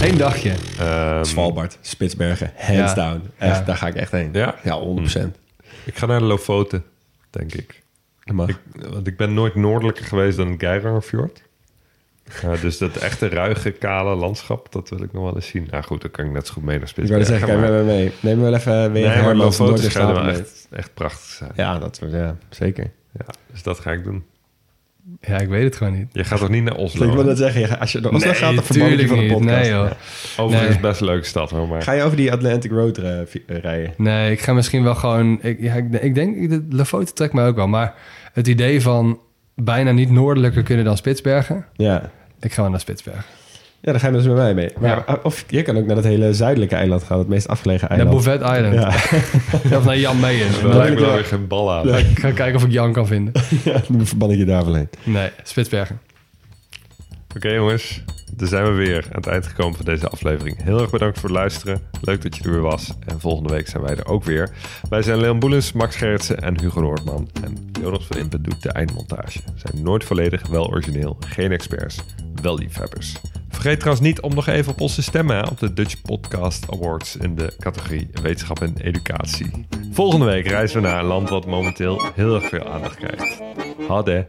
Eén 0.00 0.16
dagje. 0.16 0.52
Ehm, 0.78 1.24
Svalbard, 1.24 1.78
Spitsbergen, 1.80 2.52
hands 2.56 2.94
Ja. 2.94 2.94
down. 2.94 3.22
Echt, 3.38 3.58
Ja. 3.58 3.64
daar 3.64 3.76
ga 3.76 3.86
ik 3.86 3.94
echt 3.94 4.12
heen. 4.12 4.28
Ja? 4.32 4.54
Ja, 4.62 4.78
100%. 4.78 5.36
ik 5.84 5.96
ga 5.98 6.06
naar 6.06 6.18
de 6.18 6.24
Lofoten, 6.24 6.84
denk 7.30 7.52
ik. 7.54 7.79
Dat 8.36 8.46
mag. 8.46 8.48
ik. 8.48 8.90
Want 8.92 9.06
ik 9.06 9.16
ben 9.16 9.34
nooit 9.34 9.54
noordelijker 9.54 10.04
geweest 10.04 10.36
dan 10.36 10.50
het 10.50 10.60
Geirangerfjord. 10.60 11.42
Ja, 12.42 12.56
dus 12.56 12.78
dat 12.78 12.96
echte 12.96 13.28
ruige, 13.28 13.70
kale 13.70 14.14
landschap, 14.14 14.72
dat 14.72 14.88
wil 14.88 15.02
ik 15.02 15.12
nog 15.12 15.22
wel 15.22 15.34
eens 15.34 15.46
zien. 15.46 15.66
Nou 15.70 15.82
goed, 15.84 16.00
dan 16.00 16.10
kan 16.10 16.24
ik 16.24 16.30
net 16.32 16.46
zo 16.46 16.52
goed 16.52 16.62
mee 16.62 16.74
naar 16.74 16.82
Ik 16.84 16.88
Spitsbergen. 16.90 17.30
net 17.32 17.40
zeggen, 17.40 17.58
kijk 17.60 17.70
maar- 17.70 17.84
maar 17.84 17.94
mee. 17.94 18.12
Neem 18.20 18.36
me 18.38 18.42
wel 18.44 18.54
even 18.54 18.92
weer 18.92 19.08
Nee, 19.08 19.16
maar 19.22 19.36
wel 19.36 20.24
mee. 20.24 20.32
echt, 20.32 20.66
echt 20.70 20.94
prachtig 20.94 21.24
zijn. 21.30 21.50
Ja, 21.54 21.78
dat, 21.78 22.00
ja, 22.10 22.36
zeker. 22.50 22.90
Ja, 23.12 23.24
dus 23.52 23.62
dat 23.62 23.78
ga 23.80 23.92
ik 23.92 24.04
doen. 24.04 24.24
Ja, 25.20 25.38
ik 25.38 25.48
weet 25.48 25.64
het 25.64 25.76
gewoon 25.76 25.92
niet. 25.98 26.08
Je 26.12 26.24
gaat 26.24 26.38
toch 26.38 26.48
niet 26.48 26.62
naar 26.64 26.74
Oslo? 26.74 27.06
ik 27.08 27.12
wil 27.12 27.24
net 27.24 27.38
zeggen, 27.38 27.78
als 27.78 27.92
je 27.92 28.00
naar 28.00 28.12
Oslo 28.12 28.26
nee, 28.26 28.36
gaat, 28.36 28.54
dan 28.54 28.64
verbannen 28.64 28.98
je 28.98 29.06
van 29.08 29.18
de 29.18 29.26
podcast. 29.26 29.60
Nee, 29.60 29.70
joh. 29.70 29.90
Overigens 30.36 30.72
Nee. 30.72 30.80
best 30.80 31.00
een 31.00 31.06
leuke 31.06 31.26
stad 31.26 31.50
hoor, 31.50 31.68
maar... 31.68 31.82
Ga 31.82 31.92
je 31.92 32.02
over 32.02 32.16
die 32.16 32.32
Atlantic 32.32 32.70
Road 32.70 32.98
eh, 32.98 33.20
eh, 33.20 33.26
rijden? 33.46 33.94
Nee, 33.96 34.32
ik 34.32 34.40
ga 34.40 34.52
misschien 34.52 34.82
wel 34.82 34.94
gewoon... 34.94 35.38
Ik, 35.42 35.60
ja, 35.60 35.74
ik, 35.74 35.92
ik 36.00 36.14
denk, 36.14 36.50
de 36.50 36.64
Lofoten 36.70 37.14
trekt 37.14 37.32
mij 37.32 37.46
ook 37.46 37.56
wel. 37.56 37.68
Maar 37.68 37.94
het 38.32 38.46
idee 38.46 38.82
van 38.82 39.18
bijna 39.54 39.90
niet 39.90 40.10
noordelijker 40.10 40.62
kunnen 40.62 40.84
dan 40.84 40.96
Spitsbergen... 40.96 41.64
Ja. 41.72 42.10
Ik 42.40 42.52
ga 42.52 42.62
wel 42.62 42.70
naar 42.70 42.80
Spitsbergen. 42.80 43.24
Ja, 43.82 43.90
dan 43.92 44.00
ga 44.00 44.06
je 44.06 44.12
dus 44.12 44.26
met 44.26 44.36
mij 44.36 44.54
mee. 44.54 44.70
Maar, 44.78 45.04
Ja. 45.06 45.18
Of 45.22 45.44
je 45.48 45.62
kan 45.62 45.76
ook 45.76 45.86
naar 45.86 45.96
het 45.96 46.04
hele 46.04 46.34
zuidelijke 46.34 46.74
eiland 46.74 47.02
gaan, 47.02 47.18
het 47.18 47.28
meest 47.28 47.48
afgelegen 47.48 47.88
Naar 47.88 47.98
eiland. 47.98 48.24
Bouvet 48.24 48.40
Island. 48.40 48.74
Ja, 48.74 48.88
Of 49.78 49.84
naar 49.84 49.98
Jan 49.98 50.20
Meijers. 50.20 50.60
Dat 50.60 50.72
Dan 50.72 50.80
lijkt 50.80 50.94
wil 50.94 51.06
me 51.08 51.14
weer 51.14 51.24
geen 51.24 51.46
bal 51.46 51.72
aan. 51.72 51.88
Ik 51.88 52.18
ga 52.18 52.30
kijken 52.30 52.54
of 52.56 52.64
ik 52.64 52.70
Jan 52.70 52.92
kan 52.92 53.06
vinden. 53.06 53.32
ja, 53.64 53.80
dan 53.88 54.06
verban 54.06 54.30
ik 54.30 54.38
je 54.38 54.44
daar 54.44 54.64
wel 54.64 54.74
heen. 54.74 54.88
Nee, 55.02 55.30
Spitsbergen. 55.42 56.00
Oké 57.36 57.48
jongens, 57.48 58.02
daar 58.32 58.48
zijn 58.48 58.64
we 58.64 58.70
weer 58.70 59.04
aan 59.04 59.20
het 59.20 59.26
eind 59.26 59.46
gekomen 59.46 59.76
van 59.76 59.84
deze 59.84 60.08
aflevering. 60.08 60.62
Heel 60.62 60.80
erg 60.80 60.90
bedankt 60.90 61.18
voor 61.18 61.28
het 61.28 61.38
luisteren. 61.38 61.80
Leuk 62.00 62.22
dat 62.22 62.36
je 62.36 62.44
er 62.44 62.50
weer 62.50 62.60
was. 62.60 62.92
En 63.06 63.20
volgende 63.20 63.54
week 63.54 63.68
zijn 63.68 63.82
wij 63.82 63.96
er 63.96 64.06
ook 64.06 64.24
weer. 64.24 64.50
Wij 64.88 65.02
zijn 65.02 65.18
Leon 65.18 65.38
Boelens, 65.38 65.72
Max 65.72 65.96
Gerritsen 65.96 66.42
en 66.42 66.60
Hugo 66.60 66.80
Noordman. 66.80 67.28
En 67.42 67.70
Jonas 67.80 68.06
van 68.06 68.16
Impen 68.16 68.42
doet 68.42 68.62
de 68.62 68.72
eindmontage. 68.72 69.40
Zijn 69.54 69.82
nooit 69.82 70.04
volledig, 70.04 70.46
wel 70.46 70.68
origineel, 70.68 71.16
geen 71.26 71.52
experts, 71.52 72.00
wel 72.42 72.58
liefhebbers. 72.58 73.16
Vergeet 73.48 73.78
trouwens 73.78 74.06
niet 74.06 74.20
om 74.20 74.34
nog 74.34 74.46
even 74.46 74.72
op 74.72 74.80
ons 74.80 74.94
te 74.94 75.02
stemmen 75.02 75.50
op 75.50 75.58
de 75.58 75.72
Dutch 75.72 76.02
Podcast 76.02 76.66
Awards 76.70 77.16
in 77.16 77.34
de 77.34 77.52
categorie 77.58 78.10
Wetenschap 78.22 78.60
en 78.60 78.74
Educatie. 78.76 79.66
Volgende 79.92 80.24
week 80.24 80.46
reizen 80.46 80.82
we 80.82 80.88
naar 80.88 80.98
een 81.00 81.06
land 81.06 81.28
wat 81.28 81.46
momenteel 81.46 82.02
heel 82.14 82.34
erg 82.34 82.48
veel 82.48 82.68
aandacht 82.68 82.96
krijgt. 82.96 83.40
Hadde. 83.88 84.28